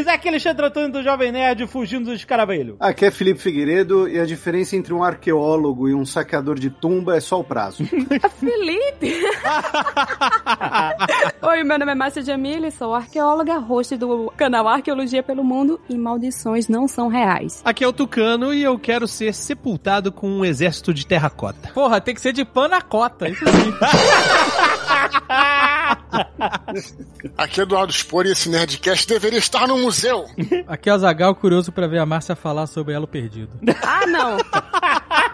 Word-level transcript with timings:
Nerds! 0.00 0.06
Aqui 0.06 0.28
é 0.28 0.30
Alexandre 0.30 0.66
Antônio 0.66 0.92
do 0.92 1.02
Jovem 1.02 1.32
Nerd 1.32 1.66
fugindo 1.66 2.06
do 2.06 2.14
escaravelho. 2.14 2.76
Aqui 2.80 3.06
é 3.06 3.10
Felipe 3.10 3.40
Figueiredo 3.40 4.08
e 4.08 4.18
a 4.18 4.24
diferença 4.24 4.76
entre 4.76 4.92
um 4.92 5.02
arqueólogo 5.02 5.88
e 5.88 5.94
um 5.94 6.04
saqueador 6.04 6.58
de 6.58 6.70
tumba 6.70 7.16
é 7.16 7.20
só 7.20 7.40
o 7.40 7.44
prazo. 7.44 7.84
Felipe! 8.38 9.14
Oi, 11.42 11.64
meu 11.64 11.78
nome 11.78 11.92
é 11.92 11.94
Márcia 11.94 12.22
Jamile, 12.22 12.70
sou 12.70 12.94
arqueóloga, 12.94 13.58
host 13.58 13.96
do 13.96 14.32
canal 14.36 14.68
Arqueologia 14.68 15.22
pelo 15.22 15.44
Mundo 15.44 15.80
e 15.88 15.96
maldições 15.96 16.68
não 16.68 16.88
são 16.88 17.08
reais. 17.08 17.62
Aqui 17.64 17.84
é 17.84 17.88
o 17.88 17.92
Tucano 17.92 18.54
e 18.54 18.62
eu 18.62 18.78
quero 18.78 19.06
ser 19.06 19.34
sepultado 19.34 20.12
com 20.12 20.28
um 20.28 20.44
exército 20.44 20.94
de 20.94 21.06
terracota. 21.06 21.70
Porra, 21.74 22.00
tem 22.00 22.14
que 22.14 22.20
ser 22.20 22.32
de 22.32 22.44
panacota, 22.44 23.28
isso 23.28 23.44
sim. 23.44 23.50
Aqui 27.36 27.60
é 27.60 27.62
Eduardo 27.62 27.92
Spor 27.92 28.26
e 28.26 28.32
esse 28.32 28.48
Nerdcast 28.48 29.06
deveria 29.06 29.38
estar 29.38 29.66
no 29.66 29.78
museu. 29.78 30.26
Aqui 30.66 30.90
é 30.90 30.94
o 30.94 30.98
Zagal, 30.98 31.34
curioso 31.34 31.72
pra 31.72 31.86
ver 31.86 31.98
a 31.98 32.06
Márcia 32.06 32.34
falar 32.36 32.66
sobre 32.66 32.94
Elo 32.94 33.06
Perdido. 33.06 33.58
Ah, 33.82 34.06
não! 34.06 34.36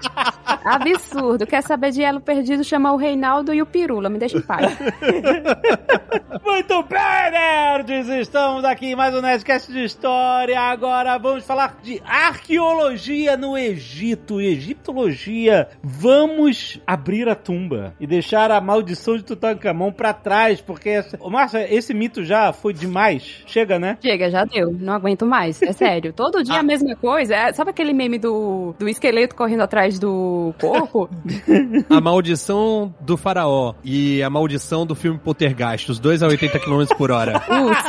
Absurdo. 0.64 1.46
Quer 1.46 1.62
saber 1.62 1.92
de 1.92 2.02
elo 2.02 2.20
perdido, 2.20 2.64
chamar 2.64 2.92
o 2.92 2.96
Reinaldo 2.96 3.54
e 3.54 3.62
o 3.62 3.66
Pirula. 3.66 4.08
Me 4.08 4.18
deixa 4.18 4.38
em 4.38 4.42
paz. 4.42 4.76
Muito 6.44 6.82
bem, 6.82 7.30
nerds! 7.30 8.08
Estamos 8.08 8.64
aqui 8.64 8.86
em 8.86 8.96
mais 8.96 9.14
um 9.14 9.20
Nerdcast 9.20 9.72
de 9.72 9.84
História. 9.84 10.60
Agora 10.60 11.18
vamos 11.18 11.44
falar 11.44 11.78
de 11.82 12.02
arqueologia 12.04 13.36
no 13.36 13.56
Egito. 13.56 14.40
Egiptologia. 14.40 15.68
Vamos 15.82 16.80
abrir 16.86 17.28
a 17.28 17.34
tumba 17.34 17.94
e 18.00 18.06
deixar 18.06 18.50
a 18.50 18.60
maldição 18.60 19.16
de 19.16 19.22
Tutankhamon 19.22 19.92
pra 19.92 20.12
trás, 20.12 20.60
porque... 20.60 20.90
Essa... 20.90 21.16
Ô, 21.20 21.30
Márcia, 21.30 21.72
esse 21.72 21.94
mito 21.94 22.24
já 22.24 22.52
foi 22.52 22.72
demais. 22.72 23.44
Chega, 23.46 23.78
né? 23.78 23.98
Chega, 24.00 24.30
já 24.30 24.44
deu. 24.44 24.72
Não 24.72 24.92
aguento 24.92 25.24
mais. 25.24 25.62
É 25.62 25.72
sério. 25.72 26.12
Todo 26.12 26.42
dia 26.42 26.58
a 26.58 26.62
mesma 26.62 26.96
coisa. 26.96 27.34
É- 27.34 27.52
sabe 27.52 27.70
aquele 27.70 27.92
meme 27.92 28.18
do, 28.18 28.74
do 28.78 28.88
esqueleto 28.88 29.34
correndo 29.34 29.62
atrás 29.62 29.85
do 29.98 30.52
corpo? 30.60 31.08
A 31.88 32.00
maldição 32.00 32.94
do 33.00 33.16
faraó 33.16 33.74
e 33.84 34.22
a 34.22 34.28
maldição 34.28 34.84
do 34.84 34.94
filme 34.94 35.18
Poltergeist, 35.18 35.90
os 35.90 35.98
dois 35.98 36.22
a 36.22 36.26
80 36.26 36.58
km 36.58 36.84
por 36.98 37.10
hora. 37.10 37.36
Ups. 37.46 37.82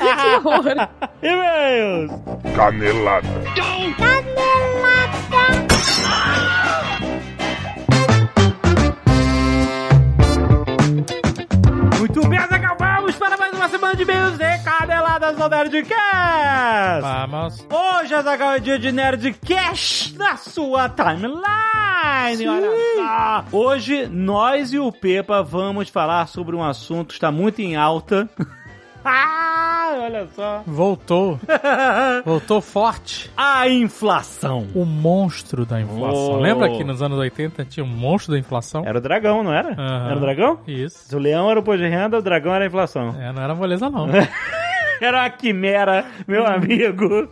que 0.00 0.48
horror. 0.48 0.88
E-mails! 1.22 2.10
Canelada. 2.54 3.28
Muito 12.14 12.28
bem, 12.28 12.38
Azaghal, 12.38 12.76
vamos 12.78 13.16
para 13.16 13.36
mais 13.36 13.52
uma 13.52 13.68
semana 13.68 13.96
de 13.96 14.02
e-mails 14.02 14.38
e 14.38 14.58
caneladas 14.62 15.36
do 15.36 15.48
Nerdcast! 15.48 17.02
Vamos. 17.02 17.66
Hoje, 17.68 18.14
Azaghal, 18.14 18.52
é 18.52 18.60
dia 18.60 18.78
de 18.78 18.92
Nerdcast 18.92 20.16
na 20.16 20.36
sua 20.36 20.88
timeline! 20.88 22.46
Olha 22.48 22.70
só! 22.94 23.44
Hoje, 23.50 24.06
nós 24.06 24.72
e 24.72 24.78
o 24.78 24.92
Pepa 24.92 25.42
vamos 25.42 25.88
falar 25.88 26.28
sobre 26.28 26.54
um 26.54 26.62
assunto 26.62 27.08
que 27.08 27.14
está 27.14 27.32
muito 27.32 27.60
em 27.60 27.74
alta. 27.74 28.30
ah, 29.04 30.00
olha 30.02 30.26
só! 30.34 30.62
Voltou. 30.66 31.38
Voltou 32.24 32.60
forte. 32.60 33.30
A 33.36 33.68
inflação. 33.68 34.66
O 34.74 34.84
monstro 34.84 35.66
da 35.66 35.80
inflação. 35.80 36.32
Oh. 36.32 36.40
Lembra 36.40 36.70
que 36.70 36.82
nos 36.82 37.02
anos 37.02 37.18
80 37.18 37.64
tinha 37.66 37.84
um 37.84 37.88
monstro 37.88 38.32
da 38.32 38.38
inflação? 38.38 38.82
Era 38.86 38.98
o 38.98 39.00
dragão, 39.00 39.42
não 39.42 39.52
era? 39.52 39.72
Aham. 39.72 40.06
Era 40.06 40.16
o 40.16 40.20
dragão? 40.20 40.58
Isso. 40.66 41.08
Se 41.08 41.14
o 41.14 41.18
leão 41.18 41.50
era 41.50 41.60
o 41.60 41.62
imposto 41.62 41.82
de 41.82 41.88
renda, 41.88 42.18
o 42.18 42.22
dragão 42.22 42.54
era 42.54 42.64
a 42.64 42.66
inflação. 42.66 43.14
É, 43.20 43.32
não 43.32 43.42
era 43.42 43.54
moleza, 43.54 43.90
não. 43.90 44.06
Era 45.04 45.20
uma 45.20 45.30
quimera, 45.30 46.06
meu 46.26 46.46
amigo. 46.46 47.28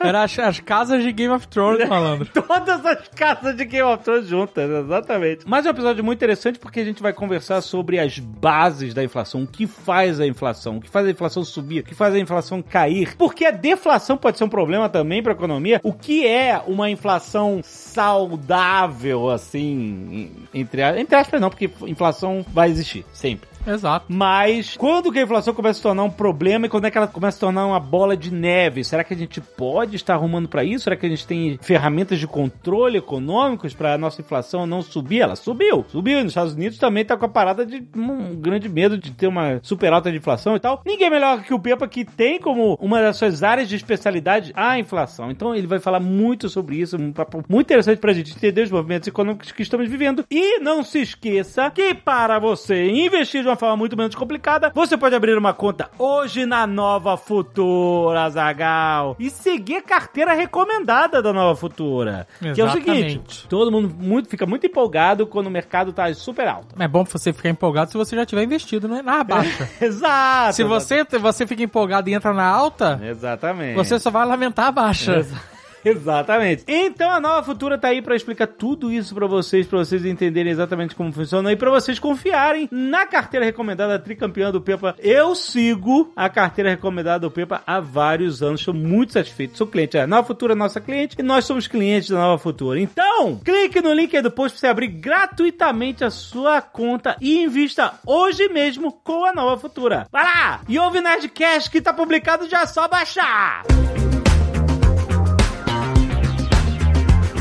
Era 0.00 0.24
as, 0.24 0.36
as 0.40 0.58
casas 0.58 1.04
de 1.04 1.12
Game 1.12 1.32
of 1.32 1.46
Thrones, 1.46 1.86
malandro. 1.88 2.28
Todas 2.32 2.84
as 2.84 3.06
casas 3.08 3.56
de 3.56 3.64
Game 3.64 3.88
of 3.88 4.02
Thrones 4.02 4.26
juntas, 4.26 4.68
exatamente. 4.68 5.44
Mas 5.46 5.64
é 5.64 5.68
um 5.68 5.70
episódio 5.70 6.02
muito 6.02 6.18
interessante 6.18 6.58
porque 6.58 6.80
a 6.80 6.84
gente 6.84 7.00
vai 7.00 7.12
conversar 7.12 7.60
sobre 7.60 8.00
as 8.00 8.18
bases 8.18 8.92
da 8.92 9.04
inflação, 9.04 9.44
o 9.44 9.46
que 9.46 9.68
faz 9.68 10.18
a 10.20 10.26
inflação, 10.26 10.78
o 10.78 10.80
que 10.80 10.90
faz 10.90 11.06
a 11.06 11.10
inflação 11.10 11.44
subir, 11.44 11.80
o 11.80 11.84
que 11.84 11.94
faz 11.94 12.12
a 12.12 12.18
inflação 12.18 12.60
cair, 12.60 13.14
porque 13.16 13.44
a 13.44 13.52
deflação 13.52 14.16
pode 14.16 14.36
ser 14.36 14.42
um 14.42 14.48
problema 14.48 14.88
também 14.88 15.22
para 15.22 15.30
a 15.30 15.36
economia. 15.36 15.80
O 15.84 15.92
que 15.92 16.26
é 16.26 16.60
uma 16.66 16.90
inflação 16.90 17.60
saudável, 17.62 19.30
assim, 19.30 20.32
entre, 20.52 20.82
entre 20.98 21.14
aspas, 21.14 21.40
não, 21.40 21.50
porque 21.50 21.70
inflação 21.86 22.44
vai 22.52 22.68
existir, 22.68 23.06
sempre. 23.12 23.53
Exato. 23.66 24.06
Mas 24.08 24.76
quando 24.76 25.10
que 25.10 25.18
a 25.18 25.22
inflação 25.22 25.54
começa 25.54 25.72
a 25.72 25.80
se 25.80 25.82
tornar 25.82 26.04
um 26.04 26.10
problema 26.10 26.66
e 26.66 26.68
quando 26.68 26.86
é 26.86 26.90
que 26.90 26.98
ela 26.98 27.06
começa 27.06 27.36
a 27.36 27.38
se 27.38 27.40
tornar 27.40 27.66
uma 27.66 27.80
bola 27.80 28.16
de 28.16 28.32
neve? 28.32 28.84
Será 28.84 29.02
que 29.02 29.14
a 29.14 29.16
gente 29.16 29.40
pode 29.40 29.96
estar 29.96 30.14
arrumando 30.14 30.48
para 30.48 30.64
isso? 30.64 30.84
Será 30.84 30.96
que 30.96 31.06
a 31.06 31.08
gente 31.08 31.26
tem 31.26 31.58
ferramentas 31.60 32.18
de 32.18 32.26
controle 32.26 32.98
econômicos 32.98 33.74
para 33.74 33.94
a 33.94 33.98
nossa 33.98 34.20
inflação 34.20 34.66
não 34.66 34.82
subir? 34.82 35.20
Ela 35.20 35.36
subiu, 35.36 35.84
subiu. 35.88 36.18
Nos 36.18 36.32
Estados 36.32 36.54
Unidos 36.54 36.78
também 36.78 37.04
tá 37.04 37.16
com 37.16 37.24
a 37.24 37.28
parada 37.28 37.64
de 37.64 37.84
um 37.96 38.36
grande 38.36 38.68
medo 38.68 38.98
de 38.98 39.10
ter 39.10 39.26
uma 39.26 39.60
super 39.62 39.92
alta 39.92 40.10
de 40.10 40.18
inflação 40.18 40.56
e 40.56 40.60
tal. 40.60 40.82
Ninguém 40.84 41.10
melhor 41.10 41.42
que 41.42 41.54
o 41.54 41.58
Pepa 41.58 41.88
que 41.88 42.04
tem 42.04 42.38
como 42.38 42.78
uma 42.80 43.00
das 43.00 43.16
suas 43.16 43.42
áreas 43.42 43.68
de 43.68 43.76
especialidade 43.76 44.52
a 44.54 44.78
inflação. 44.78 45.30
Então 45.30 45.54
ele 45.54 45.66
vai 45.66 45.78
falar 45.78 46.00
muito 46.00 46.48
sobre 46.48 46.76
isso, 46.76 46.96
um 46.96 47.12
papo 47.12 47.42
muito 47.48 47.66
interessante 47.66 47.98
pra 47.98 48.12
gente 48.12 48.34
entender 48.34 48.62
os 48.62 48.70
movimentos 48.70 49.08
econômicos 49.08 49.52
que 49.52 49.62
estamos 49.62 49.88
vivendo. 49.88 50.24
E 50.30 50.58
não 50.60 50.82
se 50.82 51.00
esqueça 51.00 51.70
que 51.70 51.94
para 51.94 52.38
você 52.38 52.88
investir 52.88 53.42
de 53.42 53.48
uma 53.48 53.53
forma 53.56 53.76
muito 53.76 53.96
menos 53.96 54.14
complicada, 54.14 54.70
você 54.74 54.96
pode 54.96 55.14
abrir 55.14 55.36
uma 55.36 55.52
conta 55.52 55.90
hoje 55.98 56.46
na 56.46 56.66
Nova 56.66 57.16
Futura, 57.16 58.28
Zagal, 58.30 59.16
e 59.18 59.30
seguir 59.30 59.76
a 59.76 59.82
carteira 59.82 60.32
recomendada 60.34 61.22
da 61.22 61.32
Nova 61.32 61.54
Futura. 61.56 62.26
Que 62.40 62.60
é 62.60 62.64
o 62.64 62.70
seguinte, 62.70 62.98
Exatamente. 63.16 63.48
todo 63.48 63.70
mundo 63.72 63.94
muito, 63.98 64.28
fica 64.28 64.46
muito 64.46 64.66
empolgado 64.66 65.26
quando 65.26 65.46
o 65.46 65.50
mercado 65.50 65.92
tá 65.92 66.12
super 66.14 66.46
alto. 66.48 66.74
É 66.78 66.88
bom 66.88 67.04
você 67.04 67.32
ficar 67.32 67.48
empolgado 67.48 67.90
se 67.90 67.96
você 67.96 68.16
já 68.16 68.24
tiver 68.26 68.42
investido 68.44 68.88
né, 68.88 69.02
na 69.02 69.22
baixa. 69.24 69.68
Exato. 69.80 70.54
Se 70.54 70.64
você, 70.64 71.04
você 71.04 71.46
fica 71.46 71.62
empolgado 71.62 72.08
e 72.08 72.14
entra 72.14 72.32
na 72.32 72.46
alta, 72.46 73.00
Exatamente. 73.02 73.74
você 73.76 73.98
só 73.98 74.10
vai 74.10 74.26
lamentar 74.26 74.66
a 74.66 74.72
baixa. 74.72 75.16
Exa- 75.16 75.53
Exatamente. 75.94 76.64
Então 76.66 77.10
a 77.10 77.20
Nova 77.20 77.42
Futura 77.42 77.78
tá 77.78 77.88
aí 77.88 78.00
pra 78.00 78.16
explicar 78.16 78.46
tudo 78.46 78.92
isso 78.92 79.14
pra 79.14 79.26
vocês, 79.26 79.66
pra 79.66 79.78
vocês 79.78 80.04
entenderem 80.04 80.52
exatamente 80.52 80.94
como 80.94 81.12
funciona 81.12 81.52
e 81.52 81.56
pra 81.56 81.70
vocês 81.70 81.98
confiarem 81.98 82.68
na 82.70 83.06
carteira 83.06 83.44
recomendada 83.44 83.98
tricampeã 83.98 84.50
do 84.50 84.60
Pepa. 84.60 84.94
Eu 84.98 85.34
sigo 85.34 86.12
a 86.16 86.28
carteira 86.28 86.70
recomendada 86.70 87.20
do 87.20 87.30
Pepa 87.30 87.62
há 87.66 87.80
vários 87.80 88.42
anos, 88.42 88.60
estou 88.60 88.74
muito 88.74 89.12
satisfeito. 89.12 89.56
Sou 89.56 89.66
cliente, 89.66 89.98
a 89.98 90.06
Nova 90.06 90.26
Futura 90.26 90.52
é 90.52 90.56
nossa 90.56 90.80
cliente 90.80 91.16
e 91.18 91.22
nós 91.22 91.44
somos 91.44 91.66
clientes 91.66 92.10
da 92.10 92.16
Nova 92.16 92.38
Futura. 92.38 92.80
Então, 92.80 93.36
clique 93.44 93.80
no 93.80 93.92
link 93.92 94.16
aí 94.16 94.22
do 94.22 94.30
post 94.30 94.54
pra 94.54 94.60
você 94.60 94.66
abrir 94.66 94.88
gratuitamente 94.88 96.04
a 96.04 96.10
sua 96.10 96.62
conta 96.62 97.16
e 97.20 97.42
invista 97.42 97.94
hoje 98.06 98.48
mesmo 98.48 98.92
com 98.92 99.24
a 99.24 99.32
Nova 99.32 99.60
Futura. 99.60 100.06
Vai 100.10 100.24
lá! 100.24 100.60
E 100.68 100.78
ouve 100.78 101.00
Nerdcast 101.00 101.70
que 101.70 101.80
tá 101.80 101.92
publicado 101.92 102.48
já 102.48 102.62
é 102.62 102.66
só 102.66 102.88
baixar! 102.88 103.62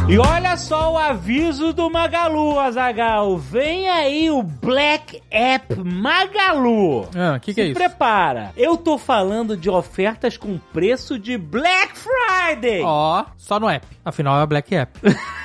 E 0.09 0.17
olha 0.19 0.57
só 0.57 0.93
o 0.93 0.97
aviso 0.97 1.71
do 1.71 1.89
Magalu, 1.89 2.59
Azagal. 2.59 3.37
Vem 3.37 3.89
aí 3.89 4.29
o 4.29 4.43
Black 4.43 5.23
App 5.31 5.75
Magalu. 5.75 7.07
Ah, 7.15 7.35
o 7.37 7.39
que, 7.39 7.53
que 7.53 7.61
é 7.61 7.65
isso? 7.67 7.73
prepara. 7.73 8.51
Eu 8.55 8.75
tô 8.75 8.97
falando 8.97 9.55
de 9.55 9.69
ofertas 9.69 10.35
com 10.37 10.57
preço 10.71 11.17
de 11.17 11.37
Black 11.37 11.93
Friday. 11.97 12.81
Ó, 12.83 13.23
só 13.37 13.59
no 13.59 13.69
app. 13.69 13.87
Afinal 14.03 14.37
é 14.39 14.43
a 14.43 14.45
Black 14.45 14.75
App. 14.75 14.99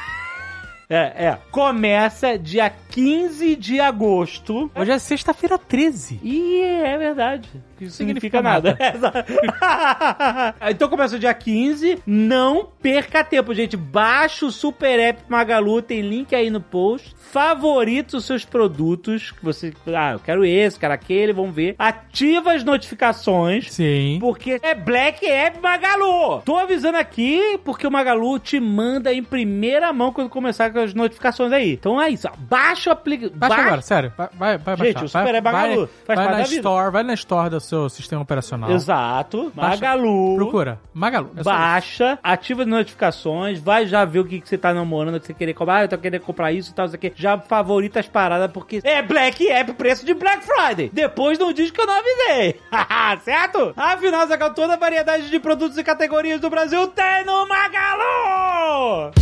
É, 0.90 1.26
é. 1.26 1.38
Começa 1.50 2.38
dia 2.38 2.70
15 2.70 3.56
de 3.56 3.78
agosto. 3.78 4.70
Hoje 4.74 4.90
é 4.90 4.98
sexta-feira 4.98 5.58
13. 5.58 6.18
E 6.22 6.62
é 6.62 6.96
verdade. 6.96 7.46
Isso 7.84 7.96
significa, 7.96 8.38
Significa 8.38 8.42
nada. 8.42 8.78
então 10.70 10.88
começa 10.88 11.18
dia 11.18 11.32
15. 11.34 12.02
Não 12.06 12.68
perca 12.80 13.22
tempo, 13.22 13.54
gente. 13.54 13.76
Baixa 13.76 14.46
o 14.46 14.50
Super 14.50 14.98
App 14.98 15.22
Magalu. 15.28 15.82
Tem 15.82 16.00
link 16.00 16.34
aí 16.34 16.50
no 16.50 16.60
post. 16.60 17.14
Favorita 17.30 18.16
os 18.16 18.24
seus 18.24 18.44
produtos. 18.44 19.32
Que 19.32 19.44
você. 19.44 19.72
Ah, 19.94 20.12
eu 20.12 20.18
quero 20.18 20.44
esse, 20.44 20.78
quero 20.78 20.94
aquele. 20.94 21.32
Vamos 21.32 21.54
ver. 21.54 21.74
Ativa 21.78 22.52
as 22.52 22.64
notificações. 22.64 23.70
Sim. 23.72 24.18
Porque 24.20 24.58
é 24.62 24.74
Black 24.74 25.26
App 25.26 25.60
Magalu. 25.60 26.40
Tô 26.44 26.56
avisando 26.56 26.96
aqui 26.98 27.58
porque 27.64 27.86
o 27.86 27.90
Magalu 27.90 28.38
te 28.38 28.58
manda 28.58 29.12
em 29.12 29.22
primeira 29.22 29.92
mão 29.92 30.12
quando 30.12 30.30
começar 30.30 30.70
com 30.72 30.78
as 30.78 30.94
notificações 30.94 31.52
aí. 31.52 31.72
Então 31.72 32.00
é 32.00 32.08
isso. 32.08 32.26
ó. 32.28 32.32
Baixa 32.38 32.78
Baixa 32.78 32.90
o 32.90 32.92
aplicativo. 32.92 33.38
Baixa 33.38 33.54
agora, 33.60 33.82
sério. 33.82 34.12
Vai, 34.16 34.28
vai, 34.34 34.58
vai 34.58 34.76
Gente, 34.76 34.94
baixar. 34.94 35.04
o 35.04 35.08
Super 35.08 35.32
vai, 35.32 35.40
Magalu, 35.40 35.88
vai, 36.06 36.16
vai 36.16 36.24
na 36.26 36.30
da 36.32 36.42
vida. 36.44 36.54
store, 36.56 36.92
vai 36.92 37.02
na 37.02 37.14
store 37.14 37.50
do 37.50 37.60
seu 37.68 37.88
sistema 37.88 38.22
operacional. 38.22 38.70
Exato. 38.70 39.52
Baixa- 39.54 39.70
Magalu. 39.76 40.36
Procura. 40.36 40.80
Magalu. 40.92 41.30
É 41.36 41.42
Baixa, 41.42 42.18
ativa 42.22 42.62
as 42.62 42.68
notificações, 42.68 43.60
vai 43.60 43.86
já 43.86 44.04
ver 44.04 44.20
o 44.20 44.24
que, 44.24 44.40
que 44.40 44.48
você 44.48 44.58
tá 44.58 44.72
namorando, 44.72 45.20
que 45.20 45.26
você 45.26 45.34
querer 45.34 45.54
comprar, 45.54 45.76
ah, 45.76 45.84
eu 45.84 45.88
tô 45.88 45.98
querendo 45.98 46.22
comprar 46.22 46.52
isso 46.52 46.70
e 46.70 46.74
tal, 46.74 46.86
isso 46.86 46.94
aqui. 46.94 47.12
Já 47.14 47.38
favorita 47.38 48.00
as 48.00 48.08
paradas, 48.08 48.50
porque 48.50 48.80
é 48.82 49.02
Black 49.02 49.48
App, 49.48 49.72
preço 49.74 50.04
de 50.04 50.14
Black 50.14 50.44
Friday. 50.44 50.90
Depois 50.92 51.38
não 51.38 51.52
diz 51.52 51.70
que 51.70 51.80
eu 51.80 51.86
não 51.86 51.94
avisei. 51.98 52.60
certo? 53.24 53.72
Afinal, 53.76 54.26
Zagal, 54.26 54.54
toda 54.54 54.74
a 54.74 54.76
variedade 54.76 55.28
de 55.30 55.38
produtos 55.38 55.76
e 55.78 55.84
categorias 55.84 56.40
do 56.40 56.48
Brasil 56.50 56.86
tem 56.88 57.24
no 57.24 57.46
Magalu! 57.46 59.12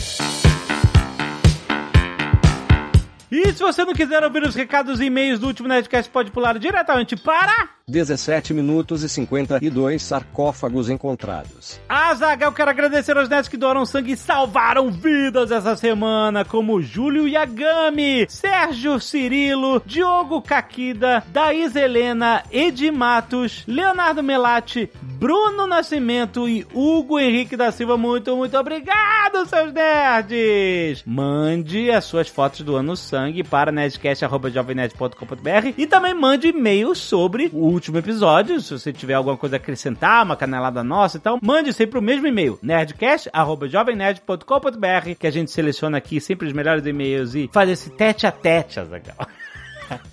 E 3.31 3.52
se 3.52 3.60
você 3.60 3.84
não 3.84 3.92
quiser 3.92 4.22
ouvir 4.22 4.42
os 4.44 4.54
recados 4.54 5.00
e 5.00 5.06
e-mails 5.06 5.40
do 5.40 5.49
último 5.49 5.69
Nerdcast, 5.69 6.10
pode 6.10 6.31
pular 6.31 6.58
diretamente 6.58 7.16
para... 7.16 7.69
17 7.88 8.53
minutos 8.53 9.05
e 9.05 9.09
52 9.09 10.03
sarcófagos 10.03 10.91
encontrados. 10.91 11.81
Azagal, 11.88 12.50
quero 12.50 12.69
agradecer 12.69 13.17
aos 13.17 13.29
netos 13.29 13.49
que 13.49 13.56
doaram 13.56 13.87
sangue 13.87 14.15
e 14.15 14.17
salvaram 14.17 14.91
vidas 14.91 15.53
essa 15.53 15.77
semana, 15.77 16.44
como 16.44 16.83
Júlio 16.83 17.29
Yagami, 17.29 18.27
Sérgio 18.29 18.99
Cirilo, 18.99 19.81
Diogo 19.87 20.43
Caquida, 20.43 21.23
Daís 21.29 21.77
Helena, 21.77 22.43
Edi 22.50 22.91
Matos, 22.91 23.62
Leonardo 23.69 24.21
Melati, 24.21 24.91
Bruno 25.00 25.69
Nascimento 25.69 26.49
e 26.49 26.67
Hugo 26.75 27.21
Henrique 27.21 27.56
da 27.56 27.71
Silva. 27.71 27.97
Muito, 27.97 28.37
muito 28.37 28.59
obrigado, 28.59 29.47
seus 29.47 29.73
nerds! 29.73 31.05
Mande 31.06 31.88
as 31.91 32.05
suas 32.05 32.29
fotos 32.29 32.62
doando 32.62 32.97
sangue 32.97 33.44
para 33.44 33.71
nerdcast.jovemnerd.com.br 33.71 35.73
e 35.79 35.87
também 35.87 36.12
mande 36.12 36.49
e-mail 36.49 36.93
sobre 36.97 37.49
o 37.55 37.75
último 37.76 37.99
episódio, 37.99 38.61
se 38.61 38.73
você 38.73 38.93
tiver 38.93 39.14
alguma 39.14 39.37
coisa 39.37 39.55
a 39.56 39.58
acrescentar, 39.58 40.25
uma 40.25 40.37
canelada 40.37 40.82
nossa 40.82 41.19
e 41.19 41.20
tal, 41.20 41.38
mande 41.43 41.73
sempre 41.73 41.99
o 41.99 42.02
mesmo 42.02 42.26
e-mail, 42.26 42.58
nerdcast.jovemnerd.com.br, 42.62 45.14
que 45.19 45.26
a 45.26 45.31
gente 45.31 45.50
seleciona 45.50 45.96
aqui 45.99 46.20
sempre 46.20 46.46
os 46.46 46.52
melhores 46.52 46.84
e-mails 46.84 47.34
e 47.34 47.49
faz 47.52 47.70
esse 47.70 47.88
tete 47.90 48.26
a 48.26 48.32
tete, 48.32 48.81
Azaghal. 48.81 49.26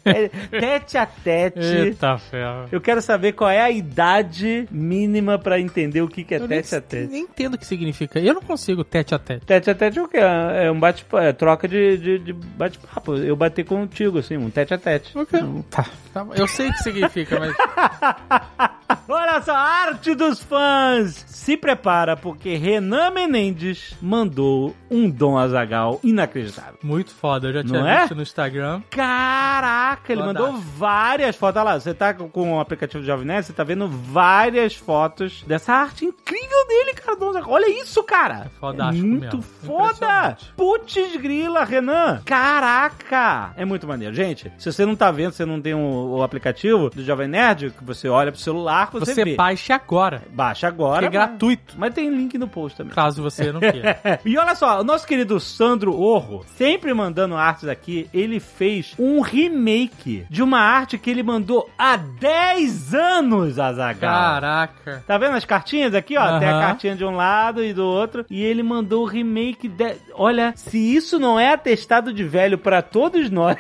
É, 0.06 0.28
tete 0.60 0.98
a 0.98 1.06
tete. 1.06 1.60
Eita 1.60 2.18
ferro. 2.18 2.68
Eu 2.72 2.82
quero 2.82 3.02
saber 3.02 3.32
qual 3.34 3.50
é 3.50 3.62
a 3.62 3.72
idade 3.72 4.68
mínima 4.70 5.40
pra 5.40 5.60
entender 5.60 6.02
o 6.02 6.08
que, 6.08 6.24
que 6.24 6.36
é 6.36 6.38
Eu 6.38 6.48
nem, 6.48 6.62
tete 6.62 6.76
a 6.76 6.82
tete. 6.82 7.12
nem 7.12 7.24
entendo 7.24 7.54
o 7.54 7.58
que 7.58 7.66
significa. 7.66 8.20
Eu 8.20 8.34
não 8.34 8.42
consigo 8.42 8.84
tete 8.84 9.16
a 9.16 9.20
tete. 9.20 9.46
Tete 9.46 9.70
a 9.70 9.76
tete 9.76 10.00
é 10.00 10.02
o 10.02 10.08
quê? 10.08 10.18
É 10.18 10.70
um 10.72 10.80
bate 10.80 11.06
é 11.14 11.32
troca 11.32 11.68
de, 11.68 11.98
de, 11.98 12.20
de 12.20 12.34
bate-papo. 12.34 13.16
Eu 13.16 13.36
bater 13.36 13.64
contigo, 13.66 14.20
assim, 14.20 14.38
um 14.38 14.50
tete 14.50 14.74
a 14.74 14.78
tete. 14.78 15.18
Ok. 15.18 15.40
Tá, 15.70 15.86
tá. 16.14 16.28
Eu 16.36 16.48
sei 16.48 16.70
o 16.70 16.74
que 16.74 16.80
significa, 16.84 17.40
mas. 17.40 17.56
Olha 19.08 19.42
só, 19.42 19.56
arte 19.56 20.14
dos 20.16 20.42
fãs! 20.42 21.24
Se 21.28 21.58
prepara, 21.58 22.16
porque 22.16 22.56
Renan 22.56 23.12
Menendez 23.12 23.96
mandou 24.02 24.74
um 24.90 25.10
Dom 25.10 25.38
Azagal 25.38 26.00
inacreditável. 26.04 26.76
Muito 26.82 27.12
foda. 27.12 27.48
Eu 27.50 27.54
já 27.54 27.64
tinha 27.64 27.80
Não 27.80 27.88
é? 27.88 28.02
visto 28.02 28.16
no 28.16 28.22
Instagram. 28.22 28.82
Caraca, 28.90 30.12
ele 30.12 30.24
mandou 30.24 30.54
várias 30.54 31.36
fotos. 31.36 31.62
Olha 31.62 31.72
lá, 31.74 31.80
você 31.80 31.94
tá 31.94 32.14
com 32.14 32.54
o 32.56 32.60
aplicativo 32.60 33.02
do 33.04 33.06
Jovem 33.06 33.26
Nerd, 33.26 33.46
você 33.46 33.54
tá 33.54 33.64
vendo 33.64 33.88
várias 33.90 34.76
fotos 34.76 35.44
dessa 35.46 35.74
arte 35.74 36.06
incrível 36.06 36.68
dele, 36.68 36.94
cara. 36.94 37.18
Dom 37.18 37.30
Azaghal. 37.30 37.52
Olha 37.52 37.82
isso, 37.82 38.02
cara. 38.04 38.50
fodástico 38.60 39.06
Muito 39.06 39.38
mesmo. 39.38 39.44
foda. 39.66 40.38
Putz 40.56 41.16
grila, 41.18 41.64
Renan. 41.66 42.22
Caraca. 42.26 43.52
É 43.58 43.66
muito 43.66 43.88
maneiro. 43.88 44.14
Gente, 44.14 44.52
se 44.58 44.72
você 44.72 44.86
não 44.86 44.96
tá 44.96 45.12
vendo, 45.12 45.34
você 45.34 45.46
não 45.46 45.62
tem 45.62 45.74
o, 45.74 46.18
o 46.18 46.24
aplicativo 46.24 46.90
do 46.90 47.04
Jovem 47.04 47.28
Nerd, 47.28 47.72
que 47.72 47.84
você 47.84 48.08
olha 48.08 48.32
pro 48.32 48.40
celular, 48.40 48.83
você, 48.92 49.14
Você 49.14 49.24
vê. 49.24 49.36
baixe 49.36 49.72
agora. 49.74 50.22
Baixa 50.32 50.68
agora. 50.68 51.08
Que 51.10 51.16
é 51.16 51.20
mas- 51.20 51.28
gratuito. 51.30 51.76
Mas 51.78 51.94
tem 51.94 52.10
link 52.10 52.38
no 52.38 52.48
post 52.48 52.78
também. 52.78 52.94
Caso 52.94 53.22
você 53.22 53.52
não 53.52 53.60
queira. 53.60 54.00
e 54.26 54.38
olha 54.38 54.56
só, 54.56 54.82
o 54.82 54.84
nosso 54.84 55.06
querido 55.08 55.40
Sandro 55.40 56.00
Orro, 56.00 56.46
sempre 56.58 56.94
mandando 56.94 57.36
artes 57.36 57.68
aqui, 57.68 58.10
ele 58.14 58.40
fez 58.40 58.94
um 59.00 59.22
remake 59.22 60.26
de 60.30 60.42
uma 60.44 60.60
arte 60.60 60.98
que 60.98 61.10
ele 61.10 61.24
mandou 61.24 61.70
há 61.78 61.96
10 61.98 62.94
anos, 62.94 63.60
Azaghal. 63.60 64.12
Caraca. 64.14 65.04
Tá 65.06 65.18
vendo 65.18 65.36
as 65.36 65.46
cartinhas 65.46 65.94
aqui, 65.94 66.18
ó? 66.18 66.40
Tem 66.40 66.48
a 66.50 66.60
cartinha 66.60 66.96
de 66.96 67.06
um 67.06 67.12
lado 67.16 67.64
e 67.64 67.74
do 67.74 67.86
outro. 67.86 68.26
E 68.30 68.44
ele 68.44 68.64
mandou 68.64 69.04
o 69.04 69.08
remake 69.08 69.68
de... 69.68 69.96
Olha, 70.14 70.54
se 70.56 70.78
isso 70.78 71.20
não 71.20 71.40
é 71.40 71.54
atestado 71.54 72.14
de 72.14 72.24
velho 72.24 72.58
pra 72.58 72.82
todos 72.82 73.30
nós. 73.30 73.58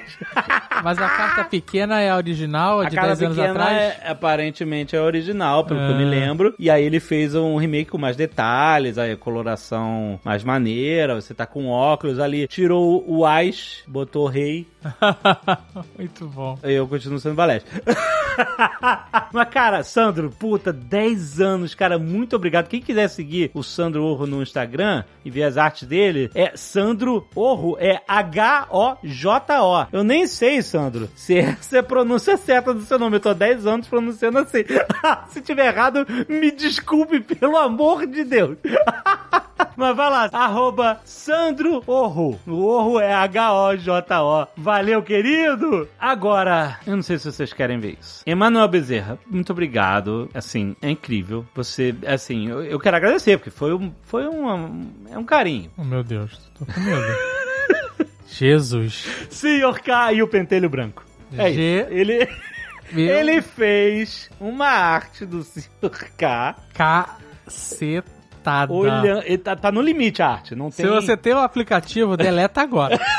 Mas 0.83 0.97
a 0.97 1.09
carta 1.09 1.43
pequena 1.49 1.99
é 2.01 2.09
a 2.09 2.15
original, 2.15 2.81
a 2.81 2.85
A 2.85 2.89
de 2.89 2.95
cara 2.95 3.07
10 3.15 3.21
anos 3.23 3.39
atrás. 3.39 3.77
é, 3.77 4.01
aparentemente 4.09 4.95
é 4.95 5.01
original, 5.03 5.65
pelo 5.65 5.79
que 5.79 5.91
eu 5.91 5.95
me 5.95 6.05
lembro. 6.05 6.53
E 6.57 6.69
aí 6.69 6.83
ele 6.83 7.00
fez 7.00 7.35
um 7.35 7.57
remake 7.57 7.91
com 7.91 7.97
mais 7.97 8.15
detalhes, 8.15 8.97
aí 8.97 9.11
a 9.11 9.17
coloração 9.17 10.19
mais 10.23 10.44
maneira, 10.44 11.15
você 11.15 11.33
tá 11.33 11.45
com 11.45 11.67
óculos 11.67 12.19
ali. 12.19 12.47
Tirou 12.47 13.03
o 13.07 13.25
Ais, 13.25 13.83
botou 13.88 14.25
o 14.25 14.29
rei, 14.29 14.67
Muito 15.97 16.27
bom. 16.27 16.57
eu 16.63 16.88
continuo 16.88 17.19
sendo 17.19 17.35
Valete. 17.35 17.65
Mas, 19.31 19.50
cara, 19.50 19.83
Sandro, 19.83 20.30
puta, 20.31 20.74
10 20.74 21.41
anos, 21.41 21.75
cara, 21.75 22.00
muito 22.00 22.35
obrigado. 22.35 22.68
Quem 22.68 22.81
quiser 22.81 23.07
seguir 23.07 23.51
o 23.53 23.63
Sandro 23.63 24.03
Orro 24.03 24.25
no 24.25 24.41
Instagram 24.41 25.03
e 25.24 25.30
ver 25.30 25.44
as 25.44 25.57
artes 25.57 25.88
dele, 25.88 26.31
é 26.33 26.56
Sandro 26.56 27.27
Orro, 27.35 27.77
é 27.80 28.01
H-O-J-O. 28.07 29.88
Eu 29.91 30.03
nem 30.03 30.27
sei, 30.27 30.62
Sandro, 30.62 31.09
se 31.15 31.38
essa 31.38 31.77
é 31.77 31.79
a 31.79 31.83
pronúncia 31.83 32.38
certa 32.38 32.74
do 32.74 32.81
seu 32.81 32.97
nome. 32.97 33.18
Eu 33.18 33.19
tô 33.19 33.29
há 33.29 33.33
10 33.33 33.65
anos 33.68 33.88
pronunciando 33.88 34.39
assim. 34.39 34.63
se 35.29 35.41
tiver 35.41 35.68
errado, 35.68 36.06
me 36.27 36.51
desculpe, 36.51 37.19
pelo 37.19 37.57
amor 37.57 38.06
de 38.06 38.24
Deus. 38.24 38.57
Mas 39.75 39.95
vai 39.95 40.09
lá, 40.09 40.29
arroba 40.31 40.99
Sandro 41.03 41.83
Orro. 41.87 42.39
O 42.47 42.63
Orro 42.65 42.99
é 42.99 43.13
H-O-J-O. 43.13 44.47
Valeu, 44.57 45.01
querido! 45.01 45.87
Agora, 45.99 46.77
eu 46.85 46.95
não 46.95 47.01
sei 47.03 47.17
se 47.17 47.31
vocês 47.31 47.51
querem 47.53 47.79
ver 47.79 47.97
isso. 47.99 48.23
Emanuel 48.25 48.67
Bezerra, 48.67 49.17
muito 49.29 49.51
obrigado. 49.51 50.29
Assim, 50.33 50.75
é 50.81 50.89
incrível. 50.89 51.45
Você, 51.55 51.95
assim, 52.05 52.49
eu, 52.49 52.63
eu 52.63 52.79
quero 52.79 52.97
agradecer, 52.97 53.37
porque 53.37 53.49
foi 53.49 53.73
um, 53.73 53.91
foi 54.03 54.27
um, 54.27 54.91
é 55.09 55.17
um 55.17 55.23
carinho. 55.25 55.71
Oh, 55.77 55.83
meu 55.83 56.03
Deus, 56.03 56.39
tô 56.57 56.65
com 56.65 56.79
medo. 56.79 57.33
Jesus. 58.27 59.05
Senhor 59.29 59.79
K 59.79 60.13
e 60.13 60.23
o 60.23 60.27
pentelho 60.27 60.69
branco. 60.69 61.03
É 61.37 61.49
isso. 61.49 61.57
G- 61.59 61.87
Ele, 61.89 62.27
Meu 62.91 63.15
ele 63.15 63.41
fez 63.41 64.29
uma 64.39 64.67
arte 64.67 65.25
do 65.25 65.43
Senhor 65.43 65.91
K. 66.17 66.55
cacetada. 66.73 68.13
Ele 69.25 69.38
tá, 69.38 69.55
tá 69.55 69.71
no 69.71 69.81
limite 69.81 70.21
a 70.21 70.29
arte, 70.29 70.55
não 70.55 70.69
tem... 70.69 70.85
Se 70.85 70.91
você 70.91 71.15
tem 71.17 71.33
o 71.33 71.39
aplicativo, 71.39 72.17
deleta 72.17 72.62
agora. 72.62 73.00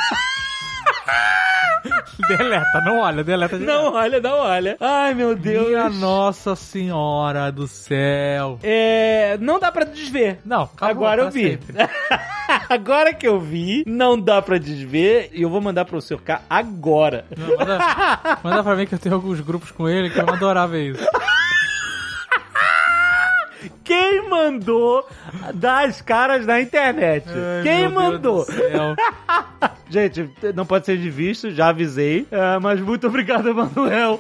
deleta, 2.29 2.81
não 2.85 3.01
olha, 3.01 3.25
deleta 3.25 3.59
de 3.59 3.65
Não 3.65 3.93
olha, 3.93 4.21
não 4.21 4.39
olha. 4.39 4.77
Ai, 4.81 5.15
meu 5.15 5.35
Deus. 5.35 5.69
Minha 5.69 5.89
Nossa 5.91 6.57
Senhora 6.57 7.51
do 7.51 7.67
céu. 7.67 8.59
É, 8.63 9.37
não 9.41 9.59
dá 9.59 9.71
pra 9.71 9.85
desver. 9.85 10.39
Não, 10.45 10.63
acabou 10.63 10.91
Agora 10.91 11.23
eu 11.23 11.31
vi. 11.31 11.59
agora 12.69 13.13
que 13.13 13.27
eu 13.27 13.41
vi, 13.41 13.85
não 13.87 14.19
dá 14.19 14.41
pra 14.41 14.59
desver 14.59 15.31
e 15.33 15.43
eu 15.43 15.51
vou 15.51 15.61
mandar 15.61 15.85
pro 15.85 16.01
seu 16.01 16.19
K 16.19 16.43
agora. 16.49 17.25
Não, 17.37 17.57
manda, 17.57 17.79
manda 18.43 18.63
pra 18.63 18.77
mim 18.77 18.87
que 18.87 18.95
eu 18.95 18.99
tenho 18.99 19.15
alguns 19.15 19.41
grupos 19.41 19.71
com 19.71 19.89
ele 19.89 20.11
que 20.11 20.19
eu 20.19 20.69
ver 20.69 20.91
isso. 20.93 21.05
Quem 23.85 24.29
mandou 24.29 25.07
das 25.55 26.01
caras 26.01 26.47
na 26.47 26.61
internet? 26.61 27.27
Ai, 27.29 27.63
Quem 27.63 27.89
meu 27.89 27.91
Deus 27.91 28.03
mandou? 28.13 28.45
do 28.47 28.53
céu. 28.53 28.97
Gente, 29.89 30.31
não 30.55 30.65
pode 30.65 30.87
ser 30.87 30.97
de 30.97 31.11
visto, 31.11 31.51
já 31.51 31.69
avisei. 31.69 32.27
É, 32.31 32.59
mas 32.59 32.81
muito 32.81 33.07
obrigado, 33.07 33.49
Emanuel. 33.49 34.19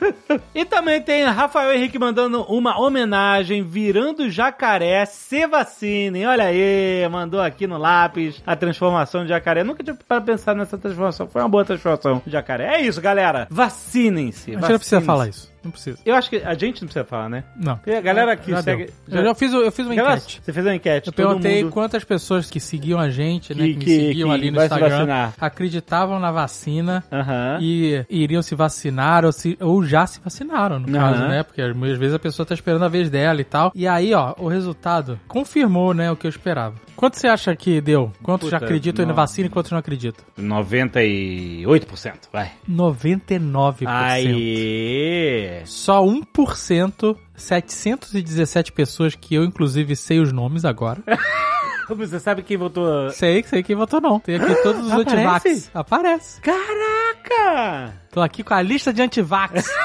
e 0.54 0.64
também 0.64 1.02
tem 1.02 1.24
Rafael 1.24 1.72
Henrique 1.72 1.98
mandando 1.98 2.42
uma 2.44 2.80
homenagem, 2.80 3.62
virando 3.62 4.30
jacaré, 4.30 5.04
se 5.04 5.46
vacinem. 5.46 6.26
Olha 6.26 6.44
aí, 6.44 7.06
mandou 7.10 7.40
aqui 7.40 7.66
no 7.66 7.76
lápis 7.76 8.40
a 8.46 8.54
transformação 8.54 9.24
de 9.24 9.30
jacaré. 9.30 9.64
Nunca 9.64 9.82
tinha 9.82 9.96
para 10.06 10.20
pensar 10.20 10.54
nessa 10.54 10.78
transformação. 10.78 11.26
Foi 11.26 11.42
uma 11.42 11.48
boa 11.48 11.64
transformação 11.64 12.22
de 12.24 12.32
jacaré. 12.32 12.76
É 12.76 12.80
isso, 12.80 13.00
galera. 13.00 13.48
Vacinem-se. 13.50 14.52
A 14.52 14.54
gente 14.54 14.70
não 14.70 14.78
precisa 14.78 15.00
falar 15.00 15.28
isso. 15.28 15.49
Não 15.62 15.70
precisa. 15.70 15.98
Eu 16.06 16.14
acho 16.14 16.30
que 16.30 16.36
a 16.36 16.54
gente 16.54 16.80
não 16.80 16.88
precisa 16.88 17.04
falar, 17.04 17.28
né? 17.28 17.44
Não. 17.56 17.76
Porque 17.76 17.90
a 17.92 18.00
galera 18.00 18.34
que 18.36 18.50
Já 18.50 18.62
segue. 18.62 18.90
deu. 19.06 19.18
Eu 19.20 19.24
já 19.26 19.34
fiz, 19.34 19.52
eu 19.52 19.70
fiz 19.72 19.84
uma 19.86 19.94
Já- 19.94 20.02
enquete. 20.14 20.40
Você 20.42 20.52
fez 20.52 20.66
uma 20.66 20.74
enquete. 20.74 21.06
Eu 21.08 21.12
perguntei 21.12 21.62
mundo- 21.64 21.72
quantas 21.72 22.02
pessoas 22.02 22.50
que 22.50 22.58
seguiam 22.58 22.98
a 22.98 23.10
gente, 23.10 23.54
né, 23.54 23.64
Que- 23.64 23.74
que, 23.74 23.90
seguiam 24.08 24.28
que 24.30 24.34
ali 24.34 24.50
no 24.50 24.62
Instagram, 24.62 25.30
acreditavam 25.38 26.18
na 26.18 26.30
vacina 26.32 27.04
Aham. 27.12 27.58
e 27.60 28.04
iriam 28.08 28.40
se 28.42 28.54
vacinar 28.54 29.24
ou, 29.24 29.32
se- 29.32 29.58
ou 29.60 29.84
já 29.84 30.06
se 30.06 30.20
vacinaram, 30.20 30.78
no 30.78 30.88
Aham. 30.96 31.12
caso, 31.12 31.28
né? 31.28 31.42
Porque 31.42 31.60
às 31.60 31.76
vezes 31.98 32.14
a 32.14 32.18
pessoa 32.18 32.46
tá 32.46 32.54
esperando 32.54 32.84
a 32.84 32.88
vez 32.88 33.10
dela 33.10 33.40
e 33.40 33.44
tal. 33.44 33.70
E 33.74 33.86
aí, 33.86 34.14
ó, 34.14 34.34
o 34.38 34.48
resultado 34.48 35.20
confirmou, 35.28 35.92
né, 35.92 36.10
o 36.10 36.16
que 36.16 36.26
eu 36.26 36.30
esperava. 36.30 36.74
Quanto 37.00 37.16
você 37.16 37.28
acha 37.28 37.56
que 37.56 37.80
deu? 37.80 38.12
Quantos 38.22 38.50
já 38.50 38.58
Puta, 38.58 38.66
acreditam 38.66 39.06
na 39.06 39.08
não. 39.08 39.16
vacina 39.16 39.46
e 39.46 39.50
quantos 39.50 39.72
não 39.72 39.78
acreditam? 39.78 40.22
98%, 40.38 42.28
vai. 42.30 42.52
99%. 42.70 43.86
Aí. 43.86 45.62
Só 45.64 46.04
1%, 46.04 47.16
717 47.34 48.72
pessoas 48.72 49.14
que 49.14 49.34
eu, 49.34 49.44
inclusive, 49.44 49.96
sei 49.96 50.20
os 50.20 50.30
nomes 50.30 50.66
agora. 50.66 51.02
Você 51.88 52.20
sabe 52.20 52.42
quem 52.42 52.58
votou? 52.58 53.08
sei, 53.10 53.42
sei 53.44 53.62
quem 53.62 53.74
votou 53.74 53.98
não. 53.98 54.20
Tem 54.20 54.36
aqui 54.36 54.54
todos 54.62 54.84
os 54.84 54.92
Aparece? 54.92 55.16
antivax. 55.16 55.70
Aparece. 55.72 56.40
Caraca! 56.42 57.94
Tô 58.12 58.20
aqui 58.20 58.42
com 58.42 58.52
a 58.54 58.60
lista 58.62 58.92
de 58.92 59.00
antivax. 59.02 59.68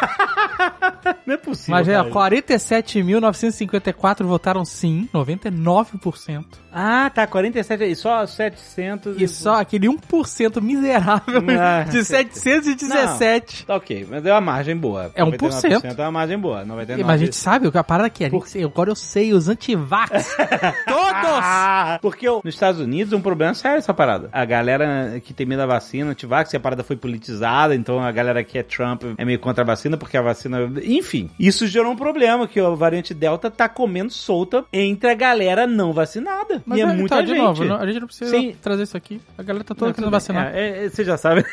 Não 1.26 1.36
é 1.36 1.38
possível. 1.38 1.76
Mas 1.76 1.88
é, 1.88 1.94
cara. 1.94 2.10
47.954 2.10 4.24
votaram 4.26 4.66
sim, 4.66 5.08
99%. 5.14 6.44
Ah, 6.78 7.10
tá, 7.14 7.26
47 7.28 7.84
e 7.86 7.96
só 7.96 8.26
700 8.26 9.22
E 9.22 9.28
só 9.28 9.62
aquele 9.62 9.88
1% 9.88 10.62
miserável 10.62 11.42
Ah, 11.60 11.84
de 11.84 12.04
717. 12.04 13.66
Tá 13.66 13.76
ok, 13.76 14.06
mas 14.10 14.26
é 14.26 14.32
uma 14.34 14.42
margem 14.42 14.76
boa. 14.76 15.12
É 15.16 15.24
1%. 15.24 15.38
99% 15.38 15.98
É 15.98 16.02
uma 16.02 16.12
margem 16.12 16.38
boa. 16.38 16.66
99%. 16.66 16.98
Mas 17.04 17.10
a 17.10 17.18
gente 17.18 17.36
sabe, 17.36 17.70
a 17.74 17.84
parada 17.84 18.08
aqui, 18.08 18.26
a 18.26 18.30
gente, 18.30 18.50
sei- 18.50 18.64
agora 18.64 18.90
eu 18.90 18.96
sei, 18.96 19.34
os 19.34 19.48
antivax. 19.48 20.36
todos! 20.86 21.40
Ah, 21.42 22.00
porque 22.02 22.28
eu- 22.28 22.42
nos 22.44 22.54
Estados 22.54 22.82
Unidos 22.82 23.14
um 23.14 23.22
problema 23.22 23.54
sério 23.54 23.78
essa 23.78 23.94
parada. 23.94 24.30
A 24.34 24.44
galera 24.46 25.22
que 25.24 25.34
tem 25.34 25.46
medo 25.46 25.60
da 25.60 25.66
vacina, 25.68 26.12
antivax, 26.12 26.54
a 26.56 26.60
parada 26.60 26.84
foi 26.84 26.96
politizada, 26.98 27.74
então 27.76 28.02
a 28.04 28.12
galera 28.16 28.44
que 28.44 28.58
é 28.58 28.64
Trump 28.64 29.04
é 29.18 29.26
meio 29.26 29.40
contra 29.40 29.64
a 29.64 29.68
vacina, 29.68 29.98
porque 29.98 30.18
a 30.18 30.22
vacina. 30.22 30.60
Enfim, 30.84 31.30
isso 31.40 31.68
gerou 31.68 31.92
um 31.92 31.96
problema, 31.96 32.48
que 32.48 32.60
a 32.60 32.70
variante 32.70 33.14
Delta 33.14 33.52
tá 33.52 33.70
comendo 33.70 34.12
solta 34.12 34.66
entre 34.74 35.10
a 35.10 35.14
galera 35.14 35.68
não 35.68 35.94
vacinada. 35.94 36.64
Mas 36.66 36.80
e 36.80 36.82
é 36.82 36.86
aí, 36.86 36.98
muita 36.98 37.16
tá, 37.16 37.22
de 37.22 37.28
gente. 37.28 37.38
novo, 37.38 37.74
a 37.74 37.86
gente 37.86 38.00
não 38.00 38.08
precisa 38.08 38.32
Sim. 38.32 38.56
trazer 38.62 38.84
isso 38.84 38.98
aqui. 38.98 39.22
A 39.38 39.44
galera 39.44 39.64
tá 39.64 39.76
toda 39.76 39.88
Não, 39.88 39.94
querendo 39.94 40.12
vacinar. 40.12 40.56
É, 40.56 40.86
é, 40.86 40.90
você 40.90 41.04
já 41.04 41.18
sabe. 41.18 41.46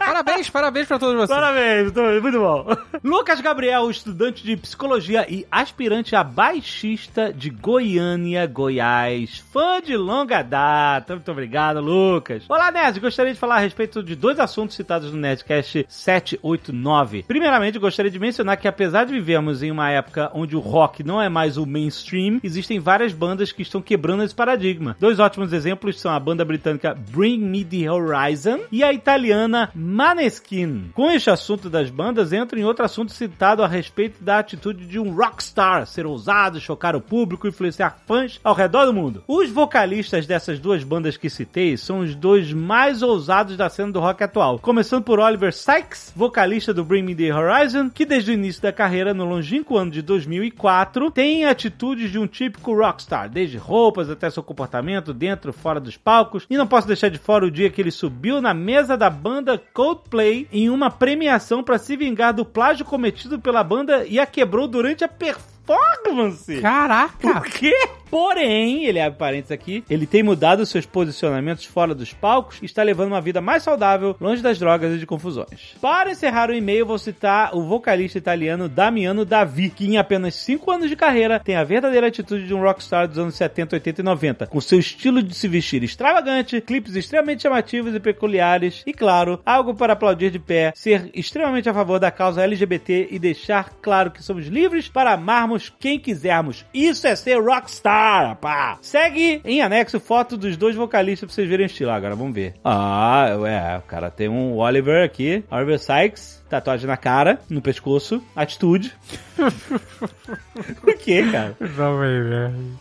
Parabéns, 0.00 0.48
parabéns 0.48 0.88
pra 0.88 0.98
todos 0.98 1.14
vocês. 1.14 1.28
Parabéns, 1.28 1.92
muito 2.22 2.40
bom. 2.40 2.66
Lucas 3.04 3.38
Gabriel, 3.42 3.90
estudante 3.90 4.42
de 4.42 4.56
psicologia 4.56 5.26
e 5.28 5.46
aspirante 5.50 6.16
a 6.16 6.24
baixista 6.24 7.30
de 7.30 7.50
Goiânia, 7.50 8.46
Goiás. 8.46 9.44
Fã 9.52 9.78
de 9.80 9.96
longa 9.98 10.42
data. 10.42 11.14
Muito 11.14 11.30
obrigado, 11.30 11.80
Lucas. 11.80 12.44
Olá, 12.48 12.72
Nerd. 12.72 12.98
Gostaria 12.98 13.34
de 13.34 13.38
falar 13.38 13.56
a 13.56 13.60
respeito 13.60 14.02
de 14.02 14.16
dois 14.16 14.40
assuntos 14.40 14.74
citados 14.74 15.12
no 15.12 15.18
Nerdcast 15.18 15.84
789. 15.86 17.24
Primeiramente, 17.24 17.78
gostaria 17.78 18.10
de 18.10 18.18
mencionar 18.18 18.56
que 18.56 18.66
apesar 18.66 19.04
de 19.04 19.12
vivermos 19.12 19.62
em 19.62 19.70
uma 19.70 19.90
época 19.90 20.30
onde 20.32 20.56
o 20.56 20.60
rock 20.60 21.04
não 21.04 21.20
é 21.20 21.28
mais 21.28 21.58
o 21.58 21.66
mainstream, 21.66 22.40
existem 22.42 22.78
várias 22.80 23.12
bandas 23.12 23.52
que 23.52 23.60
estão 23.60 23.82
quebrando 23.82 24.22
esse 24.22 24.34
paradigma. 24.34 24.96
Dois 24.98 25.18
ótimos 25.20 25.52
exemplos 25.52 26.00
são 26.00 26.10
a 26.10 26.18
banda 26.18 26.42
britânica 26.42 26.96
Bring 27.10 27.38
Me 27.38 27.64
the 27.64 27.90
Horizon 27.90 28.60
e 28.72 28.82
a 28.82 28.92
italiana 28.94 29.70
Maneskin. 29.90 30.92
Com 30.94 31.10
este 31.10 31.30
assunto 31.30 31.68
das 31.68 31.90
bandas, 31.90 32.32
entra 32.32 32.58
em 32.58 32.64
outro 32.64 32.84
assunto 32.84 33.12
citado 33.12 33.62
a 33.64 33.66
respeito 33.66 34.22
da 34.22 34.38
atitude 34.38 34.86
de 34.86 35.00
um 35.00 35.12
rockstar, 35.12 35.84
ser 35.84 36.06
ousado, 36.06 36.60
chocar 36.60 36.94
o 36.94 37.00
público 37.00 37.48
influenciar 37.48 37.98
fãs 38.06 38.38
ao 38.44 38.54
redor 38.54 38.86
do 38.86 38.94
mundo. 38.94 39.24
Os 39.26 39.50
vocalistas 39.50 40.26
dessas 40.26 40.60
duas 40.60 40.84
bandas 40.84 41.16
que 41.16 41.28
citei 41.28 41.76
são 41.76 42.00
os 42.00 42.14
dois 42.14 42.52
mais 42.52 43.02
ousados 43.02 43.56
da 43.56 43.68
cena 43.68 43.90
do 43.90 43.98
rock 43.98 44.22
atual. 44.22 44.60
Começando 44.60 45.02
por 45.02 45.18
Oliver 45.18 45.52
Sykes, 45.52 46.12
vocalista 46.14 46.72
do 46.72 46.84
Bring 46.84 47.02
Me 47.02 47.14
the 47.14 47.34
Horizon, 47.34 47.90
que 47.90 48.06
desde 48.06 48.30
o 48.30 48.34
início 48.34 48.62
da 48.62 48.72
carreira, 48.72 49.12
no 49.12 49.24
longínquo 49.24 49.76
ano 49.76 49.90
de 49.90 50.02
2004, 50.02 51.10
tem 51.10 51.46
atitudes 51.46 52.12
de 52.12 52.18
um 52.18 52.28
típico 52.28 52.76
rockstar, 52.76 53.28
desde 53.28 53.58
roupas 53.58 54.08
até 54.08 54.30
seu 54.30 54.42
comportamento 54.42 55.12
dentro 55.12 55.50
e 55.50 55.52
fora 55.52 55.80
dos 55.80 55.96
palcos. 55.96 56.46
E 56.48 56.56
não 56.56 56.66
posso 56.66 56.86
deixar 56.86 57.08
de 57.08 57.18
fora 57.18 57.44
o 57.44 57.50
dia 57.50 57.70
que 57.70 57.80
ele 57.80 57.90
subiu 57.90 58.40
na 58.40 58.54
mesa 58.54 58.96
da 58.96 59.10
banda 59.10 59.60
Coldplay 59.80 60.46
em 60.52 60.68
uma 60.68 60.90
premiação 60.90 61.64
para 61.64 61.78
se 61.78 61.96
vingar 61.96 62.34
do 62.34 62.44
plágio 62.44 62.84
cometido 62.84 63.40
pela 63.40 63.64
banda 63.64 64.04
e 64.04 64.20
a 64.20 64.26
quebrou 64.26 64.68
durante 64.68 65.04
a 65.04 65.08
performance. 65.08 66.60
Caraca! 66.60 67.16
Por 67.18 67.46
quê? 67.46 67.74
Porém, 68.10 68.84
ele 68.84 69.00
abre 69.00 69.18
parênteses 69.18 69.52
aqui, 69.52 69.84
ele 69.88 70.06
tem 70.06 70.22
mudado 70.22 70.66
seus 70.66 70.84
posicionamentos 70.84 71.64
fora 71.64 71.94
dos 71.94 72.12
palcos 72.12 72.58
e 72.60 72.66
está 72.66 72.82
levando 72.82 73.12
uma 73.12 73.20
vida 73.20 73.40
mais 73.40 73.62
saudável, 73.62 74.16
longe 74.20 74.42
das 74.42 74.58
drogas 74.58 74.94
e 74.94 74.98
de 74.98 75.06
confusões. 75.06 75.76
Para 75.80 76.10
encerrar 76.10 76.50
o 76.50 76.54
e-mail, 76.54 76.84
vou 76.84 76.98
citar 76.98 77.54
o 77.54 77.62
vocalista 77.62 78.18
italiano 78.18 78.68
Damiano 78.68 79.24
Davi, 79.24 79.70
que 79.70 79.86
em 79.86 79.96
apenas 79.96 80.34
5 80.34 80.70
anos 80.70 80.88
de 80.88 80.96
carreira 80.96 81.38
tem 81.38 81.54
a 81.54 81.62
verdadeira 81.62 82.08
atitude 82.08 82.46
de 82.46 82.54
um 82.54 82.62
rockstar 82.62 83.06
dos 83.06 83.18
anos 83.18 83.36
70, 83.36 83.76
80 83.76 84.00
e 84.00 84.04
90, 84.04 84.46
com 84.48 84.60
seu 84.60 84.80
estilo 84.80 85.22
de 85.22 85.34
se 85.34 85.46
vestir 85.46 85.84
extravagante, 85.84 86.60
clipes 86.60 86.96
extremamente 86.96 87.42
chamativos 87.42 87.94
e 87.94 88.00
peculiares, 88.00 88.82
e 88.86 88.92
claro, 88.92 89.40
algo 89.46 89.74
para 89.74 89.92
aplaudir 89.92 90.30
de 90.30 90.38
pé, 90.40 90.72
ser 90.74 91.10
extremamente 91.14 91.68
a 91.68 91.74
favor 91.74 92.00
da 92.00 92.10
causa 92.10 92.42
LGBT 92.42 93.08
e 93.10 93.18
deixar 93.18 93.70
claro 93.80 94.10
que 94.10 94.22
somos 94.22 94.46
livres 94.46 94.88
para 94.88 95.12
amarmos 95.12 95.72
quem 95.78 95.98
quisermos. 95.98 96.64
Isso 96.74 97.06
é 97.06 97.14
ser 97.14 97.40
rockstar, 97.40 97.99
pá! 98.40 98.78
Segue 98.80 99.42
em 99.44 99.60
anexo 99.60 100.00
foto 100.00 100.36
dos 100.36 100.56
dois 100.56 100.74
vocalistas 100.74 101.26
pra 101.28 101.34
vocês 101.34 101.48
verem 101.48 101.66
o 101.66 101.68
estilo. 101.68 101.90
Agora 101.90 102.16
vamos 102.16 102.34
ver. 102.34 102.54
Ah, 102.64 103.26
é, 103.46 103.78
o 103.78 103.82
cara 103.82 104.10
tem 104.10 104.28
um 104.28 104.56
Oliver 104.56 105.04
aqui, 105.04 105.44
Oliver 105.50 105.78
Sykes, 105.78 106.42
tatuagem 106.48 106.86
na 106.86 106.96
cara, 106.96 107.38
no 107.50 107.60
pescoço, 107.60 108.22
atitude. 108.34 108.94
o 110.82 110.96
que, 110.96 111.30
cara? 111.30 111.56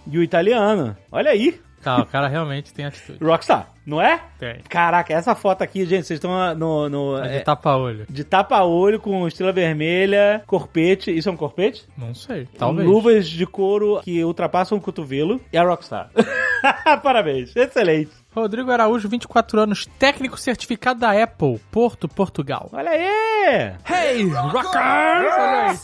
E 0.07 0.17
o 0.17 0.23
italiano, 0.23 0.95
olha 1.11 1.31
aí, 1.31 1.59
Tá, 1.83 2.01
o 2.01 2.05
cara 2.05 2.27
realmente 2.27 2.73
tem 2.73 2.85
atitude. 2.85 3.23
rockstar, 3.23 3.69
não 3.85 4.01
é? 4.01 4.19
Tem. 4.37 4.57
Caraca, 4.67 5.13
essa 5.13 5.33
foto 5.35 5.61
aqui, 5.61 5.85
gente, 5.85 6.05
vocês 6.07 6.17
estão 6.17 6.53
no... 6.55 6.89
no 6.89 7.17
É 7.23 7.35
é, 7.35 7.37
de 7.39 7.43
tapa-olho. 7.45 8.05
de 8.09 8.23
tapa-olho 8.23 8.99
com 8.99 9.27
estrela 9.27 9.51
vermelha, 9.53 10.43
corpete. 10.45 11.15
Isso 11.15 11.29
é 11.29 11.31
um 11.31 11.37
corpete? 11.37 11.85
Não 11.97 12.13
sei. 12.13 12.47
Talvez. 12.57 12.87
Luvas 12.87 13.27
de 13.27 13.45
couro 13.45 13.99
que 14.03 14.23
ultrapassam 14.23 14.77
o 14.77 14.81
cotovelo. 14.81 15.39
E 15.53 15.57
a 15.57 15.63
Rockstar. 15.63 16.09
Parabéns. 17.03 17.55
Excelente. 17.55 18.11
Rodrigo 18.35 18.69
Araújo, 18.71 19.09
24 19.09 19.59
anos, 19.59 19.85
técnico 19.97 20.37
certificado 20.37 20.99
da 20.99 21.11
Apple, 21.23 21.59
Porto, 21.71 22.07
Portugal. 22.07 22.69
Olha 22.71 22.91
aí. 22.91 23.73
Hey, 23.89 24.27
rockers! 24.29 24.75
Olha 24.75 25.69
aí. 25.71 25.77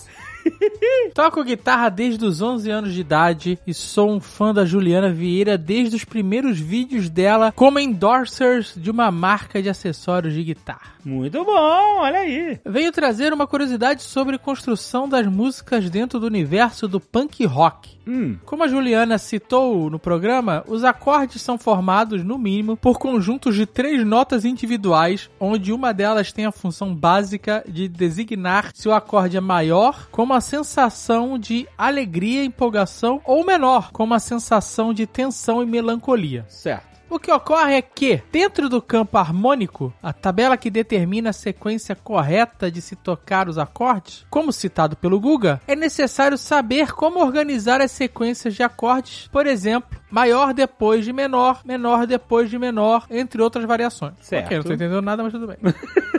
Toco 1.13 1.43
guitarra 1.43 1.89
desde 1.89 2.25
os 2.25 2.41
11 2.41 2.69
anos 2.69 2.93
de 2.93 3.01
idade 3.01 3.59
e 3.65 3.73
sou 3.73 4.11
um 4.11 4.19
fã 4.19 4.53
da 4.53 4.65
Juliana 4.65 5.11
Vieira 5.11 5.57
desde 5.57 5.95
os 5.95 6.03
primeiros 6.03 6.59
vídeos 6.59 7.09
dela 7.09 7.51
como 7.51 7.79
endorsers 7.79 8.73
de 8.75 8.91
uma 8.91 9.11
marca 9.11 9.61
de 9.61 9.69
acessórios 9.69 10.33
de 10.33 10.43
guitarra. 10.43 10.95
Muito 11.03 11.43
bom. 11.43 11.99
Olha 11.99 12.19
aí. 12.19 12.59
Venho 12.65 12.91
trazer 12.91 13.33
uma 13.33 13.47
curiosidade 13.47 14.03
sobre 14.03 14.37
construção 14.37 15.07
das 15.07 15.27
músicas 15.27 15.89
dentro 15.89 16.19
do 16.19 16.27
universo 16.27 16.87
do 16.87 16.99
punk 16.99 17.45
rock. 17.45 17.94
Hum. 18.07 18.38
Como 18.45 18.63
a 18.63 18.67
Juliana 18.67 19.17
citou 19.17 19.89
no 19.89 20.00
programa, 20.00 20.63
os 20.67 20.83
acordes 20.83 21.41
são 21.41 21.57
formados, 21.57 22.24
no 22.24 22.38
mínimo, 22.38 22.77
por 22.77 23.00
conjuntos 23.00 23.55
de 23.55 23.65
três 23.65 24.05
notas 24.05 24.45
individuais, 24.45 25.29
onde 25.39 25.74
uma 25.74 25.93
delas 25.93 26.31
tem 26.31 26.45
a 26.45 26.51
função 26.51 26.93
básica 26.93 27.63
de 27.67 27.88
designar 27.88 28.71
se 28.74 28.88
o 28.88 28.93
acorde 28.93 29.38
é 29.38 29.41
maior, 29.41 30.07
como 30.12 30.33
a 30.33 30.41
sensação 30.41 31.38
de 31.38 31.67
alegria, 31.77 32.43
empolgação, 32.43 33.21
ou 33.25 33.45
menor, 33.45 33.91
como 33.91 34.13
a 34.13 34.19
sensação 34.19 34.93
de 34.93 35.05
tensão 35.05 35.62
e 35.62 35.65
melancolia. 35.65 36.45
Certo. 36.47 36.94
O 37.15 37.19
que 37.25 37.31
ocorre 37.31 37.75
é 37.75 37.81
que, 37.81 38.22
dentro 38.29 38.67
do 38.67 38.81
campo 38.81 39.17
harmônico, 39.17 39.93
a 40.03 40.12
tabela 40.12 40.57
que 40.57 40.69
determina 40.69 41.29
a 41.29 41.34
sequência 41.34 41.95
correta 41.95 42.69
de 42.69 42.81
se 42.81 42.93
tocar 42.93 43.48
os 43.48 43.57
acordes, 43.57 44.25
como 44.29 44.51
citado 44.51 44.98
pelo 44.98 45.17
Guga, 45.17 45.62
é 45.65 45.77
necessário 45.77 46.38
saber 46.38 46.91
como 46.91 47.24
organizar 47.24 47.79
as 47.79 47.91
sequências 47.91 48.53
de 48.53 48.63
acordes, 48.63 49.29
por 49.31 49.48
exemplo, 49.48 49.98
maior 50.12 50.53
depois 50.53 51.05
de 51.05 51.13
menor, 51.13 51.62
menor 51.63 52.05
depois 52.05 52.50
de 52.50 52.60
menor, 52.60 53.05
entre 53.10 53.41
outras 53.41 53.63
variações. 53.63 54.15
Certo. 54.19 54.48
Ok, 54.48 54.57
não 54.57 54.63
tô 54.65 54.74
entendendo 54.74 55.01
nada, 55.01 55.24
mas 55.24 55.31
tudo 55.31 55.48
bem. 55.48 55.55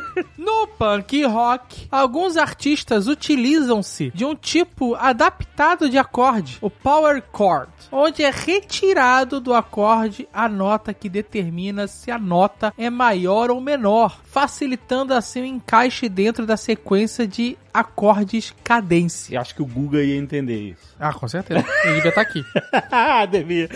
No 0.47 0.67
punk 0.69 1.25
rock, 1.25 1.89
alguns 1.91 2.37
artistas 2.37 3.07
utilizam-se 3.07 4.11
de 4.15 4.25
um 4.25 4.35
tipo 4.35 4.95
adaptado 4.95 5.91
de 5.91 5.99
acorde, 5.99 6.59
o 6.61 6.71
power 6.71 7.23
chord, 7.37 7.71
onde 7.91 8.23
é 8.23 8.31
retirado 8.31 9.41
do 9.41 9.53
acorde 9.53 10.29
a 10.33 10.49
nota 10.49 10.86
que 10.93 11.09
determina 11.09 11.87
se 11.87 12.11
a 12.11 12.19
nota 12.19 12.73
é 12.79 12.91
maior 12.91 13.51
ou 13.51 13.61
menor, 13.61 14.21
facilitando 14.25 15.15
assim 15.15 15.43
o 15.43 15.47
encaixe 15.47 16.09
dentro 16.09 16.47
da 16.47 16.57
sequência 16.57 17.27
de 17.27 17.57
acordes 17.73 18.55
cadência. 18.65 19.35
Eu 19.37 19.41
acho 19.41 19.55
que 19.55 19.63
o 19.63 19.67
Guga 19.67 20.03
ia 20.03 20.17
entender 20.17 20.71
isso. 20.71 20.97
Ah, 20.99 21.13
com 21.13 21.29
certeza. 21.29 21.65
Ele 21.85 21.95
devia 21.97 22.09
estar 22.09 22.23
aqui. 22.23 22.43
ah, 22.91 23.27
devia. 23.31 23.69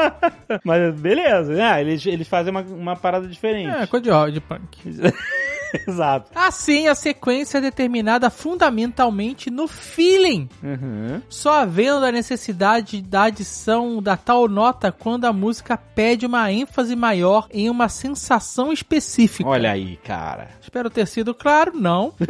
Mas 0.64 0.94
beleza, 0.94 1.54
né? 1.54 1.80
Eles, 1.80 2.04
eles 2.06 2.26
fazem 2.26 2.50
uma, 2.50 2.62
uma 2.62 2.96
parada 2.96 3.28
diferente. 3.28 3.74
É, 3.74 3.86
coisa 3.86 4.26
de, 4.26 4.32
de 4.32 4.40
punk. 4.40 4.78
Exato. 5.86 6.30
Assim, 6.34 6.86
a 6.88 6.94
sequência 6.94 7.58
é 7.58 7.60
determinada 7.60 8.30
fundamentalmente 8.30 9.50
no 9.50 9.66
feeling, 9.66 10.48
Uhum. 10.62 11.20
só 11.28 11.60
havendo 11.60 12.04
a 12.06 12.12
necessidade 12.12 13.02
da 13.02 13.24
adição 13.24 14.02
da 14.02 14.16
tal 14.16 14.48
nota 14.48 14.92
quando 14.92 15.24
a 15.24 15.32
música 15.32 15.76
pede 15.76 16.26
uma 16.26 16.50
ênfase 16.52 16.94
maior 16.96 17.46
em 17.52 17.68
uma 17.68 17.88
sensação 17.88 18.72
específica. 18.72 19.48
Olha 19.48 19.72
aí, 19.72 19.96
cara. 19.96 20.48
Espero 20.60 20.88
ter 20.90 21.06
sido 21.06 21.34
claro, 21.34 21.72
não. 21.74 22.12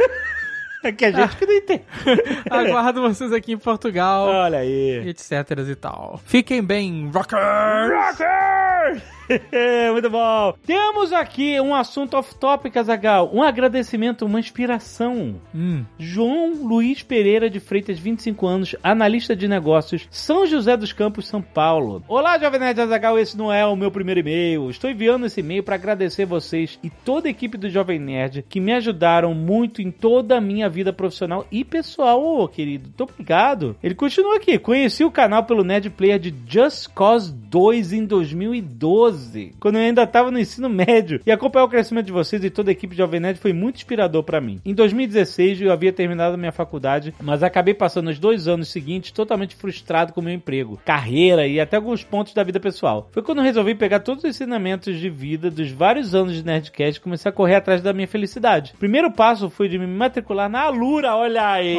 É 0.84 0.92
que 0.92 1.06
a 1.06 1.10
gente 1.10 1.36
que 1.36 1.46
não 1.46 1.54
entende. 1.54 1.82
Aguardo 2.50 3.00
vocês 3.00 3.32
aqui 3.32 3.52
em 3.52 3.58
Portugal, 3.58 4.26
Olha 4.28 4.58
aí. 4.58 5.08
etc 5.08 5.32
e 5.66 5.74
tal. 5.74 6.20
Fiquem 6.26 6.62
bem, 6.62 7.10
rockers! 7.12 8.18
Rocker! 8.18 9.02
Muito 9.92 10.10
bom. 10.10 10.54
Temos 10.66 11.12
aqui 11.12 11.58
um 11.60 11.74
assunto 11.74 12.16
off-topic, 12.16 12.76
Azagal. 12.76 13.30
Um 13.32 13.42
agradecimento, 13.42 14.26
uma 14.26 14.38
inspiração. 14.38 15.40
Hum. 15.54 15.84
João 15.98 16.52
Luiz 16.62 17.02
Pereira 17.02 17.48
de 17.48 17.60
Freitas, 17.60 17.98
25 17.98 18.46
anos, 18.46 18.76
analista 18.82 19.34
de 19.34 19.48
negócios, 19.48 20.06
São 20.10 20.46
José 20.46 20.76
dos 20.76 20.92
Campos, 20.92 21.26
São 21.26 21.40
Paulo. 21.40 22.02
Olá, 22.06 22.38
Jovem 22.38 22.60
Nerd 22.60 22.80
Azagal, 22.80 23.18
esse 23.18 23.36
não 23.36 23.52
é 23.52 23.64
o 23.64 23.76
meu 23.76 23.90
primeiro 23.90 24.20
e-mail. 24.20 24.68
Estou 24.68 24.90
enviando 24.90 25.26
esse 25.26 25.40
e-mail 25.40 25.62
para 25.62 25.76
agradecer 25.76 26.26
vocês 26.26 26.78
e 26.82 26.90
toda 26.90 27.28
a 27.28 27.30
equipe 27.30 27.56
do 27.56 27.70
Jovem 27.70 27.98
Nerd 27.98 28.44
que 28.48 28.60
me 28.60 28.72
ajudaram 28.72 29.32
muito 29.32 29.80
em 29.80 29.90
toda 29.90 30.36
a 30.36 30.40
minha 30.40 30.68
vida 30.74 30.92
profissional 30.92 31.46
e 31.50 31.64
pessoal, 31.64 32.22
Ô, 32.22 32.48
querido. 32.48 32.84
Muito 32.84 33.04
obrigado. 33.04 33.76
Ele 33.82 33.94
continua 33.94 34.36
aqui. 34.36 34.58
Conheci 34.58 35.04
o 35.04 35.10
canal 35.10 35.44
pelo 35.44 35.64
Nerd 35.64 35.88
Player 35.90 36.18
de 36.18 36.34
Just 36.46 36.88
Cause 36.94 37.32
2 37.32 37.92
em 37.92 38.04
2012, 38.04 39.54
quando 39.60 39.76
eu 39.76 39.82
ainda 39.82 40.02
estava 40.02 40.30
no 40.30 40.38
ensino 40.38 40.68
médio. 40.68 41.20
E 41.24 41.30
acompanhar 41.30 41.64
o 41.64 41.68
crescimento 41.68 42.06
de 42.06 42.12
vocês 42.12 42.42
e 42.42 42.50
toda 42.50 42.70
a 42.70 42.72
equipe 42.72 42.94
de 42.94 42.98
Jovem 42.98 43.20
Nerd 43.20 43.38
foi 43.38 43.52
muito 43.52 43.76
inspirador 43.76 44.24
para 44.24 44.40
mim. 44.40 44.60
Em 44.64 44.74
2016 44.74 45.60
eu 45.60 45.70
havia 45.70 45.92
terminado 45.92 46.34
a 46.34 46.36
minha 46.36 46.50
faculdade, 46.50 47.14
mas 47.22 47.44
acabei 47.44 47.72
passando 47.72 48.10
os 48.10 48.18
dois 48.18 48.48
anos 48.48 48.68
seguintes 48.68 49.12
totalmente 49.12 49.54
frustrado 49.54 50.12
com 50.12 50.20
o 50.20 50.24
meu 50.24 50.34
emprego, 50.34 50.80
carreira 50.84 51.46
e 51.46 51.60
até 51.60 51.76
alguns 51.76 52.02
pontos 52.02 52.34
da 52.34 52.42
vida 52.42 52.58
pessoal. 52.58 53.08
Foi 53.12 53.22
quando 53.22 53.40
resolvi 53.40 53.74
pegar 53.74 54.00
todos 54.00 54.24
os 54.24 54.30
ensinamentos 54.30 54.98
de 54.98 55.08
vida 55.08 55.50
dos 55.50 55.70
vários 55.70 56.12
anos 56.12 56.34
de 56.34 56.44
Nerdcast 56.44 56.98
e 56.98 57.02
comecei 57.02 57.28
a 57.28 57.32
correr 57.32 57.54
atrás 57.54 57.80
da 57.80 57.92
minha 57.92 58.08
felicidade. 58.08 58.74
Primeiro 58.78 59.12
passo 59.12 59.48
foi 59.48 59.68
de 59.68 59.78
me 59.78 59.86
matricular 59.86 60.48
na 60.48 60.60
Alura, 60.64 61.14
olha 61.14 61.46
aí! 61.46 61.76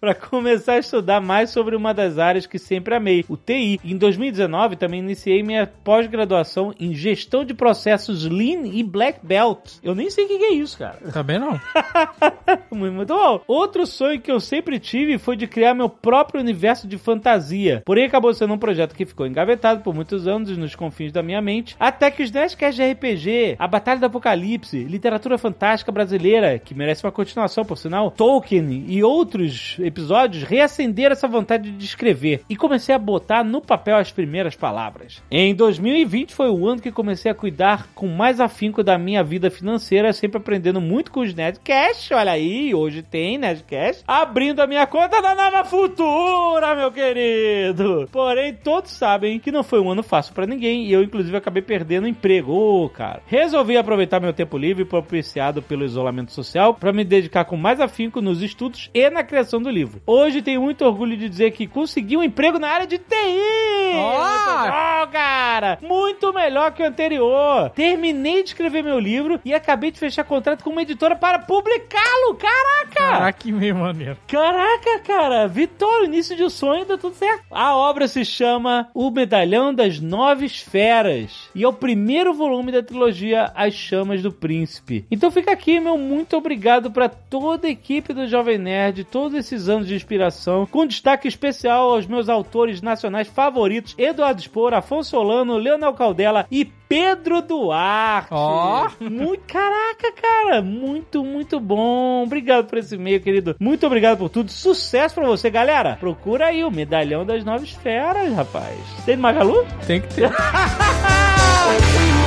Pra 0.00 0.14
começar 0.14 0.74
a 0.74 0.78
estudar 0.78 1.20
mais 1.20 1.50
sobre 1.50 1.76
uma 1.76 1.92
das 1.92 2.18
áreas 2.18 2.46
que 2.46 2.58
sempre 2.58 2.94
amei, 2.94 3.22
o 3.28 3.36
TI. 3.36 3.78
Em 3.84 3.98
2019 3.98 4.76
também 4.76 5.00
iniciei 5.00 5.42
minha 5.42 5.66
pós-graduação 5.66 6.72
em 6.80 6.94
gestão 6.94 7.44
de 7.44 7.52
processos 7.52 8.24
Lean 8.24 8.66
e 8.66 8.82
Black 8.82 9.18
Belt. 9.22 9.74
Eu 9.82 9.94
nem 9.94 10.08
sei 10.08 10.24
o 10.24 10.28
que 10.28 10.34
é 10.34 10.54
isso, 10.54 10.78
cara. 10.78 10.96
Também 11.12 11.38
não. 11.38 11.60
Muito, 12.72 12.94
muito 12.94 13.14
bom. 13.14 13.40
Outro 13.46 13.86
sonho 13.86 14.20
que 14.20 14.30
eu 14.30 14.40
sempre 14.40 14.78
tive 14.78 15.18
foi 15.18 15.36
de 15.36 15.46
criar 15.46 15.74
meu 15.74 15.88
próprio 15.88 16.40
universo 16.40 16.88
de 16.88 16.96
fantasia. 16.96 17.82
Porém, 17.84 18.06
acabou 18.06 18.32
sendo 18.32 18.54
um 18.54 18.58
projeto 18.58 18.94
que 18.94 19.04
ficou 19.04 19.26
engavetado 19.26 19.82
por 19.82 19.94
muitos 19.94 20.26
anos 20.26 20.56
nos 20.56 20.74
confins 20.74 21.12
da 21.12 21.22
minha 21.22 21.42
mente. 21.42 21.76
Até 21.78 22.10
que 22.10 22.22
os 22.22 22.30
Nerdcasts 22.30 22.76
de 22.76 22.92
RPG, 22.92 23.56
a 23.58 23.68
Batalha 23.68 24.00
do 24.00 24.06
Apocalipse, 24.06 24.84
literatura 24.84 25.36
fantástica 25.36 25.92
brasileira, 25.92 26.58
que 26.58 26.74
merece 26.74 27.01
uma 27.06 27.12
continuação, 27.12 27.64
por 27.64 27.76
sinal, 27.76 28.10
Tolkien 28.10 28.84
e 28.88 29.02
outros 29.02 29.76
episódios 29.80 30.42
reacenderam 30.42 31.12
essa 31.12 31.28
vontade 31.28 31.70
de 31.70 31.84
escrever. 31.84 32.42
E 32.48 32.56
comecei 32.56 32.94
a 32.94 32.98
botar 32.98 33.44
no 33.44 33.60
papel 33.60 33.96
as 33.96 34.12
primeiras 34.12 34.54
palavras. 34.54 35.22
Em 35.30 35.54
2020 35.54 36.34
foi 36.34 36.50
o 36.50 36.66
ano 36.66 36.80
que 36.80 36.92
comecei 36.92 37.30
a 37.30 37.34
cuidar 37.34 37.88
com 37.94 38.06
mais 38.06 38.40
afinco 38.40 38.82
da 38.82 38.98
minha 38.98 39.22
vida 39.22 39.50
financeira, 39.50 40.12
sempre 40.12 40.38
aprendendo 40.38 40.80
muito 40.80 41.10
com 41.10 41.20
os 41.20 41.34
Nerdcasts. 41.34 42.10
Olha 42.12 42.32
aí, 42.32 42.74
hoje 42.74 43.02
tem 43.02 43.38
Nerdcast. 43.38 44.04
Abrindo 44.06 44.60
a 44.60 44.66
minha 44.66 44.86
conta 44.86 45.20
na 45.20 45.34
Nova 45.34 45.64
Futura, 45.64 46.74
meu 46.74 46.92
querido. 46.92 48.08
Porém, 48.10 48.54
todos 48.54 48.92
sabem 48.92 49.38
que 49.38 49.52
não 49.52 49.62
foi 49.62 49.80
um 49.80 49.90
ano 49.90 50.02
fácil 50.02 50.34
pra 50.34 50.46
ninguém 50.46 50.84
e 50.86 50.92
eu, 50.92 51.02
inclusive, 51.02 51.36
acabei 51.36 51.62
perdendo 51.62 52.06
emprego. 52.06 52.52
Ô, 52.52 52.88
cara. 52.88 53.22
Resolvi 53.26 53.76
aproveitar 53.76 54.20
meu 54.20 54.32
tempo 54.32 54.58
livre 54.58 54.84
propiciado 54.84 55.62
pelo 55.62 55.84
isolamento 55.84 56.32
social 56.32 56.74
para 56.82 56.92
me 56.92 57.04
dedicar 57.04 57.44
com 57.44 57.56
mais 57.56 57.78
afinco 57.78 58.20
nos 58.20 58.42
estudos 58.42 58.90
e 58.92 59.08
na 59.08 59.22
criação 59.22 59.62
do 59.62 59.70
livro. 59.70 60.02
Hoje 60.04 60.42
tenho 60.42 60.62
muito 60.62 60.84
orgulho 60.84 61.16
de 61.16 61.28
dizer 61.28 61.52
que 61.52 61.68
consegui 61.68 62.16
um 62.16 62.24
emprego 62.24 62.58
na 62.58 62.70
área 62.70 62.88
de 62.88 62.98
TI. 62.98 63.92
Muito 63.92 64.62
bom, 64.64 65.12
cara. 65.12 65.78
Muito 65.80 66.32
melhor 66.32 66.72
que 66.72 66.82
o 66.82 66.86
anterior. 66.86 67.70
Terminei 67.70 68.42
de 68.42 68.48
escrever 68.48 68.82
meu 68.82 68.98
livro 68.98 69.40
e 69.44 69.54
acabei 69.54 69.92
de 69.92 70.00
fechar 70.00 70.24
contrato 70.24 70.64
com 70.64 70.70
uma 70.70 70.82
editora 70.82 71.14
para 71.14 71.38
publicá-lo. 71.38 72.34
Caraca! 72.34 72.82
Caraca, 72.96 73.32
que 73.32 73.52
meio 73.52 73.76
maneiro. 73.76 74.16
Caraca, 74.26 74.98
cara, 75.06 75.46
vitória, 75.46 76.06
início 76.06 76.34
de 76.34 76.42
um 76.42 76.50
sonho, 76.50 76.84
deu 76.84 76.98
tudo 76.98 77.14
certo. 77.14 77.44
A 77.48 77.76
obra 77.76 78.08
se 78.08 78.24
chama 78.24 78.90
O 78.92 79.08
Medalhão 79.08 79.72
das 79.72 80.00
Nove 80.00 80.46
Esferas 80.46 81.48
e 81.54 81.62
é 81.62 81.68
o 81.68 81.72
primeiro 81.72 82.34
volume 82.34 82.72
da 82.72 82.82
trilogia 82.82 83.52
As 83.54 83.72
Chamas 83.72 84.20
do 84.20 84.32
Príncipe. 84.32 85.06
Então 85.10 85.30
fica 85.30 85.52
aqui, 85.52 85.78
meu 85.78 85.96
muito 85.96 86.36
obrigado 86.36 86.71
para 86.90 87.08
toda 87.08 87.66
a 87.66 87.70
equipe 87.70 88.12
do 88.12 88.26
Jovem 88.26 88.58
Nerd, 88.58 89.04
todos 89.04 89.36
esses 89.36 89.68
anos 89.68 89.86
de 89.86 89.94
inspiração, 89.94 90.66
com 90.66 90.86
destaque 90.86 91.28
especial 91.28 91.90
aos 91.90 92.06
meus 92.06 92.28
autores 92.28 92.80
nacionais 92.80 93.28
favoritos, 93.28 93.94
Eduardo 93.98 94.40
Spor, 94.40 94.72
Afonso 94.72 95.10
Solano, 95.10 95.58
Leonel 95.58 95.92
Caldela 95.92 96.46
e 96.50 96.64
Pedro 96.64 97.42
Duarte. 97.42 98.28
Ó. 98.30 98.88
Muito, 99.00 99.42
caraca, 99.46 100.12
cara, 100.12 100.62
muito, 100.62 101.24
muito 101.24 101.58
bom. 101.58 102.22
Obrigado 102.22 102.66
por 102.66 102.78
esse 102.78 102.94
e-mail, 102.94 103.20
querido. 103.20 103.56
Muito 103.58 103.86
obrigado 103.86 104.18
por 104.18 104.28
tudo. 104.28 104.50
Sucesso 104.50 105.14
pra 105.14 105.26
você, 105.26 105.50
galera. 105.50 105.96
Procura 105.96 106.46
aí 106.46 106.62
o 106.64 106.70
Medalhão 106.70 107.24
das 107.24 107.44
Nove 107.44 107.64
Esferas, 107.64 108.32
rapaz. 108.34 108.78
Tem 109.04 109.16
no 109.16 109.22
Magalu? 109.22 109.66
Tem 109.86 110.00
que 110.00 110.08
ter. 110.14 110.30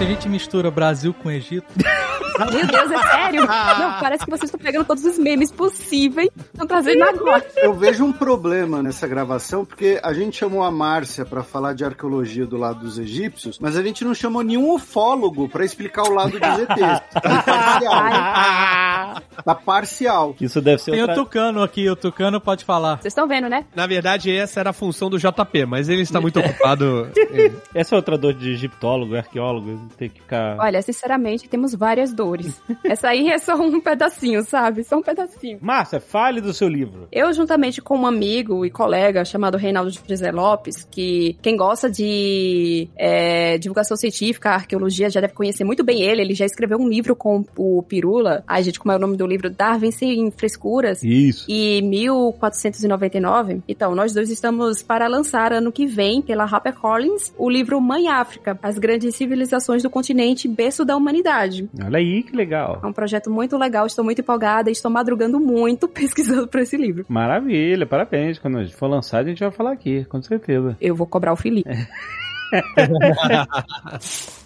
Se 0.00 0.04
a 0.04 0.08
gente 0.08 0.30
mistura 0.30 0.70
Brasil 0.70 1.12
com 1.12 1.30
Egito, 1.30 1.66
Meu 2.38 2.66
Deus, 2.66 2.90
é 2.90 3.02
sério? 3.02 3.40
Não, 3.46 4.00
parece 4.00 4.24
que 4.24 4.30
vocês 4.30 4.44
estão 4.44 4.60
pegando 4.60 4.86
todos 4.86 5.04
os 5.04 5.18
memes 5.18 5.52
possíveis 5.52 6.30
e 6.34 6.40
estão 6.40 6.66
trazendo 6.66 7.04
agora. 7.04 7.44
Eu 7.56 7.74
vejo 7.74 8.04
um 8.04 8.12
problema 8.12 8.82
nessa 8.82 9.06
gravação, 9.06 9.64
porque 9.64 10.00
a 10.02 10.12
gente 10.14 10.38
chamou 10.38 10.62
a 10.62 10.70
Márcia 10.70 11.26
pra 11.26 11.42
falar 11.42 11.74
de 11.74 11.84
arqueologia 11.84 12.46
do 12.46 12.56
lado 12.56 12.80
dos 12.80 12.98
egípcios, 12.98 13.58
mas 13.58 13.76
a 13.76 13.82
gente 13.82 14.04
não 14.04 14.14
chamou 14.14 14.42
nenhum 14.42 14.74
ufólogo 14.74 15.48
pra 15.48 15.64
explicar 15.64 16.04
o 16.04 16.14
lado 16.14 16.32
dos 16.32 16.58
ETs. 16.58 17.00
Tá 17.20 17.42
parcial. 17.42 19.22
Tá 19.44 19.54
parcial. 19.54 20.36
Isso 20.40 20.60
deve 20.60 20.80
ser 20.82 20.92
tem 20.92 21.00
o 21.00 21.02
outra... 21.02 21.16
Tucano 21.16 21.62
aqui, 21.62 21.88
o 21.88 21.96
Tucano 21.96 22.40
pode 22.40 22.64
falar. 22.64 22.96
Vocês 22.96 23.12
estão 23.12 23.26
vendo, 23.26 23.48
né? 23.48 23.64
Na 23.74 23.86
verdade, 23.86 24.34
essa 24.34 24.60
era 24.60 24.70
a 24.70 24.72
função 24.72 25.10
do 25.10 25.18
JP, 25.18 25.66
mas 25.66 25.88
ele 25.88 26.02
está 26.02 26.20
muito 26.20 26.38
ocupado. 26.38 27.08
Essa 27.74 27.94
é 27.94 27.96
outra 27.96 28.16
dor 28.16 28.34
de 28.34 28.50
egiptólogo, 28.50 29.16
arqueólogo. 29.16 29.89
Tem 29.96 30.08
que 30.08 30.20
ficar... 30.20 30.56
Olha, 30.58 30.80
sinceramente, 30.82 31.48
temos 31.48 31.74
várias 31.74 32.12
dores. 32.12 32.60
Essa 32.84 33.08
aí 33.08 33.28
é 33.28 33.38
só 33.38 33.54
um 33.54 33.80
pedacinho, 33.80 34.42
sabe? 34.42 34.84
Só 34.84 34.96
um 34.96 35.02
pedacinho. 35.02 35.58
Márcia, 35.60 36.00
fale 36.00 36.40
do 36.40 36.52
seu 36.52 36.68
livro. 36.68 37.08
Eu, 37.12 37.32
juntamente 37.32 37.80
com 37.80 37.98
um 37.98 38.06
amigo 38.06 38.64
e 38.64 38.70
colega 38.70 39.24
chamado 39.24 39.56
Reinaldo 39.56 39.90
José 39.90 40.30
Lopes, 40.30 40.86
que 40.90 41.36
quem 41.42 41.56
gosta 41.56 41.90
de 41.90 42.88
é, 42.96 43.58
divulgação 43.58 43.96
científica, 43.96 44.50
arqueologia, 44.50 45.10
já 45.10 45.20
deve 45.20 45.34
conhecer 45.34 45.64
muito 45.64 45.84
bem 45.84 46.02
ele. 46.02 46.22
Ele 46.22 46.34
já 46.34 46.44
escreveu 46.44 46.78
um 46.78 46.88
livro 46.88 47.14
com 47.14 47.44
o 47.56 47.82
Pirula. 47.82 48.42
Ai, 48.46 48.62
gente, 48.62 48.78
como 48.78 48.92
é 48.92 48.96
o 48.96 48.98
nome 48.98 49.16
do 49.16 49.26
livro? 49.26 49.50
Darwin 49.50 49.90
sem 49.90 50.30
frescuras. 50.30 51.02
Isso. 51.02 51.44
E 51.48 51.82
1499. 51.82 53.62
Então, 53.68 53.94
nós 53.94 54.12
dois 54.12 54.30
estamos 54.30 54.82
para 54.82 55.06
lançar 55.06 55.52
ano 55.52 55.72
que 55.72 55.86
vem, 55.86 56.22
pela 56.22 56.44
HarperCollins, 56.44 57.32
o 57.36 57.48
livro 57.48 57.80
Mãe 57.80 58.08
África, 58.08 58.58
as 58.62 58.78
grandes 58.78 59.14
civilizações 59.14 59.79
do 59.82 59.90
continente 59.90 60.48
berço 60.48 60.84
da 60.84 60.96
humanidade. 60.96 61.68
Olha 61.82 61.98
aí, 61.98 62.22
que 62.22 62.36
legal. 62.36 62.80
É 62.82 62.86
um 62.86 62.92
projeto 62.92 63.30
muito 63.30 63.56
legal, 63.56 63.86
estou 63.86 64.04
muito 64.04 64.20
empolgada 64.20 64.70
e 64.70 64.72
estou 64.72 64.90
madrugando 64.90 65.40
muito 65.40 65.86
pesquisando 65.88 66.48
para 66.48 66.62
esse 66.62 66.76
livro. 66.76 67.04
Maravilha, 67.08 67.86
parabéns. 67.86 68.38
Quando 68.38 68.58
a 68.58 68.64
gente 68.64 68.76
for 68.76 68.86
lançar, 68.86 69.20
a 69.20 69.24
gente 69.24 69.40
vai 69.40 69.50
falar 69.50 69.72
aqui, 69.72 70.04
com 70.06 70.20
certeza. 70.22 70.76
Eu 70.80 70.94
vou 70.94 71.06
cobrar 71.06 71.32
o 71.32 71.36
Felipe. 71.36 71.70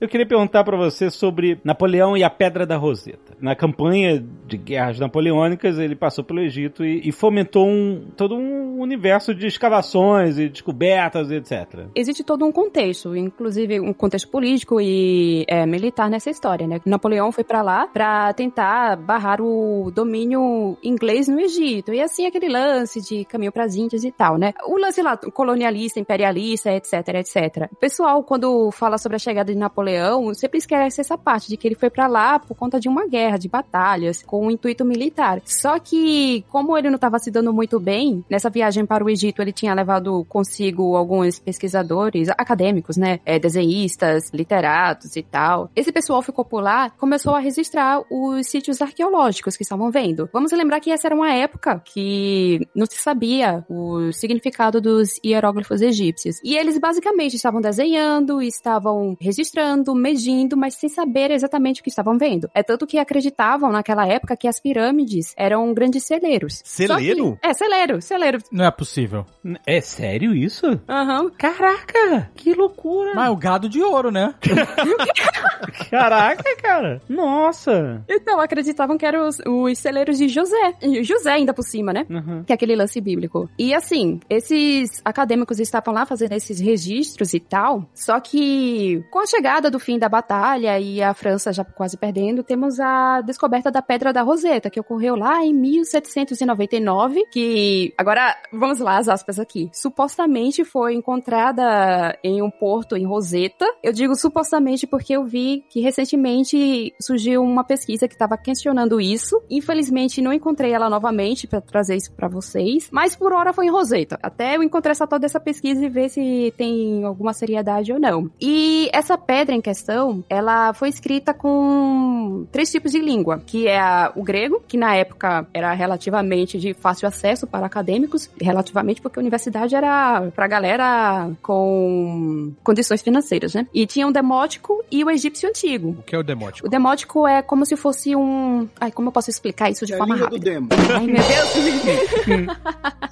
Eu 0.00 0.08
queria 0.08 0.24
perguntar 0.24 0.64
pra 0.64 0.78
você 0.78 1.10
sobre 1.10 1.60
Napoleão 1.62 2.16
e 2.16 2.24
a 2.24 2.30
Pedra 2.30 2.64
da 2.64 2.78
Roseta. 2.78 3.36
Na 3.38 3.54
campanha 3.54 4.24
de 4.46 4.56
guerras 4.56 4.98
napoleônicas, 4.98 5.78
ele 5.78 5.94
passou 5.94 6.24
pelo 6.24 6.40
Egito 6.40 6.82
e, 6.82 7.06
e 7.06 7.12
fomentou 7.12 7.68
um, 7.68 8.08
todo 8.16 8.34
um 8.34 8.80
universo 8.80 9.34
de 9.34 9.46
escavações 9.46 10.38
e 10.38 10.48
descobertas 10.48 11.30
etc. 11.30 11.86
Existe 11.94 12.24
todo 12.24 12.46
um 12.46 12.50
contexto, 12.50 13.14
inclusive 13.14 13.78
um 13.78 13.92
contexto 13.92 14.30
político 14.30 14.80
e 14.80 15.44
é, 15.46 15.66
militar 15.66 16.08
nessa 16.08 16.30
história, 16.30 16.66
né? 16.66 16.80
Napoleão 16.86 17.30
foi 17.30 17.44
pra 17.44 17.60
lá 17.60 17.86
pra 17.86 18.32
tentar 18.32 18.96
barrar 18.96 19.42
o 19.42 19.90
domínio 19.94 20.78
inglês 20.82 21.28
no 21.28 21.38
Egito. 21.38 21.92
E 21.92 22.00
assim 22.00 22.24
aquele 22.24 22.48
lance 22.48 23.02
de 23.02 23.26
caminho 23.26 23.52
pras 23.52 23.76
Índias 23.76 24.02
e 24.02 24.10
tal, 24.10 24.38
né? 24.38 24.54
O 24.64 24.78
lance 24.78 25.02
lá 25.02 25.18
colonialista, 25.18 26.00
imperialista, 26.00 26.72
etc, 26.72 26.94
etc. 27.16 27.68
O 27.70 27.76
pessoal, 27.76 28.24
quando 28.24 28.70
fala 28.70 28.96
sobre 28.96 29.16
a 29.16 29.18
chegada 29.18 29.52
de 29.52 29.58
Napoleão, 29.58 29.89
sempre 30.34 30.58
esquece 30.58 31.00
essa 31.00 31.16
parte 31.16 31.48
de 31.48 31.56
que 31.56 31.68
ele 31.68 31.74
foi 31.74 31.90
pra 31.90 32.06
lá 32.06 32.38
por 32.38 32.56
conta 32.56 32.78
de 32.78 32.88
uma 32.88 33.06
guerra, 33.06 33.38
de 33.38 33.48
batalhas, 33.48 34.22
com 34.22 34.46
um 34.46 34.50
intuito 34.50 34.84
militar. 34.84 35.40
Só 35.44 35.78
que, 35.78 36.44
como 36.48 36.76
ele 36.76 36.88
não 36.88 36.96
estava 36.96 37.18
se 37.18 37.30
dando 37.30 37.52
muito 37.52 37.78
bem, 37.78 38.24
nessa 38.28 38.50
viagem 38.50 38.84
para 38.86 39.04
o 39.04 39.10
Egito, 39.10 39.40
ele 39.40 39.52
tinha 39.52 39.74
levado 39.74 40.24
consigo 40.28 40.96
alguns 40.96 41.38
pesquisadores, 41.38 42.28
acadêmicos, 42.30 42.96
né? 42.96 43.20
É, 43.24 43.38
desenhistas, 43.38 44.30
literatos 44.32 45.16
e 45.16 45.22
tal. 45.22 45.70
Esse 45.74 45.92
pessoal 45.92 46.22
ficou 46.22 46.44
por 46.44 46.62
lá, 46.62 46.90
começou 46.90 47.34
a 47.34 47.38
registrar 47.38 48.02
os 48.10 48.46
sítios 48.46 48.82
arqueológicos 48.82 49.56
que 49.56 49.62
estavam 49.62 49.90
vendo. 49.90 50.28
Vamos 50.32 50.52
lembrar 50.52 50.80
que 50.80 50.90
essa 50.90 51.08
era 51.08 51.14
uma 51.14 51.32
época 51.32 51.80
que 51.84 52.66
não 52.74 52.86
se 52.86 52.96
sabia 52.96 53.64
o 53.68 54.12
significado 54.12 54.80
dos 54.80 55.18
hieróglifos 55.24 55.80
egípcios. 55.80 56.40
E 56.44 56.56
eles 56.56 56.78
basicamente 56.78 57.36
estavam 57.36 57.60
desenhando, 57.60 58.42
estavam 58.42 59.16
registrando, 59.20 59.79
medindo, 59.94 60.56
mas 60.56 60.74
sem 60.74 60.88
saber 60.88 61.30
exatamente 61.30 61.80
o 61.80 61.84
que 61.84 61.90
estavam 61.90 62.16
vendo. 62.18 62.48
É 62.54 62.62
tanto 62.62 62.86
que 62.86 62.98
acreditavam 62.98 63.70
naquela 63.72 64.06
época 64.06 64.36
que 64.36 64.46
as 64.48 64.60
pirâmides 64.60 65.34
eram 65.36 65.72
grandes 65.74 66.04
celeiros. 66.04 66.60
Só 66.64 66.82
que- 66.84 66.88
Celeiro? 66.88 67.38
é, 67.42 67.52
celeiro, 67.54 68.00
celeiro. 68.02 68.38
Não 68.52 68.64
é 68.64 68.70
possível. 68.70 69.24
É 69.66 69.80
sério 69.80 70.34
isso? 70.34 70.66
Aham. 70.88 71.30
Caraca, 71.38 72.30
que 72.34 72.52
loucura. 72.54 73.12
Mas 73.14 73.28
é 73.28 73.30
o 73.30 73.36
gado 73.36 73.68
de 73.68 73.82
ouro, 73.82 74.10
né? 74.10 74.34
Caraca, 75.90 76.56
cara. 76.56 77.00
Nossa. 77.08 78.02
Então, 78.08 78.40
acreditavam 78.40 78.96
que 78.98 79.06
eram 79.06 79.28
os, 79.28 79.38
os 79.46 79.78
celeiros 79.78 80.18
de 80.18 80.28
José. 80.28 80.74
José 81.02 81.30
ainda 81.32 81.52
por 81.54 81.62
cima, 81.62 81.92
né? 81.92 82.06
Uhum. 82.10 82.44
que 82.44 82.52
é 82.52 82.54
aquele 82.54 82.74
lance 82.76 83.00
bíblico. 83.00 83.48
E 83.58 83.74
assim, 83.74 84.20
esses 84.28 85.00
acadêmicos 85.04 85.58
estavam 85.60 85.94
lá 85.94 86.04
fazendo 86.06 86.32
esses 86.32 86.60
registros 86.60 87.34
e 87.34 87.40
tal, 87.40 87.88
só 87.94 88.18
que 88.20 89.02
com 89.10 89.20
a 89.20 89.26
chegada 89.26 89.69
do 89.70 89.78
fim 89.78 89.98
da 89.98 90.08
batalha 90.08 90.78
e 90.78 91.02
a 91.02 91.14
França 91.14 91.52
já 91.52 91.64
quase 91.64 91.96
perdendo, 91.96 92.42
temos 92.42 92.80
a 92.80 93.20
descoberta 93.20 93.70
da 93.70 93.82
Pedra 93.82 94.12
da 94.12 94.22
Roseta, 94.22 94.70
que 94.70 94.80
ocorreu 94.80 95.16
lá 95.16 95.44
em 95.44 95.54
1799, 95.54 97.24
que 97.32 97.92
agora 97.96 98.36
vamos 98.52 98.78
lá 98.78 98.98
as 98.98 99.08
aspas 99.08 99.38
aqui. 99.38 99.70
Supostamente 99.72 100.64
foi 100.64 100.94
encontrada 100.94 102.18
em 102.22 102.42
um 102.42 102.50
porto 102.50 102.96
em 102.96 103.06
Roseta. 103.06 103.66
Eu 103.82 103.92
digo 103.92 104.14
supostamente 104.14 104.86
porque 104.86 105.14
eu 105.14 105.24
vi 105.24 105.64
que 105.68 105.80
recentemente 105.80 106.94
surgiu 107.00 107.42
uma 107.42 107.64
pesquisa 107.64 108.08
que 108.08 108.14
estava 108.14 108.36
questionando 108.36 109.00
isso. 109.00 109.40
Infelizmente 109.50 110.20
não 110.20 110.32
encontrei 110.32 110.72
ela 110.72 110.90
novamente 110.90 111.46
para 111.46 111.60
trazer 111.60 111.96
isso 111.96 112.12
para 112.12 112.28
vocês, 112.28 112.88
mas 112.90 113.14
por 113.14 113.32
hora 113.32 113.52
foi 113.52 113.66
em 113.66 113.70
Roseta. 113.70 114.18
Até 114.22 114.56
eu 114.56 114.62
encontrar 114.62 114.92
essa 114.92 115.06
toda 115.06 115.26
essa 115.26 115.40
pesquisa 115.40 115.84
e 115.84 115.88
ver 115.88 116.08
se 116.08 116.52
tem 116.56 117.04
alguma 117.04 117.32
seriedade 117.32 117.92
ou 117.92 118.00
não. 118.00 118.30
E 118.40 118.88
essa 118.92 119.16
pedra 119.16 119.54
em 119.60 119.62
questão, 119.62 120.24
ela 120.28 120.72
foi 120.74 120.88
escrita 120.88 121.32
com 121.34 122.46
três 122.50 122.70
tipos 122.70 122.92
de 122.92 122.98
língua, 122.98 123.40
que 123.44 123.68
é 123.68 123.78
a- 123.78 124.10
o 124.16 124.22
grego, 124.22 124.62
que 124.66 124.76
na 124.76 124.94
época 124.96 125.46
era 125.54 125.72
relativamente 125.72 126.58
de 126.58 126.74
fácil 126.74 127.06
acesso 127.06 127.46
para 127.46 127.66
acadêmicos, 127.66 128.28
relativamente 128.40 129.00
porque 129.00 129.18
a 129.18 129.22
universidade 129.22 129.74
era 129.74 130.22
pra 130.34 130.46
galera 130.48 131.30
com 131.42 132.52
condições 132.64 133.02
financeiras, 133.02 133.54
né? 133.54 133.66
E 133.72 133.86
tinha 133.86 134.06
o 134.06 134.12
demótico 134.12 134.82
e 134.90 135.04
o 135.04 135.10
egípcio 135.10 135.48
antigo. 135.48 135.96
O 135.98 136.02
que 136.02 136.14
é 136.16 136.18
o 136.18 136.22
demótico? 136.22 136.66
O 136.66 136.70
demótico 136.70 137.26
é 137.28 137.42
como 137.42 137.64
se 137.66 137.76
fosse 137.76 138.16
um. 138.16 138.68
Ai, 138.80 138.90
como 138.90 139.08
eu 139.08 139.12
posso 139.12 139.30
explicar 139.30 139.70
isso 139.70 139.84
de 139.86 139.92
É 139.92 139.96
a 139.96 139.98
forma 139.98 140.14
língua 140.14 140.30
do 140.30 140.36
rápida? 140.36 140.50
demo. 140.52 140.68
Ai, 140.96 141.06
meu 141.06 141.22
Deus. 141.22 142.56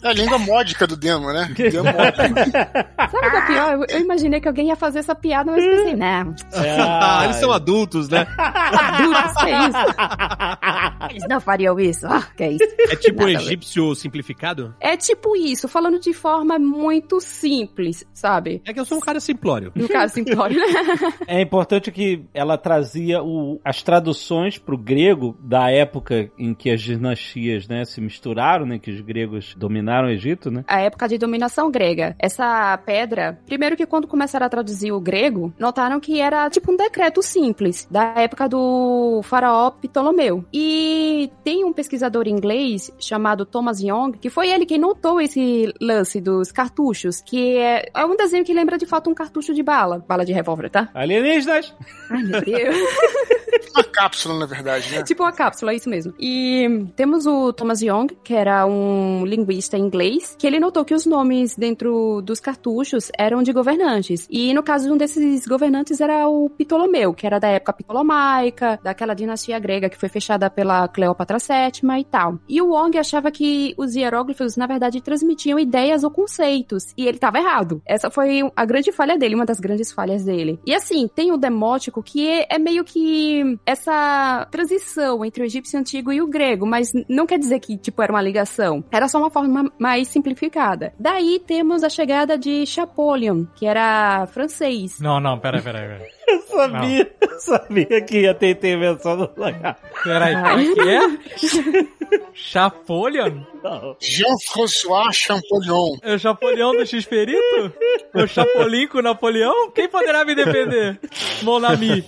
É 0.00 0.08
a 0.10 0.12
língua 0.12 0.38
módica 0.38 0.86
do 0.86 0.96
demo, 0.96 1.26
né? 1.32 1.48
Sabe 1.56 3.26
o 3.26 3.30
que 3.30 3.36
é 3.36 3.46
pior? 3.46 3.72
Eu, 3.72 3.84
eu 3.88 4.00
imaginei 4.00 4.40
que 4.40 4.46
alguém 4.48 4.68
ia 4.68 4.76
fazer 4.76 5.00
essa 5.00 5.14
piada, 5.14 5.50
mas 5.50 5.64
pensei, 5.64 5.96
não, 5.96 6.34
Ah, 6.54 7.22
eles 7.24 7.36
são 7.36 7.52
adultos, 7.52 8.08
né? 8.08 8.26
adultos, 8.38 9.42
que 9.42 9.48
é 9.50 9.68
isso? 9.68 11.10
Eles 11.10 11.28
não 11.28 11.40
fariam 11.40 11.78
isso. 11.78 12.06
Ah, 12.06 12.22
que 12.36 12.42
é 12.42 12.52
isso? 12.52 12.64
É 12.90 12.96
tipo 12.96 13.24
um 13.24 13.28
egípcio 13.28 13.94
simplificado? 13.94 14.74
É 14.80 14.96
tipo 14.96 15.36
isso, 15.36 15.68
falando 15.68 15.98
de 15.98 16.12
forma 16.12 16.58
muito 16.58 17.20
simples, 17.20 18.04
sabe? 18.12 18.62
É 18.66 18.72
que 18.72 18.80
eu 18.80 18.84
sou 18.84 18.98
um 18.98 19.00
cara 19.00 19.20
simplório. 19.20 19.72
No 19.74 19.88
caso 19.88 20.14
simplório, 20.14 20.58
né? 20.58 20.66
É 21.26 21.40
importante 21.40 21.90
que 21.90 22.24
ela 22.32 22.56
trazia 22.56 23.22
o- 23.22 23.60
as 23.64 23.82
traduções 23.82 24.58
pro 24.58 24.76
grego 24.78 25.36
da 25.40 25.70
época 25.70 26.30
em 26.38 26.54
que 26.54 26.70
as 26.70 26.80
dinastias, 26.80 27.68
né, 27.68 27.84
se 27.84 28.00
misturaram, 28.00 28.64
né, 28.66 28.78
que 28.78 28.90
os 28.90 29.00
gregos 29.00 29.54
dominaram 29.56 30.08
o 30.08 30.10
Egito, 30.10 30.50
né? 30.50 30.64
a 30.66 30.80
época 30.80 31.06
de 31.08 31.18
dominação 31.18 31.70
grega. 31.70 32.16
Essa 32.18 32.76
pedra, 32.78 33.38
primeiro 33.46 33.76
que 33.76 33.86
quando 33.86 34.06
começaram 34.08 34.46
a 34.46 34.48
traduzir 34.48 34.92
o 34.92 35.00
grego, 35.00 35.52
notaram 35.58 36.00
que 36.00 36.17
era 36.20 36.48
tipo 36.50 36.72
um 36.72 36.76
decreto 36.76 37.22
simples, 37.22 37.86
da 37.90 38.14
época 38.16 38.48
do 38.48 39.20
faraó 39.24 39.70
Ptolomeu. 39.70 40.44
E 40.52 41.30
tem 41.44 41.64
um 41.64 41.72
pesquisador 41.72 42.26
inglês 42.26 42.90
chamado 42.98 43.44
Thomas 43.44 43.80
Young, 43.80 44.12
que 44.12 44.30
foi 44.30 44.50
ele 44.50 44.66
quem 44.66 44.78
notou 44.78 45.20
esse 45.20 45.72
lance 45.80 46.20
dos 46.20 46.52
cartuchos, 46.52 47.20
que 47.20 47.56
é, 47.56 47.90
é 47.94 48.04
um 48.04 48.16
desenho 48.16 48.44
que 48.44 48.54
lembra 48.54 48.78
de 48.78 48.86
fato 48.86 49.10
um 49.10 49.14
cartucho 49.14 49.54
de 49.54 49.62
bala, 49.62 50.04
bala 50.06 50.24
de 50.24 50.32
revólver, 50.32 50.70
tá? 50.70 50.88
Alienígenas! 50.94 51.74
Ai, 52.10 52.22
meu 52.22 52.40
Deus. 52.40 52.76
Uma 53.74 53.84
cápsula, 53.84 54.38
na 54.38 54.46
verdade, 54.46 54.90
né? 54.90 55.02
tipo 55.02 55.22
uma 55.22 55.32
cápsula, 55.32 55.72
é 55.72 55.76
isso 55.76 55.88
mesmo. 55.88 56.14
E 56.18 56.86
temos 56.96 57.26
o 57.26 57.52
Thomas 57.52 57.80
Young, 57.80 58.08
que 58.22 58.34
era 58.34 58.66
um 58.66 59.24
linguista 59.24 59.76
inglês, 59.76 60.36
que 60.38 60.46
ele 60.46 60.60
notou 60.60 60.84
que 60.84 60.94
os 60.94 61.06
nomes 61.06 61.56
dentro 61.56 62.20
dos 62.22 62.40
cartuchos 62.40 63.10
eram 63.16 63.42
de 63.42 63.52
governantes. 63.52 64.26
E 64.30 64.52
no 64.54 64.62
caso, 64.62 64.92
um 64.92 64.96
desses 64.96 65.46
governantes 65.46 66.00
era 66.00 66.28
o 66.28 66.50
Ptolomeu, 66.50 67.14
que 67.14 67.26
era 67.26 67.38
da 67.38 67.48
época 67.48 67.72
ptolomaica, 67.72 68.78
daquela 68.82 69.14
dinastia 69.14 69.58
grega 69.58 69.88
que 69.88 69.98
foi 69.98 70.08
fechada 70.08 70.50
pela 70.50 70.88
Cleópatra 70.88 71.38
VII 71.38 72.00
e 72.00 72.04
tal. 72.04 72.38
E 72.48 72.60
o 72.60 72.70
Wong 72.70 72.96
achava 72.98 73.30
que 73.30 73.74
os 73.76 73.94
hieróglifos, 73.94 74.56
na 74.56 74.66
verdade, 74.66 75.00
transmitiam 75.00 75.58
ideias 75.58 76.04
ou 76.04 76.10
conceitos. 76.10 76.92
E 76.96 77.06
ele 77.06 77.16
estava 77.16 77.38
errado. 77.38 77.82
Essa 77.86 78.10
foi 78.10 78.40
a 78.54 78.64
grande 78.64 78.92
falha 78.92 79.16
dele, 79.18 79.34
uma 79.34 79.46
das 79.46 79.60
grandes 79.60 79.92
falhas 79.92 80.24
dele. 80.24 80.58
E 80.66 80.74
assim, 80.74 81.08
tem 81.08 81.32
o 81.32 81.36
demótico, 81.36 82.02
que 82.02 82.28
é, 82.28 82.46
é 82.50 82.58
meio 82.58 82.84
que 82.84 83.37
essa 83.64 84.46
transição 84.50 85.24
entre 85.24 85.42
o 85.42 85.46
egípcio 85.46 85.78
antigo 85.78 86.12
e 86.12 86.20
o 86.20 86.26
grego, 86.26 86.66
mas 86.66 86.92
não 87.08 87.26
quer 87.26 87.38
dizer 87.38 87.60
que, 87.60 87.76
tipo, 87.76 88.00
era 88.02 88.12
uma 88.12 88.22
ligação. 88.22 88.84
Era 88.90 89.08
só 89.08 89.18
uma 89.18 89.30
forma 89.30 89.72
mais 89.78 90.08
simplificada. 90.08 90.92
Daí 90.98 91.40
temos 91.46 91.82
a 91.82 91.88
chegada 91.88 92.38
de 92.38 92.66
Chapolion, 92.66 93.44
que 93.54 93.66
era 93.66 94.26
francês. 94.28 94.98
Não, 95.00 95.20
não, 95.20 95.38
peraí, 95.38 95.62
peraí, 95.62 95.88
peraí. 95.88 96.17
Eu 96.28 96.42
sabia, 96.42 97.10
eu 97.20 97.40
sabia 97.40 98.00
que 98.02 98.20
ia 98.20 98.34
ter 98.34 98.50
intervenção 98.50 99.16
do 99.16 99.30
lagarto. 99.36 99.80
Peraí, 100.02 100.34
como 100.34 100.60
é 100.60 100.74
que 100.74 100.80
é? 100.90 101.86
Chapolion? 102.34 103.40
Não. 103.62 103.96
Jean-François 104.00 105.14
Champollion. 105.14 105.96
É 106.02 106.14
o 106.14 106.18
Chapolião 106.18 106.72
do 106.72 106.86
X-Perito? 106.86 107.72
É 108.14 108.22
o 108.22 108.28
Chapolin 108.28 108.86
com 108.88 108.98
o 108.98 109.02
Napoleão? 109.02 109.70
Quem 109.70 109.88
poderá 109.88 110.24
me 110.24 110.34
defender? 110.34 111.00
Monami. 111.42 112.04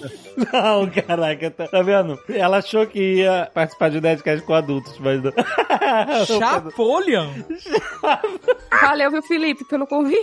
Não, 0.52 0.88
caraca, 0.88 1.50
tá, 1.50 1.66
tá 1.66 1.82
vendo? 1.82 2.18
Ela 2.28 2.58
achou 2.58 2.86
que 2.86 3.16
ia 3.16 3.50
participar 3.52 3.90
de 3.90 4.00
Nerdcast 4.00 4.44
com 4.46 4.54
adultos, 4.54 4.98
mas 4.98 5.22
não. 5.22 5.32
Chapolion? 6.26 7.28
Valeu, 8.80 9.10
viu, 9.10 9.22
Felipe, 9.22 9.64
pelo 9.64 9.86
convite. 9.86 10.20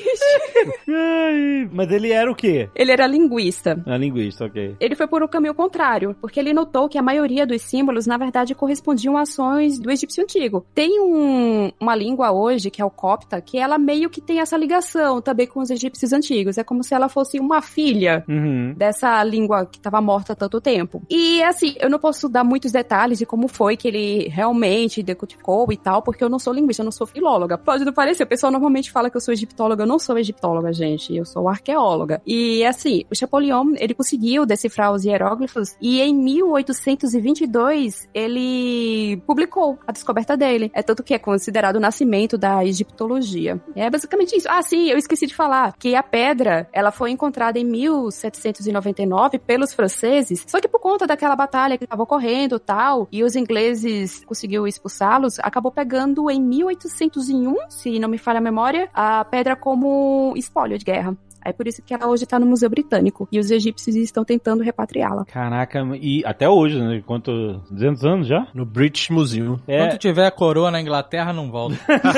Ai, 0.88 1.69
mas 1.71 1.91
ele 1.91 2.12
era 2.12 2.31
o 2.31 2.36
quê? 2.36 2.69
Ele 2.75 2.91
era 2.91 3.05
linguista. 3.05 3.77
Ah, 3.88 3.97
linguista, 3.97 4.45
ok. 4.45 4.76
Ele 4.80 4.95
foi 4.95 5.08
por 5.08 5.23
um 5.23 5.28
caminho 5.28 5.54
contrário, 5.54 6.15
porque 6.19 6.39
ele 6.39 6.54
notou 6.54 6.89
que 6.89 6.97
a 6.97 7.02
maioria 7.02 7.45
dos 7.47 7.62
símbolos, 7.62 8.06
na 8.06 8.17
verdade, 8.17 8.54
correspondiam 8.54 9.15
a 9.17 9.21
ações 9.21 9.80
do 9.80 9.89
egípcio 9.89 10.23
antigo. 10.23 10.65
Tem 10.76 11.00
um- 11.02 11.71
uma 11.80 11.95
língua 11.95 12.32
hoje, 12.32 12.69
que 12.69 12.82
é 12.82 12.86
o 12.86 12.89
copta, 12.89 13.39
que 13.41 13.58
ela 13.58 13.78
meio 13.78 14.10
que 14.10 14.19
tem 14.21 14.39
essa 14.39 14.58
ligação 14.58 15.21
também 15.21 15.47
com 15.47 15.60
os 15.62 15.69
egípcios 15.69 16.12
antigos. 16.13 16.58
É 16.58 16.63
como 16.63 16.84
se 16.84 16.93
ela 16.93 17.08
fosse 17.10 17.39
uma 17.39 17.62
filha 17.62 18.23
Uhum. 18.28 18.73
dessa 18.76 19.23
língua 19.23 19.65
que 19.65 19.78
estava 19.78 20.02
morta 20.02 20.34
há 20.34 20.36
tanto 20.36 20.60
tempo. 20.60 21.02
E 21.10 21.41
assim, 21.43 21.76
eu 21.80 21.89
não 21.89 22.00
posso 22.00 22.28
dar 22.30 22.43
muitos 22.43 22.71
detalhes 22.71 23.17
de 23.19 23.26
como 23.26 23.47
foi 23.47 23.78
que 23.78 23.88
ele 23.88 24.28
realmente 24.30 25.02
decodificou 25.02 25.65
e 25.71 25.78
tal, 25.78 26.02
porque 26.02 26.23
eu 26.23 26.30
não 26.30 26.39
sou 26.39 26.54
linguista, 26.54 26.82
eu 26.82 26.86
não 26.86 26.91
sou 26.91 27.08
filóloga. 27.08 27.58
Pode 27.58 27.86
não 27.86 27.93
parecer, 27.93 28.23
o 28.23 28.28
pessoal 28.28 28.52
normalmente 28.52 28.91
fala 28.91 29.10
que 29.10 29.17
eu 29.17 29.21
sou 29.21 29.34
egiptóloga, 29.34 29.84
eu 29.84 29.88
não 29.88 30.00
sou 30.00 30.17
egiptóloga, 30.17 30.71
gente, 30.73 31.15
eu 31.15 31.26
sou 31.26 31.47
arqueóloga. 31.47 32.21
E 32.26 32.65
assim, 32.65 33.04
o 33.12 33.15
Chapolion, 33.15 33.73
ele 33.80 33.94
conseguiu 33.94 34.46
decifrar 34.46 34.92
os 34.92 35.06
hieróglifos 35.06 35.76
e 35.82 36.02
em 36.02 36.13
1822 36.13 38.08
ele 38.13 39.18
publicou 39.26 39.78
a 39.86 39.92
descoberta 39.92 40.36
dele. 40.36 40.72
É 40.74 40.82
tanto 40.82 41.04
que 41.04 41.13
é 41.13 41.20
considerado 41.20 41.78
o 41.78 41.80
nascimento 41.80 42.38
da 42.38 42.63
egiptologia. 42.66 43.62
É 43.76 43.90
basicamente 43.90 44.36
isso. 44.36 44.48
Ah, 44.50 44.62
sim, 44.62 44.90
eu 44.90 44.98
esqueci 44.98 45.28
de 45.28 45.36
falar 45.36 45.74
que 45.78 45.96
a 45.96 46.04
pedra, 46.04 46.70
ela 46.74 46.92
foi 46.92 47.12
encontrada 47.12 47.60
em 47.60 47.63
1799 47.63 49.40
pelos 49.40 49.74
franceses, 49.74 50.44
só 50.48 50.60
que 50.60 50.68
por 50.68 50.80
conta 50.80 51.08
daquela 51.08 51.36
batalha 51.36 51.78
que 51.78 51.84
estava 51.84 52.04
ocorrendo, 52.04 52.60
tal, 52.60 53.08
e 53.12 53.24
os 53.24 53.36
ingleses 53.36 54.24
conseguiu 54.26 54.68
expulsá-los, 54.68 55.40
acabou 55.40 55.72
pegando 55.72 56.30
em 56.30 56.42
1801, 56.42 57.56
se 57.70 58.00
não 58.00 58.10
me 58.10 58.18
falha 58.18 58.40
a 58.40 58.42
memória, 58.42 58.90
a 58.94 59.24
pedra 59.26 59.56
como 59.56 60.34
espólio 60.36 60.78
de 60.78 60.86
guerra. 60.86 61.18
É 61.43 61.54
por 61.54 61.67
isso 61.67 61.82
que 61.82 61.93
ela 61.93 62.08
hoje 62.08 62.23
está 62.23 62.39
no 62.39 62.45
Museu 62.45 62.69
Britânico. 62.69 63.28
E 63.32 63.39
os 63.39 63.52
egípcios 63.52 63.95
estão 63.95 64.23
tentando 64.23 64.63
repatriá-la. 64.63 65.26
Caraca, 65.26 65.86
e 66.02 66.23
até 66.26 66.47
hoje, 66.50 66.80
né? 66.80 67.04
Quanto? 67.06 67.62
200 67.71 68.06
anos 68.06 68.28
já? 68.28 68.47
No 68.54 68.65
British 68.65 69.10
Museum. 69.10 69.60
É. 69.67 69.80
Quando 69.80 69.97
tiver 69.97 70.30
coroa 70.32 70.71
na 70.71 70.82
Inglaterra, 70.82 71.34
não 71.34 71.50
volta. 71.50 71.78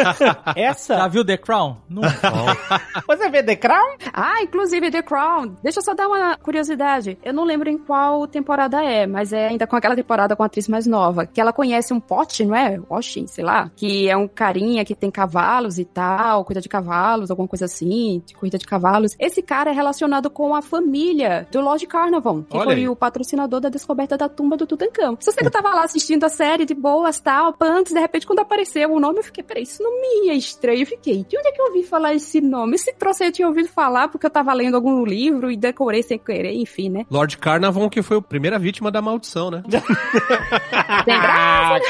Essa. 0.55 0.97
Já 0.97 1.07
viu 1.07 1.23
The 1.25 1.37
Crown? 1.37 1.77
Não 1.89 2.01
volta. 2.01 2.81
Você 3.07 3.29
vê 3.29 3.43
The 3.43 3.55
Crown? 3.55 3.97
Ah, 4.13 4.41
inclusive 4.41 4.91
The 4.91 5.01
Crown. 5.01 5.55
Deixa 5.63 5.79
eu 5.79 5.83
só 5.83 5.93
dar 5.93 6.07
uma 6.07 6.37
curiosidade. 6.37 7.17
Eu 7.23 7.33
não 7.33 7.43
lembro 7.43 7.69
em 7.69 7.77
qual 7.77 8.27
temporada 8.27 8.83
é, 8.83 9.05
mas 9.05 9.33
é 9.33 9.47
ainda 9.47 9.67
com 9.67 9.75
aquela 9.75 9.95
temporada 9.95 10.35
com 10.35 10.43
a 10.43 10.45
atriz 10.45 10.67
mais 10.67 10.85
nova. 10.85 11.25
Que 11.25 11.41
ela 11.41 11.53
conhece 11.53 11.93
um 11.93 11.99
pote, 11.99 12.45
não 12.45 12.55
é? 12.55 12.79
Washing, 12.89 13.27
sei 13.27 13.43
lá. 13.43 13.69
Que 13.75 14.09
é 14.09 14.17
um 14.17 14.27
carinha 14.27 14.85
que 14.85 14.95
tem 14.95 15.11
cavalos 15.11 15.77
e 15.79 15.85
tal, 15.85 16.45
cuida 16.45 16.61
de 16.61 16.69
cavalos, 16.69 17.29
alguma 17.29 17.47
coisa 17.47 17.65
assim, 17.65 18.21
cuida 18.37 18.57
de 18.57 18.65
cavalos. 18.65 19.15
Esse 19.19 19.41
cara 19.41 19.71
é 19.71 19.73
relacionado 19.73 20.29
com 20.29 20.55
a 20.55 20.61
família 20.61 21.47
do 21.51 21.59
Lord 21.59 21.85
Carnarvon, 21.85 22.43
que 22.43 22.55
Olha 22.55 22.65
foi 22.65 22.75
aí. 22.75 22.89
o 22.89 22.95
patrocinador 22.95 23.59
da 23.59 23.69
descoberta 23.69 24.17
da 24.17 24.29
tumba 24.29 24.55
do 24.55 24.65
Tutankhamon. 24.65 25.17
Só 25.19 25.31
sei 25.31 25.41
que 25.41 25.47
eu 25.47 25.51
tava 25.51 25.69
lá 25.69 25.83
assistindo 25.83 26.23
a 26.23 26.29
série 26.29 26.65
de 26.65 26.73
boas, 26.73 27.19
tal, 27.19 27.53
antes, 27.59 27.93
de 27.93 27.99
repente, 27.99 28.25
quando 28.25 28.39
apareceu 28.39 28.91
o 28.91 28.99
nome, 28.99 29.19
eu 29.19 29.23
fiquei, 29.23 29.43
peraí, 29.43 29.63
isso 29.63 29.83
não 29.83 30.01
me 30.01 30.29
é 30.29 30.35
estranho. 30.35 30.79
Eu 30.79 30.85
fiquei, 30.85 31.23
de 31.23 31.37
onde 31.37 31.47
é 31.47 31.51
que 31.51 31.61
eu 31.61 31.65
ouvi 31.65 31.83
falar 31.83 32.13
esse 32.13 32.39
nome? 32.39 32.75
Esse 32.75 32.93
troço 32.93 33.23
aí 33.23 33.29
eu 33.29 33.33
tinha 33.33 33.47
ouvido 33.47 33.67
falar 33.67 34.07
porque 34.07 34.25
eu 34.25 34.29
tava 34.29 34.53
lendo 34.53 34.75
algum 34.75 35.03
livro 35.03 35.51
e 35.51 35.57
decorei 35.57 36.01
sem 36.01 36.17
querer, 36.17 36.53
enfim, 36.53 36.89
né? 36.89 37.05
Lord 37.09 37.37
Carnarvon, 37.37 37.89
que 37.89 38.01
foi 38.01 38.17
a 38.17 38.21
primeira 38.21 38.57
vítima 38.57 38.89
da 38.89 39.01
maldição, 39.01 39.51
né? 39.51 39.63
Graça. 41.05 41.85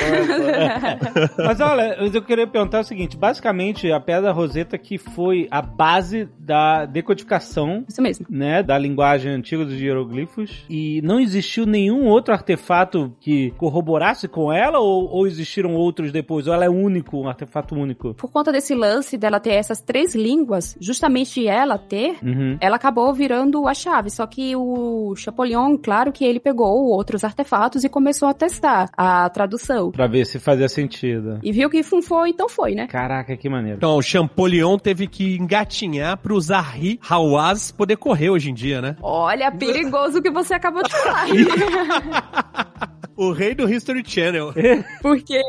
Mas 1.38 1.60
olha, 1.60 1.98
eu 2.13 2.22
queria 2.22 2.48
perguntar 2.48 2.82
o 2.82 2.84
seguinte: 2.84 3.18
basicamente, 3.18 3.92
a 3.92 4.00
pedra 4.00 4.32
roseta 4.32 4.78
que 4.78 4.98
foi 4.98 5.48
a 5.52 5.62
base 5.62 6.30
da 6.38 6.86
decodificação. 7.10 7.84
Isso 7.88 8.02
mesmo. 8.02 8.26
Né, 8.30 8.62
da 8.62 8.78
linguagem 8.78 9.32
antiga 9.32 9.65
dos 9.65 9.80
hieroglifos 9.80 10.63
e 10.69 11.02
não 11.04 11.19
existiu 11.19 11.65
nenhum 11.65 12.06
outro 12.08 12.34
artefato 12.34 13.13
que 13.19 13.52
corroborasse 13.52 14.28
com 14.28 14.52
ela 14.52 14.80
ou, 14.80 15.10
ou 15.10 15.28
existiram 15.28 15.74
outros 15.76 16.12
depois? 16.12 16.48
Ou 16.48 16.54
ela 16.54 16.65
é 16.65 16.69
único, 16.69 17.17
um 17.17 17.28
artefato 17.28 17.76
único? 17.76 18.13
Por 18.13 18.32
conta 18.32 18.52
desse 18.52 18.74
lance 18.76 19.17
dela 19.17 19.39
ter 19.39 19.54
essas 19.54 19.82
três 19.82 20.13
línguas, 20.15 20.78
justamente 20.80 21.48
ela 21.48 21.78
ter, 21.78 22.17
Uhum. 22.24 22.58
ela 22.60 22.76
acabou 22.76 23.13
virando 23.13 23.67
a 23.67 23.74
chave. 23.74 24.10
Só 24.10 24.26
que 24.28 24.56
o 24.56 25.15
Chapolin, 25.15 25.78
claro 25.78 26.12
que 26.12 26.26
ele 26.26 26.39
pegou 26.39 26.89
outros 26.91 27.24
artefatos 27.24 27.84
e 27.84 27.89
começou 27.89 28.28
a 28.28 28.34
testar 28.34 28.89
a 28.95 29.30
tradução. 29.30 29.91
Pra 29.91 30.08
ver 30.08 30.26
se 30.26 30.39
fazia 30.39 30.67
sentido. 30.67 31.39
E 31.43 31.52
viu 31.52 31.69
que 31.69 31.84
foi, 31.84 32.30
então 32.30 32.48
foi, 32.50 32.76
né? 32.76 32.88
Caraca, 32.88 33.36
que 33.38 33.50
maneiro. 33.50 33.78
Então, 33.78 33.95
o 33.95 34.02
Champollion 34.02 34.78
teve 34.78 35.08
que 35.08 35.36
engatinhar 35.38 36.17
pro 36.17 36.39
Zahri 36.39 36.99
Hawaz 37.08 37.72
poder 37.72 37.98
correr 37.98 38.30
hoje 38.30 38.50
em 38.50 38.54
dia, 38.54 38.82
né? 38.82 38.96
Olha, 39.02 39.52
perigoso 39.52 40.20
o 40.20 40.22
que 40.22 40.30
você 40.30 40.54
acabou 40.54 40.84
de 40.84 40.92
falar. 40.92 41.28
O 43.20 43.32
rei 43.34 43.54
do 43.54 43.70
History 43.70 44.02
Channel. 44.06 44.54
Porque 45.02 45.42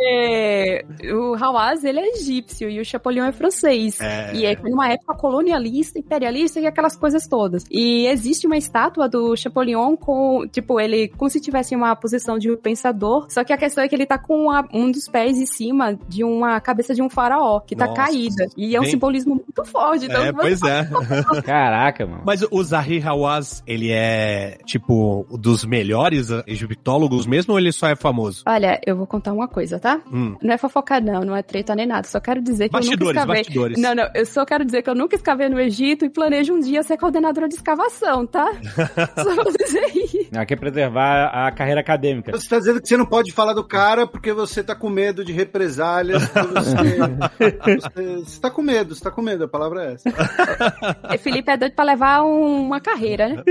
o 1.14 1.34
Hawaz, 1.34 1.84
ele 1.84 2.00
é 2.00 2.08
egípcio 2.16 2.68
e 2.68 2.80
o 2.80 2.84
Chapolin 2.84 3.20
é 3.20 3.32
francês. 3.32 4.00
É. 4.00 4.34
E 4.34 4.44
é 4.44 4.56
numa 4.62 4.88
época 4.92 5.14
colonialista, 5.14 5.98
imperialista 5.98 6.58
e 6.58 6.66
aquelas 6.66 6.96
coisas 6.96 7.26
todas. 7.28 7.64
E 7.70 8.06
existe 8.06 8.46
uma 8.46 8.56
estátua 8.56 9.08
do 9.08 9.36
Chapolin 9.36 9.96
com, 9.96 10.46
tipo, 10.50 10.80
ele 10.80 11.08
como 11.16 11.30
se 11.30 11.40
tivesse 11.40 11.76
uma 11.76 11.94
posição 11.94 12.38
de 12.38 12.50
um 12.50 12.56
pensador, 12.56 13.26
só 13.30 13.44
que 13.44 13.52
a 13.52 13.56
questão 13.58 13.84
é 13.84 13.88
que 13.88 13.94
ele 13.94 14.06
tá 14.06 14.18
com 14.18 14.50
a- 14.50 14.66
um 14.72 14.90
dos 14.90 15.06
pés 15.08 15.38
em 15.38 15.46
cima 15.46 15.98
de 16.08 16.24
uma 16.24 16.60
cabeça 16.60 16.92
de 16.94 17.02
um 17.02 17.08
faraó, 17.08 17.60
que 17.60 17.76
tá 17.76 17.86
Nossa. 17.86 18.02
caída. 18.06 18.46
E 18.56 18.74
é 18.74 18.78
um 18.80 18.82
Bem- 18.82 18.90
simbolismo 18.90 19.34
muito 19.36 19.64
forte. 19.64 20.06
Então, 20.06 20.22
É, 20.24 20.32
você 20.32 20.40
pois 20.40 20.62
é. 20.62 20.88
Caraca, 21.44 22.06
mano. 22.06 22.22
Mas 22.26 22.42
o 22.50 22.62
Zahri 22.64 23.00
Hawaz, 23.02 23.62
ele 23.66 23.90
é, 23.92 24.58
tipo, 24.66 25.24
dos 25.38 25.64
melhores 25.64 26.30
egiptólogos 26.46 27.26
mesmo 27.26 27.59
ele 27.60 27.72
só 27.72 27.88
é 27.88 27.96
famoso? 27.96 28.42
Olha, 28.46 28.80
eu 28.86 28.96
vou 28.96 29.06
contar 29.06 29.32
uma 29.32 29.46
coisa, 29.48 29.78
tá? 29.78 30.00
Hum. 30.12 30.36
Não 30.42 30.54
é 30.54 30.58
fofocar, 30.58 31.02
não, 31.02 31.20
não 31.22 31.36
é 31.36 31.42
treta 31.42 31.74
nem 31.74 31.86
nada. 31.86 32.06
Só 32.06 32.18
quero 32.20 32.42
dizer 32.42 32.68
que 32.68 32.74
eu 32.76 32.80
Bastidores, 32.80 33.06
nunca 33.08 33.20
escavei. 33.20 33.42
bastidores. 33.42 33.78
Não, 33.80 33.94
não, 33.94 34.08
eu 34.14 34.26
só 34.26 34.44
quero 34.44 34.64
dizer 34.64 34.82
que 34.82 34.90
eu 34.90 34.94
nunca 34.94 35.16
escavei 35.16 35.48
no 35.48 35.60
Egito 35.60 36.04
e 36.04 36.10
planejo 36.10 36.54
um 36.54 36.60
dia 36.60 36.82
ser 36.82 36.96
coordenadora 36.96 37.48
de 37.48 37.54
escavação, 37.54 38.26
tá? 38.26 38.46
só 39.22 39.34
vou 39.34 39.52
dizer 39.58 39.86
isso. 39.94 40.28
Ela 40.32 40.46
quer 40.46 40.56
preservar 40.56 41.26
a 41.46 41.50
carreira 41.52 41.80
acadêmica. 41.80 42.32
Você 42.32 42.48
tá 42.48 42.58
dizendo 42.58 42.80
que 42.80 42.88
você 42.88 42.96
não 42.96 43.06
pode 43.06 43.32
falar 43.32 43.52
do 43.52 43.64
cara 43.64 44.06
porque 44.06 44.32
você 44.32 44.62
tá 44.62 44.74
com 44.74 44.88
medo 44.88 45.24
de 45.24 45.32
represálias. 45.32 46.22
Você, 46.22 46.76
você, 47.76 48.16
você 48.24 48.40
tá 48.40 48.50
com 48.50 48.62
medo, 48.62 48.94
você 48.94 49.02
tá 49.04 49.10
com 49.10 49.22
medo, 49.22 49.44
a 49.44 49.48
palavra 49.48 49.84
é 49.84 49.92
essa. 49.94 50.10
Felipe 51.18 51.50
é 51.50 51.56
doido 51.56 51.74
pra 51.74 51.84
levar 51.84 52.22
um- 52.22 52.60
uma 52.66 52.80
carreira, 52.80 53.28
né? 53.28 53.42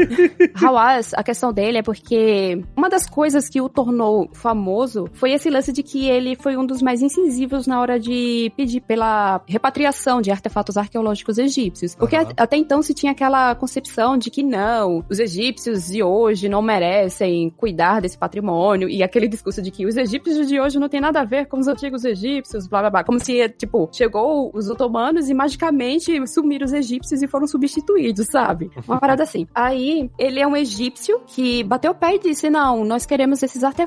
Hawaz, 0.64 1.14
a 1.14 1.24
questão 1.24 1.52
dele 1.54 1.80
é 1.80 1.84
porque 1.84 2.62
uma 2.76 2.90
das 2.90 3.08
coisas 3.10 3.48
que 3.50 3.62
o 3.62 3.70
tornou 3.70 3.89
famoso 4.34 5.08
foi 5.14 5.32
esse 5.32 5.50
lance 5.50 5.72
de 5.72 5.84
que 5.84 6.08
ele 6.08 6.36
foi 6.36 6.58
um 6.58 6.66
dos 6.66 6.82
mais 6.82 7.02
incisivos 7.02 7.68
na 7.68 7.80
hora 7.82 8.00
de 8.00 8.52
pedir 8.56 8.82
pela 8.82 9.42
repatriação 9.48 10.22
de 10.22 10.32
artefatos 10.32 10.78
arqueológicos 10.78 11.38
egípcios. 11.38 11.96
Porque 11.96 12.16
a- 12.16 12.28
até 12.38 12.58
então 12.58 12.82
se 12.82 12.94
tinha 12.94 13.12
aquela 13.12 13.56
concepção 13.56 14.18
de 14.18 14.30
que 14.30 14.44
não, 14.44 15.04
os 15.10 15.20
egípcios 15.20 15.88
de 15.88 16.04
hoje 16.04 16.50
não 16.50 16.62
merecem 16.62 17.50
cuidar 17.52 18.02
desse 18.02 18.18
patrimônio 18.18 18.90
e 18.90 19.02
aquele 19.04 19.28
discurso 19.28 19.62
de 19.62 19.72
que 19.72 19.86
os 19.86 19.98
egípcios 19.98 20.48
de 20.48 20.60
hoje 20.60 20.80
não 20.80 20.90
tem 20.90 21.02
nada 21.02 21.22
a 21.22 21.26
ver 21.26 21.46
com 21.48 21.58
os 21.60 21.68
antigos 21.68 22.04
egípcios, 22.06 22.68
blá 22.68 22.82
blá 22.82 22.90
blá. 22.90 23.04
Como 23.04 23.20
se, 23.20 23.48
tipo, 23.50 23.90
chegou 23.92 24.52
os 24.54 24.70
otomanos 24.70 25.30
e 25.30 25.34
magicamente 25.34 26.26
sumiram 26.28 26.66
os 26.66 26.74
egípcios 26.74 27.22
e 27.22 27.28
foram 27.28 27.48
substituídos, 27.48 28.28
sabe? 28.32 28.70
Uma 28.88 29.00
parada 29.00 29.24
assim. 29.24 29.48
Aí, 29.54 30.10
ele 30.18 30.40
é 30.40 30.48
um 30.48 30.56
egípcio 30.56 31.22
que 31.28 31.64
bateu 31.64 31.92
o 31.92 31.96
pé 31.96 32.16
e 32.16 32.20
disse: 32.20 32.50
Não, 32.50 32.84
nós 32.86 33.06
queremos 33.06 33.42
esses 33.44 33.64
artefatos 33.64 33.79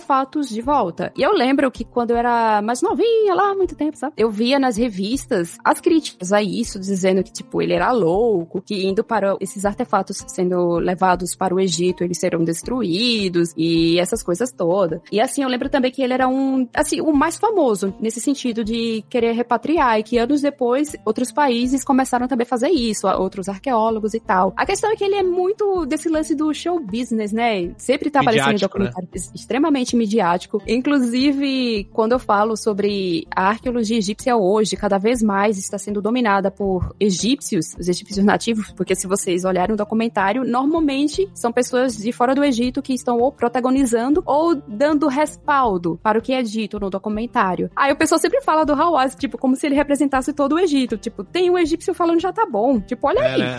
de 0.48 0.60
volta. 0.60 1.12
E 1.16 1.22
eu 1.22 1.32
lembro 1.32 1.70
que 1.70 1.84
quando 1.84 2.10
eu 2.10 2.16
era 2.16 2.60
mais 2.62 2.82
novinha, 2.82 3.34
lá 3.34 3.50
há 3.50 3.54
muito 3.54 3.74
tempo, 3.74 3.96
sabe? 3.96 4.14
Eu 4.16 4.30
via 4.30 4.58
nas 4.58 4.76
revistas 4.76 5.58
as 5.64 5.80
críticas 5.80 6.32
a 6.32 6.42
isso, 6.42 6.78
dizendo 6.78 7.22
que, 7.22 7.32
tipo, 7.32 7.60
ele 7.60 7.72
era 7.72 7.90
louco, 7.92 8.60
que 8.60 8.86
indo 8.86 9.02
para 9.04 9.36
esses 9.40 9.64
artefatos 9.64 10.24
sendo 10.26 10.78
levados 10.78 11.34
para 11.34 11.54
o 11.54 11.60
Egito, 11.60 12.04
eles 12.04 12.18
serão 12.18 12.44
destruídos 12.44 13.52
e 13.56 13.98
essas 13.98 14.22
coisas 14.22 14.52
todas. 14.52 15.00
E 15.10 15.20
assim, 15.20 15.42
eu 15.42 15.48
lembro 15.48 15.68
também 15.68 15.90
que 15.90 16.02
ele 16.02 16.12
era 16.12 16.28
um, 16.28 16.68
assim, 16.74 17.00
o 17.00 17.12
mais 17.12 17.36
famoso 17.36 17.94
nesse 18.00 18.20
sentido 18.20 18.64
de 18.64 19.04
querer 19.08 19.32
repatriar 19.32 19.98
e 19.98 20.02
que 20.02 20.18
anos 20.18 20.40
depois 20.40 20.96
outros 21.04 21.32
países 21.32 21.84
começaram 21.84 22.28
também 22.28 22.44
a 22.44 22.48
fazer 22.48 22.68
isso, 22.68 23.06
outros 23.06 23.48
arqueólogos 23.48 24.14
e 24.14 24.20
tal. 24.20 24.52
A 24.56 24.66
questão 24.66 24.90
é 24.90 24.96
que 24.96 25.04
ele 25.04 25.16
é 25.16 25.22
muito 25.22 25.86
desse 25.86 26.08
lance 26.08 26.34
do 26.34 26.52
show 26.54 26.78
business, 26.80 27.32
né? 27.32 27.72
Sempre 27.76 28.10
tá 28.10 28.20
aparecendo 28.20 28.50
em 28.50 28.52
Midiático, 28.54 28.78
né? 28.78 28.86
documentário 28.86 29.08
extremamente 29.82 29.96
midiático. 29.96 30.62
Inclusive, 30.66 31.88
quando 31.92 32.12
eu 32.12 32.18
falo 32.18 32.56
sobre 32.56 33.26
a 33.34 33.48
arqueologia 33.48 33.98
egípcia 33.98 34.36
hoje, 34.36 34.76
cada 34.76 34.98
vez 34.98 35.22
mais 35.22 35.58
está 35.58 35.78
sendo 35.78 36.00
dominada 36.00 36.50
por 36.50 36.94
egípcios, 36.98 37.74
os 37.78 37.88
egípcios 37.88 38.24
nativos, 38.24 38.70
porque 38.72 38.94
se 38.94 39.06
vocês 39.06 39.44
olharem 39.44 39.74
o 39.74 39.76
documentário, 39.76 40.44
normalmente 40.44 41.28
são 41.34 41.52
pessoas 41.52 41.96
de 41.96 42.12
fora 42.12 42.34
do 42.34 42.44
Egito 42.44 42.80
que 42.82 42.94
estão 42.94 43.18
ou 43.18 43.32
protagonizando 43.32 44.22
ou 44.24 44.54
dando 44.54 45.08
respaldo 45.08 45.98
para 46.02 46.18
o 46.18 46.22
que 46.22 46.32
é 46.32 46.42
dito 46.42 46.78
no 46.78 46.88
documentário. 46.90 47.70
Aí 47.76 47.92
o 47.92 47.96
pessoal 47.96 48.18
sempre 48.18 48.40
fala 48.42 48.64
do 48.64 48.72
Hawaz, 48.72 49.14
tipo, 49.14 49.36
como 49.38 49.56
se 49.56 49.66
ele 49.66 49.74
representasse 49.74 50.32
todo 50.32 50.54
o 50.54 50.58
Egito. 50.58 50.96
Tipo, 50.96 51.24
tem 51.24 51.50
um 51.50 51.58
egípcio 51.58 51.94
falando 51.94 52.20
já 52.20 52.32
tá 52.32 52.46
bom. 52.46 52.80
Tipo, 52.80 53.08
olha 53.08 53.20
É, 53.20 53.32
aí. 53.34 53.40
né? 53.40 53.56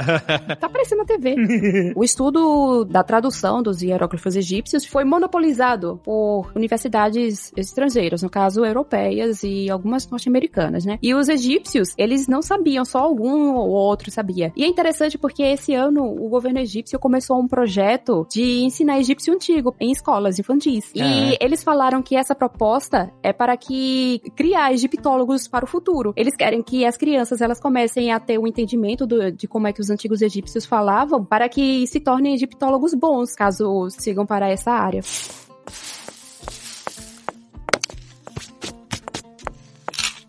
Tá 0.59 0.67
aparecendo 0.67 0.99
na 0.99 1.05
TV. 1.05 1.93
o 1.95 2.03
estudo 2.03 2.85
da 2.85 3.03
tradução 3.03 3.61
dos 3.61 3.81
hieróglifos 3.81 4.35
egípcios 4.35 4.85
foi 4.85 5.03
monopolizado 5.03 5.99
por 6.03 6.12
por 6.13 6.51
universidades 6.55 7.51
estrangeiras, 7.57 8.21
no 8.21 8.29
caso 8.29 8.63
europeias 8.63 9.41
e 9.43 9.67
algumas 9.69 10.07
norte-americanas, 10.07 10.85
né? 10.85 10.99
E 11.01 11.15
os 11.15 11.27
egípcios, 11.27 11.89
eles 11.97 12.27
não 12.27 12.41
sabiam, 12.43 12.85
só 12.85 12.99
algum 12.99 13.55
ou 13.55 13.69
outro 13.69 14.11
sabia. 14.11 14.53
E 14.55 14.63
é 14.63 14.67
interessante 14.67 15.17
porque 15.17 15.41
esse 15.41 15.73
ano 15.73 16.03
o 16.03 16.29
governo 16.29 16.59
egípcio 16.59 16.99
começou 16.99 17.39
um 17.39 17.47
projeto 17.47 18.27
de 18.31 18.63
ensinar 18.63 18.99
egípcio 18.99 19.33
antigo 19.33 19.75
em 19.79 19.91
escolas 19.91 20.37
infantis. 20.37 20.91
E 20.93 21.35
eles 21.41 21.63
falaram 21.63 22.03
que 22.03 22.15
essa 22.15 22.35
proposta 22.35 23.11
é 23.23 23.33
para 23.33 23.57
que 23.57 24.21
criar 24.35 24.71
egiptólogos 24.71 25.47
para 25.47 25.65
o 25.65 25.67
futuro. 25.67 26.13
Eles 26.15 26.35
querem 26.35 26.61
que 26.61 26.85
as 26.85 26.95
crianças 26.95 27.41
elas 27.41 27.59
comecem 27.59 28.11
a 28.11 28.19
ter 28.19 28.37
o 28.37 28.47
entendimento 28.47 29.07
do- 29.07 29.31
de 29.31 29.47
como 29.47 29.67
é 29.67 29.73
que 29.73 29.81
os 29.81 29.89
antigos 29.89 30.21
egípcios 30.21 30.65
falavam, 30.65 31.25
para 31.25 31.49
que 31.49 31.87
se 31.87 31.99
tornem 31.99 32.35
egiptólogos 32.35 32.93
bons, 32.93 33.33
caso 33.33 33.87
sigam 33.89 34.25
para 34.25 34.49
essa 34.49 34.71
área. 34.71 35.01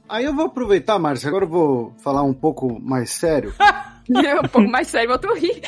Aí 0.09 0.25
eu 0.25 0.35
vou 0.35 0.47
aproveitar, 0.47 0.99
Márcia, 0.99 1.29
agora 1.29 1.45
eu 1.45 1.49
vou 1.49 1.95
falar 1.99 2.23
um 2.23 2.35
pouco 2.35 2.79
mais 2.81 3.11
sério. 3.11 3.55
um 4.45 4.49
pouco 4.49 4.69
mais 4.69 4.89
sério, 4.89 5.13
eu 5.13 5.19
tô 5.19 5.33
rir. 5.35 5.63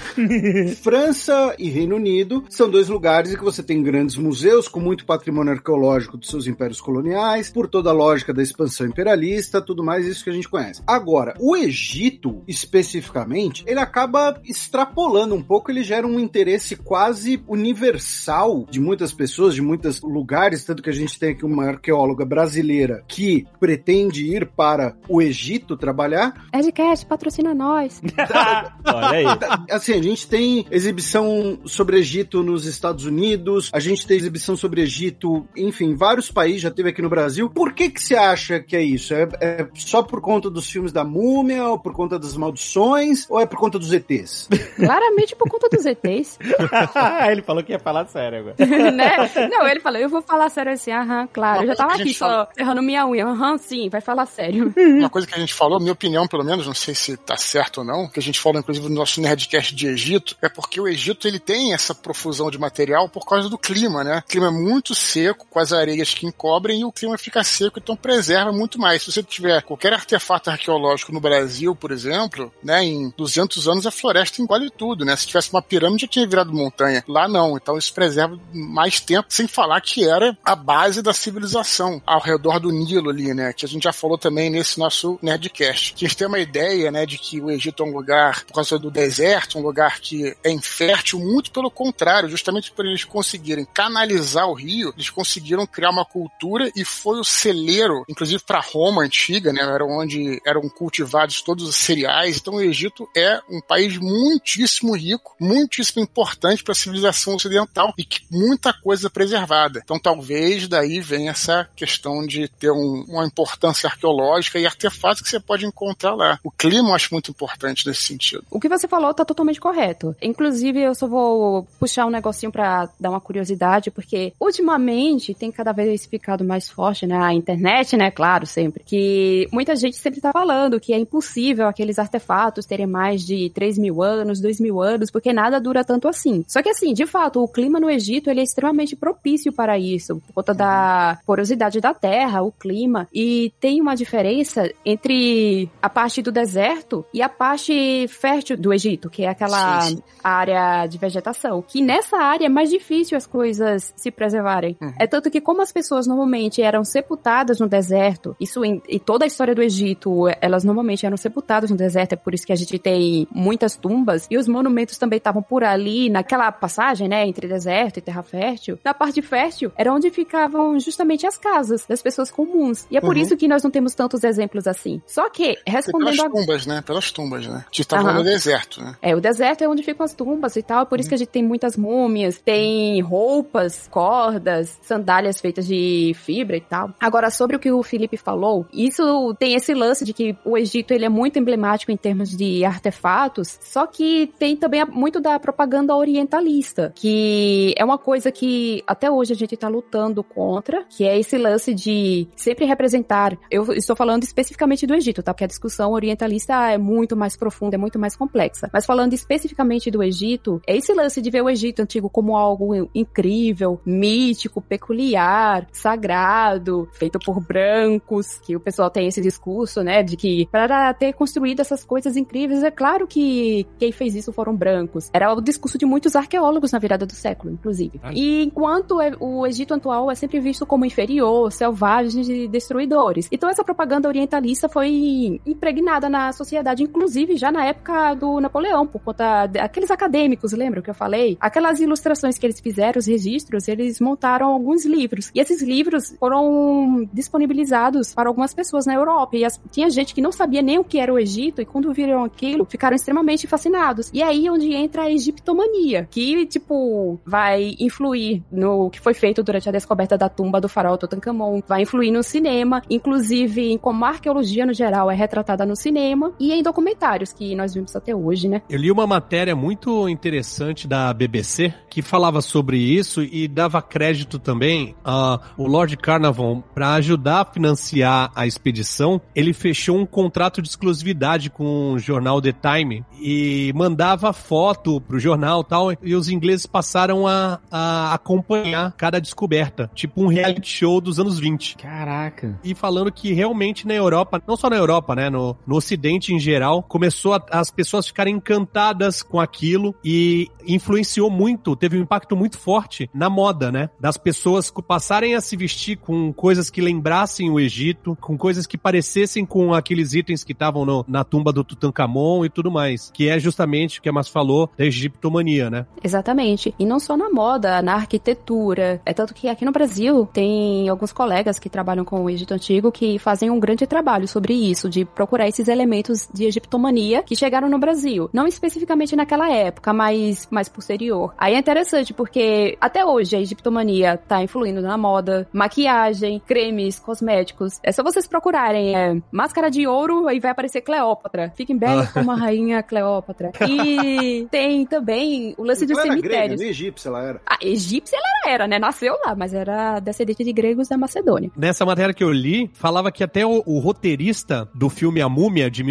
França 0.82 1.54
e 1.58 1.68
Reino 1.68 1.96
Unido 1.96 2.44
são 2.48 2.68
dois 2.68 2.88
lugares 2.88 3.32
em 3.32 3.36
que 3.36 3.44
você 3.44 3.62
tem 3.62 3.82
grandes 3.82 4.16
museus 4.16 4.68
com 4.68 4.80
muito 4.80 5.04
patrimônio 5.04 5.52
arqueológico 5.52 6.16
dos 6.16 6.28
seus 6.28 6.46
impérios 6.46 6.80
coloniais, 6.80 7.50
por 7.50 7.68
toda 7.68 7.90
a 7.90 7.92
lógica 7.92 8.32
da 8.32 8.42
expansão 8.42 8.86
imperialista, 8.86 9.60
tudo 9.60 9.84
mais 9.84 10.06
isso 10.06 10.24
que 10.24 10.30
a 10.30 10.32
gente 10.32 10.48
conhece. 10.48 10.82
Agora, 10.86 11.34
o 11.38 11.56
Egito, 11.56 12.42
especificamente, 12.48 13.64
ele 13.66 13.80
acaba 13.80 14.40
extrapolando 14.44 15.34
um 15.34 15.42
pouco, 15.42 15.70
ele 15.70 15.82
gera 15.82 16.06
um 16.06 16.18
interesse 16.18 16.76
quase 16.76 17.42
universal 17.46 18.66
de 18.70 18.80
muitas 18.80 19.12
pessoas, 19.12 19.54
de 19.54 19.62
muitos 19.62 20.00
lugares, 20.00 20.64
tanto 20.64 20.82
que 20.82 20.90
a 20.90 20.94
gente 20.94 21.18
tem 21.18 21.30
aqui 21.30 21.44
uma 21.44 21.66
arqueóloga 21.66 22.24
brasileira 22.24 23.04
que 23.06 23.46
pretende 23.58 24.24
ir 24.24 24.46
para 24.46 24.96
o 25.08 25.22
Egito 25.22 25.76
trabalhar, 25.76 26.34
Edcast, 26.52 27.06
patrocina 27.06 27.54
nós. 27.60 28.00
Olha 28.84 29.10
aí. 29.10 29.24
Assim, 29.70 29.92
a 29.92 30.02
gente 30.02 30.26
tem 30.26 30.66
exibição 30.70 31.58
sobre 31.66 31.98
Egito 31.98 32.42
nos 32.42 32.64
Estados 32.64 33.04
Unidos, 33.04 33.70
a 33.72 33.78
gente 33.78 34.06
tem 34.06 34.16
exibição 34.16 34.56
sobre 34.56 34.80
Egito, 34.80 35.46
enfim, 35.54 35.94
vários 35.94 36.30
países 36.30 36.62
já 36.62 36.70
teve 36.70 36.88
aqui 36.88 37.02
no 37.02 37.10
Brasil. 37.10 37.50
Por 37.50 37.74
que 37.74 37.90
que 37.90 38.02
você 38.02 38.16
acha 38.16 38.60
que 38.60 38.74
é 38.74 38.82
isso? 38.82 39.12
É, 39.12 39.28
é 39.40 39.68
só 39.74 40.02
por 40.02 40.22
conta 40.22 40.48
dos 40.48 40.68
filmes 40.68 40.90
da 40.90 41.04
múmia, 41.04 41.66
ou 41.66 41.78
por 41.78 41.92
conta 41.92 42.18
das 42.18 42.34
maldições, 42.34 43.26
ou 43.28 43.38
é 43.38 43.44
por 43.44 43.58
conta 43.58 43.78
dos 43.78 43.92
ETs? 43.92 44.48
Claramente 44.76 45.36
por 45.36 45.48
conta 45.48 45.68
dos 45.68 45.84
ETs. 45.84 46.38
ele 47.30 47.42
falou 47.42 47.62
que 47.62 47.72
ia 47.72 47.78
falar 47.78 48.06
sério 48.06 48.38
agora. 48.38 48.90
né? 48.90 49.30
Não, 49.50 49.68
ele 49.68 49.80
falou, 49.80 50.00
eu 50.00 50.08
vou 50.08 50.22
falar 50.22 50.48
sério 50.48 50.72
assim, 50.72 50.92
aham, 50.92 51.28
claro. 51.30 51.58
Uma 51.58 51.64
Eu 51.64 51.68
já 51.68 51.76
tava 51.76 51.94
aqui 51.94 52.14
só 52.14 52.48
errando 52.56 52.80
minha 52.80 53.06
unha. 53.06 53.26
Aham, 53.26 53.58
sim, 53.58 53.90
vai 53.90 54.00
falar 54.00 54.24
sério. 54.24 54.72
Uma 54.76 55.10
coisa 55.10 55.26
que 55.26 55.34
a 55.34 55.38
gente 55.38 55.52
falou, 55.52 55.78
minha 55.78 55.92
opinião 55.92 56.26
pelo 56.26 56.44
menos, 56.44 56.66
não 56.66 56.74
sei 56.74 56.94
se 56.94 57.16
tá 57.16 57.36
certo 57.50 57.78
ou 57.78 57.84
não, 57.84 58.08
que 58.08 58.18
a 58.18 58.22
gente 58.22 58.40
falou 58.40 58.60
inclusive 58.60 58.88
no 58.88 58.94
nosso 58.94 59.20
Nerdcast 59.20 59.74
de 59.74 59.88
Egito, 59.88 60.36
é 60.40 60.48
porque 60.48 60.80
o 60.80 60.88
Egito 60.88 61.26
ele 61.26 61.38
tem 61.38 61.74
essa 61.74 61.94
profusão 61.94 62.50
de 62.50 62.58
material 62.58 63.08
por 63.08 63.26
causa 63.26 63.48
do 63.48 63.58
clima, 63.58 64.04
né? 64.04 64.18
O 64.18 64.30
clima 64.30 64.48
é 64.48 64.50
muito 64.50 64.94
seco, 64.94 65.46
com 65.48 65.58
as 65.58 65.72
areias 65.72 66.14
que 66.14 66.26
encobrem, 66.26 66.80
e 66.80 66.84
o 66.84 66.92
clima 66.92 67.18
fica 67.18 67.42
seco, 67.42 67.78
então 67.78 67.96
preserva 67.96 68.52
muito 68.52 68.78
mais. 68.78 69.02
Se 69.02 69.12
você 69.12 69.22
tiver 69.22 69.62
qualquer 69.62 69.92
artefato 69.92 70.50
arqueológico 70.50 71.12
no 71.12 71.20
Brasil, 71.20 71.74
por 71.74 71.90
exemplo, 71.90 72.52
né, 72.62 72.84
em 72.84 73.12
200 73.16 73.68
anos 73.68 73.86
a 73.86 73.90
floresta 73.90 74.40
engole 74.40 74.70
tudo, 74.70 75.04
né? 75.04 75.16
Se 75.16 75.26
tivesse 75.26 75.50
uma 75.52 75.62
pirâmide 75.62 76.02
já 76.02 76.08
tinha 76.08 76.26
virado 76.26 76.52
montanha. 76.52 77.04
Lá 77.08 77.28
não, 77.28 77.56
então 77.56 77.76
isso 77.76 77.92
preserva 77.92 78.38
mais 78.52 79.00
tempo, 79.00 79.26
sem 79.28 79.46
falar 79.46 79.80
que 79.80 80.08
era 80.08 80.36
a 80.44 80.54
base 80.54 81.02
da 81.02 81.12
civilização 81.12 82.00
ao 82.06 82.20
redor 82.20 82.60
do 82.60 82.70
Nilo 82.70 83.10
ali, 83.10 83.34
né? 83.34 83.52
Que 83.52 83.64
a 83.64 83.68
gente 83.68 83.84
já 83.84 83.92
falou 83.92 84.16
também 84.16 84.50
nesse 84.50 84.78
nosso 84.78 85.18
Nerdcast. 85.22 85.94
Que 85.94 86.04
a 86.04 86.08
gente 86.08 86.16
tem 86.16 86.26
uma 86.28 86.38
ideia, 86.38 86.90
né, 86.90 87.04
de 87.04 87.18
que 87.18 87.39
o 87.40 87.50
Egito 87.50 87.82
é 87.82 87.86
um 87.86 87.92
lugar, 87.92 88.44
por 88.44 88.54
causa 88.54 88.78
do 88.78 88.90
deserto, 88.90 89.58
um 89.58 89.62
lugar 89.62 90.00
que 90.00 90.34
é 90.44 90.50
infértil, 90.50 91.18
muito 91.18 91.50
pelo 91.50 91.70
contrário, 91.70 92.28
justamente 92.28 92.70
por 92.72 92.84
eles 92.84 93.04
conseguirem 93.04 93.66
canalizar 93.72 94.48
o 94.48 94.54
rio, 94.54 94.92
eles 94.96 95.10
conseguiram 95.10 95.66
criar 95.66 95.90
uma 95.90 96.04
cultura 96.04 96.70
e 96.76 96.84
foi 96.84 97.18
o 97.18 97.24
celeiro, 97.24 98.04
inclusive 98.08 98.42
para 98.46 98.60
Roma 98.60 99.02
antiga, 99.02 99.52
né? 99.52 99.60
Era 99.62 99.84
onde 99.84 100.40
eram 100.46 100.68
cultivados 100.68 101.42
todos 101.42 101.68
os 101.68 101.76
cereais. 101.76 102.38
Então 102.38 102.54
o 102.54 102.60
Egito 102.60 103.08
é 103.16 103.40
um 103.48 103.60
país 103.60 103.96
muitíssimo 103.98 104.94
rico, 104.96 105.34
muitíssimo 105.40 106.02
importante 106.02 106.62
para 106.62 106.72
a 106.72 106.76
civilização 106.76 107.34
ocidental 107.34 107.92
e 107.98 108.04
que 108.04 108.20
muita 108.30 108.72
coisa 108.72 109.06
é 109.06 109.10
preservada. 109.10 109.80
Então 109.82 109.98
talvez 109.98 110.68
daí 110.68 111.00
venha 111.00 111.30
essa 111.30 111.68
questão 111.76 112.26
de 112.26 112.48
ter 112.48 112.70
um- 112.70 113.04
uma 113.08 113.24
importância 113.26 113.88
arqueológica 113.88 114.58
e 114.58 114.66
artefatos 114.66 115.22
que 115.22 115.28
você 115.28 115.40
pode 115.40 115.66
encontrar 115.66 116.14
lá. 116.14 116.38
O 116.44 116.50
clima 116.50 116.90
eu 116.90 116.94
acho 116.94 117.12
muito 117.12 117.29
importante 117.30 117.86
nesse 117.86 118.02
sentido. 118.02 118.44
O 118.50 118.60
que 118.60 118.68
você 118.68 118.86
falou 118.86 119.14
tá 119.14 119.24
totalmente 119.24 119.60
correto. 119.60 120.14
Inclusive, 120.20 120.80
eu 120.80 120.94
só 120.94 121.06
vou 121.06 121.66
puxar 121.78 122.06
um 122.06 122.10
negocinho 122.10 122.52
pra 122.52 122.88
dar 122.98 123.10
uma 123.10 123.20
curiosidade, 123.20 123.90
porque 123.90 124.32
ultimamente 124.38 125.34
tem 125.34 125.50
cada 125.50 125.72
vez 125.72 126.06
ficado 126.06 126.44
mais 126.44 126.68
forte 126.68 127.06
na 127.06 127.32
internet, 127.32 127.96
né? 127.96 128.10
Claro, 128.10 128.46
sempre. 128.46 128.82
Que 128.84 129.48
muita 129.52 129.76
gente 129.76 129.96
sempre 129.96 130.20
tá 130.20 130.32
falando 130.32 130.80
que 130.80 130.92
é 130.92 130.98
impossível 130.98 131.66
aqueles 131.66 131.98
artefatos 131.98 132.66
terem 132.66 132.86
mais 132.86 133.24
de 133.24 133.50
3 133.50 133.78
mil 133.78 134.02
anos, 134.02 134.40
2 134.40 134.60
mil 134.60 134.80
anos, 134.80 135.10
porque 135.10 135.32
nada 135.32 135.60
dura 135.60 135.84
tanto 135.84 136.08
assim. 136.08 136.44
Só 136.48 136.62
que 136.62 136.68
assim, 136.68 136.92
de 136.92 137.06
fato, 137.06 137.42
o 137.42 137.48
clima 137.48 137.80
no 137.80 137.90
Egito 137.90 138.30
ele 138.30 138.40
é 138.40 138.42
extremamente 138.42 138.96
propício 138.96 139.52
para 139.52 139.78
isso, 139.78 140.20
por 140.26 140.34
conta 140.34 140.54
da 140.54 141.18
porosidade 141.26 141.80
da 141.80 141.94
terra, 141.94 142.42
o 142.42 142.52
clima. 142.52 143.08
E 143.12 143.52
tem 143.60 143.80
uma 143.80 143.94
diferença 143.94 144.70
entre 144.84 145.68
a 145.80 145.88
parte 145.88 146.22
do 146.22 146.32
deserto 146.32 147.04
e 147.12 147.19
a 147.22 147.28
parte 147.28 148.06
fértil 148.08 148.56
do 148.56 148.72
Egito, 148.72 149.08
que 149.10 149.24
é 149.24 149.28
aquela 149.28 149.80
Sim, 149.82 149.96
sim. 149.96 150.02
área 150.22 150.86
de 150.86 150.98
vegetação. 150.98 151.62
Que 151.66 151.80
nessa 151.82 152.16
área 152.18 152.46
é 152.46 152.48
mais 152.48 152.70
difícil 152.70 153.16
as 153.16 153.26
coisas 153.26 153.92
se 153.96 154.10
preservarem. 154.10 154.76
Uhum. 154.80 154.92
É 154.98 155.06
tanto 155.06 155.30
que 155.30 155.40
como 155.40 155.62
as 155.62 155.72
pessoas 155.72 156.06
normalmente 156.06 156.62
eram 156.62 156.84
sepultadas 156.84 157.58
no 157.60 157.68
deserto, 157.68 158.36
isso 158.40 158.64
em, 158.64 158.80
em 158.88 158.98
toda 158.98 159.24
a 159.24 159.28
história 159.28 159.54
do 159.54 159.62
Egito, 159.62 160.26
elas 160.40 160.64
normalmente 160.64 161.06
eram 161.06 161.16
sepultadas 161.16 161.70
no 161.70 161.76
deserto, 161.76 162.12
é 162.12 162.16
por 162.16 162.34
isso 162.34 162.46
que 162.46 162.52
a 162.52 162.56
gente 162.56 162.78
tem 162.78 163.26
muitas 163.30 163.76
tumbas, 163.76 164.26
e 164.30 164.36
os 164.36 164.46
monumentos 164.48 164.98
também 164.98 165.16
estavam 165.18 165.42
por 165.42 165.64
ali, 165.64 166.08
naquela 166.10 166.50
passagem, 166.52 167.08
né, 167.08 167.26
entre 167.26 167.46
deserto 167.48 167.98
e 167.98 168.00
terra 168.00 168.22
fértil. 168.22 168.78
Na 168.84 168.94
parte 168.94 169.20
fértil, 169.22 169.72
era 169.76 169.92
onde 169.92 170.10
ficavam 170.10 170.78
justamente 170.78 171.26
as 171.26 171.36
casas 171.38 171.84
das 171.86 172.02
pessoas 172.02 172.30
comuns. 172.30 172.86
E 172.90 172.96
é 172.96 173.00
por 173.00 173.16
Uhum. 173.16 173.22
isso 173.22 173.36
que 173.36 173.48
nós 173.48 173.62
não 173.62 173.70
temos 173.70 173.94
tantos 173.94 174.22
exemplos 174.24 174.66
assim. 174.66 175.00
Só 175.06 175.28
que, 175.28 175.58
E 175.66 175.70
respondendo 175.70 176.16
pelas 176.16 176.20
a 176.20 176.30
tumbas, 176.30 176.66
né? 176.66 176.82
Pelas 176.82 177.09
tumbas, 177.10 177.46
né? 177.46 177.64
A 177.66 177.74
gente 177.74 177.88
tá 177.88 178.00
falando 178.00 178.18
do 178.18 178.24
deserto, 178.24 178.82
né? 178.82 178.96
é, 179.02 179.14
o 179.14 179.20
deserto 179.20 179.62
é 179.62 179.68
onde 179.68 179.82
ficam 179.82 180.04
as 180.04 180.14
tumbas 180.14 180.56
e 180.56 180.62
tal, 180.62 180.86
por 180.86 181.00
isso 181.00 181.08
que 181.08 181.14
a 181.14 181.18
gente 181.18 181.28
tem 181.28 181.42
muitas 181.42 181.76
múmias, 181.76 182.38
tem 182.38 183.00
roupas, 183.00 183.88
cordas, 183.88 184.78
sandálias 184.82 185.40
feitas 185.40 185.66
de 185.66 186.12
fibra 186.14 186.56
e 186.56 186.60
tal. 186.60 186.90
Agora, 187.00 187.30
sobre 187.30 187.56
o 187.56 187.58
que 187.58 187.70
o 187.70 187.82
Felipe 187.82 188.16
falou, 188.16 188.66
isso 188.72 189.34
tem 189.38 189.54
esse 189.54 189.74
lance 189.74 190.04
de 190.04 190.12
que 190.12 190.36
o 190.44 190.56
Egito 190.56 190.92
ele 190.92 191.04
é 191.04 191.08
muito 191.08 191.38
emblemático 191.38 191.90
em 191.90 191.96
termos 191.96 192.30
de 192.36 192.64
artefatos, 192.64 193.58
só 193.60 193.86
que 193.86 194.32
tem 194.38 194.56
também 194.56 194.84
muito 194.86 195.20
da 195.20 195.38
propaganda 195.38 195.94
orientalista, 195.94 196.92
que 196.94 197.74
é 197.76 197.84
uma 197.84 197.98
coisa 197.98 198.30
que 198.30 198.82
até 198.86 199.10
hoje 199.10 199.32
a 199.32 199.36
gente 199.36 199.56
tá 199.56 199.68
lutando 199.68 200.22
contra, 200.22 200.84
que 200.88 201.04
é 201.04 201.18
esse 201.18 201.36
lance 201.36 201.74
de 201.74 202.28
sempre 202.36 202.64
representar. 202.64 203.36
Eu 203.50 203.72
estou 203.72 203.96
falando 203.96 204.22
especificamente 204.22 204.86
do 204.86 204.94
Egito, 204.94 205.22
tá? 205.22 205.32
Porque 205.32 205.44
a 205.44 205.48
discussão 205.48 205.92
orientalista 205.92 206.70
é 206.70 206.78
muito 206.78 206.99
mais 207.16 207.36
profunda, 207.36 207.76
é 207.76 207.78
muito 207.78 207.98
mais 207.98 208.16
complexa. 208.16 208.68
Mas 208.72 208.86
falando 208.86 209.12
especificamente 209.12 209.90
do 209.90 210.02
Egito, 210.02 210.60
é 210.66 210.76
esse 210.76 210.92
lance 210.92 211.20
de 211.20 211.30
ver 211.30 211.42
o 211.42 211.50
Egito 211.50 211.80
antigo 211.80 212.08
como 212.08 212.36
algo 212.36 212.88
incrível, 212.94 213.80
mítico, 213.84 214.60
peculiar, 214.60 215.66
sagrado, 215.72 216.88
feito 216.92 217.18
por 217.18 217.40
brancos, 217.40 218.38
que 218.38 218.56
o 218.56 218.60
pessoal 218.60 218.90
tem 218.90 219.06
esse 219.06 219.20
discurso, 219.20 219.82
né, 219.82 220.02
de 220.02 220.16
que 220.16 220.48
para 220.50 220.92
ter 220.94 221.12
construído 221.12 221.60
essas 221.60 221.84
coisas 221.84 222.16
incríveis, 222.16 222.62
é 222.62 222.70
claro 222.70 223.06
que 223.06 223.66
quem 223.78 223.92
fez 223.92 224.14
isso 224.14 224.32
foram 224.32 224.54
brancos. 224.54 225.10
Era 225.12 225.32
o 225.32 225.40
discurso 225.40 225.78
de 225.78 225.86
muitos 225.86 226.16
arqueólogos 226.16 226.72
na 226.72 226.78
virada 226.78 227.06
do 227.06 227.12
século, 227.12 227.52
inclusive. 227.52 228.00
E 228.12 228.42
enquanto 228.44 229.00
é- 229.00 229.12
o 229.20 229.46
Egito 229.46 229.74
atual 229.74 230.10
é 230.10 230.14
sempre 230.14 230.40
visto 230.40 230.66
como 230.66 230.84
inferior, 230.84 231.50
selvagem 231.52 232.22
e 232.44 232.48
destruidores. 232.48 233.28
Então 233.30 233.48
essa 233.48 233.64
propaganda 233.64 234.08
orientalista 234.08 234.68
foi 234.68 235.40
impregnada 235.46 236.08
na 236.08 236.32
sociedade, 236.32 236.82
inclusive 236.90 237.36
já 237.36 237.50
na 237.50 237.64
época 237.64 238.14
do 238.14 238.40
Napoleão, 238.40 238.86
por 238.86 239.00
conta 239.00 239.46
daqueles 239.46 239.90
acadêmicos, 239.90 240.52
lembra 240.52 240.82
que 240.82 240.90
eu 240.90 240.94
falei? 240.94 241.38
Aquelas 241.40 241.80
ilustrações 241.80 242.36
que 242.36 242.44
eles 242.44 242.60
fizeram, 242.60 242.98
os 242.98 243.06
registros, 243.06 243.68
eles 243.68 244.00
montaram 244.00 244.48
alguns 244.48 244.84
livros. 244.84 245.30
E 245.34 245.40
esses 245.40 245.62
livros 245.62 246.14
foram 246.18 247.08
disponibilizados 247.12 248.14
para 248.14 248.28
algumas 248.28 248.52
pessoas 248.52 248.86
na 248.86 248.94
Europa. 248.94 249.36
E 249.36 249.44
as, 249.44 249.60
tinha 249.70 249.88
gente 249.88 250.14
que 250.14 250.20
não 250.20 250.32
sabia 250.32 250.62
nem 250.62 250.78
o 250.78 250.84
que 250.84 250.98
era 250.98 251.12
o 251.12 251.18
Egito, 251.18 251.62
e 251.62 251.64
quando 251.64 251.92
viram 251.92 252.24
aquilo, 252.24 252.64
ficaram 252.64 252.96
extremamente 252.96 253.46
fascinados. 253.46 254.10
E 254.12 254.22
aí 254.22 254.50
onde 254.50 254.72
entra 254.74 255.02
a 255.02 255.10
egiptomania, 255.10 256.08
que, 256.10 256.44
tipo, 256.46 257.20
vai 257.24 257.74
influir 257.78 258.42
no 258.50 258.90
que 258.90 259.00
foi 259.00 259.14
feito 259.14 259.42
durante 259.42 259.68
a 259.68 259.72
descoberta 259.72 260.18
da 260.18 260.28
tumba 260.28 260.60
do 260.60 260.68
faraó 260.68 260.96
Tutankhamon, 260.96 261.62
vai 261.66 261.82
influir 261.82 262.10
no 262.10 262.22
cinema, 262.22 262.82
inclusive 262.90 263.70
em 263.70 263.78
como 263.78 264.04
a 264.04 264.08
arqueologia 264.08 264.66
no 264.66 264.74
geral 264.74 265.10
é 265.10 265.14
retratada 265.14 265.64
no 265.64 265.76
cinema 265.76 266.32
e 266.38 266.52
em 266.52 266.62
documentários 266.70 267.32
que 267.32 267.54
nós 267.56 267.74
vimos 267.74 267.94
até 267.96 268.14
hoje, 268.14 268.48
né? 268.48 268.62
Eu 268.70 268.78
li 268.78 268.90
uma 268.90 269.06
matéria 269.06 269.56
muito 269.56 270.08
interessante 270.08 270.86
da 270.86 271.12
BBC 271.12 271.74
que 271.88 272.00
falava 272.00 272.40
sobre 272.40 272.78
isso 272.78 273.22
e 273.22 273.48
dava 273.48 273.82
crédito 273.82 274.38
também 274.38 274.94
ao 275.02 275.40
Lord 275.58 275.96
Carnarvon 275.96 276.62
para 276.74 276.94
ajudar 276.94 277.40
a 277.40 277.44
financiar 277.44 278.30
a 278.34 278.46
expedição. 278.46 279.20
Ele 279.34 279.52
fechou 279.52 279.98
um 279.98 280.06
contrato 280.06 280.62
de 280.62 280.68
exclusividade 280.68 281.50
com 281.50 281.92
o 281.92 281.98
jornal 281.98 282.40
The 282.40 282.52
Time 282.52 283.04
e 283.20 283.72
mandava 283.74 284.32
foto 284.32 285.00
pro 285.00 285.18
jornal 285.18 285.64
tal 285.64 285.92
e 286.02 286.14
os 286.14 286.28
ingleses 286.28 286.66
passaram 286.66 287.26
a, 287.26 287.58
a 287.70 288.14
acompanhar 288.14 288.92
cada 288.96 289.20
descoberta, 289.20 289.90
tipo 289.94 290.22
um 290.22 290.28
reality 290.28 290.68
show 290.68 291.00
dos 291.00 291.18
anos 291.18 291.38
20. 291.38 291.76
Caraca. 291.76 292.58
E 292.62 292.74
falando 292.74 293.10
que 293.10 293.32
realmente 293.32 293.86
na 293.86 293.94
Europa, 293.94 294.40
não 294.46 294.56
só 294.56 294.70
na 294.70 294.76
Europa, 294.76 295.16
né, 295.16 295.28
no, 295.28 295.56
no 295.66 295.76
Ocidente 295.76 296.32
em 296.32 296.38
geral, 296.38 296.59
começou 296.88 297.34
a, 297.34 297.44
as 297.50 297.70
pessoas 297.70 298.06
ficarem 298.06 298.36
encantadas 298.36 299.22
com 299.22 299.40
aquilo 299.40 299.94
e 300.04 300.48
influenciou 300.66 301.30
muito, 301.30 301.76
teve 301.76 301.98
um 301.98 302.02
impacto 302.02 302.36
muito 302.36 302.58
forte 302.58 303.08
na 303.14 303.30
moda, 303.30 303.70
né? 303.70 303.90
Das 303.98 304.16
pessoas 304.16 304.72
passarem 304.86 305.34
a 305.34 305.40
se 305.40 305.56
vestir 305.56 305.96
com 305.96 306.32
coisas 306.32 306.70
que 306.70 306.80
lembrassem 306.80 307.50
o 307.50 307.58
Egito, 307.58 308.16
com 308.20 308.36
coisas 308.36 308.66
que 308.66 308.78
parecessem 308.78 309.44
com 309.44 309.72
aqueles 309.74 310.14
itens 310.14 310.44
que 310.44 310.52
estavam 310.52 311.04
na 311.06 311.24
tumba 311.24 311.52
do 311.52 311.64
Tutankhamon 311.64 312.44
e 312.44 312.50
tudo 312.50 312.70
mais, 312.70 313.10
que 313.12 313.28
é 313.28 313.38
justamente 313.38 313.98
o 313.98 314.02
que 314.02 314.08
a 314.08 314.12
Mas 314.12 314.28
falou 314.28 314.70
da 314.76 314.84
egiptomania, 314.84 315.70
né? 315.70 315.86
Exatamente. 316.02 316.74
E 316.78 316.84
não 316.84 316.98
só 316.98 317.16
na 317.16 317.30
moda, 317.30 317.80
na 317.82 317.94
arquitetura. 317.94 319.00
É 319.04 319.12
tanto 319.12 319.34
que 319.34 319.48
aqui 319.48 319.64
no 319.64 319.72
Brasil 319.72 320.26
tem 320.32 320.88
alguns 320.88 321.12
colegas 321.12 321.58
que 321.58 321.68
trabalham 321.68 322.04
com 322.04 322.24
o 322.24 322.30
Egito 322.30 322.54
Antigo 322.54 322.90
que 322.90 323.18
fazem 323.18 323.50
um 323.50 323.60
grande 323.60 323.86
trabalho 323.86 324.26
sobre 324.26 324.54
isso, 324.54 324.88
de 324.88 325.04
procurar 325.04 325.48
esses 325.48 325.68
elementos 325.68 326.28
de 326.32 326.49
egiptomania 326.50 327.22
que 327.22 327.34
chegaram 327.34 327.68
no 327.68 327.78
Brasil. 327.78 328.28
Não 328.32 328.46
especificamente 328.46 329.16
naquela 329.16 329.50
época, 329.50 329.92
mas 329.92 330.46
mais 330.50 330.68
posterior. 330.68 331.34
Aí 331.38 331.54
é 331.54 331.58
interessante 331.58 332.12
porque 332.12 332.76
até 332.80 333.04
hoje 333.04 333.36
a 333.36 333.40
egiptomania 333.40 334.16
tá 334.16 334.42
influindo 334.42 334.80
na 334.82 334.98
moda, 334.98 335.48
maquiagem, 335.52 336.40
cremes, 336.46 336.98
cosméticos. 336.98 337.80
É 337.82 337.92
só 337.92 338.02
vocês 338.02 338.26
procurarem 338.26 338.94
é, 338.96 339.20
máscara 339.32 339.70
de 339.70 339.86
ouro 339.86 340.30
e 340.30 340.38
vai 340.40 340.50
aparecer 340.50 340.80
Cleópatra. 340.82 341.52
Fiquem 341.56 341.76
bela 341.76 342.06
como 342.12 342.30
a 342.30 342.34
rainha 342.36 342.82
Cleópatra. 342.82 343.52
E 343.68 344.46
tem 344.50 344.84
também 344.86 345.54
o 345.56 345.64
lance 345.64 345.86
dos 345.86 345.96
Ela 345.96 346.06
era 346.06 346.16
cemitérios. 346.16 346.58
grega, 346.58 346.70
egípcia 346.70 347.08
ela 347.08 347.22
era. 347.22 347.40
A 347.46 347.58
egípcia 347.62 348.16
ela 348.16 348.52
era, 348.54 348.68
né? 348.68 348.78
Nasceu 348.78 349.14
lá, 349.24 349.34
mas 349.34 349.54
era 349.54 350.00
descendente 350.00 350.44
de 350.44 350.52
gregos 350.52 350.88
da 350.88 350.98
Macedônia. 350.98 351.50
Nessa 351.56 351.84
matéria 351.84 352.14
que 352.14 352.24
eu 352.24 352.30
li, 352.30 352.70
falava 352.74 353.10
que 353.12 353.22
até 353.22 353.46
o, 353.46 353.62
o 353.66 353.78
roteirista 353.78 354.68
do 354.74 354.88
filme 354.88 355.20
A 355.20 355.28
Múmia, 355.28 355.70
de 355.70 355.84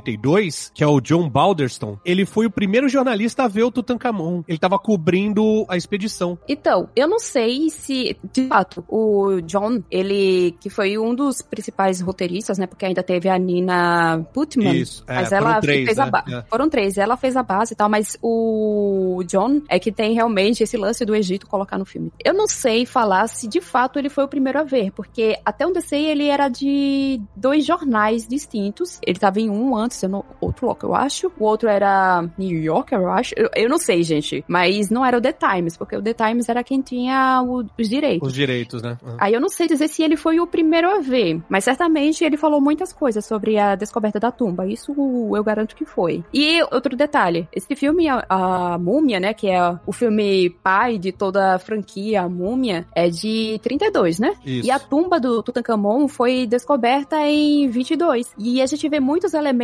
1932, 0.00 0.72
que 0.74 0.82
é 0.82 0.86
o 0.86 1.00
John 1.00 1.28
Balderston, 1.28 1.98
ele 2.04 2.24
foi 2.24 2.46
o 2.46 2.50
primeiro 2.50 2.88
jornalista 2.88 3.44
a 3.44 3.48
ver 3.48 3.62
o 3.62 3.70
Tutankhamon. 3.70 4.42
Ele 4.48 4.58
tava 4.58 4.78
cobrindo 4.78 5.64
a 5.68 5.76
expedição. 5.76 6.38
Então, 6.48 6.88
eu 6.96 7.08
não 7.08 7.18
sei 7.18 7.70
se, 7.70 8.16
de 8.32 8.46
fato, 8.46 8.84
o 8.88 9.40
John, 9.42 9.82
ele, 9.90 10.56
que 10.60 10.70
foi 10.70 10.98
um 10.98 11.14
dos 11.14 11.42
principais 11.42 12.00
roteiristas, 12.00 12.58
né? 12.58 12.66
Porque 12.66 12.84
ainda 12.84 13.02
teve 13.02 13.28
a 13.28 13.38
Nina 13.38 14.26
Putman. 14.32 14.74
Isso, 14.74 15.04
é, 15.06 15.14
mas 15.16 15.28
foram 15.28 15.50
ela 15.50 15.60
três, 15.60 15.84
fez 15.84 15.98
né? 15.98 16.04
a 16.04 16.06
base. 16.10 16.34
É. 16.34 16.42
Foram 16.48 16.68
três. 16.68 16.98
Ela 16.98 17.16
fez 17.16 17.36
a 17.36 17.42
base 17.42 17.72
e 17.72 17.76
tal, 17.76 17.88
mas 17.88 18.16
o 18.22 19.22
John 19.26 19.62
é 19.68 19.78
que 19.78 19.92
tem 19.92 20.14
realmente 20.14 20.62
esse 20.62 20.76
lance 20.76 21.04
do 21.04 21.14
Egito 21.14 21.46
colocar 21.46 21.78
no 21.78 21.84
filme. 21.84 22.12
Eu 22.24 22.34
não 22.34 22.46
sei 22.46 22.86
falar 22.86 23.26
se 23.28 23.46
de 23.48 23.60
fato 23.60 23.98
ele 23.98 24.08
foi 24.08 24.24
o 24.24 24.28
primeiro 24.28 24.58
a 24.58 24.64
ver, 24.64 24.92
porque 24.92 25.38
até 25.44 25.66
onde 25.66 25.78
eu 25.78 25.82
sei 25.82 26.06
ele 26.06 26.26
era 26.26 26.48
de 26.48 27.20
dois 27.36 27.64
jornais 27.64 28.26
distintos. 28.26 28.98
Ele 29.06 29.18
tava 29.18 29.40
em 29.40 29.50
um 29.50 29.76
antes, 29.76 29.89
não- 30.08 30.24
outro 30.40 30.66
local, 30.66 30.90
eu 30.90 30.94
acho. 30.96 31.32
O 31.38 31.44
outro 31.44 31.68
era 31.68 32.24
New 32.38 32.58
Yorker, 32.62 32.98
eu 32.98 33.10
acho. 33.10 33.34
Eu, 33.36 33.48
eu 33.54 33.68
não 33.68 33.78
sei, 33.78 34.02
gente. 34.02 34.44
Mas 34.48 34.90
não 34.90 35.04
era 35.04 35.16
o 35.16 35.20
The 35.20 35.32
Times, 35.32 35.76
porque 35.76 35.96
o 35.96 36.02
The 36.02 36.14
Times 36.14 36.48
era 36.48 36.62
quem 36.64 36.80
tinha 36.80 37.42
o- 37.42 37.64
os 37.78 37.88
direitos. 37.88 38.28
Os 38.28 38.34
direitos, 38.34 38.82
né? 38.82 38.96
Uhum. 39.02 39.16
Aí 39.18 39.32
eu 39.34 39.40
não 39.40 39.48
sei 39.48 39.66
dizer 39.66 39.88
se 39.88 40.02
ele 40.02 40.16
foi 40.16 40.40
o 40.40 40.46
primeiro 40.46 40.88
a 40.90 41.00
ver, 41.00 41.40
mas 41.48 41.64
certamente 41.64 42.24
ele 42.24 42.36
falou 42.36 42.60
muitas 42.60 42.92
coisas 42.92 43.24
sobre 43.24 43.58
a 43.58 43.74
descoberta 43.74 44.18
da 44.20 44.30
tumba. 44.30 44.66
Isso 44.66 44.94
eu 45.34 45.42
garanto 45.44 45.74
que 45.76 45.84
foi. 45.84 46.24
E 46.32 46.62
outro 46.72 46.96
detalhe, 46.96 47.48
esse 47.54 47.74
filme, 47.76 48.08
a, 48.08 48.24
a 48.28 48.78
Múmia, 48.78 49.20
né, 49.20 49.32
que 49.34 49.48
é 49.48 49.60
o 49.86 49.92
filme 49.92 50.50
pai 50.62 50.98
de 50.98 51.12
toda 51.12 51.54
a 51.54 51.58
franquia, 51.58 52.22
a 52.22 52.28
Múmia, 52.28 52.86
é 52.94 53.08
de 53.08 53.58
32, 53.62 54.18
né? 54.18 54.34
Isso. 54.44 54.66
E 54.66 54.70
a 54.70 54.78
tumba 54.78 55.18
do 55.20 55.42
Tutankhamon 55.42 56.08
foi 56.08 56.46
descoberta 56.46 57.16
em 57.26 57.68
22. 57.68 58.32
E 58.38 58.60
a 58.62 58.66
gente 58.66 58.88
vê 58.88 59.00
muitos 59.00 59.34
elementos 59.34 59.60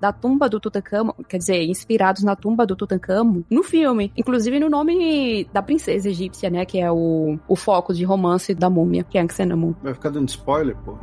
da 0.00 0.12
tumba 0.12 0.48
do 0.48 0.60
Tutankhamon, 0.60 1.12
quer 1.28 1.38
dizer, 1.38 1.62
inspirados 1.62 2.22
na 2.22 2.36
tumba 2.36 2.66
do 2.66 2.76
Tutankhamon, 2.76 3.42
no 3.50 3.62
filme. 3.62 4.12
Inclusive 4.16 4.58
no 4.60 4.68
nome 4.68 5.46
da 5.52 5.62
princesa 5.62 6.08
egípcia, 6.08 6.50
né? 6.50 6.64
Que 6.64 6.80
é 6.80 6.90
o, 6.90 7.38
o 7.48 7.56
foco 7.56 7.92
de 7.94 8.04
romance 8.04 8.54
da 8.54 8.70
múmia, 8.70 9.04
que 9.04 9.18
é 9.18 9.22
Anxenamun. 9.22 9.74
Vai 9.82 9.94
ficar 9.94 10.10
dando 10.10 10.28
spoiler, 10.28 10.76
pô. 10.84 10.96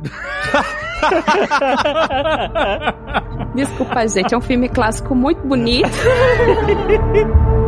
Desculpa, 3.54 4.06
gente, 4.06 4.34
é 4.34 4.38
um 4.38 4.40
filme 4.40 4.68
clássico 4.68 5.14
muito 5.14 5.46
bonito. 5.46 5.88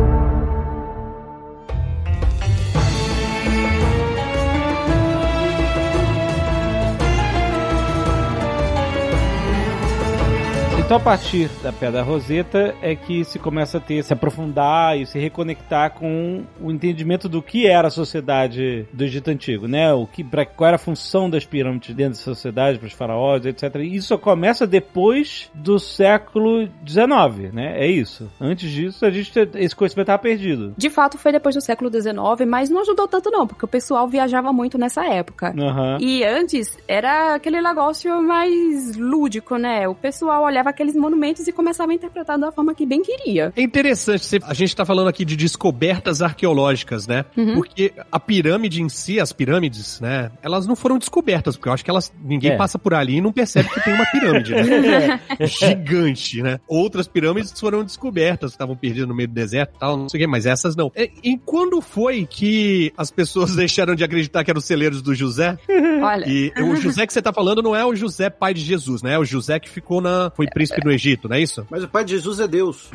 Então, 10.93 11.01
a 11.01 11.05
partir 11.05 11.49
da 11.63 11.73
Pedra 11.73 12.03
Roseta 12.03 12.75
é 12.79 12.95
que 12.95 13.23
se 13.23 13.39
começa 13.39 13.79
a 13.79 13.81
ter, 13.81 14.03
se 14.03 14.13
aprofundar 14.13 14.95
e 14.95 15.07
se 15.07 15.17
reconectar 15.17 15.89
com 15.89 16.43
o 16.61 16.71
entendimento 16.71 17.27
do 17.27 17.41
que 17.41 17.65
era 17.65 17.87
a 17.87 17.89
sociedade 17.89 18.85
do 18.93 19.03
Egito 19.03 19.31
Antigo, 19.31 19.67
né? 19.67 19.91
O 19.91 20.05
que, 20.05 20.23
pra, 20.23 20.45
qual 20.45 20.67
era 20.67 20.75
a 20.75 20.79
função 20.79 21.27
das 21.27 21.47
pirâmides 21.47 21.95
dentro 21.95 22.19
da 22.19 22.23
sociedade, 22.23 22.77
para 22.77 22.85
os 22.85 22.93
faraós, 22.93 23.43
etc. 23.43 23.73
E 23.77 23.95
isso 23.95 24.15
começa 24.19 24.67
depois 24.67 25.49
do 25.51 25.79
século 25.79 26.69
XIX, 26.87 27.51
né? 27.51 27.73
É 27.75 27.87
isso. 27.87 28.31
Antes 28.39 28.69
disso, 28.69 29.03
a 29.03 29.09
gente, 29.09 29.31
esse 29.55 29.75
conhecimento 29.75 30.03
estava 30.03 30.21
perdido. 30.21 30.75
De 30.77 30.91
fato, 30.91 31.17
foi 31.17 31.31
depois 31.31 31.55
do 31.55 31.61
século 31.61 31.89
XIX, 31.89 32.47
mas 32.47 32.69
não 32.69 32.81
ajudou 32.81 33.07
tanto 33.07 33.31
não, 33.31 33.47
porque 33.47 33.65
o 33.65 33.67
pessoal 33.67 34.07
viajava 34.07 34.53
muito 34.53 34.77
nessa 34.77 35.03
época. 35.07 35.55
Aham. 35.57 35.97
E 35.99 36.23
antes 36.23 36.77
era 36.87 37.33
aquele 37.33 37.59
negócio 37.63 38.21
mais 38.21 38.95
lúdico, 38.95 39.57
né? 39.57 39.87
O 39.87 39.95
pessoal 39.95 40.43
olhava 40.43 40.69
aqueles 40.83 40.95
monumentos 40.95 41.47
e 41.47 41.51
começava 41.51 41.91
a 41.91 41.95
interpretar 41.95 42.37
da 42.37 42.51
forma 42.51 42.73
que 42.75 42.85
bem 42.85 43.01
queria. 43.01 43.53
É 43.55 43.61
interessante, 43.61 44.25
você- 44.25 44.39
a 44.43 44.53
gente 44.53 44.75
tá 44.75 44.85
falando 44.85 45.07
aqui 45.07 45.23
de 45.23 45.35
descobertas 45.35 46.21
arqueológicas, 46.21 47.07
né? 47.07 47.23
Uhum. 47.37 47.55
Porque 47.55 47.93
a 48.11 48.19
pirâmide 48.19 48.81
em 48.81 48.89
si, 48.89 49.19
as 49.19 49.31
pirâmides, 49.31 49.99
né? 50.01 50.29
Elas 50.41 50.67
não 50.67 50.75
foram 50.75 50.97
descobertas, 50.97 51.55
porque 51.55 51.69
eu 51.69 51.73
acho 51.73 51.83
que 51.83 51.89
elas 51.89 52.13
ninguém 52.23 52.51
É. 52.51 52.55
passa 52.57 52.77
por 52.77 52.93
ali 52.93 53.15
e 53.17 53.21
não 53.21 53.31
percebe 53.31 53.69
que 53.69 53.81
tem 53.83 53.93
uma 53.93 54.05
pirâmide, 54.05 54.53
né? 54.53 55.19
Gigante, 55.47 56.41
né? 56.41 56.59
Outras 56.67 57.07
pirâmides 57.07 57.57
foram 57.57 57.83
descobertas, 57.83 58.51
estavam 58.51 58.75
perdidas 58.75 59.07
no 59.07 59.15
meio 59.15 59.27
do 59.29 59.33
deserto 59.33 59.73
e 59.75 59.79
tal, 59.79 59.97
não 59.97 60.09
sei 60.09 60.19
o 60.19 60.23
quê, 60.23 60.27
mas 60.27 60.45
essas 60.45 60.75
não. 60.75 60.91
E, 60.95 61.11
e 61.23 61.37
quando 61.37 61.81
foi 61.81 62.25
que 62.29 62.91
as 62.97 63.09
pessoas 63.09 63.55
deixaram 63.55 63.95
de 63.95 64.03
acreditar 64.03 64.43
que 64.43 64.51
eram 64.51 64.59
os 64.59 64.65
celeiros 64.65 65.01
do 65.01 65.15
José? 65.15 65.57
Olha, 66.01 66.25
E 66.27 66.51
o 66.61 66.75
José 66.75 67.05
que 67.07 67.13
você 67.13 67.21
tá 67.21 67.31
falando 67.31 67.61
não 67.61 67.75
é 67.75 67.85
o 67.85 67.95
José 67.95 68.29
pai 68.29 68.53
de 68.53 68.61
Jesus, 68.61 69.01
né? 69.01 69.13
É 69.13 69.19
o 69.19 69.25
José 69.25 69.59
que 69.59 69.69
ficou 69.69 70.01
na. 70.01 70.31
foi 70.35 70.47
príncipe 70.63 70.85
no 70.85 70.91
Egito, 70.91 71.27
não 71.27 71.35
é 71.35 71.41
isso? 71.41 71.65
Mas 71.69 71.83
o 71.83 71.87
pai 71.87 72.05
de 72.05 72.11
Jesus 72.11 72.39
é 72.39 72.47
Deus. 72.47 72.89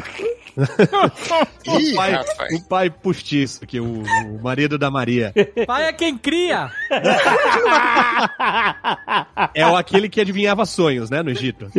O 0.58 1.94
pai, 1.94 2.24
o 2.52 2.62
pai 2.62 2.90
postiço, 2.90 3.64
que 3.64 3.78
é 3.78 3.80
o, 3.80 4.02
o 4.02 4.42
marido 4.42 4.76
da 4.76 4.90
Maria. 4.90 5.32
Pai 5.66 5.84
é 5.84 5.92
quem 5.92 6.18
cria. 6.18 6.68
É 9.54 9.64
o 9.64 9.76
aquele 9.76 10.08
que 10.08 10.20
adivinhava 10.20 10.66
sonhos, 10.66 11.10
né, 11.10 11.22
no 11.22 11.30
Egito. 11.30 11.70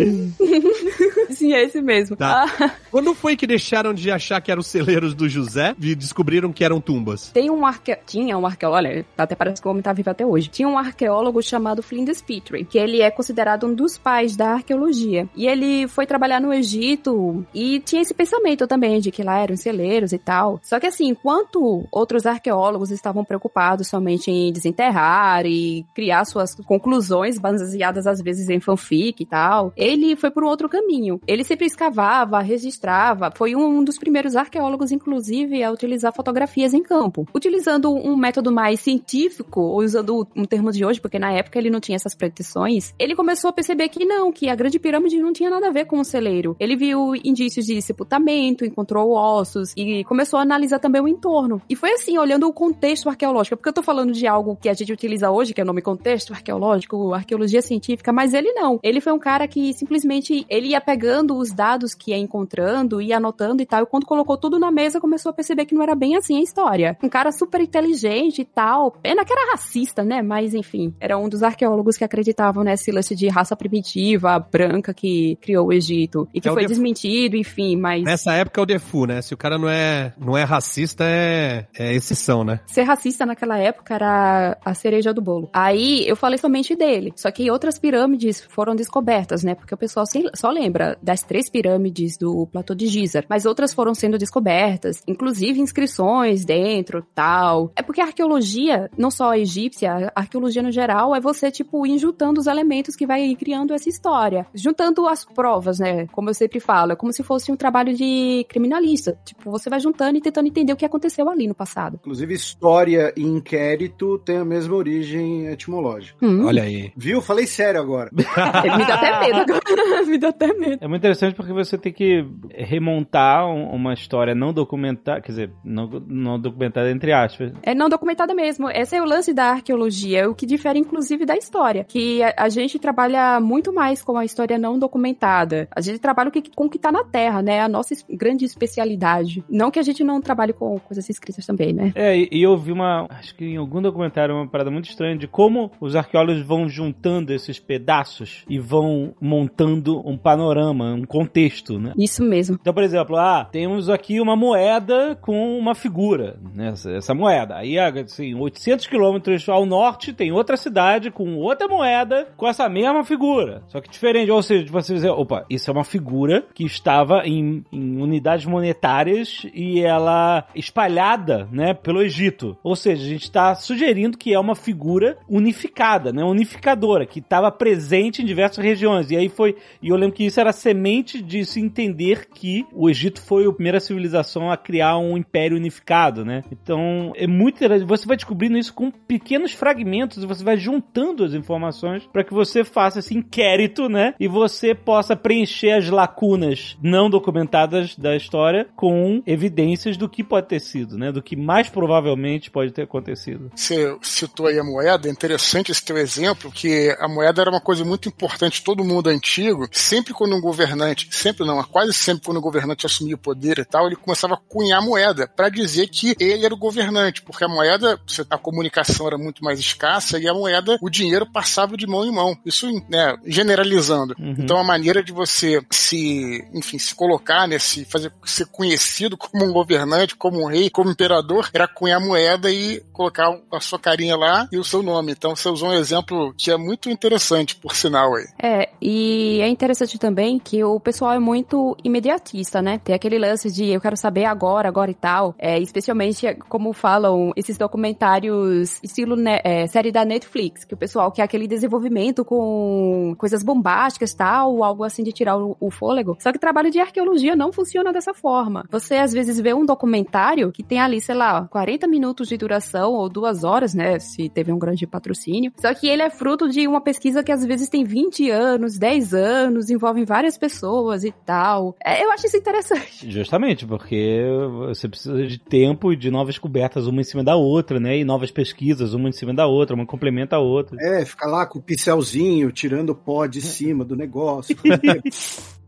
Sim, 1.39 1.53
é 1.53 1.63
esse 1.63 1.82
mesmo. 1.82 2.15
Tá. 2.15 2.45
Ah, 2.59 2.71
Quando 2.91 3.13
foi 3.13 3.36
que 3.36 3.47
deixaram 3.47 3.93
de 3.93 4.11
achar 4.11 4.41
que 4.41 4.51
eram 4.51 4.61
celeiros 4.61 5.13
do 5.13 5.30
José 5.30 5.75
e 5.80 5.95
descobriram 5.95 6.51
que 6.51 6.63
eram 6.63 6.82
tumbas? 6.82 7.30
tem 7.30 7.49
um 7.49 7.65
arque... 7.65 7.97
Tinha 8.05 8.38
um 8.38 8.45
arqueólogo, 8.45 8.77
olha, 8.77 9.05
até 9.17 9.36
parece 9.36 9.61
que 9.61 9.67
o 9.67 9.71
homem 9.71 9.84
tá 9.84 9.93
vivo 9.93 10.09
até 10.09 10.25
hoje. 10.25 10.49
Tinha 10.49 10.67
um 10.67 10.77
arqueólogo 10.77 11.41
chamado 11.41 11.84
Flinders 11.84 12.21
Petrie, 12.21 12.65
que 12.65 12.77
ele 12.77 13.01
é 13.01 13.11
considerado 13.11 13.67
um 13.67 13.73
dos 13.73 13.97
pais 13.97 14.36
da 14.36 14.53
arqueologia. 14.53 15.27
E 15.36 15.47
ele 15.47 15.88
foi 15.88 16.05
trabalhar 16.05 16.39
no 16.39 16.53
Egito 16.53 17.45
e 17.53 17.80
tinha 17.80 18.01
esse 18.01 18.13
pensamento 18.13 18.67
também 18.67 18.99
de 18.99 19.11
que 19.11 19.23
lá 19.23 19.39
eram 19.39 19.55
celeiros 19.55 20.11
e 20.11 20.17
tal. 20.17 20.59
Só 20.63 20.80
que 20.80 20.88
assim, 20.88 21.09
enquanto 21.09 21.88
outros 21.91 22.25
arqueólogos 22.25 22.91
estavam 22.91 23.23
preocupados 23.23 23.88
somente 23.88 24.32
em 24.32 24.51
desenterrar 24.51 25.45
e 25.45 25.86
criar 25.93 26.25
suas 26.25 26.55
conclusões 26.55 27.38
baseadas 27.38 28.07
às 28.07 28.21
vezes 28.21 28.49
em 28.49 28.59
fanfic 28.59 29.21
e 29.21 29.25
tal, 29.25 29.73
ele 29.75 30.15
foi 30.15 30.32
por 30.32 30.43
um 30.43 30.47
outro 30.47 30.69
caminho. 30.69 31.18
Ele 31.28 31.43
sempre 31.43 31.65
escavava, 31.65 32.39
registrava, 32.39 33.32
foi 33.36 33.55
um 33.55 33.84
dos 33.84 33.97
primeiros 33.97 34.36
arqueólogos, 34.36 34.91
inclusive, 34.91 35.63
a 35.63 35.72
utilizar 35.72 36.13
fotografias 36.13 36.74
em 36.74 36.82
campo. 36.82 37.28
Utilizando 37.34 37.91
um 37.93 38.15
método 38.15 38.51
mais 38.51 38.80
científico, 38.80 39.61
ou 39.61 39.80
usando 39.80 40.28
um 40.36 40.45
termo 40.45 40.72
de 40.72 40.86
hoje, 40.86 41.01
porque 41.01 41.20
na 41.20 41.32
época 41.32 41.59
ele 41.59 41.70
não 41.70 41.80
tinha 41.80 41.95
essas 41.95 42.15
pretensões, 42.15 42.93
ele 42.97 43.15
começou 43.15 43.49
a 43.49 43.53
perceber 43.53 43.89
que 43.89 44.05
não, 44.05 44.32
que 44.32 44.49
a 44.49 44.55
Grande 44.55 44.80
Pirâmide 44.80 45.20
não 45.20 45.34
tinha 45.34 45.49
nada 45.49 45.67
a 45.67 45.72
ver 45.72 45.86
com 45.86 45.99
o 45.99 46.05
celeiro. 46.05 46.55
Ele 46.59 46.76
viu 46.76 47.15
indícios 47.24 47.65
de 47.65 47.82
sepultamento, 47.82 48.65
encontrou 48.65 49.11
ossos 49.11 49.74
e 49.76 50.03
começou 50.05 50.39
a 50.39 50.41
analisar 50.41 50.80
também 50.80 51.01
o 51.01 51.07
entorno. 51.07 51.61
E 51.70 51.76
foi 51.76 51.91
assim, 51.91 52.17
olhando 52.17 52.47
o 52.47 52.53
contexto 52.53 53.09
arqueológico, 53.09 53.57
porque 53.57 53.70
eu 53.70 53.74
tô 53.74 53.84
falando 53.84 54.11
de 54.11 54.28
algo 54.28 54.55
que 54.55 54.70
a 54.70 54.74
gente 54.74 54.91
utiliza 54.91 55.30
hoje, 55.30 55.53
que 55.53 55.61
é 55.61 55.63
o 55.63 55.67
nome 55.67 55.82
contexto 55.82 56.34
arqueológico, 56.34 57.13
arqueologia 57.13 57.61
científica, 57.61 58.11
mas 58.11 58.34
ele 58.34 58.51
não. 58.53 58.80
Ele 58.84 59.01
foi 59.01 59.13
um 59.13 59.20
cara 59.20 59.47
que 59.47 59.74
simplesmente 59.74 60.45
ele 60.49 60.70
ia 60.70 60.82
pegando 60.82 61.09
os 61.38 61.51
dados 61.51 61.93
que 61.93 62.12
ia 62.12 62.18
encontrando, 62.18 63.01
ia 63.01 63.18
anotando 63.18 63.62
e 63.62 63.66
tal, 63.66 63.84
e 63.84 63.86
quando 63.86 64.05
colocou 64.05 64.38
tudo 64.38 64.60
na 64.60 64.72
mesa, 64.72 64.99
começou 64.99 65.30
a 65.30 65.34
perceber 65.34 65.66
que 65.66 65.76
não 65.76 65.82
era 65.82 65.95
bem 65.95 66.16
assim 66.16 66.38
a 66.38 66.41
história. 66.41 66.97
Um 67.03 67.10
cara 67.10 67.32
super 67.32 67.62
inteligente 67.62 68.41
e 68.41 68.45
tal. 68.45 68.91
Pena 68.91 69.26
que 69.26 69.32
era 69.32 69.51
racista, 69.51 70.03
né? 70.03 70.22
Mas 70.22 70.53
enfim, 70.53 70.93
era 70.99 71.18
um 71.18 71.30
dos 71.30 71.43
arqueólogos 71.43 71.97
que 71.97 72.03
acreditavam 72.03 72.64
nesse 72.64 72.91
lance 72.91 73.16
de 73.16 73.28
raça 73.28 73.55
primitiva, 73.55 74.39
branca, 74.39 74.93
que 74.93 75.38
criou 75.41 75.68
o 75.68 75.74
Egito. 75.74 76.28
E 76.34 76.41
que 76.41 76.49
É 76.49 76.51
foi 76.51 76.66
desmentido, 76.66 77.36
enfim, 77.36 77.76
mas. 77.76 78.03
Nessa 78.03 78.34
época 78.34 78.60
é 78.60 78.64
o 78.64 78.66
defu, 78.66 79.05
né? 79.05 79.22
Se 79.22 79.34
o 79.34 79.38
cara 79.38 79.57
não 79.57 79.70
é, 79.70 80.14
não 80.18 80.38
é 80.38 80.43
racista, 80.43 81.03
é, 81.07 81.68
é 81.78 81.93
exceção, 81.93 82.43
né? 82.43 82.60
Ser 82.68 82.84
racista 82.84 83.26
naquela 83.26 83.57
época 83.57 83.93
era 83.93 84.57
a 84.64 84.74
cereja 84.74 85.14
do 85.14 85.22
bolo. 85.22 85.49
Aí 85.53 86.07
eu 86.07 86.16
falei 86.16 86.38
somente 86.38 86.76
dele. 86.76 87.14
Só 87.16 87.32
que 87.32 87.49
outras 87.49 87.80
pirâmides 87.80 88.41
foram 88.41 88.76
descobertas, 88.76 89.43
né? 89.43 89.55
Porque 89.55 89.74
o 89.74 89.78
pessoal 89.78 90.05
só 90.34 90.49
lembra 90.49 90.97
das 91.02 91.22
três 91.22 91.50
pirâmides 91.50 92.18
do 92.18 92.47
platô 92.47 92.76
de 92.76 92.88
Gizar. 92.88 93.26
Mas 93.30 93.45
outras 93.45 93.74
foram 93.74 93.93
sendo 93.93 94.18
descobertas, 94.18 95.02
inclusive 95.08 95.60
inscrições 95.60 96.45
dentro, 96.45 97.06
tal. 97.14 97.72
É 97.76 97.82
porque 97.82 98.02
a 98.02 98.06
arqueologia, 98.06 98.89
não 98.97 99.12
só 99.12 99.32
a 99.32 99.38
egípcia, 99.38 100.12
a 100.16 100.22
arqueologia 100.22 100.62
no 100.62 100.72
geral, 100.72 101.16
é 101.16 101.20
você, 101.20 101.52
tipo, 101.52 101.86
ir 101.86 101.97
juntando 101.97 102.39
os 102.39 102.47
elementos 102.47 102.95
que 102.95 103.06
vai 103.06 103.36
criando 103.36 103.74
essa 103.74 103.89
história. 103.89 104.45
Juntando 104.54 105.08
as 105.08 105.26
provas, 105.26 105.80
né? 105.80 106.08
Como 106.08 106.30
eu 106.30 106.34
sempre 106.34 106.60
falo, 106.60 106.93
é 106.93 106.95
como 106.95 107.14
se 107.14 107.24
fosse 107.24 107.52
um 107.52 107.56
trabalho 107.56 107.93
de 107.93 108.45
criminalista. 108.50 109.18
Tipo, 109.26 109.52
você 109.52 109.70
vai 109.70 109.80
juntando 109.80 110.18
e 110.18 110.22
tentando 110.22 110.47
entender 110.47 110.74
o 110.74 110.76
que 110.76 110.86
aconteceu 110.86 111.30
ali 111.30 111.47
no 111.47 111.56
passado. 111.56 112.00
Inclusive, 112.02 112.34
história 112.34 113.14
e 113.16 113.24
inquérito 113.24 114.18
tem 114.20 114.38
a 114.38 114.45
mesma 114.45 114.76
origem 114.76 115.47
etimológica. 115.47 116.18
Hum. 116.26 116.45
Olha 116.45 116.64
aí. 116.64 116.91
Viu? 116.95 117.22
Falei 117.22 117.45
sério 117.45 117.80
agora. 117.80 118.10
Me 118.14 118.86
dá 118.86 118.95
até 118.95 119.20
medo 119.20 119.39
agora. 119.39 120.06
Me 120.06 120.18
dá 120.18 120.30
até 120.30 120.54
medo. 120.54 120.78
É 120.89 120.91
muito 120.91 121.01
interessante 121.01 121.35
porque 121.35 121.53
você 121.53 121.77
tem 121.77 121.93
que 121.93 122.25
remontar 122.51 123.47
um- 123.47 123.69
uma 123.75 123.93
história 123.93 124.33
não 124.33 124.51
documentada, 124.51 125.21
quer 125.21 125.31
dizer, 125.31 125.51
não, 125.63 125.87
não 126.07 126.39
documentada 126.39 126.89
entre 126.89 127.13
aspas. 127.13 127.53
É 127.61 127.75
não 127.75 127.87
documentada 127.89 128.33
mesmo. 128.33 128.67
Esse 128.71 128.95
é 128.95 129.01
o 129.01 129.05
lance 129.05 129.31
da 129.31 129.51
arqueologia, 129.51 130.27
o 130.27 130.33
que 130.33 130.47
difere 130.47 130.79
inclusive 130.79 131.27
da 131.27 131.37
história. 131.37 131.83
Que 131.83 132.23
a, 132.23 132.33
a 132.37 132.49
gente 132.49 132.79
trabalha 132.79 133.39
muito 133.39 133.71
mais 133.71 134.01
com 134.01 134.17
a 134.17 134.25
história 134.25 134.57
não 134.57 134.79
documentada. 134.79 135.67
A 135.75 135.79
gente 135.79 135.99
trabalha 135.99 136.31
com 136.31 136.39
o 136.39 136.41
que, 136.41 136.49
com 136.55 136.65
o 136.65 136.69
que 136.69 136.79
tá 136.79 136.91
na 136.91 137.03
terra, 137.03 137.43
né? 137.43 137.59
A 137.61 137.69
nossa 137.69 137.93
grande 138.09 138.43
especialidade. 138.45 139.43
Não 139.47 139.69
que 139.69 139.77
a 139.77 139.83
gente 139.83 140.03
não 140.03 140.19
trabalhe 140.19 140.53
com 140.53 140.79
coisas 140.79 141.07
escritas 141.07 141.45
também, 141.45 141.71
né? 141.71 141.91
É, 141.93 142.17
e 142.17 142.41
eu 142.41 142.57
vi 142.57 142.71
uma, 142.71 143.05
acho 143.11 143.35
que 143.35 143.45
em 143.45 143.57
algum 143.57 143.79
documentário, 143.79 144.33
uma 144.33 144.47
parada 144.47 144.71
muito 144.71 144.89
estranha 144.89 145.15
de 145.15 145.27
como 145.27 145.71
os 145.79 145.95
arqueólogos 145.95 146.41
vão 146.41 146.67
juntando 146.67 147.31
esses 147.31 147.59
pedaços 147.59 148.43
e 148.49 148.57
vão 148.57 149.13
montando 149.21 150.01
um 150.03 150.17
panorama, 150.17 150.68
um 150.72 151.05
contexto, 151.05 151.80
né? 151.80 151.93
Isso 151.97 152.24
mesmo. 152.24 152.57
Então, 152.59 152.74
por 152.74 152.84
exemplo, 152.84 153.17
ah, 153.17 153.47
temos 153.51 153.89
aqui 153.89 154.20
uma 154.20 154.36
moeda 154.36 155.17
com 155.22 155.57
uma 155.57 155.76
figura, 155.76 156.38
né? 156.53 156.70
Essa, 156.70 156.91
essa 156.91 157.13
moeda. 157.13 157.55
Aí, 157.55 157.78
assim, 157.80 158.36
800 158.36 158.88
quilômetros 158.88 159.47
ao 159.49 159.65
norte 159.65 160.13
tem 160.13 160.32
outra 160.32 160.57
cidade 160.57 161.11
com 161.11 161.36
outra 161.36 161.67
moeda 161.67 162.28
com 162.36 162.47
essa 162.47 162.67
mesma 162.70 163.03
figura. 163.03 163.63
Só 163.67 163.82
que 163.82 163.89
diferente. 163.89 164.32
Ou 164.32 164.41
seja, 164.41 164.65
você 164.72 164.93
dizer, 164.93 165.09
opa, 165.09 165.45
isso 165.49 165.70
é 165.70 165.74
uma 165.74 165.84
figura 165.84 166.45
que 166.53 166.63
estava 166.63 167.24
em, 167.26 167.63
em 167.72 168.01
unidades 168.01 168.45
monetárias 168.45 169.45
e 169.53 169.82
ela 169.82 170.45
espalhada, 170.55 171.47
né, 171.51 171.74
pelo 171.74 172.01
Egito. 172.01 172.57
Ou 172.63 172.76
seja, 172.76 173.03
a 173.03 173.09
gente 173.09 173.24
está 173.24 173.55
sugerindo 173.55 174.17
que 174.17 174.34
é 174.34 174.39
uma 174.39 174.55
figura 174.55 175.17
unificada, 175.28 176.11
né, 176.11 176.24
unificadora, 176.24 177.05
que 177.05 177.20
estava 177.20 177.51
presente 177.51 178.22
em 178.22 178.26
diversas 178.26 178.63
regiões. 178.63 179.11
E 179.11 179.17
aí 179.17 179.30
foi, 179.30 179.55
e 179.82 179.89
eu 179.89 179.95
lembro 179.95 180.15
que 180.15 180.26
isso 180.26 180.39
era 180.39 180.51
semente 180.60 181.22
de 181.22 181.45
se 181.45 181.60
entender 181.60 182.28
que 182.34 182.66
o 182.74 182.89
Egito 182.89 183.22
foi 183.22 183.45
a 183.45 183.51
primeira 183.51 183.80
civilização 183.80 184.51
a 184.51 184.57
criar 184.57 184.97
um 184.97 185.18
império 185.18 185.57
unificado, 185.57 186.24
né? 186.26 186.43
Então, 186.51 187.12
é 187.16 187.28
muito 187.28 187.55
interessante. 187.55 187.88
Você 187.88 188.05
vai 188.05 188.18
descobrindo 188.18 188.57
isso 188.57 188.74
com 188.74 188.91
pequenos 188.91 189.53
fragmentos 189.53 190.24
e 190.24 190.28
você 190.28 190.43
vai 190.43 190.57
juntando 190.57 191.24
as 191.24 191.34
informações 191.34 192.07
para 192.12 192.24
que 192.24 192.34
você 192.34 192.64
faça 192.64 192.99
esse 192.99 193.16
inquérito, 193.16 193.89
né? 193.89 194.14
E 194.20 194.28
você 194.28 194.76
possa 194.76 195.16
preencher 195.16 195.72
as 195.72 195.89
lacunas 195.89 196.78
não 196.82 197.10
documentadas 197.10 197.95
da 197.95 198.16
história 198.16 198.68
com 198.76 199.22
evidências 199.26 199.97
do 199.97 200.10
que 200.10 200.24
pode 200.24 200.47
ter 200.47 200.60
sido, 200.60 200.97
né? 200.97 201.12
Do 201.12 201.22
que 201.22 201.36
mais 201.36 201.70
provavelmente 201.70 202.51
pode 202.51 202.72
ter 202.72 202.84
acontecido. 202.84 203.51
Você 203.55 203.95
citou 204.01 204.47
aí 204.47 204.60
a 204.60 204.64
moeda, 204.64 205.07
é 205.07 205.12
interessante 205.12 205.72
esse 205.72 205.84
teu 205.84 205.97
exemplo, 205.97 206.51
que 206.51 206.95
a 206.99 207.07
moeda 207.07 207.41
era 207.41 207.49
uma 207.49 207.62
coisa 207.62 207.86
muito 207.86 208.10
importante, 208.10 208.64
todo 208.64 208.84
mundo 208.84 209.10
antigo, 209.10 209.68
sempre 209.72 210.14
quando 210.14 210.36
um 210.36 210.41
governante, 210.50 211.08
sempre 211.12 211.45
não, 211.45 211.64
quase 211.64 211.93
sempre 211.93 212.26
quando 212.26 212.38
um 212.38 212.41
governante 212.41 212.86
assumia 212.86 213.16
o 213.16 213.20
poder 213.20 213.60
e 213.60 213.66
tal, 213.66 213.86
ele 213.86 213.95
começava 213.95 214.34
a 214.34 214.38
cunhar 214.38 214.82
moeda 214.82 215.28
para 215.28 215.50
dizer 215.50 215.88
que 215.88 216.16
ele 216.20 216.45
era 216.45 216.54
o 216.54 216.58
governante, 216.58 217.22
porque 217.22 217.43
a 217.43 217.47
moeda, 217.47 218.00
a 218.30 218.38
comunicação 218.38 219.08
era 219.08 219.18
muito 219.18 219.43
mais 219.43 219.60
escassa 219.60 220.20
e 220.20 220.28
a 220.28 220.34
moeda, 220.34 220.78
o 220.82 220.89
dinheiro 220.89 221.32
passava 221.32 221.78
de 221.78 221.86
mão 221.86 222.06
em 222.06 222.12
mão. 222.12 222.36
Isso, 222.45 222.68
né, 222.89 223.16
generalizando. 223.26 224.16
Uhum. 224.20 224.36
Então 224.39 224.58
a 224.58 224.64
maneira 224.64 225.04
de 225.04 225.12
você 225.12 225.62
se, 225.70 226.43
enfim, 226.54 226.80
se 226.80 226.95
colocar 226.95 227.47
nesse, 227.47 227.86
fazer 227.86 228.12
ser 228.26 228.47
conhecido 228.47 229.18
como 229.18 229.45
um 229.45 229.54
governante, 229.54 230.16
como 230.16 230.41
um 230.41 230.47
rei, 230.47 230.70
como 230.70 230.91
imperador, 230.91 231.50
era 231.54 231.68
cunhar 231.68 232.02
moeda 232.02 232.52
e 232.52 232.82
colocar 232.91 233.38
a 233.52 233.60
sua 233.60 233.80
carinha 233.80 234.16
lá 234.16 234.47
e 234.52 234.58
o 234.58 234.64
seu 234.64 234.82
nome. 234.82 235.12
Então 235.12 235.36
você 235.36 235.50
usou 235.50 235.70
um 235.70 235.74
exemplo 235.74 236.34
que 236.38 236.52
é 236.52 236.58
muito 236.58 236.89
interessante, 236.89 237.56
por 237.56 237.76
sinal 237.76 238.16
aí. 238.16 238.26
É, 238.41 238.70
e 238.82 239.39
é 239.41 239.47
interessante 239.47 239.97
também 239.97 240.38
que 240.39 240.63
o 240.63 240.79
pessoal 240.79 241.13
é 241.13 241.19
muito 241.19 241.75
imediatista, 241.83 242.61
né? 242.61 242.79
Tem 242.83 242.95
aquele 242.95 243.19
lance 243.19 243.51
de 243.51 243.69
eu 243.69 243.81
quero 243.81 243.97
saber 243.97 244.25
agora, 244.25 244.67
agora 244.67 244.91
e 244.91 244.95
tal. 244.95 245.35
É, 245.37 245.59
especialmente 245.59 246.33
como 246.47 246.73
falam 246.73 247.31
esses 247.35 247.57
documentários 247.57 248.79
estilo 248.83 249.15
né, 249.15 249.39
é, 249.43 249.67
série 249.67 249.91
da 249.91 250.05
Netflix, 250.05 250.63
que 250.63 250.73
o 250.73 250.77
pessoal 250.77 251.11
quer 251.11 251.23
aquele 251.23 251.47
desenvolvimento 251.47 252.23
com 252.23 253.15
coisas 253.17 253.43
bombásticas 253.43 254.13
tal, 254.13 254.63
algo 254.63 254.83
assim 254.83 255.03
de 255.03 255.11
tirar 255.11 255.37
o, 255.37 255.55
o 255.59 255.69
fôlego. 255.69 256.17
Só 256.19 256.31
que 256.31 256.39
trabalho 256.39 256.71
de 256.71 256.79
arqueologia 256.79 257.35
não 257.35 257.51
funciona 257.51 257.91
dessa 257.91 258.13
forma. 258.13 258.65
Você 258.69 258.95
às 258.95 259.13
vezes 259.13 259.39
vê 259.39 259.53
um 259.53 259.65
documentário 259.65 260.51
que 260.51 260.63
tem 260.63 260.79
ali, 260.79 261.01
sei 261.01 261.15
lá, 261.15 261.47
40 261.47 261.87
minutos 261.87 262.27
de 262.27 262.37
duração 262.37 262.93
ou 262.93 263.09
duas 263.09 263.43
horas, 263.43 263.73
né? 263.73 263.99
Se 263.99 264.29
teve 264.29 264.51
um 264.51 264.59
grande 264.59 264.87
patrocínio. 264.87 265.51
Só 265.57 265.73
que 265.73 265.87
ele 265.87 266.01
é 266.01 266.09
fruto 266.09 266.49
de 266.49 266.67
uma 266.67 266.81
pesquisa 266.81 267.23
que 267.23 267.31
às 267.31 267.45
vezes 267.45 267.69
tem 267.69 267.83
20 267.83 268.29
anos, 268.29 268.77
10 268.77 269.13
anos, 269.13 269.69
envolve 269.69 270.05
várias 270.05 270.28
pessoas 270.38 271.03
e 271.03 271.11
tal. 271.11 271.75
É, 271.84 272.03
eu 272.03 272.11
acho 272.11 272.27
isso 272.27 272.38
interessante. 272.38 273.09
Justamente, 273.09 273.65
porque 273.65 274.23
você 274.67 274.88
precisa 274.88 275.25
de 275.25 275.38
tempo 275.38 275.93
e 275.93 275.95
de 275.95 276.09
novas 276.09 276.38
cobertas 276.38 276.88
uma 276.88 277.01
em 277.01 277.03
cima 277.03 277.23
da 277.23 277.36
outra, 277.36 277.80
né? 277.80 277.97
E 277.97 278.03
novas 278.03 278.32
pesquisas 278.32 278.93
uma 278.93 279.09
em 279.09 279.13
cima 279.13 279.34
da 279.34 279.47
outra, 279.47 279.75
uma 279.75 279.86
complementa 279.86 280.36
a 280.36 280.39
outra. 280.39 280.77
É, 280.80 281.05
fica 281.05 281.27
lá 281.27 281.45
com 281.45 281.59
o 281.59 281.61
pincelzinho, 281.61 282.51
tirando 282.51 282.91
o 282.91 282.95
pó 282.95 283.25
de 283.25 283.41
cima 283.41 283.84
do 283.84 283.95
negócio. 283.95 284.55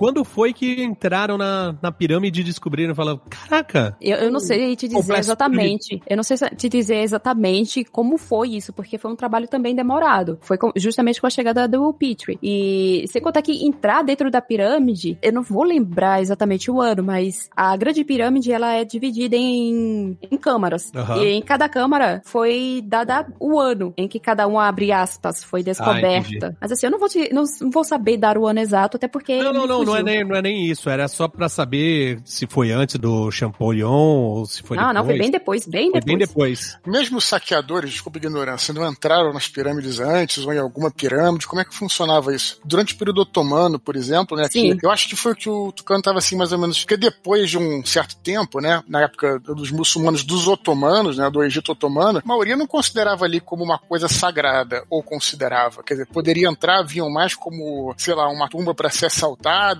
Quando 0.00 0.24
foi 0.24 0.54
que 0.54 0.82
entraram 0.82 1.36
na, 1.36 1.76
na 1.82 1.92
pirâmide 1.92 2.40
e 2.40 2.44
descobriram? 2.44 2.94
Falaram, 2.94 3.20
caraca, 3.28 3.94
Eu, 4.00 4.16
eu 4.16 4.30
não 4.32 4.40
sei 4.40 4.74
te 4.74 4.88
dizer 4.88 5.18
exatamente. 5.18 6.00
Eu 6.08 6.16
não 6.16 6.22
sei 6.22 6.38
se- 6.38 6.48
te 6.56 6.70
dizer 6.70 7.02
exatamente 7.02 7.84
como 7.84 8.16
foi 8.16 8.48
isso, 8.56 8.72
porque 8.72 8.96
foi 8.96 9.10
um 9.12 9.14
trabalho 9.14 9.46
também 9.46 9.74
demorado. 9.74 10.38
Foi 10.40 10.56
com- 10.56 10.72
justamente 10.74 11.20
com 11.20 11.26
a 11.26 11.30
chegada 11.30 11.68
do 11.68 11.92
Petrie. 11.92 12.38
E 12.42 13.04
sem 13.08 13.20
contar 13.20 13.42
que 13.42 13.62
entrar 13.66 14.02
dentro 14.02 14.30
da 14.30 14.40
pirâmide, 14.40 15.18
eu 15.20 15.34
não 15.34 15.42
vou 15.42 15.64
lembrar 15.64 16.22
exatamente 16.22 16.70
o 16.70 16.80
ano, 16.80 17.02
mas 17.04 17.50
a 17.54 17.76
grande 17.76 18.02
pirâmide 18.02 18.50
ela 18.50 18.72
é 18.72 18.86
dividida 18.86 19.36
em, 19.36 20.16
em 20.30 20.36
câmaras. 20.38 20.90
Aham. 20.94 21.18
E 21.22 21.28
em 21.32 21.42
cada 21.42 21.68
câmara 21.68 22.22
foi 22.24 22.82
dada 22.86 23.26
o 23.38 23.58
ano 23.60 23.92
em 23.98 24.08
que 24.08 24.18
cada 24.18 24.48
um 24.48 24.58
abre 24.58 24.92
aspas 24.92 25.44
foi 25.44 25.60
entendi. 25.60 25.78
descoberta. 25.78 26.56
mas 26.58 26.72
assim, 26.72 26.86
eu 26.86 26.90
não 26.90 26.98
vou 26.98 27.08
te, 27.10 27.30
não 27.34 27.44
vou 27.70 27.84
saber 27.84 28.16
dar 28.16 28.38
o 28.38 28.46
ano 28.46 28.60
exato, 28.60 28.96
até 28.96 29.06
porque 29.06 29.36
Não, 29.42 29.52
não, 29.52 29.66
não, 29.66 29.89
não 29.90 29.96
é, 29.96 30.02
nem, 30.02 30.24
não 30.24 30.36
é 30.36 30.42
nem 30.42 30.66
isso. 30.66 30.88
Era 30.88 31.08
só 31.08 31.28
pra 31.28 31.48
saber 31.48 32.20
se 32.24 32.46
foi 32.46 32.70
antes 32.72 32.96
do 32.96 33.30
Champollion 33.30 33.90
ou 33.90 34.46
se 34.46 34.62
foi 34.62 34.76
Não, 34.76 34.84
depois. 34.88 34.94
não, 34.96 35.04
foi 35.04 35.18
bem 35.18 35.30
depois, 35.30 35.66
bem 35.66 35.90
Foi 35.90 36.00
depois. 36.00 36.04
bem 36.18 36.26
depois. 36.26 36.78
Mesmo 36.86 37.18
os 37.18 37.24
saqueadores, 37.24 37.90
desculpa 37.90 38.18
a 38.18 38.20
ignorância, 38.20 38.72
não 38.74 38.88
entraram 38.88 39.32
nas 39.32 39.48
pirâmides 39.48 39.98
antes 40.00 40.44
ou 40.44 40.52
em 40.52 40.58
alguma 40.58 40.90
pirâmide? 40.90 41.46
Como 41.46 41.60
é 41.60 41.64
que 41.64 41.74
funcionava 41.74 42.34
isso? 42.34 42.60
Durante 42.64 42.94
o 42.94 42.96
período 42.96 43.22
otomano, 43.22 43.78
por 43.78 43.96
exemplo, 43.96 44.36
né? 44.36 44.48
Sim. 44.48 44.76
que 44.76 44.86
eu 44.86 44.90
acho 44.90 45.08
que 45.08 45.16
foi 45.16 45.32
o 45.32 45.36
que 45.36 45.48
o 45.48 45.72
Tucano 45.72 46.02
tava 46.02 46.18
assim, 46.18 46.36
mais 46.36 46.52
ou 46.52 46.58
menos. 46.58 46.78
Porque 46.80 46.96
depois 46.96 47.50
de 47.50 47.58
um 47.58 47.84
certo 47.84 48.16
tempo, 48.16 48.60
né? 48.60 48.82
Na 48.88 49.02
época 49.02 49.38
dos 49.38 49.70
muçulmanos, 49.70 50.24
dos 50.24 50.46
otomanos, 50.46 51.18
né? 51.18 51.28
Do 51.30 51.42
Egito 51.42 51.72
otomano, 51.72 52.18
a 52.18 52.28
maioria 52.28 52.56
não 52.56 52.66
considerava 52.66 53.24
ali 53.24 53.40
como 53.40 53.64
uma 53.64 53.78
coisa 53.78 54.08
sagrada, 54.08 54.84
ou 54.90 55.02
considerava. 55.02 55.82
Quer 55.82 55.94
dizer, 55.94 56.06
poderia 56.06 56.48
entrar, 56.48 56.82
viam 56.82 57.10
mais 57.10 57.34
como, 57.34 57.94
sei 57.96 58.14
lá, 58.14 58.28
uma 58.28 58.48
tumba 58.48 58.74
para 58.74 58.90
ser 58.90 59.10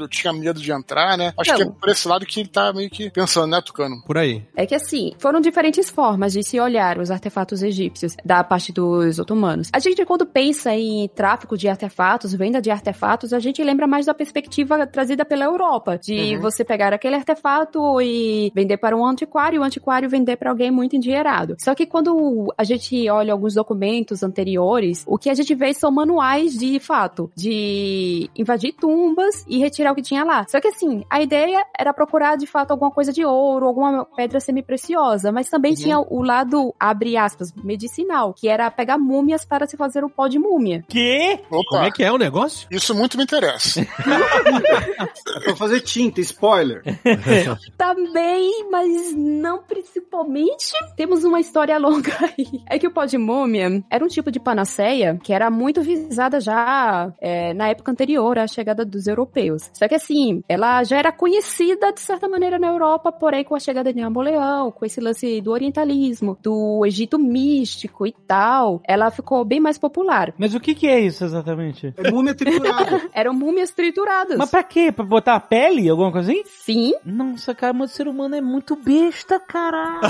assaltado, 0.01 0.09
tinha 0.09 0.33
medo 0.33 0.61
de 0.61 0.73
entrar, 0.73 1.17
né? 1.17 1.33
Acho 1.39 1.51
Não. 1.51 1.57
que 1.57 1.63
é 1.63 1.67
por 1.67 1.89
esse 1.89 2.09
lado 2.09 2.27
que 2.27 2.41
ele 2.41 2.49
tá 2.49 2.73
meio 2.73 2.89
que 2.91 3.11
pensando, 3.11 3.49
né, 3.49 3.61
Tucano? 3.65 4.03
Por 4.07 4.17
aí. 4.19 4.43
É 4.57 4.67
que 4.67 4.75
assim, 4.75 5.13
foram 5.19 5.41
diferentes 5.41 5.91
formas 5.91 6.33
de 6.33 6.43
se 6.43 6.59
olhar 6.59 6.99
os 6.99 7.11
artefatos 7.11 7.63
egípcios 7.63 8.17
da 8.25 8.43
parte 8.43 8.73
dos 8.73 9.19
otomanos. 9.19 9.69
A 9.73 9.79
gente, 9.79 10.05
quando 10.05 10.27
pensa 10.27 10.75
em 10.75 11.09
tráfico 11.09 11.57
de 11.57 11.69
artefatos, 11.69 12.35
venda 12.35 12.61
de 12.61 12.71
artefatos, 12.71 13.33
a 13.33 13.39
gente 13.39 13.63
lembra 13.63 13.87
mais 13.87 14.07
da 14.07 14.15
perspectiva 14.15 14.87
trazida 14.87 15.25
pela 15.25 15.45
Europa, 15.45 15.99
de 15.99 16.37
Uhum. 16.37 16.41
você 16.41 16.65
pegar 16.65 16.93
aquele 16.93 17.17
artefato 17.17 18.01
e 18.01 18.53
vender 18.55 18.77
para 18.77 18.97
um 18.97 19.05
antiquário, 19.05 19.57
e 19.57 19.59
o 19.59 19.63
antiquário 19.63 20.09
vender 20.09 20.37
para 20.37 20.51
alguém 20.51 20.71
muito 20.71 20.97
endinheirado. 20.97 21.57
Só 21.59 21.75
que 21.75 21.87
quando 21.87 22.53
a 22.57 22.65
gente 22.65 23.09
olha 23.09 23.33
alguns 23.33 23.55
documentos 23.55 24.23
anteriores, 24.23 25.05
o 25.07 25.19
que 25.19 25.31
a 25.31 25.35
gente 25.35 25.55
vê 25.55 25.73
são 25.75 25.91
manuais 25.91 26.57
de 26.57 26.79
fato, 26.79 27.31
de 27.37 28.31
invadir 28.37 28.73
tumbas 28.73 29.45
e 29.49 29.59
retirar 29.59 29.90
o 29.93 29.95
que 29.95 30.03
tinha 30.03 30.25
lá. 30.25 30.45
Só 30.49 30.61
que 30.61 30.69
assim, 30.69 31.05
a 31.11 31.21
ideia 31.21 31.65
era 31.79 31.93
procurar 31.93 32.37
de 32.37 32.47
fato 32.47 32.71
alguma 32.71 32.91
coisa 32.91 33.13
de 33.13 33.25
ouro, 33.25 33.67
alguma 33.67 34.05
pedra 34.17 34.41
semi-preciosa, 34.41 35.31
mas 35.33 35.49
também 35.49 35.73
Uhum. 35.73 35.77
tinha 35.79 35.99
o 36.01 36.23
lado, 36.23 36.75
abre 36.79 37.17
aspas, 37.17 37.53
medicinal, 37.55 38.35
que 38.35 38.49
era 38.49 38.71
pegar 38.71 38.99
múmias 38.99 39.45
para 39.45 39.67
se 39.67 39.77
fazer 39.77 40.05
o 40.05 40.11
pó 40.11 40.27
de 40.29 40.39
múmia. 40.39 40.85
Quê? 40.89 41.41
Opa, 41.51 41.65
Como 41.71 41.83
é 41.85 41.91
que 41.91 42.03
é 42.03 42.11
o 42.13 42.19
negócio? 42.19 42.67
isso 42.71 42.95
muito 42.95 43.17
me 43.17 43.25
interessa. 43.25 43.87
Pra 45.45 45.57
fazer 45.57 45.81
tinta, 45.81 46.21
spoiler. 46.21 46.83
Também, 47.77 48.69
mas 48.71 49.15
não 49.15 49.63
principalmente. 49.63 50.73
Temos 50.97 51.25
uma 51.25 51.41
história 51.41 51.79
longa 51.79 52.13
aí. 52.23 52.47
É 52.69 52.79
que 52.79 52.87
o 52.87 52.91
pó 52.91 53.05
de 53.05 53.19
múmia 53.19 53.83
era 53.91 54.05
um 54.05 54.09
tipo 54.09 54.31
de 54.31 54.41
panaceia 54.41 55.19
que 55.23 55.33
era 55.33 55.51
muito 55.51 55.83
visada 55.83 56.41
já 56.41 57.13
é, 57.21 57.55
na 57.55 57.69
época 57.69 57.91
anterior 57.93 58.39
à 58.39 58.47
chegada 58.47 58.85
dos 58.85 59.07
europeus. 59.07 59.70
Só 59.73 59.89
que 59.89 59.95
assim, 59.95 60.43
ela 60.49 60.83
já 60.85 60.99
era 60.99 61.13
conhecida 61.13 61.93
de 61.93 62.01
certa 62.01 62.29
maneira 62.29 62.59
na 62.59 62.69
Europa, 62.69 63.11
porém 63.13 63.45
com 63.45 63.55
a 63.55 63.61
chegada 63.61 63.93
de 63.93 64.01
Napoleão, 64.01 64.71
com 64.71 64.85
esse 64.85 65.01
lance 65.01 65.41
do 65.41 65.51
orientalismo, 65.53 66.37
do 66.43 66.85
Egito 66.87 67.19
místico 67.19 68.07
e 68.07 68.13
tal, 68.27 68.81
ela 68.87 69.11
ficou 69.11 69.45
bem 69.45 69.61
mais 69.61 69.79
popular. 69.79 70.33
Mas 70.39 70.55
o 70.55 70.61
que 70.61 70.75
que 70.75 70.87
é 70.87 71.01
isso 71.01 71.25
exatamente? 71.25 71.95
É 71.97 72.11
múmia 72.11 72.35
triturada. 72.35 73.03
Eram 73.15 73.33
múmias 73.35 73.71
trituradas. 73.71 74.37
Mas 74.37 74.51
pra 74.51 74.63
quê? 74.63 74.93
Pra 74.93 75.05
botar 75.05 75.35
a 75.37 75.41
pele? 75.41 75.89
Alguma 75.89 76.13
coisa 76.13 76.31
assim? 76.31 76.43
Sim, 76.47 76.93
Nossa, 77.05 77.55
cara, 77.55 77.73
mas 77.73 77.93
o 77.93 77.95
ser 77.95 78.09
humano 78.09 78.35
é 78.37 78.41
muito 78.41 78.77
besta, 78.77 79.39
caralho, 79.41 80.01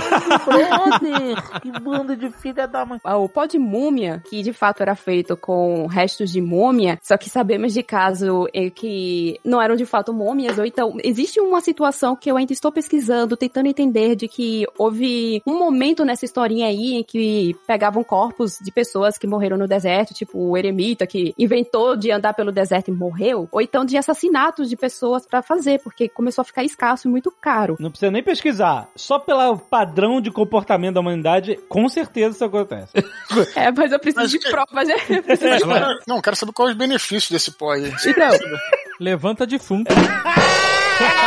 brother. 0.44 1.61
que 1.61 1.70
bando 1.80 2.16
de 2.16 2.30
filha 2.30 2.66
da 2.66 2.84
mãe. 2.84 3.00
Ah, 3.04 3.16
O 3.16 3.28
pó 3.28 3.46
de 3.46 3.58
múmia, 3.58 4.22
que 4.28 4.42
de 4.42 4.52
fato 4.52 4.80
era 4.82 4.94
feito 4.94 5.36
com 5.36 5.86
restos 5.86 6.30
de 6.30 6.40
múmia, 6.40 6.98
só 7.02 7.16
que 7.16 7.28
sabemos 7.30 7.72
de 7.72 7.82
caso 7.82 8.48
que 8.74 9.38
não 9.51 9.61
eram 9.61 9.76
de 9.76 9.84
fato 9.84 10.12
múmias, 10.12 10.59
ou 10.59 10.64
então 10.64 10.96
existe 11.03 11.40
uma 11.40 11.61
situação 11.61 12.14
que 12.16 12.30
eu 12.30 12.36
ainda 12.36 12.53
estou 12.53 12.70
pesquisando, 12.72 13.36
tentando 13.36 13.66
entender 13.66 14.14
de 14.16 14.28
que 14.28 14.64
houve 14.78 15.42
um 15.46 15.59
momento 15.59 16.05
nessa 16.05 16.24
historinha 16.24 16.66
aí 16.66 16.94
em 16.94 17.03
que 17.05 17.55
pegavam 17.66 18.03
corpos 18.05 18.59
de 18.62 18.70
pessoas 18.72 19.18
que 19.18 19.26
morreram 19.26 19.57
no 19.59 19.66
deserto, 19.66 20.14
tipo 20.14 20.38
o 20.38 20.57
eremita 20.57 21.07
que 21.07 21.34
inventou 21.38 21.96
de 21.96 22.11
andar 22.11 22.34
pelo 22.34 22.53
deserto 22.53 22.88
e 22.88 22.92
morreu, 22.94 23.48
ou 23.51 23.61
então 23.61 23.84
de 23.84 23.96
assassinatos 23.96 24.68
de 24.68 24.76
pessoas 24.76 25.26
pra 25.26 25.42
fazer, 25.42 25.80
porque 25.82 26.09
começou 26.09 26.42
a 26.42 26.44
ficar 26.44 26.64
escasso 26.64 27.09
e 27.09 27.11
muito 27.11 27.30
caro. 27.30 27.76
Não 27.80 27.90
precisa 27.90 28.11
nem 28.11 28.22
pesquisar. 28.22 28.88
Só 28.94 29.18
pelo 29.18 29.59
padrão 29.59 30.20
de 30.20 30.30
comportamento 30.30 30.94
da 30.94 31.01
humanidade, 31.01 31.59
com 31.68 31.88
certeza 31.88 32.34
isso 32.36 32.44
acontece. 32.44 32.92
É, 33.57 33.70
mas 33.72 33.90
eu 33.92 33.98
preciso 33.98 34.22
Mas 34.22 34.30
de 34.30 34.38
que- 34.38 34.51
provas, 34.51 34.88
né? 34.88 34.94
Eu 35.09 35.22
preciso 35.22 35.57
de 35.57 35.62
Agora, 35.64 35.98
não, 36.07 36.20
quero 36.20 36.36
saber 36.36 36.53
quais 36.53 36.70
os 36.72 36.76
benefícios 36.76 37.30
desse 37.30 37.51
pó 37.53 37.72
aí. 37.72 37.90
Então, 38.07 38.28
Levanta 39.01 39.46
defunto. 39.46 39.94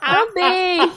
Também! 0.00 0.92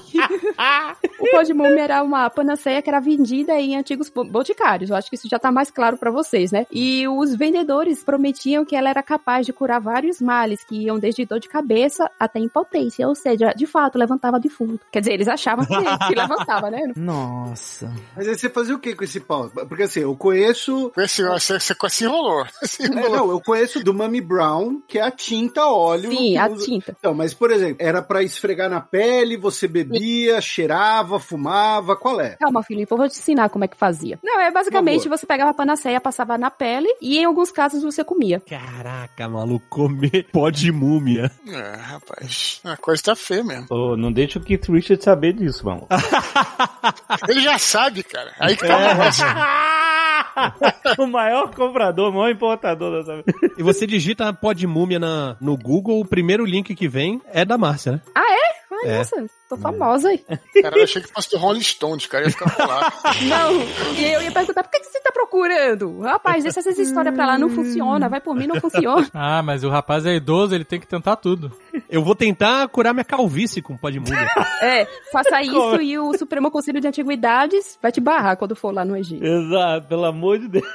o 1.19 1.31
pó 1.31 1.41
de 1.43 1.53
múmia 1.53 1.83
era 1.83 2.03
uma 2.03 2.29
panaceia 2.29 2.81
que 2.81 2.89
era 2.89 2.99
vendida 2.99 3.53
em 3.59 3.75
antigos 3.75 4.09
bo- 4.09 4.23
boticários. 4.23 4.89
Eu 4.89 4.95
acho 4.95 5.09
que 5.09 5.15
isso 5.15 5.27
já 5.29 5.39
tá 5.39 5.51
mais 5.51 5.69
claro 5.71 5.97
pra 5.97 6.11
vocês, 6.11 6.51
né? 6.51 6.65
E 6.71 7.07
os 7.07 7.35
vendedores 7.35 8.03
prometiam 8.03 8.65
que 8.65 8.75
ela 8.75 8.89
era 8.89 9.03
capaz 9.03 9.45
de 9.45 9.53
curar 9.53 9.79
vários 9.79 10.21
males, 10.21 10.63
que 10.63 10.83
iam 10.83 10.99
desde 10.99 11.25
dor 11.25 11.39
de 11.39 11.47
cabeça 11.49 12.09
até 12.19 12.39
impotência. 12.39 13.07
Ou 13.07 13.15
seja, 13.15 13.53
de 13.55 13.65
fato, 13.65 13.97
levantava 13.97 14.39
defunto. 14.39 14.85
Quer 14.91 14.99
dizer, 14.99 15.13
eles 15.13 15.27
achavam 15.27 15.65
que, 15.65 16.07
que 16.07 16.15
levantava, 16.15 16.69
né? 16.69 16.79
Nossa. 16.95 17.91
Mas 18.15 18.27
aí 18.27 18.37
você 18.37 18.49
fazia 18.49 18.75
o 18.75 18.79
que 18.79 18.95
com 18.95 19.03
esse 19.03 19.19
pau? 19.19 19.49
Porque 19.67 19.83
assim, 19.83 20.01
eu 20.01 20.15
conheço. 20.15 20.91
Esse, 20.97 21.23
você, 21.23 21.59
você 21.59 21.75
se 21.89 22.03
enrolou. 22.05 22.45
Se 22.63 22.83
É, 22.85 22.89
não, 22.89 23.29
eu 23.31 23.41
conheço 23.41 23.83
do 23.83 23.93
Mummy 23.93 24.21
Brown, 24.21 24.81
que 24.87 24.97
é 24.99 25.01
a 25.01 25.11
tinta 25.11 25.65
óleo. 25.65 26.09
Sim, 26.11 26.37
a 26.37 26.47
usa- 26.47 26.65
tinta. 26.65 26.95
Então, 26.99 27.13
mas 27.13 27.33
por 27.33 27.51
exemplo, 27.51 27.77
era 27.79 28.01
pra 28.01 28.23
esfregar 28.33 28.69
na 28.69 28.81
pele, 28.81 29.37
você 29.37 29.67
bebia, 29.67 30.41
cheirava, 30.41 31.19
fumava, 31.19 31.95
qual 31.95 32.19
é? 32.19 32.35
Calma, 32.37 32.63
Filipe, 32.63 32.91
eu 32.91 32.97
vou 32.97 33.07
te 33.07 33.17
ensinar 33.17 33.49
como 33.49 33.65
é 33.65 33.67
que 33.67 33.77
fazia. 33.77 34.19
Não, 34.23 34.39
é 34.39 34.51
basicamente 34.51 35.09
você 35.09 35.25
pegava 35.25 35.51
a 35.51 35.53
panaceia, 35.53 35.99
passava 36.01 36.37
na 36.37 36.49
pele 36.49 36.87
e 37.01 37.17
em 37.17 37.25
alguns 37.25 37.51
casos 37.51 37.83
você 37.83 38.03
comia. 38.03 38.41
Caraca, 38.47 39.27
maluco, 39.27 39.65
comer 39.69 40.27
pó 40.31 40.49
de 40.49 40.71
múmia. 40.71 41.31
É, 41.47 41.75
rapaz, 41.75 42.61
a 42.63 42.77
coisa 42.77 43.03
tá 43.03 43.15
feia 43.15 43.43
mesmo. 43.43 43.67
Ô, 43.69 43.95
não 43.95 44.11
deixa 44.11 44.39
o 44.39 44.41
Keith 44.41 44.67
Richards 44.69 45.03
saber 45.03 45.33
disso, 45.33 45.65
mano. 45.65 45.87
Ele 47.27 47.41
já 47.41 47.57
sabe, 47.57 48.03
cara. 48.03 48.33
Aí 48.39 48.55
que 48.55 48.65
tá 48.65 48.79
negócio. 48.79 49.25
o 50.97 51.07
maior 51.07 51.53
comprador, 51.53 52.09
o 52.09 52.13
maior 52.13 52.31
importador 52.31 53.03
dessa 53.03 53.23
E 53.57 53.63
você 53.63 53.85
digita 53.87 54.31
pó 54.33 54.53
de 54.53 54.65
múmia 54.67 54.99
na, 54.99 55.35
no 55.39 55.57
Google, 55.57 55.99
o 55.99 56.05
primeiro 56.05 56.45
link 56.45 56.73
que 56.75 56.87
vem 56.87 57.21
é 57.31 57.43
da 57.45 57.57
Márcia, 57.57 57.93
né? 57.93 58.01
Ai, 58.15 58.39
É. 58.85 58.97
nossa, 58.97 59.25
tô 59.49 59.57
famosa 59.57 60.09
aí. 60.09 60.23
Cara, 60.61 60.77
eu 60.77 60.83
achei 60.83 61.01
que 61.01 61.11
fosse 61.11 61.29
do 61.31 61.37
Rolling 61.37 61.61
Stones, 61.61 62.05
cara. 62.05 62.23
Ia 62.25 62.31
ficar 62.31 62.49
colado. 62.55 62.93
Não, 63.27 63.61
e 63.97 64.05
eu 64.13 64.21
ia 64.21 64.31
perguntar, 64.31 64.63
por 64.63 64.71
que, 64.71 64.79
que 64.79 64.85
você 64.85 64.99
tá 65.01 65.11
procurando? 65.11 65.99
Rapaz, 66.01 66.43
deixa 66.43 66.59
essa 66.61 66.81
história 66.81 67.11
pra 67.11 67.25
lá, 67.25 67.37
não 67.37 67.49
funciona, 67.49 68.07
vai 68.07 68.21
por 68.21 68.33
mim, 68.35 68.47
não 68.47 68.59
funciona. 68.61 69.07
Ah, 69.13 69.41
mas 69.43 69.63
o 69.63 69.69
rapaz 69.69 70.05
é 70.05 70.15
idoso, 70.15 70.55
ele 70.55 70.63
tem 70.63 70.79
que 70.79 70.87
tentar 70.87 71.15
tudo. 71.17 71.51
Eu 71.89 72.03
vou 72.03 72.15
tentar 72.15 72.67
curar 72.69 72.93
minha 72.93 73.03
calvície 73.03 73.63
com 73.63 73.75
pó 73.75 73.89
de 73.89 73.99
múmia. 73.99 74.29
É, 74.61 74.85
faça 75.11 75.39
isso 75.41 75.81
e 75.81 75.97
o 75.97 76.17
Supremo 76.17 76.51
Conselho 76.51 76.81
de 76.81 76.87
Antiguidades 76.87 77.79
vai 77.81 77.91
te 77.91 78.01
barrar 78.01 78.35
quando 78.35 78.55
for 78.55 78.73
lá 78.73 78.83
no 78.83 78.95
Egito. 78.95 79.23
Exato, 79.23 79.87
pelo 79.87 80.03
amor 80.05 80.37
de 80.37 80.49
Deus. 80.49 80.65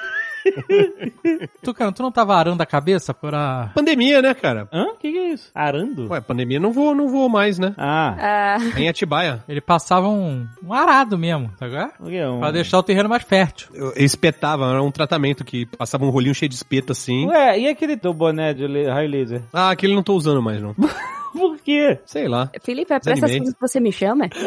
Tucano, 1.62 1.92
tu 1.92 2.03
não 2.03 2.12
tava 2.12 2.34
arando 2.36 2.61
a 2.61 2.66
cabeça 2.66 3.12
pra... 3.14 3.70
Pandemia, 3.74 4.20
né, 4.22 4.34
cara? 4.34 4.68
Hã? 4.72 4.84
O 4.86 4.97
que, 4.97 5.11
que 5.12 5.18
é 5.18 5.32
isso? 5.32 5.51
Arando? 5.55 6.09
Ué, 6.11 6.20
pandemia 6.20 6.61
não 6.61 6.72
vou, 6.72 6.95
não 6.95 7.09
vou 7.09 7.28
mais, 7.28 7.59
né? 7.59 7.74
Ah, 7.78 8.16
Ah, 8.18 8.80
Em 8.80 8.88
Atibaia. 8.88 9.42
Ele 9.49 9.61
passava 9.61 10.09
um, 10.09 10.47
um 10.62 10.72
arado 10.72 11.16
mesmo, 11.18 11.51
tá 11.59 11.66
ligado? 11.66 11.92
o 12.01 12.07
que 12.07 12.16
é 12.16 12.28
um... 12.28 12.38
Pra 12.40 12.51
deixar 12.51 12.78
o 12.78 12.82
terreno 12.82 13.09
mais 13.09 13.22
fértil. 13.22 13.68
Eu 13.74 13.92
espetava, 13.97 14.68
era 14.70 14.82
um 14.82 14.90
tratamento 14.90 15.45
que 15.45 15.66
passava 15.66 16.05
um 16.05 16.11
rolinho 16.11 16.34
cheio 16.34 16.49
de 16.49 16.55
espeto 16.55 16.92
assim. 16.92 17.26
Ué, 17.26 17.59
e 17.61 17.68
aquele 17.68 17.97
teu 17.97 18.12
boné 18.12 18.53
de 18.55 18.66
raio 18.86 19.09
laser? 19.11 19.42
Ah, 19.53 19.70
aquele 19.70 19.95
não 19.95 20.03
tô 20.03 20.14
usando 20.14 20.42
mais, 20.42 20.61
não. 20.61 20.74
Por 21.35 21.59
quê? 21.59 21.99
Sei 22.07 22.28
lá. 22.28 22.49
Felipe, 22.62 22.93
é 22.95 23.01
pra 23.01 23.12
essas 23.12 23.28
coisas 23.30 23.55
que 23.55 23.61
você 23.61 23.80
me 23.80 23.91
chama? 23.93 24.28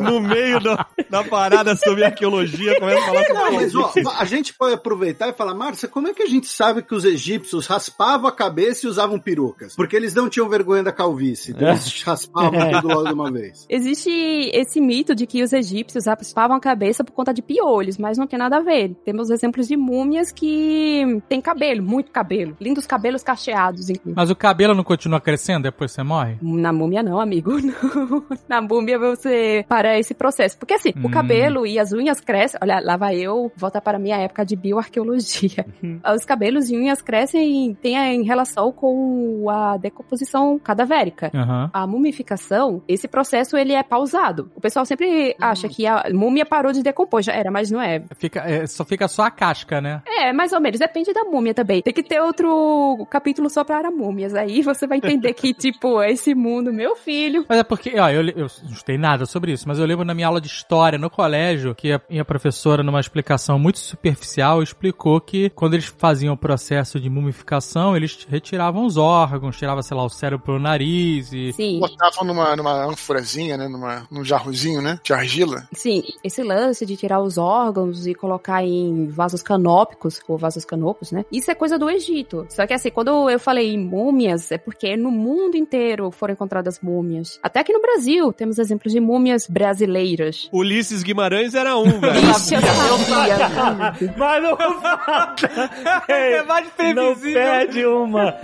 No 0.00 0.20
meio 0.20 0.60
do- 0.60 0.76
da 1.08 1.24
parada 1.24 1.74
sobre 1.76 2.04
arqueologia, 2.04 2.78
começa 2.78 3.00
a 3.00 3.06
falar 3.06 3.28
Não, 3.50 3.52
mas 3.52 3.74
ó, 3.74 3.92
a 4.18 4.24
gente 4.24 4.54
pode 4.54 4.74
aproveitar 4.74 5.28
e 5.28 5.32
falar, 5.32 5.54
Márcia, 5.54 5.88
como 5.88 6.08
é 6.08 6.14
que 6.14 6.22
a 6.22 6.26
gente 6.26 6.46
sabe 6.46 6.82
que 6.82 6.94
os 6.94 7.04
egípcios 7.04 7.66
raspavam 7.66 8.28
a 8.28 8.32
cabeça 8.32 8.86
e 8.86 8.88
usavam 8.90 9.18
perucas? 9.18 9.74
Porque 9.74 9.96
eles 9.96 10.14
não 10.14 10.28
tinham 10.28 10.48
vergonha 10.48 10.82
da 10.82 10.92
calvície, 10.92 11.52
então 11.52 11.68
eles 11.68 12.02
raspavam 12.02 12.70
tudo 12.72 12.88
logo 12.88 13.04
de 13.08 13.12
uma 13.14 13.30
vez. 13.32 13.66
Existe 13.68 14.10
esse 14.52 14.80
mito 14.80 15.14
de 15.14 15.26
que 15.26 15.42
os 15.42 15.52
egípcios 15.52 16.06
raspavam 16.06 16.56
a 16.56 16.60
cabeça 16.60 17.02
por 17.02 17.12
conta 17.12 17.32
de 17.32 17.42
piolhos, 17.42 17.98
mas 17.98 18.18
não 18.18 18.26
tem 18.26 18.38
nada 18.38 18.58
a 18.58 18.60
ver. 18.60 18.94
Temos 19.04 19.30
exemplos 19.30 19.66
de 19.66 19.76
múmias 19.76 20.30
que 20.32 21.20
têm 21.28 21.40
cabelo, 21.40 21.82
muito 21.82 22.10
cabelo. 22.10 22.56
Lindos 22.60 22.86
cabelos 22.86 23.22
cacheados, 23.22 23.88
inclusive. 23.90 24.14
Mas 24.16 24.30
o 24.30 24.36
cabelo 24.36 24.49
não 24.74 24.84
continua 24.84 25.20
crescendo 25.20 25.64
depois 25.64 25.92
você 25.92 26.02
morre? 26.02 26.36
Na 26.42 26.72
múmia 26.72 27.02
não, 27.02 27.20
amigo. 27.20 27.52
Não. 27.60 28.24
Na 28.48 28.60
múmia 28.60 28.98
você 28.98 29.64
para 29.68 29.98
esse 29.98 30.14
processo. 30.14 30.56
Porque 30.58 30.74
assim, 30.74 30.92
o 31.02 31.08
Hum. 31.08 31.10
cabelo 31.10 31.66
e 31.66 31.78
as 31.78 31.92
unhas 31.92 32.20
crescem. 32.20 32.58
Olha, 32.62 32.80
lá 32.80 32.96
vai 32.96 33.16
eu 33.16 33.50
voltar 33.56 33.80
para 33.80 33.96
a 33.96 34.00
minha 34.00 34.16
época 34.16 34.44
de 34.44 34.56
bioarqueologia. 34.56 35.66
Os 36.14 36.24
cabelos 36.24 36.70
e 36.70 36.76
unhas 36.76 37.00
crescem 37.02 37.74
tem 37.80 37.96
em 37.96 38.22
relação 38.22 38.72
com 38.72 39.48
a 39.50 39.76
decomposição 39.76 40.58
cadavérica. 40.58 41.30
Aham. 41.34 41.70
A 41.72 41.86
mumificação, 41.86 42.82
esse 42.88 43.08
processo 43.08 43.56
ele 43.56 43.72
é 43.72 43.82
pausado. 43.82 44.50
O 44.54 44.60
pessoal 44.60 44.84
sempre 44.84 45.34
acha 45.40 45.68
que 45.68 45.86
a 45.86 46.04
múmia 46.12 46.44
parou 46.46 46.72
de 46.72 46.82
decompor, 46.82 47.22
já 47.22 47.32
era, 47.32 47.50
mas 47.50 47.70
não 47.70 47.80
é. 47.80 48.02
Fica, 48.16 48.40
é, 48.40 48.66
só 48.66 48.84
fica 48.84 49.08
só 49.08 49.22
a 49.24 49.30
casca, 49.30 49.80
né? 49.80 50.02
É, 50.06 50.32
mais 50.32 50.52
ou 50.52 50.60
menos, 50.60 50.78
depende 50.78 51.12
da 51.12 51.24
múmia 51.24 51.54
também. 51.54 51.82
Tem 51.82 51.92
que 51.94 52.02
ter 52.02 52.20
outro 52.20 53.06
capítulo 53.10 53.48
só 53.50 53.64
para 53.64 53.90
múmias. 53.90 54.34
Aí 54.40 54.62
você 54.62 54.86
vai 54.86 54.96
entender 54.96 55.34
que, 55.34 55.52
tipo, 55.52 56.02
esse 56.02 56.34
mundo, 56.34 56.72
meu 56.72 56.96
filho. 56.96 57.44
Mas 57.46 57.58
é 57.58 57.62
porque, 57.62 57.98
ó, 57.98 58.08
eu, 58.08 58.26
eu 58.28 58.46
não 58.68 58.76
sei 58.86 58.96
nada 58.96 59.26
sobre 59.26 59.52
isso, 59.52 59.68
mas 59.68 59.78
eu 59.78 59.84
lembro 59.84 60.04
na 60.04 60.14
minha 60.14 60.26
aula 60.26 60.40
de 60.40 60.48
história 60.48 60.98
no 60.98 61.10
colégio 61.10 61.74
que 61.74 61.92
a 61.92 62.00
minha 62.08 62.24
professora, 62.24 62.82
numa 62.82 63.00
explicação 63.00 63.58
muito 63.58 63.78
superficial, 63.78 64.62
explicou 64.62 65.20
que 65.20 65.50
quando 65.50 65.74
eles 65.74 65.86
faziam 65.86 66.32
o 66.32 66.38
processo 66.38 66.98
de 66.98 67.10
mumificação, 67.10 67.94
eles 67.94 68.26
retiravam 68.28 68.86
os 68.86 68.96
órgãos, 68.96 69.58
tirava, 69.58 69.82
sei 69.82 69.94
lá, 69.94 70.04
o 70.04 70.08
cérebro 70.08 70.44
pelo 70.44 70.58
nariz 70.58 71.32
e. 71.32 71.52
Sim, 71.52 71.78
Botavam 71.78 72.24
numa, 72.24 72.56
numa 72.56 72.86
ânforazinha, 72.86 73.58
né? 73.58 73.68
Numa, 73.68 74.06
num 74.10 74.24
jarrozinho, 74.24 74.80
né? 74.80 74.98
De 75.04 75.12
argila. 75.12 75.68
sim. 75.72 76.02
Esse 76.24 76.42
lance 76.42 76.86
de 76.86 76.96
tirar 76.96 77.20
os 77.20 77.36
órgãos 77.36 78.06
e 78.06 78.14
colocar 78.14 78.64
em 78.64 79.08
vasos 79.08 79.42
canópicos, 79.42 80.20
ou 80.26 80.38
vasos 80.38 80.64
canopos, 80.64 81.12
né? 81.12 81.24
Isso 81.30 81.50
é 81.50 81.54
coisa 81.54 81.78
do 81.78 81.90
Egito. 81.90 82.46
Só 82.48 82.66
que 82.66 82.72
assim, 82.72 82.90
quando 82.90 83.28
eu 83.28 83.38
falei 83.38 83.74
em 83.74 83.84
múmias, 84.30 84.52
é 84.52 84.58
porque 84.58 84.96
no 84.96 85.10
mundo 85.10 85.56
inteiro 85.56 86.10
foram 86.10 86.34
encontradas 86.34 86.80
múmias. 86.80 87.38
Até 87.42 87.60
aqui 87.60 87.72
no 87.72 87.80
Brasil 87.80 88.32
temos 88.32 88.58
exemplos 88.58 88.92
de 88.92 89.00
múmias 89.00 89.46
brasileiras. 89.48 90.48
Ulisses 90.52 91.02
Guimarães 91.02 91.54
era 91.54 91.76
um, 91.76 91.84
velho. 92.00 92.30
Ixi, 92.30 92.54
eu 92.54 92.60
sabia. 92.60 94.12
Mas 94.16 94.42
não 94.42 94.56
É 96.08 96.42
mais 96.44 96.66
Não 96.66 96.72
previsível. 96.74 97.32
perde 97.34 97.86
uma. 97.86 98.34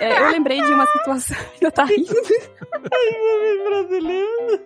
É, 0.00 0.20
eu 0.20 0.30
lembrei 0.30 0.60
de 0.60 0.72
uma 0.72 0.86
situação. 0.86 1.36
Ainda 1.54 1.70
tá 1.70 1.84
rindo. 1.84 2.14
brasileiro. 3.68 4.60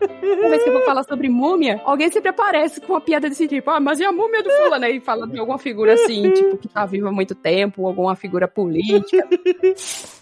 Uma 0.00 0.48
vez 0.50 0.62
que 0.62 0.68
eu 0.68 0.72
vou 0.72 0.84
falar 0.84 1.02
sobre 1.04 1.28
múmia, 1.28 1.80
alguém 1.84 2.10
sempre 2.10 2.30
aparece 2.30 2.80
com 2.80 2.92
uma 2.92 3.00
piada 3.00 3.28
desse 3.28 3.46
tipo. 3.48 3.70
Ah, 3.70 3.80
mas 3.80 4.00
e 4.00 4.04
a 4.04 4.12
múmia 4.12 4.42
do 4.42 4.50
fulano? 4.50 4.84
Aí 4.84 5.00
fala 5.00 5.26
de 5.26 5.38
alguma 5.38 5.58
figura 5.58 5.94
assim, 5.94 6.30
tipo, 6.32 6.56
que 6.56 6.68
tá 6.68 6.84
viva 6.86 7.08
há 7.08 7.12
muito 7.12 7.34
tempo, 7.34 7.86
alguma 7.86 8.14
figura 8.14 8.46
política. 8.46 9.26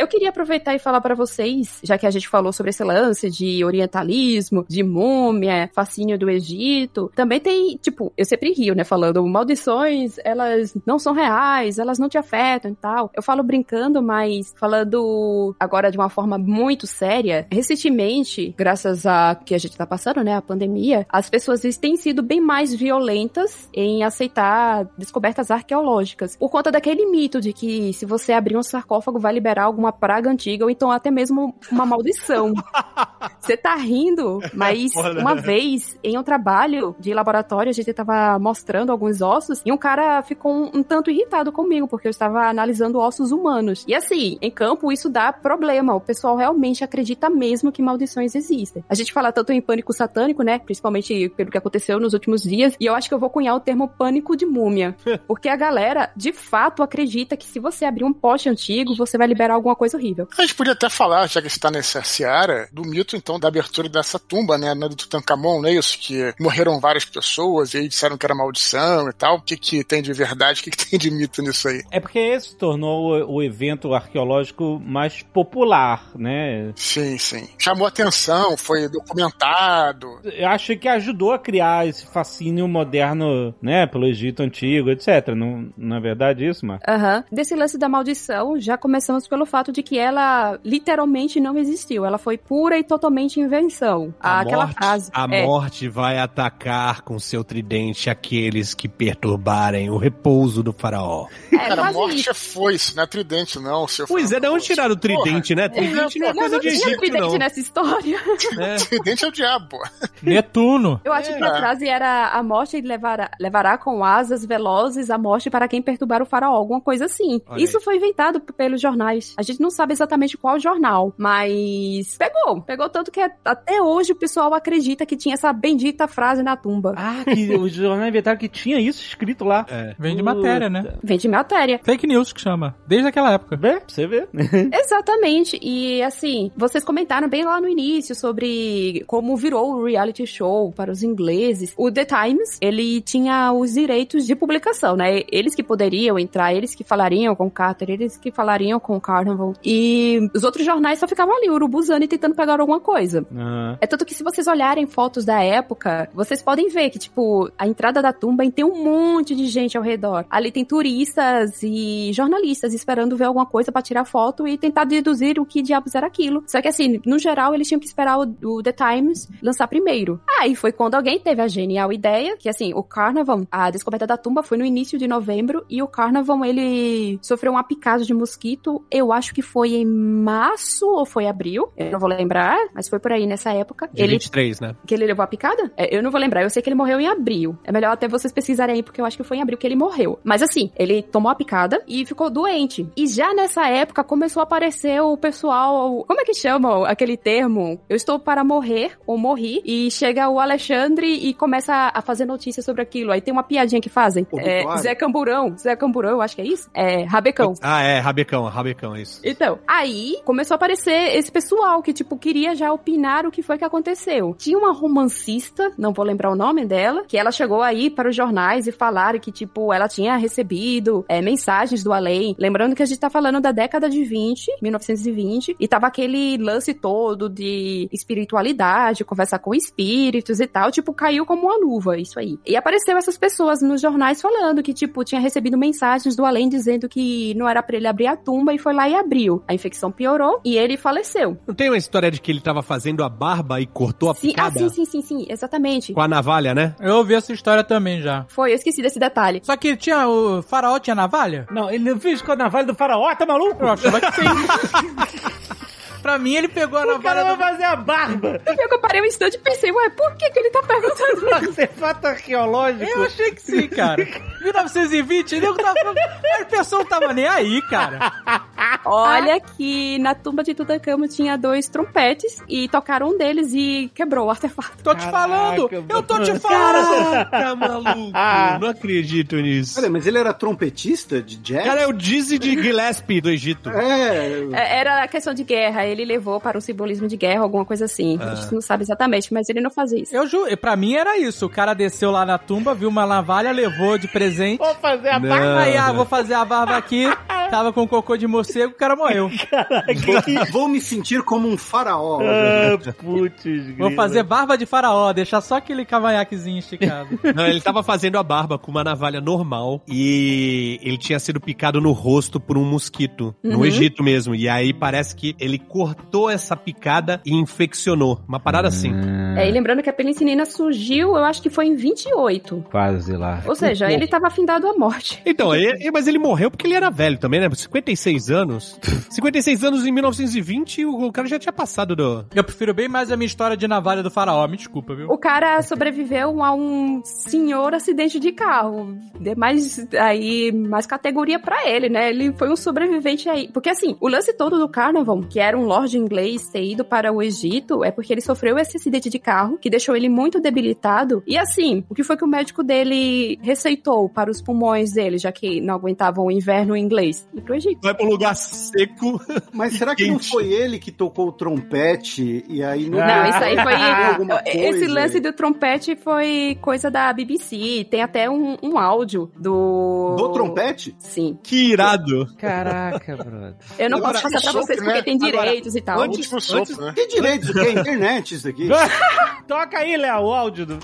Eu 0.00 0.08
queria 0.08 0.30
aproveitar 0.30 0.74
e 0.74 0.78
falar 0.78 0.98
pra 1.02 1.14
vocês, 1.14 1.78
já 1.84 1.98
que 1.98 2.06
a 2.06 2.10
gente 2.10 2.26
falou 2.26 2.54
sobre 2.54 2.70
esse 2.70 2.82
lance 2.82 3.28
de 3.28 3.62
orientalismo, 3.62 4.64
de 4.66 4.82
múmia, 4.82 5.68
fascínio 5.74 6.18
do 6.18 6.30
Egito, 6.30 7.12
também 7.14 7.38
tem, 7.38 7.76
tipo, 7.76 8.10
eu 8.16 8.24
sempre 8.24 8.50
rio, 8.54 8.74
né, 8.74 8.82
falando 8.82 9.22
maldições, 9.26 10.16
elas 10.24 10.74
não 10.86 10.98
são 10.98 11.12
reais, 11.12 11.78
elas 11.78 11.98
não 11.98 12.08
te 12.08 12.16
afetam 12.16 12.70
e 12.70 12.74
tal. 12.74 13.10
Eu 13.14 13.22
falo 13.22 13.42
brincando, 13.42 14.02
mas 14.02 14.54
falando 14.58 15.54
agora 15.60 15.90
de 15.90 15.98
uma 15.98 16.08
forma 16.08 16.38
muito 16.38 16.86
séria, 16.86 17.46
recentemente, 17.52 18.54
graças 18.56 19.04
a 19.04 19.34
que 19.34 19.54
a 19.54 19.58
gente 19.58 19.76
tá 19.76 19.86
passando, 19.86 20.24
né, 20.24 20.34
a 20.34 20.40
pandemia, 20.40 21.06
as 21.10 21.28
pessoas 21.28 21.60
têm 21.76 21.98
sido 21.98 22.22
bem 22.22 22.40
mais 22.40 22.74
violentas 22.74 23.68
em 23.74 24.02
aceitar 24.02 24.88
descobertas 24.96 25.50
arqueológicas, 25.50 26.36
por 26.36 26.48
conta 26.48 26.72
daquele 26.72 27.04
mito 27.04 27.38
de 27.38 27.52
que 27.52 27.92
se 27.92 28.06
você 28.06 28.32
abrir 28.32 28.56
um 28.56 28.62
sarcófago 28.62 29.18
vai 29.18 29.34
liberar 29.34 29.64
alguma 29.64 29.89
praga 29.92 30.30
antiga 30.30 30.64
ou 30.64 30.70
então 30.70 30.90
até 30.90 31.10
mesmo 31.10 31.54
uma 31.70 31.86
maldição. 31.86 32.52
Você 33.50 33.56
tá 33.56 33.74
rindo, 33.74 34.38
mas 34.54 34.92
uma 34.94 35.34
vez 35.34 35.98
em 36.04 36.16
um 36.16 36.22
trabalho 36.22 36.94
de 37.00 37.12
laboratório 37.12 37.70
a 37.70 37.72
gente 37.72 37.92
tava 37.92 38.38
mostrando 38.38 38.92
alguns 38.92 39.20
ossos 39.20 39.60
e 39.66 39.72
um 39.72 39.76
cara 39.76 40.22
ficou 40.22 40.52
um, 40.52 40.70
um 40.78 40.82
tanto 40.84 41.10
irritado 41.10 41.50
comigo 41.50 41.88
porque 41.88 42.06
eu 42.06 42.12
estava 42.12 42.48
analisando 42.48 43.00
ossos 43.00 43.32
humanos. 43.32 43.84
E 43.88 43.94
assim, 43.94 44.38
em 44.40 44.52
campo 44.52 44.92
isso 44.92 45.10
dá 45.10 45.32
problema. 45.32 45.96
O 45.96 46.00
pessoal 46.00 46.36
realmente 46.36 46.84
acredita 46.84 47.28
mesmo 47.28 47.72
que 47.72 47.82
maldições 47.82 48.36
existem. 48.36 48.84
A 48.88 48.94
gente 48.94 49.12
fala 49.12 49.32
tanto 49.32 49.52
em 49.52 49.60
pânico 49.60 49.92
satânico, 49.92 50.44
né? 50.44 50.60
Principalmente 50.60 51.28
pelo 51.30 51.50
que 51.50 51.58
aconteceu 51.58 51.98
nos 51.98 52.14
últimos 52.14 52.42
dias. 52.42 52.76
E 52.78 52.86
eu 52.86 52.94
acho 52.94 53.08
que 53.08 53.14
eu 53.14 53.18
vou 53.18 53.30
cunhar 53.30 53.56
o 53.56 53.60
termo 53.60 53.88
pânico 53.88 54.36
de 54.36 54.46
múmia. 54.46 54.94
Porque 55.26 55.48
a 55.48 55.56
galera, 55.56 56.12
de 56.16 56.32
fato, 56.32 56.84
acredita 56.84 57.36
que 57.36 57.46
se 57.46 57.58
você 57.58 57.84
abrir 57.84 58.04
um 58.04 58.12
poste 58.12 58.48
antigo, 58.48 58.94
você 58.94 59.18
vai 59.18 59.26
liberar 59.26 59.54
alguma 59.54 59.74
coisa 59.74 59.96
horrível. 59.96 60.28
A 60.38 60.42
gente 60.42 60.54
podia 60.54 60.72
até 60.72 60.88
falar, 60.88 61.26
já 61.26 61.42
que 61.42 61.48
está 61.48 61.68
nessa 61.68 62.04
seara, 62.04 62.68
do 62.72 62.82
mito, 62.82 63.16
então, 63.16 63.39
da 63.40 63.48
abertura 63.48 63.88
dessa 63.88 64.18
tumba, 64.18 64.56
né? 64.58 64.74
Do 64.74 64.94
Tutankhamon, 64.94 65.62
não 65.62 65.68
é 65.68 65.74
isso? 65.74 65.98
Que 65.98 66.34
morreram 66.38 66.78
várias 66.78 67.04
pessoas 67.04 67.74
e 67.74 67.78
aí 67.78 67.88
disseram 67.88 68.16
que 68.16 68.26
era 68.26 68.34
maldição 68.34 69.08
e 69.08 69.12
tal. 69.12 69.36
O 69.36 69.42
que, 69.42 69.56
que 69.56 69.82
tem 69.84 70.02
de 70.02 70.12
verdade, 70.12 70.60
o 70.60 70.64
que, 70.64 70.70
que 70.70 70.90
tem 70.90 70.98
de 70.98 71.10
mito 71.10 71.42
nisso 71.42 71.68
aí? 71.68 71.82
É 71.90 71.98
porque 71.98 72.18
esse 72.18 72.56
tornou 72.56 73.24
o, 73.26 73.42
evento 73.42 73.94
arqueológico 73.94 74.80
mais 74.84 75.22
popular, 75.22 76.10
né? 76.14 76.72
Sim, 76.76 77.16
sim. 77.18 77.48
Chamou 77.58 77.86
atenção, 77.86 78.56
foi 78.56 78.88
documentado. 78.88 80.20
Eu 80.24 80.48
acho 80.48 80.76
que 80.76 80.88
ajudou 80.88 81.32
a 81.32 81.38
criar 81.38 81.86
esse 81.86 82.06
fascínio 82.06 82.68
moderno, 82.68 83.54
né? 83.62 83.86
Pelo 83.86 84.06
Egito 84.06 84.42
Antigo, 84.42 84.90
etc. 84.90 85.28
Não, 85.34 85.72
não 85.76 85.96
é 85.96 86.00
verdade 86.00 86.46
isso, 86.46 86.66
Marcos? 86.66 86.86
Aham. 86.86 87.24
Desse 87.32 87.54
lance 87.54 87.78
da 87.78 87.88
maldição, 87.88 88.60
já 88.60 88.76
começamos 88.76 89.26
pelo 89.26 89.46
fato 89.46 89.72
de 89.72 89.82
que 89.82 89.98
ela 89.98 90.58
literalmente 90.64 91.40
não 91.40 91.56
existiu. 91.56 92.04
Ela 92.04 92.18
foi 92.18 92.36
pura 92.36 92.78
e 92.78 92.84
totalmente 92.84 93.19
invenção. 93.28 94.14
A 94.18 94.40
Aquela 94.40 94.64
morte, 94.66 94.76
frase. 94.78 95.10
a 95.12 95.24
é, 95.30 95.44
morte 95.44 95.88
vai 95.88 96.18
atacar 96.18 97.02
com 97.02 97.18
seu 97.18 97.44
tridente 97.44 98.08
aqueles 98.08 98.72
que 98.72 98.88
perturbarem 98.88 99.90
o 99.90 99.98
repouso 99.98 100.62
do 100.62 100.72
faraó. 100.72 101.26
é 101.52 101.56
Cara, 101.58 101.76
quase 101.76 101.94
morte 101.98 102.16
isso. 102.20 102.30
é 102.30 102.34
foice, 102.34 102.96
não 102.96 103.02
é 103.02 103.06
tridente, 103.06 103.58
não. 103.58 103.86
Seu 103.86 104.06
Pois 104.06 104.32
é, 104.32 104.40
de 104.40 104.48
onde 104.48 104.64
tiraram 104.64 104.94
o 104.94 104.96
tridente, 104.96 105.54
né? 105.54 105.68
Tridente 105.68 106.18
não 106.18 106.28
é 106.28 106.32
Não, 106.32 106.40
coisa 106.40 106.54
não 106.56 106.60
de 106.62 106.68
tinha 106.70 106.86
Egito, 106.86 106.98
tridente 107.00 107.20
não. 107.22 107.38
nessa 107.38 107.60
história. 107.60 108.18
É. 108.60 108.76
Tridente 108.76 109.24
é 109.24 109.28
o 109.28 109.32
diabo. 109.32 109.78
Netuno. 110.22 111.00
Eu 111.04 111.12
acho 111.12 111.34
que 111.36 111.42
É. 111.42 111.46
a 111.46 111.56
frase 111.56 111.88
era 111.88 112.28
a 112.28 112.42
morte 112.42 112.80
levará, 112.80 113.30
levará 113.40 113.76
com 113.78 114.04
asas 114.04 114.44
velozes 114.44 115.10
a 115.10 115.18
morte 115.18 115.50
para 115.50 115.66
quem 115.68 115.80
perturbar 115.82 116.22
o 116.22 116.26
faraó, 116.26 116.54
alguma 116.54 116.80
coisa 116.80 117.06
assim. 117.06 117.40
Olha 117.48 117.62
Isso 117.62 117.78
aí. 117.78 117.84
foi 117.84 117.96
inventado 117.96 118.40
pelos 118.40 118.80
jornais. 118.80 119.34
A 119.36 119.42
gente 119.42 119.60
não 119.60 119.70
sabe 119.70 119.92
exatamente 119.92 120.36
qual 120.36 120.58
jornal, 120.58 121.12
mas 121.16 122.16
pegou. 122.18 122.60
Pegou 122.62 122.88
tanto 122.88 123.09
que 123.10 123.20
até 123.44 123.82
hoje 123.82 124.12
o 124.12 124.16
pessoal 124.16 124.52
acredita 124.54 125.04
que 125.04 125.16
tinha 125.16 125.34
essa 125.34 125.52
bendita 125.52 126.06
frase 126.06 126.42
na 126.42 126.56
tumba. 126.56 126.94
Ah, 126.96 127.24
que 127.24 127.52
os 127.56 127.72
jornais 127.72 128.08
inventaram 128.08 128.38
que 128.38 128.48
tinha 128.48 128.80
isso 128.80 129.02
escrito 129.02 129.44
lá. 129.44 129.66
É. 129.68 129.94
Vem 129.98 130.16
de 130.16 130.22
matéria, 130.22 130.68
né? 130.68 130.98
Vem 131.02 131.18
de 131.18 131.28
matéria. 131.28 131.80
Fake 131.82 132.06
news 132.06 132.32
que 132.32 132.40
chama. 132.40 132.76
Desde 132.86 133.08
aquela 133.08 133.32
época. 133.32 133.58
É, 133.62 133.80
pra 133.80 133.88
você 133.88 134.06
ver. 134.06 134.28
Exatamente. 134.72 135.58
E 135.62 136.02
assim, 136.02 136.50
vocês 136.56 136.84
comentaram 136.84 137.28
bem 137.28 137.44
lá 137.44 137.60
no 137.60 137.68
início 137.68 138.14
sobre 138.14 139.04
como 139.06 139.36
virou 139.36 139.74
o 139.74 139.84
reality 139.84 140.26
show 140.26 140.72
para 140.72 140.90
os 140.90 141.02
ingleses. 141.02 141.74
O 141.76 141.90
The 141.90 142.04
Times, 142.04 142.58
ele 142.60 143.00
tinha 143.00 143.52
os 143.52 143.74
direitos 143.74 144.26
de 144.26 144.34
publicação, 144.34 144.96
né? 144.96 145.22
Eles 145.30 145.54
que 145.54 145.62
poderiam 145.62 146.18
entrar, 146.18 146.54
eles 146.54 146.74
que 146.74 146.84
falariam 146.84 147.34
com 147.34 147.46
o 147.46 147.50
Carter, 147.50 147.90
eles 147.90 148.16
que 148.16 148.30
falariam 148.30 148.80
com 148.80 148.96
o 148.96 149.00
Carnival 149.00 149.20
Carnival. 149.20 149.54
E 149.64 150.30
os 150.34 150.44
outros 150.44 150.64
jornais 150.64 150.98
só 150.98 151.06
ficavam 151.06 151.36
ali, 151.36 151.50
urubuzando 151.50 152.04
e 152.04 152.08
tentando 152.08 152.34
pegar 152.34 152.60
alguma 152.60 152.80
coisa. 152.80 152.99
Aham. 153.34 153.78
É 153.80 153.86
tanto 153.86 154.04
que 154.04 154.14
se 154.14 154.22
vocês 154.22 154.46
olharem 154.46 154.86
fotos 154.86 155.24
da 155.24 155.42
época, 155.42 156.08
vocês 156.14 156.42
podem 156.42 156.68
ver 156.68 156.90
que, 156.90 156.98
tipo, 156.98 157.50
a 157.58 157.66
entrada 157.66 158.02
da 158.02 158.12
tumba 158.12 158.48
tem 158.50 158.64
um 158.64 158.82
monte 158.82 159.34
de 159.34 159.46
gente 159.46 159.76
ao 159.76 159.82
redor. 159.82 160.24
Ali 160.30 160.50
tem 160.50 160.64
turistas 160.64 161.62
e 161.62 162.12
jornalistas 162.12 162.74
esperando 162.74 163.16
ver 163.16 163.24
alguma 163.24 163.46
coisa 163.46 163.70
pra 163.70 163.82
tirar 163.82 164.04
foto 164.04 164.46
e 164.46 164.58
tentar 164.58 164.84
deduzir 164.84 165.38
o 165.38 165.46
que 165.46 165.62
diabos 165.62 165.94
era 165.94 166.06
aquilo. 166.06 166.42
Só 166.46 166.60
que, 166.60 166.68
assim, 166.68 167.00
no 167.04 167.18
geral, 167.18 167.54
eles 167.54 167.68
tinham 167.68 167.80
que 167.80 167.86
esperar 167.86 168.18
o, 168.18 168.36
o 168.44 168.62
The 168.62 168.72
Times 168.72 169.28
lançar 169.42 169.66
primeiro. 169.68 170.20
Aí 170.38 170.54
foi 170.54 170.72
quando 170.72 170.94
alguém 170.94 171.18
teve 171.18 171.40
a 171.42 171.48
genial 171.48 171.92
ideia, 171.92 172.36
que, 172.36 172.48
assim, 172.48 172.72
o 172.74 172.82
Carnaval, 172.82 173.42
a 173.50 173.70
descoberta 173.70 174.06
da 174.06 174.16
tumba 174.16 174.42
foi 174.42 174.58
no 174.58 174.64
início 174.64 174.98
de 174.98 175.06
novembro 175.06 175.64
e 175.68 175.82
o 175.82 175.88
Carnaval, 175.88 176.44
ele 176.44 177.18
sofreu 177.22 177.52
uma 177.52 177.64
picada 177.64 178.04
de 178.04 178.14
mosquito, 178.14 178.84
eu 178.90 179.12
acho 179.12 179.34
que 179.34 179.42
foi 179.42 179.74
em 179.74 179.86
março 179.86 180.86
ou 180.86 181.06
foi 181.06 181.26
abril, 181.26 181.70
eu 181.76 181.92
não 181.92 181.98
vou 181.98 182.08
lembrar, 182.08 182.58
mas 182.74 182.88
foi 182.90 182.98
por 182.98 183.12
aí 183.12 183.26
nessa 183.26 183.52
época. 183.52 183.88
De 183.92 184.02
ele 184.02 184.12
23, 184.12 184.60
né? 184.60 184.74
que 184.86 184.94
ele 184.94 185.06
levou 185.06 185.22
a 185.22 185.26
picada? 185.26 185.70
É, 185.76 185.96
eu 185.96 186.02
não 186.02 186.10
vou 186.10 186.20
lembrar, 186.20 186.42
eu 186.42 186.50
sei 186.50 186.62
que 186.62 186.68
ele 186.68 186.76
morreu 186.76 187.00
em 187.00 187.06
abril. 187.06 187.56
É 187.64 187.72
melhor 187.72 187.92
até 187.92 188.08
vocês 188.08 188.32
pesquisarem 188.32 188.76
aí, 188.76 188.82
porque 188.82 189.00
eu 189.00 189.04
acho 189.04 189.16
que 189.16 189.22
foi 189.22 189.36
em 189.36 189.42
abril 189.42 189.56
que 189.56 189.66
ele 189.66 189.76
morreu. 189.76 190.18
Mas 190.24 190.42
assim, 190.42 190.70
ele 190.76 191.02
tomou 191.02 191.30
a 191.30 191.34
picada 191.34 191.82
e 191.86 192.04
ficou 192.04 192.28
doente. 192.28 192.88
E 192.96 193.06
já 193.06 193.32
nessa 193.32 193.68
época 193.68 194.02
começou 194.02 194.40
a 194.40 194.44
aparecer 194.44 195.00
o 195.00 195.16
pessoal. 195.16 196.04
Como 196.04 196.20
é 196.20 196.24
que 196.24 196.34
chamam 196.34 196.84
aquele 196.84 197.16
termo? 197.16 197.80
Eu 197.88 197.96
estou 197.96 198.18
para 198.18 198.42
morrer 198.44 198.98
ou 199.06 199.16
morri. 199.16 199.62
E 199.64 199.90
chega 199.90 200.28
o 200.28 200.40
Alexandre 200.40 201.06
e 201.06 201.32
começa 201.34 201.90
a 201.94 202.02
fazer 202.02 202.24
notícias 202.24 202.64
sobre 202.64 202.82
aquilo. 202.82 203.12
Aí 203.12 203.20
tem 203.20 203.32
uma 203.32 203.42
piadinha 203.42 203.80
que 203.80 203.88
fazem. 203.88 204.26
É. 204.38 204.64
Zé 204.78 204.94
Camburão. 204.94 205.56
Zé 205.56 205.76
Camburão, 205.76 206.10
eu 206.10 206.22
acho 206.22 206.34
que 206.34 206.42
é 206.42 206.46
isso? 206.46 206.68
É, 206.74 207.04
Rabecão. 207.04 207.54
Ah, 207.62 207.82
é, 207.82 207.98
Rabecão, 207.98 208.44
Rabecão, 208.44 208.96
é 208.96 209.02
isso. 209.02 209.20
Então, 209.24 209.58
aí 209.66 210.20
começou 210.24 210.54
a 210.54 210.56
aparecer 210.56 211.16
esse 211.16 211.30
pessoal 211.30 211.82
que, 211.82 211.92
tipo, 211.92 212.16
queria 212.16 212.54
já 212.54 212.72
opinar 212.80 213.26
o 213.26 213.30
que 213.30 213.42
foi 213.42 213.58
que 213.58 213.64
aconteceu. 213.64 214.34
Tinha 214.38 214.58
uma 214.58 214.72
romancista, 214.72 215.72
não 215.76 215.92
vou 215.92 216.04
lembrar 216.04 216.30
o 216.30 216.36
nome 216.36 216.64
dela, 216.64 217.04
que 217.06 217.16
ela 217.16 217.30
chegou 217.30 217.62
aí 217.62 217.90
para 217.90 218.08
os 218.08 218.16
jornais 218.16 218.66
e 218.66 218.72
falaram 218.72 219.20
que, 219.20 219.30
tipo, 219.30 219.72
ela 219.72 219.86
tinha 219.86 220.16
recebido 220.16 221.04
é, 221.08 221.20
mensagens 221.20 221.84
do 221.84 221.92
além. 221.92 222.34
Lembrando 222.38 222.74
que 222.74 222.82
a 222.82 222.86
gente 222.86 222.98
tá 222.98 223.10
falando 223.10 223.40
da 223.40 223.52
década 223.52 223.88
de 223.88 224.02
20, 224.02 224.58
1920, 224.62 225.56
e 225.60 225.68
tava 225.68 225.86
aquele 225.86 226.38
lance 226.38 226.72
todo 226.72 227.28
de 227.28 227.88
espiritualidade, 227.92 229.04
conversar 229.04 229.38
com 229.38 229.54
espíritos 229.54 230.40
e 230.40 230.46
tal, 230.46 230.70
tipo, 230.70 230.92
caiu 230.92 231.26
como 231.26 231.42
uma 231.46 231.56
luva, 231.56 231.98
isso 231.98 232.18
aí. 232.18 232.38
E 232.46 232.56
apareceu 232.56 232.96
essas 232.96 233.18
pessoas 233.18 233.60
nos 233.60 233.80
jornais 233.80 234.20
falando 234.20 234.62
que, 234.62 234.72
tipo, 234.72 235.04
tinha 235.04 235.20
recebido 235.20 235.58
mensagens 235.58 236.16
do 236.16 236.24
além 236.24 236.48
dizendo 236.48 236.88
que 236.88 237.34
não 237.34 237.48
era 237.48 237.62
pra 237.62 237.76
ele 237.76 237.86
abrir 237.86 238.06
a 238.06 238.16
tumba 238.16 238.54
e 238.54 238.58
foi 238.58 238.72
lá 238.72 238.88
e 238.88 238.94
abriu. 238.94 239.42
A 239.46 239.54
infecção 239.54 239.92
piorou 239.92 240.40
e 240.44 240.56
ele 240.56 240.76
faleceu. 240.76 241.38
Não 241.46 241.54
tem 241.54 241.68
uma 241.68 241.76
história 241.76 242.10
de 242.10 242.20
que 242.20 242.30
ele 242.30 242.40
tava 242.40 242.62
fazendo 242.70 243.02
a 243.02 243.08
barba 243.08 243.60
e 243.60 243.66
cortou 243.66 244.12
a 244.12 244.14
Sim, 244.14 244.28
ah, 244.36 244.48
picada? 244.48 244.60
sim, 244.60 244.68
sim, 244.68 244.84
sim, 244.84 245.02
sim, 245.02 245.26
exatamente. 245.28 245.92
Com 245.92 246.00
a 246.00 246.06
navalha, 246.06 246.54
né? 246.54 246.76
Eu 246.78 246.98
ouvi 246.98 247.14
essa 247.14 247.32
história 247.32 247.64
também 247.64 248.00
já. 248.00 248.24
Foi, 248.28 248.52
eu 248.52 248.54
esqueci 248.54 248.80
desse 248.80 248.96
detalhe. 249.00 249.40
Só 249.42 249.56
que 249.56 249.76
tinha 249.76 250.06
o 250.06 250.40
faraó 250.40 250.78
tinha 250.78 250.94
navalha? 250.94 251.48
Não, 251.50 251.68
ele 251.68 251.90
não 251.90 251.98
fez 251.98 252.22
com 252.22 252.30
a 252.30 252.36
navalha 252.36 252.68
do 252.68 252.74
faraó, 252.76 253.12
tá 253.16 253.26
maluco? 253.26 253.60
Eu 253.60 253.70
achava 253.70 254.00
que 254.00 254.12
sim. 254.12 254.22
pra 256.00 256.18
mim, 256.18 256.34
ele 256.34 256.48
pegou 256.48 256.78
a 256.78 256.82
O 256.96 257.00
cara 257.00 257.22
navalha 257.24 257.24
vai 257.24 257.36
do... 257.36 257.38
fazer 257.52 257.64
a 257.64 257.76
barba. 257.76 258.40
Eu 258.46 258.78
parei 258.80 259.00
um 259.02 259.04
instante 259.04 259.34
e 259.34 259.38
pensei, 259.38 259.70
ué, 259.70 259.90
por 259.90 260.14
que, 260.16 260.30
que 260.30 260.38
ele 260.38 260.50
tá 260.50 260.62
perguntando 260.62 261.26
isso? 261.26 261.34
Artefato 261.34 262.06
arqueológico. 262.06 262.84
Eu 262.90 263.04
achei 263.04 263.30
que 263.32 263.42
sim, 263.42 263.68
cara. 263.68 264.02
1920, 264.40 265.32
ele 265.36 265.46
tava 265.54 265.74
falando... 265.78 265.98
A 266.40 266.44
pessoa 266.46 266.82
não 266.82 266.88
tava 266.88 267.12
nem 267.12 267.26
aí, 267.26 267.60
cara. 267.62 268.12
Olha 268.84 269.38
que 269.40 269.98
na 269.98 270.14
tumba 270.14 270.42
de 270.42 270.54
Tutankhamon 270.54 271.06
tinha 271.06 271.36
dois 271.36 271.68
trompetes 271.68 272.42
e 272.48 272.68
tocaram 272.68 273.08
um 273.10 273.18
deles 273.18 273.52
e 273.52 273.90
quebrou 273.94 274.26
o 274.26 274.30
artefato. 274.30 274.82
Tô 274.82 274.94
te 274.94 275.04
Caraca, 275.04 275.10
falando! 275.18 275.68
Eu 275.88 276.02
tô 276.02 276.18
te 276.20 276.38
falando! 276.38 277.30
Caraca, 277.30 277.54
maluco! 277.56 278.12
Não 278.60 278.68
acredito 278.68 279.36
nisso. 279.36 279.78
Olha, 279.78 279.90
mas 279.90 280.06
ele 280.06 280.18
era 280.18 280.32
trompetista 280.32 281.20
de 281.22 281.36
jazz? 281.36 281.64
Cara, 281.64 281.82
é 281.82 281.86
o 281.86 281.92
Dizzy 281.92 282.38
de 282.38 282.50
Gillespie 282.60 283.20
do 283.20 283.30
Egito. 283.30 283.68
É, 283.70 284.28
É, 284.52 284.78
Era 284.80 285.06
questão 285.08 285.34
de 285.34 285.44
guerra, 285.44 285.86
ele 285.90 286.04
levou 286.04 286.40
para 286.40 286.56
o 286.56 286.60
simbolismo 286.60 287.06
de 287.08 287.16
guerra, 287.16 287.42
alguma 287.42 287.64
coisa 287.64 287.84
assim. 287.84 288.18
A 288.20 288.34
gente 288.34 288.52
não 288.54 288.60
sabe 288.60 288.82
exatamente, 288.82 289.32
mas 289.32 289.48
ele 289.48 289.60
não 289.60 289.70
fazia 289.70 290.02
isso. 290.02 290.14
Eu 290.14 290.26
juro, 290.26 290.56
pra 290.56 290.76
mim 290.76 290.94
era 290.94 291.18
isso. 291.18 291.46
O 291.46 291.50
cara 291.50 291.74
desceu 291.74 292.10
lá 292.10 292.24
na 292.24 292.38
tumba, 292.38 292.74
viu 292.74 292.88
uma 292.88 293.06
navalha, 293.06 293.50
levou 293.52 293.98
de 293.98 294.08
presente. 294.08 294.58
Vou 294.58 294.74
fazer 294.76 295.08
a 295.08 295.18
Não. 295.20 295.28
barba. 295.28 295.60
Aí, 295.60 295.76
ah, 295.76 295.92
vou 295.92 296.04
fazer 296.04 296.34
a 296.34 296.44
barba 296.44 296.76
aqui. 296.76 297.04
Tava 297.50 297.72
com 297.72 297.86
cocô 297.86 298.16
de 298.16 298.26
morcego, 298.28 298.72
o 298.72 298.76
cara 298.76 298.94
morreu. 298.94 299.28
vou, 300.06 300.44
vou 300.52 300.68
me 300.68 300.80
sentir 300.80 301.22
como 301.22 301.48
um 301.48 301.56
faraó. 301.58 302.20
Ah, 302.22 302.78
putz, 302.94 303.44
Vou 303.76 303.90
fazer 303.92 304.22
barba 304.22 304.56
de 304.56 304.64
faraó, 304.66 305.12
deixar 305.12 305.40
só 305.40 305.56
aquele 305.56 305.84
cavanhaquezinho 305.84 306.58
esticado. 306.58 307.18
Não, 307.34 307.46
ele 307.46 307.60
tava 307.60 307.82
fazendo 307.82 308.18
a 308.18 308.22
barba 308.22 308.56
com 308.56 308.70
uma 308.70 308.84
navalha 308.84 309.20
normal 309.20 309.82
e 309.88 310.78
ele 310.82 310.96
tinha 310.96 311.18
sido 311.18 311.40
picado 311.40 311.80
no 311.80 311.90
rosto 311.92 312.38
por 312.38 312.56
um 312.56 312.64
mosquito, 312.64 313.34
no 313.42 313.58
Uhum. 313.58 313.64
Egito 313.66 314.02
mesmo. 314.02 314.34
E 314.34 314.48
aí 314.48 314.72
parece 314.72 315.14
que 315.16 315.34
ele 315.38 315.58
cortou 315.58 316.30
essa 316.30 316.56
picada 316.56 317.20
e 317.26 317.34
infeccionou. 317.34 318.20
Uma 318.28 318.38
parada 318.38 318.68
assim. 318.68 318.92
É, 319.36 319.48
e 319.48 319.50
lembrando 319.50 319.82
que 319.82 319.90
a 319.90 319.92
penicilina 319.92 320.46
surgiu, 320.46 321.16
eu 321.16 321.24
acho 321.24 321.42
que 321.42 321.50
foi 321.50 321.66
em 321.66 321.74
28. 321.74 322.64
Quase 322.70 323.16
lá. 323.16 323.42
Ou 323.46 323.54
seja, 323.56 323.90
ele 323.90 324.06
tava 324.06 324.28
afindado 324.28 324.66
à 324.68 324.74
morte. 324.74 325.20
Então, 325.26 325.54
ele- 325.54 325.90
mas 325.90 326.06
ele 326.06 326.18
morreu 326.18 326.50
porque 326.50 326.66
ele 326.66 326.74
era 326.74 326.90
velho 326.90 327.18
também, 327.18 327.39
né? 327.40 327.48
56 327.54 328.30
anos. 328.30 328.78
56 329.10 329.64
anos 329.64 329.86
em 329.86 329.92
1920, 329.92 330.84
o, 330.84 331.06
o 331.06 331.12
cara 331.12 331.26
já 331.28 331.38
tinha 331.38 331.52
passado 331.52 331.96
do. 331.96 332.26
Eu 332.34 332.44
prefiro 332.44 332.74
bem 332.74 332.88
mais 332.88 333.10
a 333.10 333.16
minha 333.16 333.26
história 333.26 333.56
de 333.56 333.66
navalha 333.66 334.02
do 334.02 334.10
faraó, 334.10 334.46
me 334.46 334.56
desculpa, 334.56 334.94
viu? 334.94 335.08
O 335.08 335.18
cara 335.18 335.60
sobreviveu 335.62 336.42
a 336.42 336.54
um 336.54 337.02
senhor 337.04 337.74
acidente 337.74 338.18
de 338.18 338.32
carro. 338.32 338.96
Mais 339.36 339.86
aí, 339.94 340.52
mais 340.52 340.86
categoria 340.86 341.38
pra 341.38 341.68
ele, 341.68 341.88
né? 341.88 342.10
Ele 342.10 342.32
foi 342.32 342.50
um 342.50 342.56
sobrevivente 342.56 343.28
aí. 343.28 343.48
Porque 343.52 343.68
assim, 343.68 343.96
o 344.00 344.08
lance 344.08 344.32
todo 344.32 344.58
do 344.58 344.68
Carnaval, 344.68 345.20
que 345.22 345.40
era 345.40 345.58
um 345.58 345.64
lord 345.64 345.96
inglês 345.96 346.48
ter 346.48 346.64
ido 346.64 346.84
para 346.84 347.12
o 347.12 347.22
Egito, 347.22 347.84
é 347.84 347.90
porque 347.90 348.12
ele 348.12 348.20
sofreu 348.20 348.58
esse 348.58 348.76
acidente 348.76 349.08
de 349.08 349.18
carro, 349.18 349.58
que 349.58 349.70
deixou 349.70 349.96
ele 349.96 350.08
muito 350.08 350.40
debilitado. 350.40 351.22
E 351.26 351.36
assim, 351.36 351.84
o 351.88 351.94
que 351.94 352.02
foi 352.02 352.16
que 352.16 352.24
o 352.24 352.28
médico 352.28 352.62
dele 352.62 353.38
receitou 353.42 354.08
para 354.08 354.30
os 354.30 354.40
pulmões 354.40 354.92
dele, 354.92 355.18
já 355.18 355.32
que 355.32 355.60
não 355.60 355.74
aguentavam 355.74 356.26
o 356.26 356.30
inverno 356.30 356.76
inglês? 356.76 357.28
Ir 357.32 357.40
pro 357.42 357.54
Egito. 357.54 357.78
Vai 357.82 357.96
um 358.00 358.06
lugar 358.06 358.34
seco. 358.34 359.20
Mas 359.52 359.74
será 359.74 359.94
que 359.94 360.06
não 360.06 360.18
foi 360.18 360.52
ele 360.52 360.78
que 360.78 360.90
tocou 360.90 361.28
o 361.28 361.32
trompete 361.32 362.44
e 362.48 362.62
aí 362.62 362.88
não, 362.88 362.98
Não, 362.98 363.26
isso 363.28 363.44
aí 363.44 363.56
foi. 363.62 363.74
alguma 363.74 364.42
Esse 364.46 364.86
lance 364.86 365.20
do 365.20 365.32
trompete 365.32 365.96
foi 365.96 366.58
coisa 366.60 366.90
da 366.90 367.12
BBC. 367.12 367.86
Tem 367.90 368.02
até 368.02 368.28
um, 368.28 368.56
um 368.62 368.78
áudio 368.78 369.30
do. 369.36 370.16
Do 370.16 370.32
trompete? 370.32 370.94
Sim. 370.98 371.38
Que 371.42 371.72
irado. 371.72 372.26
Caraca, 372.36 373.16
brother. 373.16 373.54
Eu 373.78 373.90
não 373.90 373.98
Agora, 373.98 374.20
posso 374.20 374.32
passar 374.32 374.52
pra 374.52 374.62
vocês 374.62 374.78
porque 374.78 374.92
né? 374.92 375.02
tem 375.02 375.16
Agora, 375.16 375.30
direitos 375.44 375.76
e 375.76 375.80
tal. 375.80 375.98
O 375.98 376.02
último 376.02 376.40
sopro, 376.40 376.84
né? 376.84 376.92
Que 376.94 377.06
direito? 377.06 377.52
Que 377.52 377.60
é 377.60 377.72
internet 377.72 378.34
isso 378.34 378.48
aqui? 378.48 378.68
Toca 379.46 379.78
aí, 379.78 379.96
Léo, 379.96 380.24
o 380.24 380.32
áudio 380.32 380.66
do. 380.66 380.78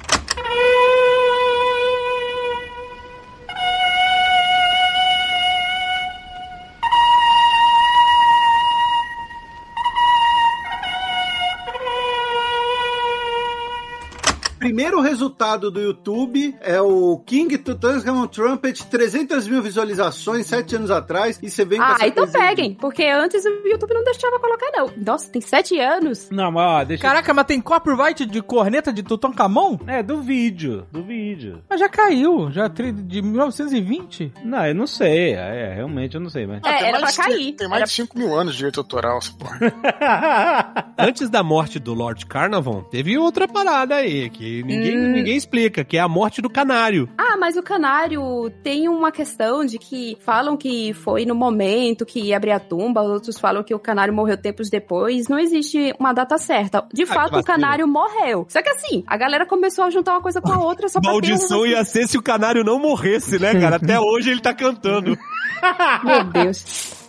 Primeiro 14.76 15.00
resultado 15.00 15.70
do 15.70 15.80
YouTube 15.80 16.54
é 16.60 16.78
o 16.82 17.16
King 17.24 17.56
Tutankhamon 17.56 18.26
Trumpet, 18.26 18.84
300 18.88 19.48
mil 19.48 19.62
visualizações, 19.62 20.44
7 20.48 20.76
anos 20.76 20.90
atrás, 20.90 21.38
e 21.42 21.48
você 21.48 21.64
vem 21.64 21.78
com 21.78 21.84
Ah, 21.86 21.92
essa 21.94 22.06
então 22.06 22.28
peguem, 22.30 22.74
porque 22.74 23.02
antes 23.04 23.42
o 23.46 23.48
YouTube 23.66 23.94
não 23.94 24.04
deixava 24.04 24.38
colocar, 24.38 24.66
não. 24.74 24.90
Nossa, 24.98 25.30
tem 25.32 25.40
sete 25.40 25.80
anos. 25.80 26.28
Não, 26.30 26.52
mas 26.52 26.62
ó, 26.62 26.84
deixa 26.84 27.02
Caraca, 27.02 27.32
mas 27.32 27.46
tem 27.46 27.58
copyright 27.58 28.26
de 28.26 28.42
corneta 28.42 28.92
de 28.92 29.02
Tutankhamon? 29.02 29.78
É, 29.86 30.02
do 30.02 30.20
vídeo. 30.20 30.86
Do 30.92 31.02
vídeo. 31.02 31.62
Mas 31.70 31.80
já 31.80 31.88
caiu, 31.88 32.50
já 32.50 32.68
de 32.68 33.22
1920. 33.22 34.30
Não, 34.44 34.66
eu 34.66 34.74
não 34.74 34.86
sei. 34.86 35.32
É, 35.32 35.72
realmente 35.74 36.16
eu 36.16 36.20
não 36.20 36.28
sei, 36.28 36.46
mas. 36.46 36.58
É, 36.62 36.78
tem 36.80 36.88
era 36.88 36.98
pra 36.98 37.10
de- 37.10 37.16
cair. 37.16 37.52
Tem 37.54 37.66
mais 37.66 37.78
Era- 37.80 37.86
de 37.88 37.92
5 37.94 38.18
mil 38.18 38.34
anos 38.38 38.52
de 38.52 38.58
direito 38.58 38.80
autoral, 38.80 39.16
essa 39.16 39.32
porra. 39.32 39.58
Antes 40.98 41.30
da 41.30 41.42
morte 41.42 41.78
do 41.78 41.94
Lord 41.94 42.26
Carnarvon, 42.26 42.82
teve 42.82 43.16
outra 43.16 43.48
parada 43.48 43.94
aí, 43.94 44.28
que 44.28 44.65
ninguém, 44.66 44.96
Hum. 44.98 45.12
ninguém 45.12 45.36
explica, 45.36 45.84
que 45.84 45.96
é 45.96 46.00
a 46.00 46.08
morte 46.08 46.42
do 46.42 46.50
canário. 46.50 47.08
Ah, 47.16 47.36
mas 47.38 47.56
o 47.56 47.62
canário 47.62 48.50
tem 48.62 48.88
uma 48.88 49.10
questão 49.12 49.64
de 49.64 49.78
que 49.78 50.16
falam 50.20 50.56
que 50.56 50.92
foi 50.94 51.24
no 51.24 51.34
momento 51.34 52.04
que 52.04 52.20
ia 52.20 52.36
abrir 52.36 52.52
a 52.52 52.60
tumba, 52.60 53.00
outros 53.00 53.38
falam 53.38 53.62
que 53.62 53.74
o 53.74 53.78
canário 53.78 54.12
morreu 54.12 54.36
tempos 54.36 54.68
depois. 54.68 55.28
Não 55.28 55.38
existe 55.38 55.94
uma 55.98 56.12
data 56.12 56.36
certa. 56.38 56.84
De 56.92 57.04
que 57.04 57.12
fato, 57.12 57.38
o 57.38 57.44
canário 57.44 57.86
morreu. 57.86 58.46
Só 58.48 58.62
que 58.62 58.68
assim, 58.68 59.04
a 59.06 59.16
galera 59.16 59.46
começou 59.46 59.84
a 59.84 59.90
juntar 59.90 60.12
uma 60.12 60.22
coisa 60.22 60.40
com 60.40 60.52
a 60.52 60.58
outra 60.58 60.88
só 60.88 61.00
pra 61.00 61.10
ter 61.10 61.12
Maldição 61.14 61.60
um... 61.60 61.66
ia 61.66 61.84
ser 61.84 62.06
se 62.06 62.18
o 62.18 62.22
canário 62.22 62.64
não 62.64 62.78
morresse, 62.78 63.38
né, 63.38 63.54
cara? 63.60 63.76
Até 63.76 63.98
hoje 64.00 64.30
ele 64.30 64.40
tá 64.40 64.52
cantando. 64.54 65.16
Meu 66.04 66.24
Deus. 66.24 67.05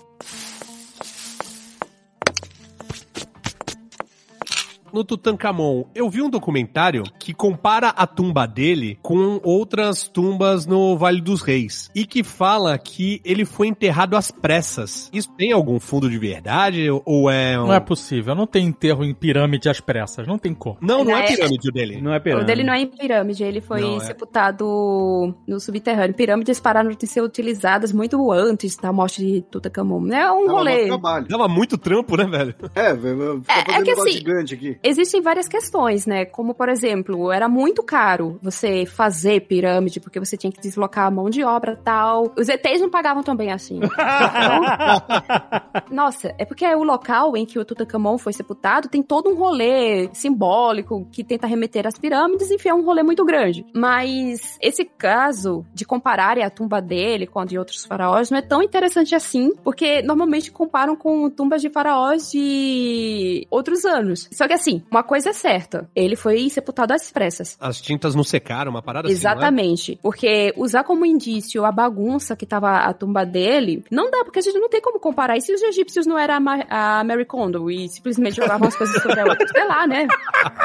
No 4.97 5.03
Tutankhamon, 5.03 5.83
eu 5.93 6.09
vi 6.09 6.21
um 6.23 6.29
documentário 6.29 7.03
que 7.19 7.33
compara 7.33 7.89
a 7.89 8.07
tumba 8.07 8.47
dele 8.47 8.97
com 9.03 9.39
outras 9.43 10.07
tumbas 10.07 10.65
no 10.65 10.97
Vale 10.97 11.21
dos 11.21 11.41
Reis 11.41 11.89
e 11.93 12.05
que 12.05 12.23
fala 12.23 12.77
que 12.77 13.21
ele 13.23 13.45
foi 13.45 13.67
enterrado 13.67 14.15
às 14.17 14.31
pressas. 14.31 15.09
Isso 15.13 15.31
tem 15.37 15.51
algum 15.51 15.79
fundo 15.79 16.09
de 16.09 16.17
verdade 16.17 16.87
ou 17.05 17.29
é 17.29 17.59
um... 17.59 17.67
Não 17.67 17.73
é 17.73 17.79
possível, 17.79 18.33
não 18.33 18.47
tem 18.47 18.65
enterro 18.65 19.03
em 19.05 19.13
pirâmide 19.13 19.69
às 19.69 19.79
pressas, 19.79 20.25
não 20.27 20.37
tem 20.39 20.53
como. 20.53 20.77
Não, 20.81 21.03
não 21.03 21.15
é 21.15 21.25
É. 21.25 21.27
pirâmide 21.35 21.69
o 21.69 21.71
dele. 21.71 22.01
Não 22.01 22.13
é 22.13 22.17
O 22.17 22.21
pirâmide. 22.21 22.47
dele 22.47 22.63
não 22.63 22.73
é 22.73 22.79
em 22.81 22.87
pirâmide, 22.87 23.43
ele 23.43 23.61
foi 23.61 23.81
Não, 23.81 23.97
é. 23.97 23.99
sepultado 23.99 25.35
no 25.47 25.59
subterrâneo. 25.59 26.15
Pirâmides 26.15 26.59
pararam 26.59 26.89
de 26.89 27.07
ser 27.07 27.21
utilizadas 27.21 27.91
muito 27.93 28.31
antes 28.31 28.75
da 28.77 28.91
morte 28.91 29.21
de 29.23 29.41
Tutankhamon. 29.43 30.07
É 30.11 30.31
um 30.31 30.45
Dava 30.47 30.57
rolê. 30.57 30.87
trabalho. 30.87 31.27
Dava 31.27 31.47
muito 31.47 31.77
trampo, 31.77 32.17
né, 32.17 32.25
velho? 32.25 32.55
É, 32.73 32.93
velho, 32.93 33.43
É- 33.47 33.71
é 33.77 33.81
que 33.83 33.91
assim, 33.91 34.11
gigante 34.11 34.53
aqui. 34.55 34.77
Existem 34.87 35.21
várias 35.21 35.49
questões, 35.49 36.05
né? 36.05 36.23
Como, 36.23 36.53
por 36.53 36.69
exemplo, 36.69 37.29
era 37.29 37.49
muito 37.49 37.83
caro 37.83 38.39
você 38.41 38.85
fazer 38.85 39.41
pirâmide, 39.41 39.99
porque 39.99 40.17
você 40.17 40.37
tinha 40.37 40.49
que 40.49 40.61
deslocar 40.61 41.05
a 41.05 41.11
mão 41.11 41.29
de 41.29 41.43
obra 41.43 41.73
e 41.73 41.83
tal. 41.83 42.31
Os 42.37 42.47
ETs 42.47 42.79
não 42.79 42.89
pagavam 42.89 43.21
tão 43.21 43.35
bem 43.35 43.51
assim. 43.51 43.81
Nossa, 45.91 46.33
é 46.37 46.45
porque 46.45 46.65
o 46.65 46.83
local 46.83 47.35
em 47.35 47.45
que 47.45 47.59
o 47.59 47.65
Tutankhamon 47.65 48.17
foi 48.17 48.31
sepultado 48.31 48.87
tem 48.87 49.03
todo 49.03 49.29
um 49.29 49.35
rolê 49.35 50.09
simbólico 50.13 51.05
que 51.11 51.21
tenta 51.21 51.47
remeter 51.47 51.85
às 51.85 51.99
pirâmides, 51.99 52.49
enfim, 52.49 52.69
é 52.69 52.73
um 52.73 52.85
rolê 52.85 53.03
muito 53.03 53.25
grande. 53.25 53.65
Mas 53.73 54.57
esse 54.61 54.85
caso 54.85 55.65
de 55.73 55.83
compararem 55.83 56.45
a 56.45 56.49
tumba 56.49 56.81
dele 56.81 57.27
com 57.27 57.41
a 57.41 57.45
de 57.45 57.59
outros 57.59 57.83
faraós 57.83 58.31
não 58.31 58.37
é 58.37 58.41
tão 58.41 58.63
interessante 58.63 59.13
assim, 59.13 59.53
porque 59.65 60.01
normalmente 60.01 60.49
comparam 60.49 60.95
com 60.95 61.29
tumbas 61.29 61.61
de 61.61 61.69
faraós 61.69 62.31
de 62.31 63.45
outros 63.49 63.83
anos. 63.83 64.29
Só 64.31 64.47
que 64.47 64.53
assim, 64.53 64.66
uma 64.91 65.03
coisa 65.03 65.29
é 65.29 65.33
certa, 65.33 65.89
ele 65.95 66.15
foi 66.15 66.49
sepultado 66.49 66.93
às 66.93 67.11
pressas. 67.11 67.57
As 67.59 67.79
tintas 67.81 68.15
não 68.15 68.23
secaram, 68.23 68.71
uma 68.71 68.81
parada 68.81 69.07
assim, 69.07 69.15
Exatamente. 69.17 69.99
Porque 70.01 70.53
usar 70.57 70.83
como 70.83 71.05
indício 71.05 71.65
a 71.65 71.71
bagunça 71.71 72.35
que 72.35 72.45
tava 72.45 72.71
a 72.77 72.93
tumba 72.93 73.25
dele, 73.25 73.83
não 73.91 74.09
dá, 74.09 74.23
porque 74.23 74.39
a 74.39 74.41
gente 74.41 74.59
não 74.59 74.69
tem 74.69 74.81
como 74.81 74.99
comparar. 74.99 75.37
E 75.37 75.41
se 75.41 75.53
os 75.53 75.61
egípcios 75.61 76.05
não 76.05 76.17
eram 76.17 76.35
a, 76.35 76.39
Ma- 76.39 76.65
a 76.69 77.03
Mary 77.03 77.25
Kondo 77.25 77.69
e 77.69 77.87
simplesmente 77.89 78.35
jogavam 78.35 78.67
as 78.67 78.75
coisas 78.75 79.01
sobre 79.01 79.19
a 79.19 79.25
outra? 79.25 79.47
Sei 79.47 79.65
lá, 79.67 79.85
né? 79.87 80.07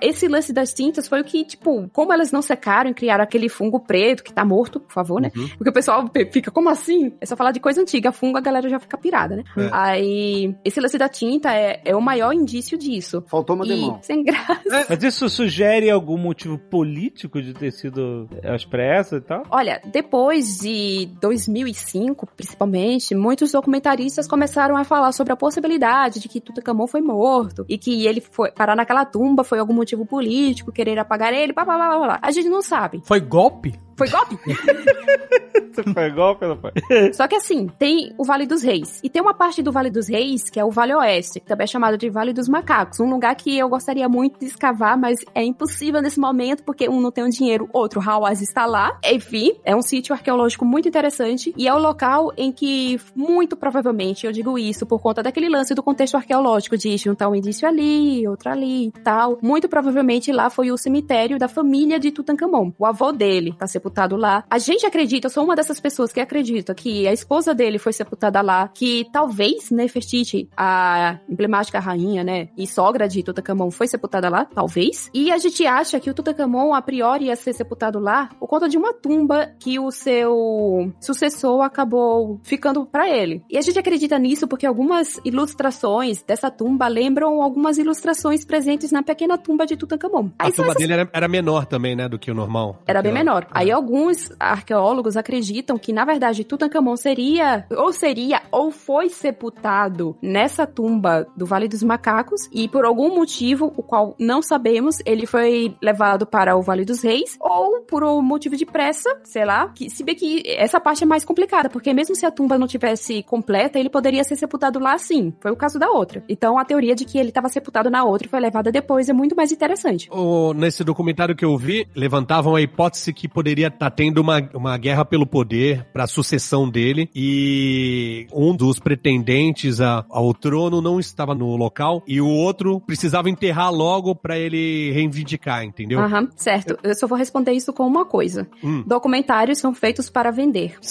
Esse 0.00 0.28
lance 0.28 0.52
das 0.52 0.72
tintas 0.72 1.08
foi 1.08 1.20
o 1.20 1.24
que, 1.24 1.44
tipo, 1.44 1.88
como 1.92 2.12
elas 2.12 2.30
não 2.30 2.40
secaram 2.40 2.90
e 2.90 2.94
criaram 2.94 3.24
aquele 3.24 3.48
fungo 3.48 3.80
preto 3.80 4.22
que 4.22 4.32
tá 4.32 4.44
morto, 4.44 4.78
por 4.78 4.92
favor, 4.92 5.20
né? 5.20 5.30
Uhum. 5.36 5.48
Porque 5.56 5.70
o 5.70 5.72
pessoal 5.72 6.08
fica, 6.32 6.50
como 6.50 6.68
assim? 6.68 7.12
É 7.20 7.26
só 7.26 7.36
falar 7.36 7.50
de 7.50 7.60
coisa 7.60 7.80
antiga, 7.80 8.12
fungo 8.12 8.38
a 8.38 8.40
galera 8.40 8.68
já 8.68 8.78
fica 8.78 8.96
pirada, 8.96 9.36
né? 9.36 9.44
É. 9.56 9.68
Aí, 9.72 10.54
esse 10.64 10.80
lance 10.80 10.96
da 10.96 11.08
tinta 11.08 11.52
é, 11.52 11.80
é 11.84 11.96
o 11.96 12.00
maior 12.00 12.32
indício 12.32 12.78
disso. 12.78 13.24
Faltou 13.26 13.47
uma 13.54 13.64
E, 13.64 13.68
demão. 13.68 13.98
sem 14.02 14.22
graça. 14.24 14.86
Mas 14.88 15.02
isso 15.02 15.28
sugere 15.28 15.90
algum 15.90 16.16
motivo 16.18 16.58
político 16.58 17.40
de 17.40 17.52
ter 17.54 17.70
sido 17.72 18.28
às 18.44 18.64
pressas 18.64 19.22
e 19.22 19.24
tal? 19.24 19.42
Olha, 19.50 19.80
depois 19.86 20.58
de 20.58 21.06
2005, 21.20 22.26
principalmente, 22.36 23.14
muitos 23.14 23.52
documentaristas 23.52 24.26
começaram 24.26 24.76
a 24.76 24.84
falar 24.84 25.12
sobre 25.12 25.32
a 25.32 25.36
possibilidade 25.36 26.20
de 26.20 26.28
que 26.28 26.40
Tutankhamon 26.40 26.86
foi 26.86 27.00
morto 27.00 27.64
e 27.68 27.78
que 27.78 28.06
ele 28.06 28.20
foi 28.20 28.50
parar 28.50 28.76
naquela 28.76 29.04
tumba 29.04 29.44
foi 29.44 29.58
algum 29.58 29.74
motivo 29.74 30.04
político, 30.06 30.72
querer 30.72 30.98
apagar 30.98 31.32
ele, 31.32 31.52
blá 31.52 31.64
blá 31.64 31.76
blá 31.76 31.88
blá. 31.88 31.98
blá. 32.06 32.18
A 32.22 32.30
gente 32.30 32.48
não 32.48 32.62
sabe. 32.62 33.00
Foi 33.04 33.20
golpe? 33.20 33.74
Foi 33.98 34.08
golpe? 34.08 34.38
Foi 35.94 36.10
golpe, 36.10 36.46
não 36.46 36.56
foi? 36.56 36.72
Só 37.12 37.28
que 37.28 37.36
assim, 37.36 37.68
tem 37.78 38.12
o 38.18 38.24
Vale 38.24 38.46
dos 38.46 38.62
Reis. 38.62 39.00
E 39.02 39.08
tem 39.08 39.22
uma 39.22 39.34
parte 39.34 39.62
do 39.62 39.70
Vale 39.70 39.90
dos 39.90 40.08
Reis, 40.08 40.50
que 40.50 40.58
é 40.58 40.64
o 40.64 40.70
Vale 40.70 40.94
Oeste, 40.94 41.38
que 41.38 41.46
também 41.46 41.64
é 41.64 41.66
chamado 41.68 41.96
de 41.96 42.10
Vale 42.10 42.32
dos 42.32 42.48
Macacos. 42.48 42.98
Um 42.98 43.08
lugar 43.08 43.34
que 43.36 43.56
eu 43.56 43.68
gostaria 43.68 44.08
muito 44.08 44.40
de 44.40 44.46
escavar, 44.46 44.98
mas 44.98 45.20
é 45.34 45.44
impossível 45.44 46.02
nesse 46.02 46.18
momento, 46.18 46.64
porque 46.64 46.88
um 46.88 47.00
não 47.00 47.12
tem 47.12 47.22
o 47.22 47.30
dinheiro, 47.30 47.68
outro, 47.72 48.00
Hawaz 48.00 48.40
está 48.40 48.66
lá. 48.66 48.98
Enfim, 49.04 49.52
é 49.64 49.76
um 49.76 49.82
sítio 49.82 50.14
arqueológico 50.14 50.64
muito 50.64 50.88
interessante. 50.88 51.54
E 51.56 51.68
é 51.68 51.74
o 51.74 51.78
local 51.78 52.32
em 52.36 52.50
que, 52.50 53.00
muito 53.14 53.56
provavelmente, 53.56 54.26
eu 54.26 54.32
digo 54.32 54.58
isso 54.58 54.84
por 54.84 55.00
conta 55.00 55.22
daquele 55.22 55.48
lance 55.48 55.74
do 55.74 55.82
contexto 55.82 56.16
arqueológico, 56.16 56.76
de 56.76 56.96
juntar 56.96 57.28
um 57.28 57.34
indício 57.34 57.68
ali, 57.68 58.26
outro 58.26 58.50
ali 58.50 58.88
e 58.88 58.90
tal. 58.90 59.38
Muito 59.40 59.68
provavelmente 59.68 60.32
lá 60.32 60.50
foi 60.50 60.72
o 60.72 60.76
cemitério 60.76 61.38
da 61.38 61.46
família 61.46 62.00
de 62.00 62.10
Tutankhamon. 62.10 62.72
O 62.78 62.84
avô 62.84 63.12
dele 63.12 63.54
tá 63.56 63.66
sepultado 63.66 63.87
lá. 64.16 64.44
A 64.50 64.58
gente 64.58 64.86
acredita, 64.86 65.26
eu 65.26 65.30
sou 65.30 65.44
uma 65.44 65.56
dessas 65.56 65.80
pessoas 65.80 66.12
que 66.12 66.20
acredita 66.20 66.74
que 66.74 67.06
a 67.06 67.12
esposa 67.12 67.54
dele 67.54 67.78
foi 67.78 67.92
sepultada 67.92 68.40
lá, 68.40 68.68
que 68.68 69.06
talvez 69.12 69.70
Nefertiti, 69.70 70.48
a 70.56 71.18
emblemática 71.28 71.78
rainha, 71.78 72.24
né, 72.24 72.48
e 72.56 72.66
sogra 72.66 73.08
de 73.08 73.22
Tutankhamon 73.22 73.70
foi 73.70 73.86
sepultada 73.86 74.28
lá, 74.28 74.44
talvez. 74.44 75.10
E 75.12 75.30
a 75.30 75.38
gente 75.38 75.66
acha 75.66 75.98
que 76.00 76.10
o 76.10 76.14
Tutankhamon 76.14 76.74
a 76.74 76.82
priori 76.82 77.26
ia 77.26 77.36
ser 77.36 77.52
sepultado 77.52 77.98
lá 77.98 78.28
por 78.38 78.48
conta 78.48 78.68
de 78.68 78.76
uma 78.76 78.92
tumba 78.92 79.50
que 79.58 79.78
o 79.78 79.90
seu 79.90 80.92
sucessor 81.00 81.62
acabou 81.62 82.40
ficando 82.42 82.86
pra 82.86 83.08
ele. 83.08 83.42
E 83.50 83.56
a 83.58 83.60
gente 83.60 83.78
acredita 83.78 84.18
nisso 84.18 84.46
porque 84.46 84.66
algumas 84.66 85.20
ilustrações 85.24 86.22
dessa 86.22 86.50
tumba 86.50 86.88
lembram 86.88 87.42
algumas 87.42 87.78
ilustrações 87.78 88.44
presentes 88.44 88.90
na 88.90 89.02
pequena 89.02 89.36
tumba 89.38 89.66
de 89.66 89.76
Tutankhamon. 89.76 90.30
A 90.38 90.46
Aí 90.46 90.52
são 90.52 90.64
tumba 90.64 90.70
essas 90.70 90.82
dele 90.82 90.92
era, 90.92 91.10
era 91.12 91.28
menor 91.28 91.66
também, 91.66 91.94
né, 91.94 92.08
do 92.08 92.18
que 92.18 92.30
o 92.30 92.34
normal. 92.34 92.82
era 92.86 93.02
bem 93.02 93.12
menor. 93.12 93.44
É. 93.44 93.46
Aí 93.52 93.70
alguns 93.78 94.30
arqueólogos 94.40 95.16
acreditam 95.16 95.78
que, 95.78 95.92
na 95.92 96.04
verdade, 96.04 96.42
Tutankhamon 96.44 96.96
seria, 96.96 97.64
ou 97.70 97.92
seria, 97.92 98.42
ou 98.50 98.70
foi 98.72 99.08
sepultado 99.08 100.16
nessa 100.20 100.66
tumba 100.66 101.26
do 101.36 101.46
Vale 101.46 101.68
dos 101.68 101.82
Macacos, 101.82 102.48
e 102.52 102.68
por 102.68 102.84
algum 102.84 103.14
motivo, 103.14 103.72
o 103.76 103.82
qual 103.82 104.14
não 104.18 104.42
sabemos, 104.42 104.98
ele 105.06 105.26
foi 105.26 105.74
levado 105.80 106.26
para 106.26 106.56
o 106.56 106.62
Vale 106.62 106.84
dos 106.84 107.02
Reis, 107.02 107.36
ou 107.40 107.82
por 107.82 108.02
um 108.02 108.20
motivo 108.20 108.56
de 108.56 108.66
pressa, 108.66 109.08
sei 109.22 109.44
lá, 109.44 109.68
que, 109.68 109.88
se 109.88 110.02
bem 110.02 110.14
que 110.16 110.42
essa 110.46 110.80
parte 110.80 111.04
é 111.04 111.06
mais 111.06 111.24
complicada, 111.24 111.70
porque 111.70 111.94
mesmo 111.94 112.14
se 112.16 112.26
a 112.26 112.30
tumba 112.30 112.58
não 112.58 112.66
tivesse 112.66 113.22
completa, 113.22 113.78
ele 113.78 113.88
poderia 113.88 114.24
ser 114.24 114.36
sepultado 114.36 114.78
lá 114.80 114.98
sim. 114.98 115.32
Foi 115.40 115.52
o 115.52 115.56
caso 115.56 115.78
da 115.78 115.88
outra. 115.88 116.22
Então 116.28 116.58
a 116.58 116.64
teoria 116.64 116.94
de 116.96 117.04
que 117.04 117.16
ele 117.16 117.28
estava 117.28 117.48
sepultado 117.48 117.88
na 117.90 118.02
outra 118.04 118.26
e 118.26 118.30
foi 118.30 118.40
levada 118.40 118.72
depois 118.72 119.08
é 119.08 119.12
muito 119.12 119.36
mais 119.36 119.52
interessante. 119.52 120.08
O- 120.10 120.52
nesse 120.52 120.82
documentário 120.82 121.36
que 121.36 121.44
eu 121.44 121.56
vi, 121.56 121.86
levantavam 121.94 122.54
a 122.56 122.60
hipótese 122.60 123.12
que 123.12 123.28
poderia 123.28 123.67
estar 123.68 123.90
tendo 123.90 124.18
uma, 124.18 124.40
uma 124.54 124.76
guerra 124.76 125.04
pelo 125.04 125.26
poder 125.26 125.84
para 125.92 126.04
a 126.04 126.06
sucessão 126.06 126.68
dele 126.68 127.08
e 127.14 128.26
um 128.32 128.54
dos 128.54 128.78
pretendentes 128.78 129.80
a- 129.80 130.04
ao 130.10 130.32
trono 130.34 130.80
não 130.80 130.98
estava 131.00 131.34
no 131.34 131.56
local 131.56 132.02
e 132.06 132.20
o 132.20 132.26
outro 132.28 132.80
precisava 132.80 133.28
enterrar 133.30 133.72
logo 133.72 134.14
para 134.14 134.38
ele 134.38 134.90
reivindicar, 134.92 135.64
entendeu? 135.64 136.00
Aham, 136.00 136.28
certo. 136.36 136.78
Eu 136.82 136.94
só 136.94 137.06
vou 137.06 137.16
responder 137.18 137.52
isso 137.52 137.72
com 137.72 137.86
uma 137.86 138.04
coisa. 138.04 138.46
Hum. 138.62 138.82
Documentários 138.86 139.58
são 139.58 139.74
feitos 139.74 140.08
para 140.10 140.30
vender. 140.30 140.76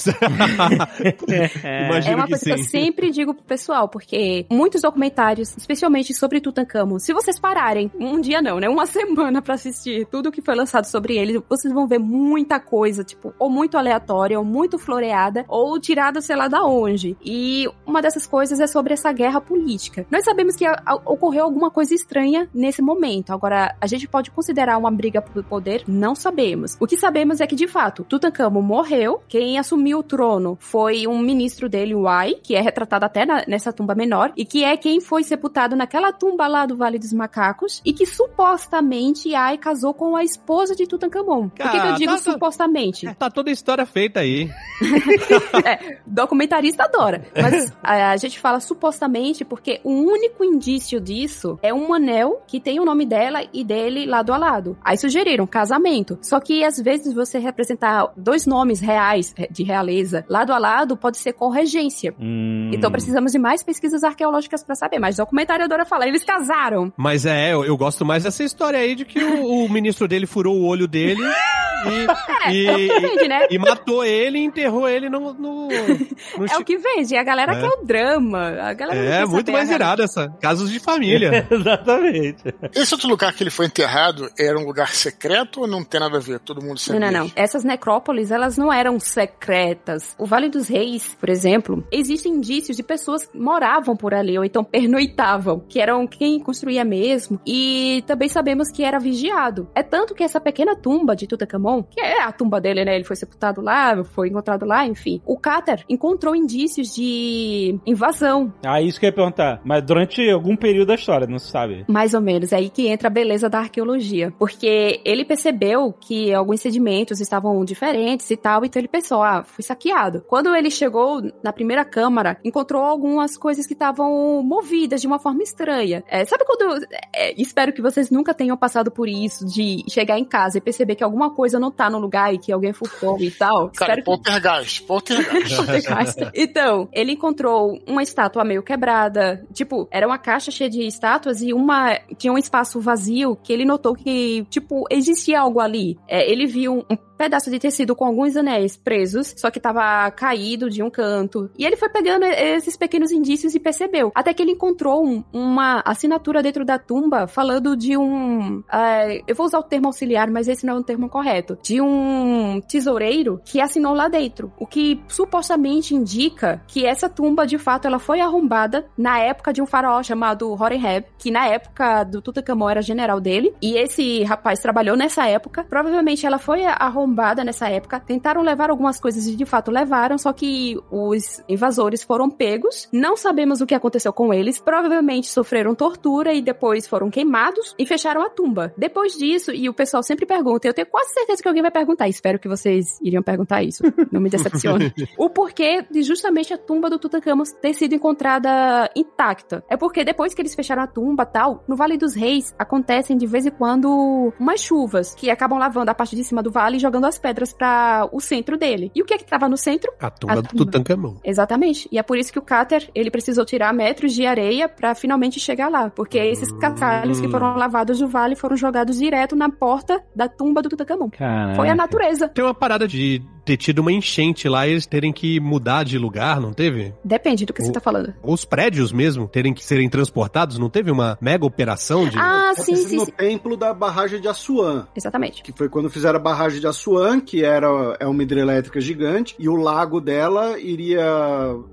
Imagino 1.88 2.14
é 2.14 2.16
uma 2.16 2.26
que 2.26 2.32
coisa 2.32 2.46
que 2.46 2.52
eu 2.52 2.58
sim. 2.60 2.64
sempre 2.64 3.12
digo 3.12 3.34
pro 3.34 3.44
pessoal, 3.44 3.88
porque 3.88 4.46
muitos 4.50 4.82
documentários, 4.82 5.56
especialmente 5.58 6.14
sobre 6.14 6.40
Tutankhamon, 6.42 7.00
se 7.00 7.14
vocês 7.14 7.40
pararem, 7.40 7.92
um 8.00 8.20
dia 8.20 8.42
não, 8.42 8.60
né? 8.60 8.70
Uma 8.70 8.86
semana 8.88 9.42
pra 9.42 9.56
assistir 9.56 10.06
tudo 10.08 10.32
que 10.32 10.42
foi 10.42 10.56
lançado 10.56 10.86
sobre 10.86 11.18
ele, 11.18 11.42
vocês 11.50 11.74
vão 11.74 11.88
ver 11.88 12.00
muita 12.00 12.60
coisa, 12.70 13.04
tipo, 13.04 13.34
ou 13.40 13.50
muito 13.50 13.78
aleatória, 13.78 14.38
ou 14.38 14.46
muito 14.46 14.78
floreada, 14.78 15.46
ou 15.48 15.80
tirada, 15.80 16.22
sei 16.22 16.36
lá, 16.36 16.48
da 16.48 16.64
onde. 16.64 17.16
E 17.24 17.68
uma 17.86 18.02
dessas 18.02 18.26
coisas 18.28 18.60
é 18.60 18.68
sobre 18.68 18.94
essa 18.94 19.12
guerra 19.12 19.40
política. 19.42 20.06
Nós 20.12 20.24
sabemos 20.26 20.56
que 20.56 20.66
a- 20.66 20.82
a- 20.86 20.96
ocorreu 20.96 21.44
alguma 21.46 21.72
coisa 21.72 21.94
estranha 21.94 22.50
nesse 22.54 22.82
momento. 22.82 23.32
Agora, 23.32 23.76
a 23.80 23.88
gente 23.88 24.08
pode 24.08 24.32
considerar 24.32 24.78
uma 24.78 24.92
briga 24.92 25.22
por 25.22 25.44
poder? 25.44 25.84
Não 25.88 26.14
sabemos. 26.16 26.76
O 26.80 26.86
que 26.88 26.98
sabemos 26.98 27.40
é 27.42 27.48
que, 27.48 27.56
de 27.56 27.68
fato, 27.68 28.04
Tutankhamon 28.04 28.62
morreu. 28.62 29.22
Quem 29.28 29.58
assumiu 29.58 30.00
o 30.00 30.04
trono 30.04 30.58
foi 30.60 31.08
um 31.08 31.20
ministro 31.20 31.70
dele, 31.70 31.96
o 31.96 32.08
Ai, 32.08 32.36
que 32.44 32.56
é 32.56 32.62
retratado 32.62 33.06
até 33.06 33.26
na- 33.26 33.44
nessa 33.48 33.72
tumba 33.74 33.96
menor, 33.96 34.32
e 34.36 34.46
que 34.46 34.64
é 34.64 34.76
quem 34.78 35.00
foi 35.00 35.24
sepultado 35.24 35.76
naquela 35.76 36.12
tumba 36.12 36.48
lá 36.48 36.66
do 36.66 36.76
Vale 36.76 37.00
dos 37.00 37.14
Macacos, 37.14 37.82
e 37.86 37.94
que 37.94 38.06
supostamente 38.06 39.34
Ai 39.36 39.58
casou 39.58 39.94
com 39.94 40.16
a 40.16 40.24
esposa 40.24 40.76
de 40.76 40.88
Tutankhamon. 40.88 41.50
Por 41.50 41.56
que, 41.72 41.80
que 41.82 41.88
eu 41.88 41.94
digo 41.96 42.12
tá- 42.12 42.18
tá- 42.18 42.32
supostamente? 42.48 43.14
Tá 43.16 43.30
toda 43.30 43.50
a 43.50 43.54
história 43.54 43.86
feita 43.86 44.22
aí. 44.22 44.50
Documentarista 46.06 46.84
adora. 46.84 47.26
Mas 47.36 47.74
a, 47.84 48.12
a 48.12 48.18
gente 48.18 48.40
fala 48.40 48.60
supostamente 48.60 49.44
porque 49.44 49.82
o 49.84 49.92
único 49.92 50.44
indício 50.44 51.00
disso 51.00 51.60
é 51.62 51.74
um 51.74 51.94
anel 51.94 52.42
que 52.48 52.60
tem 52.60 52.80
o 52.80 52.86
nome 52.86 53.06
dela 53.06 53.44
e 53.54 53.64
dele 53.64 54.06
lado 54.06 54.34
a 54.34 54.38
lado. 54.38 54.78
Aí 54.84 54.98
sugeriram 54.98 55.46
casamento. 55.46 56.18
Só 56.22 56.40
que 56.40 56.64
às 56.64 56.78
vezes 56.78 57.14
você 57.14 57.38
representar 57.38 58.12
dois 58.16 58.46
nomes 58.46 58.80
reais 58.80 59.34
eh, 59.38 59.48
de 59.50 59.64
realeza 59.64 60.26
lado 60.30 60.54
a 60.54 60.58
lado 60.58 60.96
pode 60.96 61.18
ser 61.18 61.34
com 61.34 61.50
regência. 61.50 62.14
Hum. 62.20 62.72
Então 62.74 62.92
precisamos 62.92 63.32
de 63.32 63.40
mais 63.40 63.64
pesquisas 63.64 64.04
arqueológicas 64.04 64.64
pra 64.64 64.76
saber. 64.76 65.00
Mas 65.00 65.18
documentário 65.18 65.66
adora 65.66 65.86
falar, 65.86 66.08
eles 66.08 66.24
casaram. 66.24 66.92
Mas 66.96 67.26
é, 67.26 67.54
eu, 67.54 67.66
eu 67.66 67.76
gosto 67.78 68.06
mais 68.06 68.24
dessa 68.24 68.44
história 68.44 68.80
aí 68.80 68.96
de 68.96 69.06
que 69.06 69.24
o, 69.24 69.66
o 69.66 69.70
ministro 69.70 70.08
dele 70.08 70.26
furou 70.26 70.56
o 70.56 70.66
olho 70.66 70.88
dele 70.88 71.22
e, 71.86 72.52
e, 72.54 72.68
É 72.68 72.74
o 72.74 72.78
que 72.78 73.00
vende, 73.00 73.28
né? 73.28 73.48
e 73.52 73.58
matou 73.60 74.04
ele 74.04 74.40
e 74.40 74.44
enterrou 74.44 74.88
ele 74.88 75.10
no. 75.10 75.34
no, 75.34 75.68
no 75.68 75.72
É 76.46 76.48
chi- 76.48 76.56
o 76.62 76.66
que 76.66 76.78
vende. 76.78 77.16
A 77.16 77.24
galera 77.24 77.54
É. 77.54 77.62
quer 77.62 77.68
o 77.70 77.86
drama. 77.86 78.48
A 78.62 78.74
galera 78.74 79.02
não 79.04 79.12
É, 79.12 79.26
muito 79.26 79.52
mais 79.52 79.70
a 79.70 79.76
irado 79.76 80.02
essa. 80.04 80.30
Casos 80.42 80.70
de 80.72 80.80
família. 80.80 81.48
Exatamente. 81.52 82.44
Esse 82.74 82.94
outro 82.94 83.08
lugar 83.10 83.34
que 83.34 83.44
ele 83.44 83.50
foi 83.50 83.66
enterrado 83.66 84.30
era 84.38 84.58
um 84.60 84.66
lugar 84.66 84.90
secreto 84.90 85.62
ou 85.62 85.68
não 85.68 85.84
tem 85.84 86.00
nada 86.00 86.18
a 86.18 86.20
ver? 86.22 86.40
Todo 86.40 86.60
mundo 86.62 86.70
Não, 86.72 86.78
sabia? 86.78 87.12
não, 87.12 87.20
não. 87.26 87.32
Essas 87.36 87.64
necrópolis, 87.64 88.32
elas 88.32 88.58
não 88.58 88.72
eram 88.72 89.00
secretas. 89.00 90.16
O 90.18 90.26
Vale 90.26 90.50
dos 90.50 90.68
Reis, 90.68 91.16
por 91.20 91.30
exemplo, 91.30 91.86
existem 91.92 92.34
indícios 92.34 92.76
de 92.78 92.84
pessoas 92.84 93.26
que 93.26 93.38
moravam 93.38 93.96
por 93.96 94.14
ali, 94.14 94.38
ou 94.38 94.44
então 94.46 94.64
pernoitavam, 94.64 95.60
que 95.68 95.80
eram 95.80 96.08
quem 96.08 96.40
construía 96.40 96.84
mesmo, 96.86 97.40
e 97.46 98.04
também 98.08 98.30
sabemos 98.30 98.70
que 98.72 98.84
era 98.84 99.00
vigiado. 99.00 99.70
É 99.76 99.84
tanto 99.84 100.14
que 100.16 100.24
essa 100.24 100.40
pequena 100.40 100.76
tumba 100.76 101.16
de 101.16 101.28
Tutankhamon, 101.28 101.67
que 101.84 102.00
é 102.02 102.22
a 102.24 102.32
tumba 102.32 102.60
dele, 102.62 102.86
né, 102.86 102.96
ele 102.96 103.04
foi 103.04 103.16
sepultado 103.16 103.62
lá, 103.62 104.04
foi 104.04 104.30
encontrado 104.30 104.66
lá, 104.66 104.86
enfim. 104.86 105.22
O 105.26 105.38
Cáter 105.38 105.84
encontrou 105.90 106.36
indícios 106.36 106.94
de 106.94 107.78
invasão, 107.86 108.54
Ah, 108.66 108.82
isso 108.82 109.00
que 109.00 109.06
eu 109.06 109.10
ia 109.10 109.16
perguntar. 109.16 109.62
Mas 109.64 109.84
durante 109.84 110.30
algum 110.30 110.56
período 110.56 110.88
da 110.88 110.96
história, 110.96 111.28
não 111.28 111.40
se 111.40 111.50
sabe. 111.50 111.86
Mais 111.88 112.14
ou 112.14 112.22
menos, 112.22 112.52
é 112.52 112.58
aí 112.58 112.70
que 112.70 112.88
entra 112.88 113.08
a 113.08 113.12
beleza 113.12 113.50
da 113.50 113.60
arqueologia. 113.60 114.34
Porque 114.38 115.02
ele 115.04 115.26
percebeu 115.26 115.94
que 115.94 116.34
alguns 116.34 116.62
sedimentos 116.62 117.20
estavam 117.20 117.64
diferentes 117.64 118.30
e 118.30 118.38
tal, 118.38 118.64
então 118.64 118.80
ele 118.80 118.88
pensou, 118.88 119.22
ah, 119.24 119.44
fui 119.44 119.64
saqueado. 119.64 120.24
Quando 120.28 120.56
ele 120.56 120.70
chegou 120.70 121.22
na 121.44 121.54
primeira 121.54 121.84
câmara, 121.86 122.38
encontrou 122.44 122.84
algumas 122.84 123.38
coisas 123.38 123.66
que 123.66 123.74
estavam 123.74 124.42
movidas 124.44 125.02
de 125.02 125.08
uma 125.08 125.20
forma 125.20 125.44
estranha. 125.44 126.04
É, 126.08 126.26
sabe 126.26 126.46
quando. 126.46 126.86
é, 127.14 127.40
espero 127.42 127.74
que 127.74 127.82
vocês 127.82 128.10
nunca 128.10 128.34
tenham 128.34 128.58
passado 128.58 128.92
por 128.92 129.08
isso, 129.08 129.46
de 129.46 129.84
chegar 129.90 130.18
em 130.20 130.26
casa 130.26 130.58
e 130.58 130.62
perceber 130.62 130.96
que 130.96 131.04
alguma 131.04 131.34
coisa 131.34 131.57
não 131.60 131.72
tá 131.72 131.90
no 131.90 132.00
lugar 132.00 132.34
e 132.34 132.38
que 132.38 132.52
alguém 132.52 132.74
furtou 132.74 133.20
e 133.20 133.32
tal. 133.32 133.70
Cara, 133.70 133.94
espero 133.94 133.98
que 133.98 134.04
poltergeist, 134.04 134.84
poltergeist. 134.84 135.56
Poltergeist. 135.58 136.32
então, 136.34 136.88
ele 136.92 137.14
encontrou 137.14 137.80
uma 137.88 138.04
estátua 138.04 138.44
meio 138.44 138.64
quebrada. 138.64 139.46
Tipo, 139.54 139.88
era 139.92 140.06
uma 140.08 140.18
caixa 140.18 140.52
cheia 140.52 140.70
de 140.70 140.86
estátuas 140.86 141.42
e 141.42 141.54
uma. 141.54 141.98
Tinha 142.18 142.34
um 142.34 142.38
espaço 142.38 142.80
vazio 142.80 143.36
que 143.36 143.52
ele 143.52 143.66
notou 143.66 143.94
que, 143.94 144.46
tipo, 144.50 144.86
existia 144.90 145.40
algo 145.40 145.60
ali. 145.60 145.98
É, 146.08 146.30
ele 146.30 146.46
viu 146.46 146.86
um 146.90 146.98
pedaço 147.18 147.50
de 147.50 147.60
tecido 147.60 147.96
com 147.96 148.06
alguns 148.06 148.36
anéis 148.38 148.78
presos, 148.78 149.34
só 149.38 149.50
que 149.50 149.60
tava 149.60 150.10
caído 150.12 150.70
de 150.70 150.84
um 150.84 150.90
canto. 150.90 151.50
E 151.58 151.66
ele 151.66 151.76
foi 151.76 151.90
pegando 151.90 152.24
esses 152.26 152.78
pequenos 152.78 153.12
indícios 153.12 153.56
e 153.56 153.60
percebeu. 153.60 154.12
Até 154.14 154.34
que 154.34 154.42
ele 154.42 154.52
encontrou 154.52 155.06
um- 155.06 155.24
uma 155.34 155.82
assinatura 155.86 156.44
dentro 156.44 156.64
da 156.64 156.78
tumba 156.78 157.28
falando 157.28 157.76
de 157.76 157.98
um. 157.98 158.64
ah, 158.70 159.06
eu 159.28 159.36
vou 159.36 159.46
usar 159.46 159.60
o 159.60 159.64
termo 159.64 159.88
auxiliar, 159.88 160.30
mas 160.30 160.48
esse 160.48 160.66
não 160.66 160.76
é 160.76 160.80
um 160.80 160.84
termo 160.84 161.10
correto. 161.10 161.58
De 161.64 161.82
um 161.82 162.62
tesoureiro 162.68 163.42
que 163.46 163.60
assinou 163.60 163.94
lá 163.94 164.08
dentro. 164.08 164.52
O 164.60 164.66
que 164.68 165.02
supostamente 165.08 165.96
indica 165.96 166.62
que 166.68 166.86
essa 166.86 167.10
tumba, 167.10 167.46
de 167.48 167.58
fato, 167.58 167.88
ela 167.88 168.00
foi 168.00 168.20
arrombada 168.22 168.86
na 168.98 169.20
época 169.20 169.52
de 169.54 169.62
um 169.62 169.66
faraó 169.66 170.02
chamado 170.04 170.52
Horemheb, 170.52 171.06
que 171.18 171.32
na 171.32 171.48
época 171.48 172.04
do 172.04 172.22
Tutankhamon 172.22 172.70
era 172.70 172.82
general 172.82 173.20
dele. 173.20 173.54
E 173.62 173.78
esse 173.78 174.24
rapaz 174.24 174.60
trabalhou 174.60 174.96
nessa 174.96 175.28
época. 175.28 175.64
Provavelmente 175.64 176.26
ela 176.26 176.38
foi 176.38 176.66
arrombada 176.66 177.07
nessa 177.44 177.70
época. 177.70 178.00
Tentaram 178.00 178.42
levar 178.42 178.70
algumas 178.70 179.00
coisas 179.00 179.28
e 179.28 179.36
de 179.36 179.46
fato 179.46 179.72
levaram, 179.72 180.18
só 180.18 180.34
que 180.34 180.78
os 180.92 181.44
invasores 181.48 182.04
foram 182.04 182.30
pegos. 182.30 182.88
Não 182.92 183.16
sabemos 183.16 183.62
o 183.62 183.66
que 183.66 183.76
aconteceu 183.76 184.14
com 184.14 184.34
eles. 184.34 184.60
Provavelmente 184.60 185.28
sofreram 185.28 185.76
tortura 185.76 186.34
e 186.34 186.42
depois 186.42 186.88
foram 186.88 187.10
queimados 187.10 187.76
e 187.78 187.86
fecharam 187.86 188.22
a 188.22 188.30
tumba. 188.30 188.74
Depois 188.78 189.14
disso, 189.14 189.52
e 189.52 189.70
o 189.70 189.74
pessoal 189.74 190.04
sempre 190.04 190.26
pergunta, 190.26 190.68
eu 190.68 190.74
tenho 190.74 190.88
quase 190.88 191.14
certeza 191.14 191.42
que 191.42 191.48
alguém 191.48 191.62
vai 191.62 191.72
perguntar. 191.72 192.08
Espero 192.08 192.40
que 192.40 192.48
vocês 192.48 193.00
iriam 193.02 193.24
perguntar 193.24 193.64
isso. 193.64 193.84
Não 194.12 194.22
me 194.22 194.30
decepcione. 194.30 194.94
o 195.18 195.30
porquê 195.30 195.86
de 195.90 196.02
justamente 196.04 196.54
a 196.54 196.58
tumba 196.58 196.90
do 196.90 197.00
Tutankhamon 197.00 197.44
ter 197.62 197.74
sido 197.74 197.94
encontrada 197.94 198.90
intacta. 198.96 199.64
É 199.70 199.78
porque 199.78 200.04
depois 200.04 200.34
que 200.34 200.42
eles 200.42 200.56
fecharam 200.56 200.84
a 200.84 200.88
tumba 200.88 201.26
tal, 201.26 201.64
no 201.68 201.76
Vale 201.76 201.98
dos 201.98 202.16
Reis 202.16 202.54
acontecem 202.58 203.18
de 203.18 203.26
vez 203.26 203.46
em 203.46 203.52
quando 203.52 204.34
umas 204.40 204.60
chuvas 204.60 205.14
que 205.14 205.30
acabam 205.30 205.60
lavando 205.60 205.92
a 205.92 205.96
parte 205.96 206.16
de 206.16 206.24
cima 206.24 206.42
do 206.42 206.52
vale 206.52 206.78
e 206.78 206.80
jogando 206.80 206.97
as 207.06 207.18
pedras 207.20 207.54
para 207.54 208.08
o 208.12 208.20
centro 208.20 208.58
dele. 208.58 208.92
E 208.96 209.02
o 209.02 209.06
que 209.06 209.14
é 209.14 209.18
que 209.18 209.26
tava 209.26 209.48
no 209.48 209.58
centro? 209.58 209.92
A 210.00 210.10
tumba 210.10 210.34
A 210.34 210.36
do 210.38 210.44
tumba. 210.48 210.66
Tutankhamon. 210.66 211.16
Exatamente. 211.24 211.88
E 211.92 211.98
é 212.00 212.04
por 212.04 212.18
isso 212.18 212.32
que 212.32 212.40
o 212.40 212.42
Cáter, 212.42 212.90
ele 212.96 213.12
precisou 213.12 213.46
tirar 213.46 213.74
metros 213.74 214.14
de 214.14 214.26
areia 214.26 214.68
pra 214.68 214.96
finalmente 214.96 215.40
chegar 215.40 215.70
lá. 215.70 215.90
Porque 215.90 216.18
esses 216.18 216.52
cascalhos 216.54 217.20
que 217.22 217.28
foram 217.30 217.56
lavados 217.56 218.00
do 218.00 218.08
vale 218.08 218.36
foram 218.36 218.56
jogados 218.58 218.98
direto 218.98 219.36
na 219.36 219.50
porta 219.50 220.02
da 220.16 220.28
tumba 220.28 220.62
do 220.62 220.70
Tutankhamon. 220.70 221.10
Caraca. 221.10 221.56
Foi 221.56 221.70
a 221.70 221.76
natureza. 221.76 222.28
Tem 222.30 222.44
uma 222.44 222.54
parada 222.54 222.88
de 222.88 223.22
ter 223.46 223.56
tido 223.56 223.80
uma 223.80 223.92
enchente 223.94 224.50
lá 224.50 224.68
e 224.68 224.72
eles 224.72 224.86
terem 224.86 225.14
que 225.14 225.40
mudar 225.40 225.84
de 225.84 225.98
lugar, 225.98 226.42
não 226.42 226.52
teve? 226.52 226.94
Depende 227.04 227.46
do 227.46 227.54
que 227.54 227.62
você 227.64 227.70
O- 227.70 227.74
tá 227.74 227.80
falando. 227.80 228.14
Os 228.22 228.44
prédios 228.44 228.92
mesmo 228.92 229.26
terem 229.28 229.54
que 229.54 229.64
serem 229.64 229.88
transportados, 229.90 230.58
não 230.60 230.70
teve 230.70 230.92
uma 230.92 231.18
mega 231.22 231.46
operação 231.46 232.08
de. 232.10 232.18
Ah, 232.20 232.52
sim, 232.56 232.76
sim, 232.76 232.98
no 232.98 233.06
sim. 233.06 233.12
templo 233.12 233.56
da 233.56 233.74
barragem 233.74 234.20
de 234.20 234.28
Assuã. 234.28 234.88
Exatamente. 234.96 235.42
Que 235.44 235.54
foi 235.54 235.70
quando 235.70 235.90
fizeram 235.90 236.18
a 236.20 236.22
barragem 236.22 236.60
de 236.60 236.68
Assuã, 236.68 236.87
que 237.26 237.44
era 237.44 237.68
é 238.00 238.06
uma 238.08 238.24
hidrelétrica 238.24 238.80
gigante, 238.80 239.36
e 239.38 239.48
o 239.50 239.56
lago 239.56 240.00
dela 240.00 240.58
iria 240.60 241.06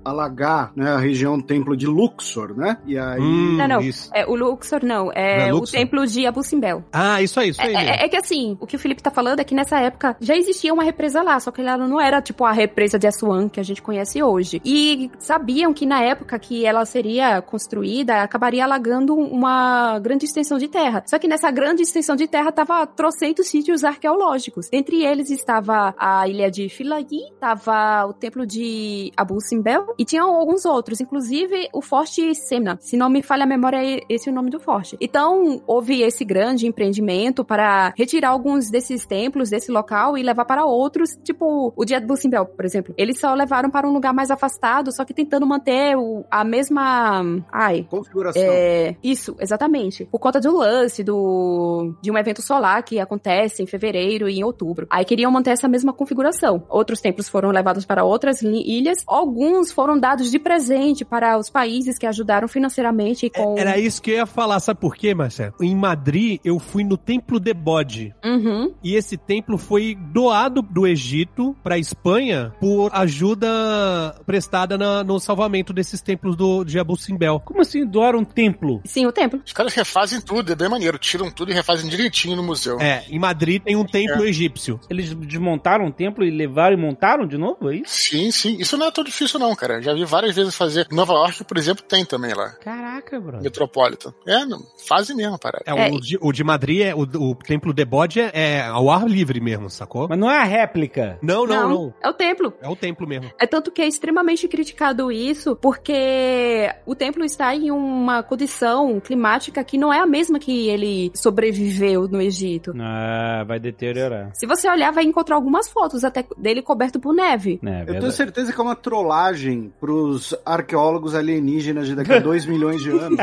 alagar 0.03 0.71
né, 0.75 0.91
a 0.91 0.97
região 0.97 1.37
do 1.37 1.43
templo 1.43 1.75
de 1.77 1.87
Luxor, 1.87 2.55
né? 2.55 2.77
E 2.85 2.97
aí. 2.97 3.19
Hum, 3.19 3.57
Não, 3.57 3.67
não. 3.67 3.81
isso. 3.81 4.09
É, 4.13 4.25
o 4.25 4.35
Luxor 4.35 4.83
não. 4.83 5.11
É, 5.13 5.49
Não 5.49 5.57
é 5.57 5.61
o 5.61 5.63
templo 5.63 6.05
de 6.05 6.25
Abu 6.25 6.43
Simbel. 6.43 6.83
Ah, 6.91 7.21
isso 7.21 7.39
aí, 7.39 7.49
isso 7.49 7.61
aí. 7.61 7.73
É, 7.73 7.77
mesmo. 7.77 7.89
é- 7.91 8.05
é 8.05 8.09
que 8.09 8.17
assim, 8.17 8.57
o 8.59 8.67
que 8.67 8.75
o 8.75 8.79
Felipe 8.79 9.01
tá 9.01 9.11
falando 9.11 9.39
é 9.39 9.43
que 9.43 9.55
nessa 9.55 9.79
época 9.79 10.15
já 10.19 10.35
existia 10.35 10.73
uma 10.73 10.83
represa 10.83 11.21
lá, 11.21 11.39
só 11.39 11.51
que 11.51 11.61
ela 11.61 11.77
não 11.77 11.99
era 11.99 12.21
tipo 12.21 12.43
a 12.45 12.51
represa 12.51 12.97
de 12.99 13.07
Assuan 13.07 13.47
que 13.49 13.59
a 13.59 13.63
gente 13.63 13.81
conhece 13.81 14.21
hoje. 14.21 14.61
E 14.65 15.09
sabiam 15.19 15.73
que 15.73 15.85
na 15.85 16.01
época 16.01 16.37
que 16.39 16.65
ela 16.65 16.85
seria 16.85 17.41
construída, 17.41 18.21
acabaria 18.21 18.63
alagando 18.63 19.15
uma 19.15 19.99
grande 19.99 20.25
extensão 20.25 20.57
de 20.57 20.67
terra. 20.67 21.03
Só 21.05 21.17
que 21.19 21.27
nessa 21.27 21.49
grande 21.51 21.81
extensão 21.83 22.15
de 22.15 22.27
terra 22.27 22.51
tava 22.51 22.85
trocentos 22.85 23.47
sítios 23.47 23.83
arqueológicos. 23.83 24.67
Entre 24.71 25.03
eles 25.05 25.29
estava 25.29 25.93
a 25.97 26.27
ilha 26.27 26.49
de 26.49 26.67
Filagi, 26.69 27.21
estava 27.33 28.05
o 28.07 28.13
templo 28.13 28.45
de 28.45 29.11
Abu 29.15 29.39
Simbel 29.41 29.93
e 29.97 30.05
tinham 30.05 30.33
alguns 30.35 30.65
outros, 30.65 30.99
inclusive 30.99 31.67
o 31.73 31.81
Forte 31.81 32.33
Semna. 32.35 32.77
Se 32.81 32.97
não 32.97 33.09
me 33.09 33.21
falha 33.21 33.43
a 33.43 33.47
memória, 33.47 33.77
é 33.77 33.99
esse 34.09 34.29
o 34.29 34.33
nome 34.33 34.49
do 34.49 34.59
forte. 34.59 34.97
Então, 34.99 35.61
houve 35.67 36.01
esse 36.01 36.23
grande 36.25 36.67
empreendimento 36.67 37.43
para 37.45 37.93
retirar 37.97 38.29
alguns 38.29 38.69
desses 38.69 39.05
templos 39.05 39.49
desse 39.49 39.71
local 39.71 40.17
e 40.17 40.23
levar 40.23 40.45
para 40.45 40.65
outros, 40.65 41.11
tipo 41.23 41.73
o 41.75 41.85
de 41.85 41.93
Abu 41.95 42.15
Simbel, 42.17 42.45
por 42.45 42.65
exemplo. 42.65 42.93
Eles 42.97 43.19
só 43.19 43.33
levaram 43.33 43.69
para 43.69 43.87
um 43.87 43.93
lugar 43.93 44.13
mais 44.13 44.31
afastado, 44.31 44.91
só 44.91 45.03
que 45.05 45.13
tentando 45.13 45.45
manter 45.45 45.95
o- 45.97 46.25
a 46.31 46.43
mesma. 46.43 47.21
Ai. 47.51 47.85
Configuração. 47.89 48.41
É, 48.43 48.95
isso, 49.03 49.35
exatamente. 49.39 50.05
Por 50.05 50.19
conta 50.19 50.39
do 50.39 50.57
lance 50.57 51.03
do, 51.03 51.95
de 52.01 52.11
um 52.11 52.17
evento 52.17 52.41
solar 52.41 52.83
que 52.83 52.99
acontece 52.99 53.61
em 53.63 53.67
fevereiro 53.67 54.27
e 54.29 54.39
em 54.39 54.43
outubro. 54.43 54.87
Aí 54.95 55.03
queriam 55.03 55.29
manter 55.29 55.49
essa 55.51 55.67
mesma 55.67 55.91
configuração. 55.91 56.63
Outros 56.69 57.01
templos 57.01 57.27
foram 57.27 57.49
levados 57.51 57.85
para 57.85 58.05
outras 58.05 58.41
ilhas. 58.41 58.99
Alguns 59.05 59.69
foram 59.69 59.99
dados 59.99 60.31
de 60.31 60.39
presente 60.39 61.03
para 61.03 61.37
os 61.37 61.49
países 61.49 61.97
que 61.97 62.05
ajudaram 62.07 62.47
financeiramente 62.47 63.29
com. 63.29 63.57
Era 63.57 63.77
isso 63.77 64.01
que 64.01 64.11
eu 64.11 64.15
ia 64.15 64.25
falar, 64.25 64.57
sabe 64.61 64.79
por 64.79 64.95
quê, 64.95 65.13
Marcelo? 65.13 65.53
Em 65.61 65.75
Madrid, 65.75 66.39
eu 66.45 66.57
fui 66.59 66.85
no 66.85 66.95
Templo 66.95 67.41
de 67.41 67.53
Bode. 67.53 68.15
Uhum. 68.23 68.73
E 68.81 68.95
esse 68.95 69.17
templo 69.17 69.57
foi 69.57 69.95
doado 70.13 70.61
do 70.61 70.87
Egito 70.87 71.53
pra 71.61 71.77
Espanha 71.77 72.53
por 72.61 72.89
ajuda 72.93 74.15
prestada 74.25 74.77
na- 74.77 75.03
no 75.03 75.19
salvamento 75.19 75.73
desses 75.73 76.01
templos 76.01 76.35
do, 76.35 76.63
de 76.63 76.79
Abu 76.79 76.95
Simbel. 76.95 77.41
Como 77.43 77.61
assim 77.61 77.85
doar 77.85 78.15
um 78.15 78.23
templo? 78.23 78.81
Sim, 78.85 79.05
o 79.05 79.11
templo. 79.11 79.41
Os 79.45 79.51
caras 79.53 79.73
refazem 79.73 80.21
tudo, 80.21 80.51
é 80.51 80.55
bem 80.55 80.69
maneiro. 80.69 80.97
Tiram 80.97 81.29
tudo 81.29 81.51
e 81.51 81.53
refazem 81.53 81.89
direitinho 81.89 82.35
no 82.35 82.43
museu. 82.43 82.79
É, 82.79 83.03
em 83.09 83.19
Madrid 83.19 83.61
tem 83.61 83.75
um 83.75 83.85
templo 83.85 84.23
egípcio. 84.25 84.74
Eles 84.89 85.13
desmontaram 85.13 85.85
o 85.87 85.91
templo 85.91 86.23
e 86.23 86.31
levaram 86.31 86.77
e 86.77 86.79
montaram 86.79 87.27
de 87.27 87.37
novo? 87.37 87.71
É 87.71 87.75
isso? 87.77 87.93
Sim, 87.93 88.31
sim. 88.31 88.57
Isso 88.59 88.77
não 88.77 88.87
é 88.87 88.91
tão 88.91 89.03
difícil, 89.03 89.39
não, 89.39 89.55
cara. 89.55 89.81
Já 89.81 89.93
vi 89.93 90.05
várias 90.05 90.35
vezes 90.35 90.55
fazer. 90.55 90.87
Nova 90.91 91.13
York, 91.13 91.43
por 91.43 91.57
exemplo, 91.57 91.83
tem 91.83 92.05
também 92.05 92.33
lá. 92.33 92.49
Caraca, 92.63 93.19
brother. 93.19 93.41
Metropolitan. 93.43 94.13
É, 94.25 94.45
não. 94.45 94.59
Fazem 94.87 95.15
mesmo, 95.15 95.37
parada. 95.39 95.63
É, 95.65 95.71
É, 95.71 95.91
o, 95.91 95.99
de, 95.99 96.17
o 96.21 96.31
de 96.31 96.43
Madrid, 96.43 96.81
é, 96.81 96.95
o, 96.95 97.01
o 97.01 97.35
templo 97.35 97.73
de 97.73 97.85
Bode 97.85 98.19
é, 98.19 98.31
é 98.33 98.61
ao 98.65 98.89
ar 98.89 99.07
livre 99.07 99.39
mesmo, 99.39 99.69
sacou? 99.69 100.07
Mas 100.09 100.17
não 100.17 100.29
é 100.29 100.37
a 100.37 100.43
réplica. 100.43 101.17
Não, 101.21 101.45
Não, 101.45 101.55
não, 101.55 101.69
não. 101.69 101.93
É 102.01 102.09
o 102.09 102.13
templo. 102.13 102.53
É 102.61 102.67
o 102.69 102.75
templo 102.75 103.07
mesmo. 103.07 103.31
É 103.39 103.45
tanto 103.47 103.71
que 103.71 103.81
é 103.81 103.87
extremamente 103.87 104.47
criticado 104.47 105.11
isso, 105.11 105.55
porque 105.55 106.69
o 106.85 106.95
templo 106.95 107.23
está 107.23 107.55
em 107.55 107.71
uma 107.71 108.23
condição 108.23 108.99
climática 108.99 109.63
que 109.63 109.77
não 109.77 109.93
é 109.93 109.99
a 109.99 110.05
mesma 110.05 110.39
que 110.39 110.67
ele 110.69 111.11
sobreviveu 111.15 112.07
no 112.07 112.21
Egito. 112.21 112.73
Ah, 112.79 113.43
vai 113.47 113.59
deteriorar. 113.59 114.31
Se 114.33 114.45
você 114.45 114.64
olhar, 114.67 114.91
vai 114.91 115.03
encontrar 115.03 115.35
algumas 115.35 115.67
fotos 115.69 116.03
até 116.03 116.25
dele 116.37 116.61
coberto 116.61 116.99
por 116.99 117.13
neve. 117.13 117.59
É, 117.63 117.81
Eu 117.87 117.99
tenho 117.99 118.11
certeza 118.11 118.51
que 118.53 118.59
é 118.59 118.63
uma 118.63 118.75
trollagem 118.75 119.73
pros 119.79 120.33
arqueólogos 120.45 121.15
alienígenas 121.15 121.87
de 121.87 121.95
daqui 121.95 122.13
a 122.13 122.19
2 122.19 122.45
milhões 122.47 122.81
de 122.81 122.89
anos. 122.89 123.17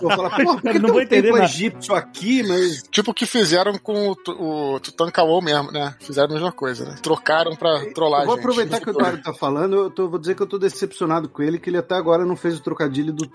Vou 0.00 0.10
falar, 0.10 0.30
pô, 0.36 0.56
por 0.60 0.62
que 0.72 0.78
Não 0.78 0.88
tem 0.90 0.96
um 0.96 1.00
entender 1.00 1.22
templo 1.28 1.42
egípcio 1.42 1.94
aqui, 1.94 2.42
mas 2.42 2.82
Tipo 2.90 3.10
o 3.10 3.14
que 3.14 3.26
fizeram 3.26 3.78
com 3.78 4.10
o, 4.10 4.74
o 4.74 4.80
Tutankhamon 4.80 5.40
mesmo, 5.40 5.70
né? 5.72 5.94
Fizeram 6.00 6.30
a 6.30 6.32
mesma 6.34 6.52
coisa, 6.52 6.84
né? 6.84 6.96
Trocaram 7.02 7.54
pra 7.56 7.80
trollar 7.94 8.22
Eu 8.22 8.26
vou 8.26 8.34
gente. 8.36 8.44
aproveitar 8.44 8.80
que 8.80 8.90
o 8.90 8.92
Dário 8.92 9.22
tá 9.22 9.32
falando, 9.34 9.76
eu 9.76 9.90
tô- 9.90 10.08
vou 10.08 10.18
dizer 10.18 10.34
que 10.34 10.42
eu 10.42 10.46
tô 10.46 10.58
decepcionado 10.58 11.28
com 11.28 11.42
ele, 11.42 11.58
que 11.58 11.70
ele 11.70 11.78
até 11.78 11.94
agora 11.94 12.24
não 12.24 12.36
fez 12.36 12.58
o 12.58 12.62
trocadilho 12.62 13.12
do 13.12 13.26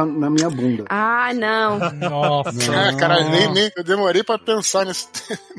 a- 0.00 0.04
na 0.06 0.30
minha 0.30 0.50
bunda. 0.50 0.84
Ah, 0.88 1.32
não. 1.34 1.78
Nossa. 1.92 2.50
Ah, 2.72 2.96
cara, 2.96 3.24
nem, 3.28 3.52
nem, 3.52 3.70
eu 3.76 3.84
demorei 3.84 4.22
pra 4.22 4.38
pensar 4.38 4.84
nesse. 4.84 5.08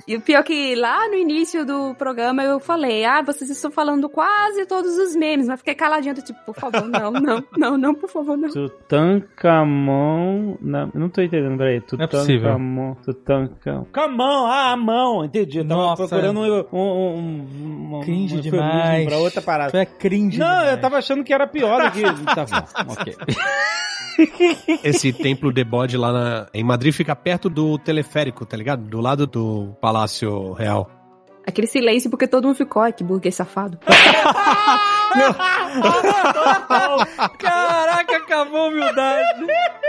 E 0.07 0.15
o 0.15 0.21
pior 0.21 0.39
é 0.39 0.43
que 0.43 0.75
lá 0.75 1.02
no 1.09 1.15
início 1.15 1.65
do 1.65 1.93
programa 1.95 2.43
eu 2.43 2.59
falei, 2.59 3.03
ah, 3.05 3.21
vocês 3.21 3.49
estão 3.49 3.71
falando 3.71 4.09
quase 4.09 4.65
todos 4.65 4.97
os 4.97 5.15
memes, 5.15 5.47
mas 5.47 5.59
fiquei 5.59 5.75
caladinha, 5.75 6.13
tipo, 6.13 6.39
por 6.45 6.55
favor, 6.55 6.83
não, 6.87 7.11
não, 7.11 7.43
não, 7.57 7.77
não, 7.77 7.93
por 7.95 8.09
favor, 8.09 8.37
não. 8.37 8.49
Tutankamon. 8.49 10.57
Não, 10.61 10.91
não 10.93 11.09
tô 11.09 11.21
entendendo, 11.21 11.57
peraí. 11.57 11.77
é 11.77 12.07
possível. 12.07 12.51
Tutankamon. 12.51 12.95
Tutankamon. 13.03 13.85
Camão, 13.91 14.45
ah, 14.47 14.71
a 14.71 14.77
mão, 14.77 15.25
entendi. 15.25 15.57
Eu 15.59 15.67
tava 15.67 15.81
Nossa. 15.81 16.07
procurando 16.07 16.39
um. 16.39 16.65
um, 16.71 16.79
um, 16.79 17.97
um 17.97 18.01
Cringe 18.01 18.37
um 18.37 18.41
demais. 18.41 19.05
Pra 19.07 19.17
outra 19.17 19.41
parada. 19.41 19.71
Tu 19.71 19.77
é 19.77 19.85
cringe 19.85 20.39
Não, 20.39 20.47
demais. 20.47 20.71
eu 20.71 20.81
tava 20.81 20.97
achando 20.97 21.23
que 21.23 21.33
era 21.33 21.47
pior 21.47 21.83
do 21.83 21.91
que. 21.91 22.03
tá 22.35 22.45
bom, 22.45 22.93
ok. 22.93 23.15
Esse 24.83 25.11
templo 25.11 25.51
de 25.51 25.63
bode 25.63 25.97
lá 25.97 26.11
na- 26.13 26.45
em 26.53 26.63
Madrid 26.63 26.93
fica 26.93 27.15
perto 27.15 27.49
do 27.49 27.79
teleférico, 27.79 28.45
tá 28.45 28.55
ligado? 28.55 28.83
Do 28.83 29.01
lado 29.01 29.25
do 29.25 29.73
Palácio 29.81 30.53
Real. 30.53 30.87
Aquele 31.45 31.67
silêncio 31.67 32.09
porque 32.09 32.25
todo 32.27 32.45
mundo 32.45 32.55
ficou, 32.55 32.81
ai, 32.81 32.93
que 32.93 33.03
burguês 33.03 33.35
safado. 33.35 33.77
Caraca, 37.37 38.17
acabou 38.17 38.61
a 38.61 38.67
humildade. 38.67 39.45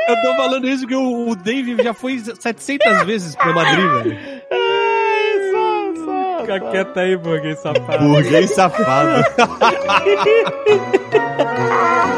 Eu 0.08 0.20
tô 0.22 0.34
falando 0.34 0.66
isso 0.68 0.82
porque 0.82 0.96
o, 0.96 1.28
o 1.30 1.36
Dave 1.36 1.82
já 1.82 1.94
foi 1.94 2.18
700 2.18 3.04
vezes 3.04 3.36
pra 3.36 3.52
Madrid, 3.52 3.88
velho. 4.02 4.18
Fica 6.40 6.60
quieto 6.70 6.98
aí, 6.98 7.16
burguês 7.16 7.58
safado. 7.60 8.06
Burguês 8.06 8.50
safado. 8.50 9.24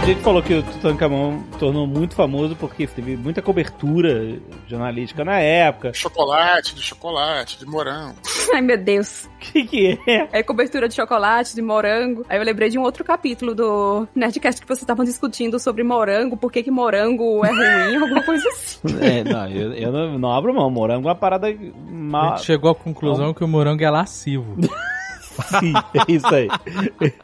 A 0.00 0.06
gente 0.06 0.22
falou 0.22 0.42
que 0.42 0.54
o 0.54 0.62
Tutankhamon 0.62 1.42
tornou 1.58 1.86
muito 1.86 2.14
famoso 2.14 2.56
porque 2.56 2.86
teve 2.86 3.18
muita 3.18 3.42
cobertura 3.42 4.40
jornalística 4.66 5.22
na 5.22 5.38
época. 5.40 5.92
Chocolate, 5.92 6.74
de 6.74 6.80
chocolate, 6.80 7.58
de 7.58 7.66
morango. 7.66 8.16
ai, 8.54 8.62
meu 8.62 8.78
Deus. 8.78 9.26
O 9.26 9.38
que, 9.38 9.64
que 9.64 9.98
é? 10.06 10.28
É 10.32 10.42
cobertura 10.42 10.88
de 10.88 10.94
chocolate, 10.94 11.54
de 11.54 11.60
morango. 11.60 12.24
Aí 12.30 12.38
eu 12.38 12.44
lembrei 12.44 12.70
de 12.70 12.78
um 12.78 12.82
outro 12.82 13.04
capítulo 13.04 13.54
do 13.54 14.08
Nerdcast 14.14 14.62
que 14.62 14.66
vocês 14.66 14.80
estavam 14.80 15.04
discutindo 15.04 15.58
sobre 15.58 15.84
morango, 15.84 16.34
por 16.34 16.50
que 16.50 16.62
que 16.62 16.70
morango 16.70 17.44
é 17.44 17.50
ruim, 17.50 17.96
alguma 18.02 18.22
coisa 18.22 18.48
assim. 18.48 18.80
É, 19.00 19.22
não, 19.22 19.48
eu, 19.48 19.72
eu 19.74 19.92
não, 19.92 20.18
não 20.18 20.32
abro 20.32 20.54
mão. 20.54 20.70
Morango 20.70 21.08
é 21.08 21.10
uma 21.10 21.14
parada 21.14 21.48
A 21.48 21.54
mal. 21.90 22.36
gente 22.36 22.46
chegou 22.46 22.70
à 22.70 22.74
conclusão 22.74 23.34
que 23.34 23.44
o 23.44 23.48
morango 23.48 23.84
é 23.84 23.90
lascivo. 23.90 24.56
Sim, 25.42 25.72
é 25.94 26.12
isso 26.12 26.34
aí. 26.34 26.48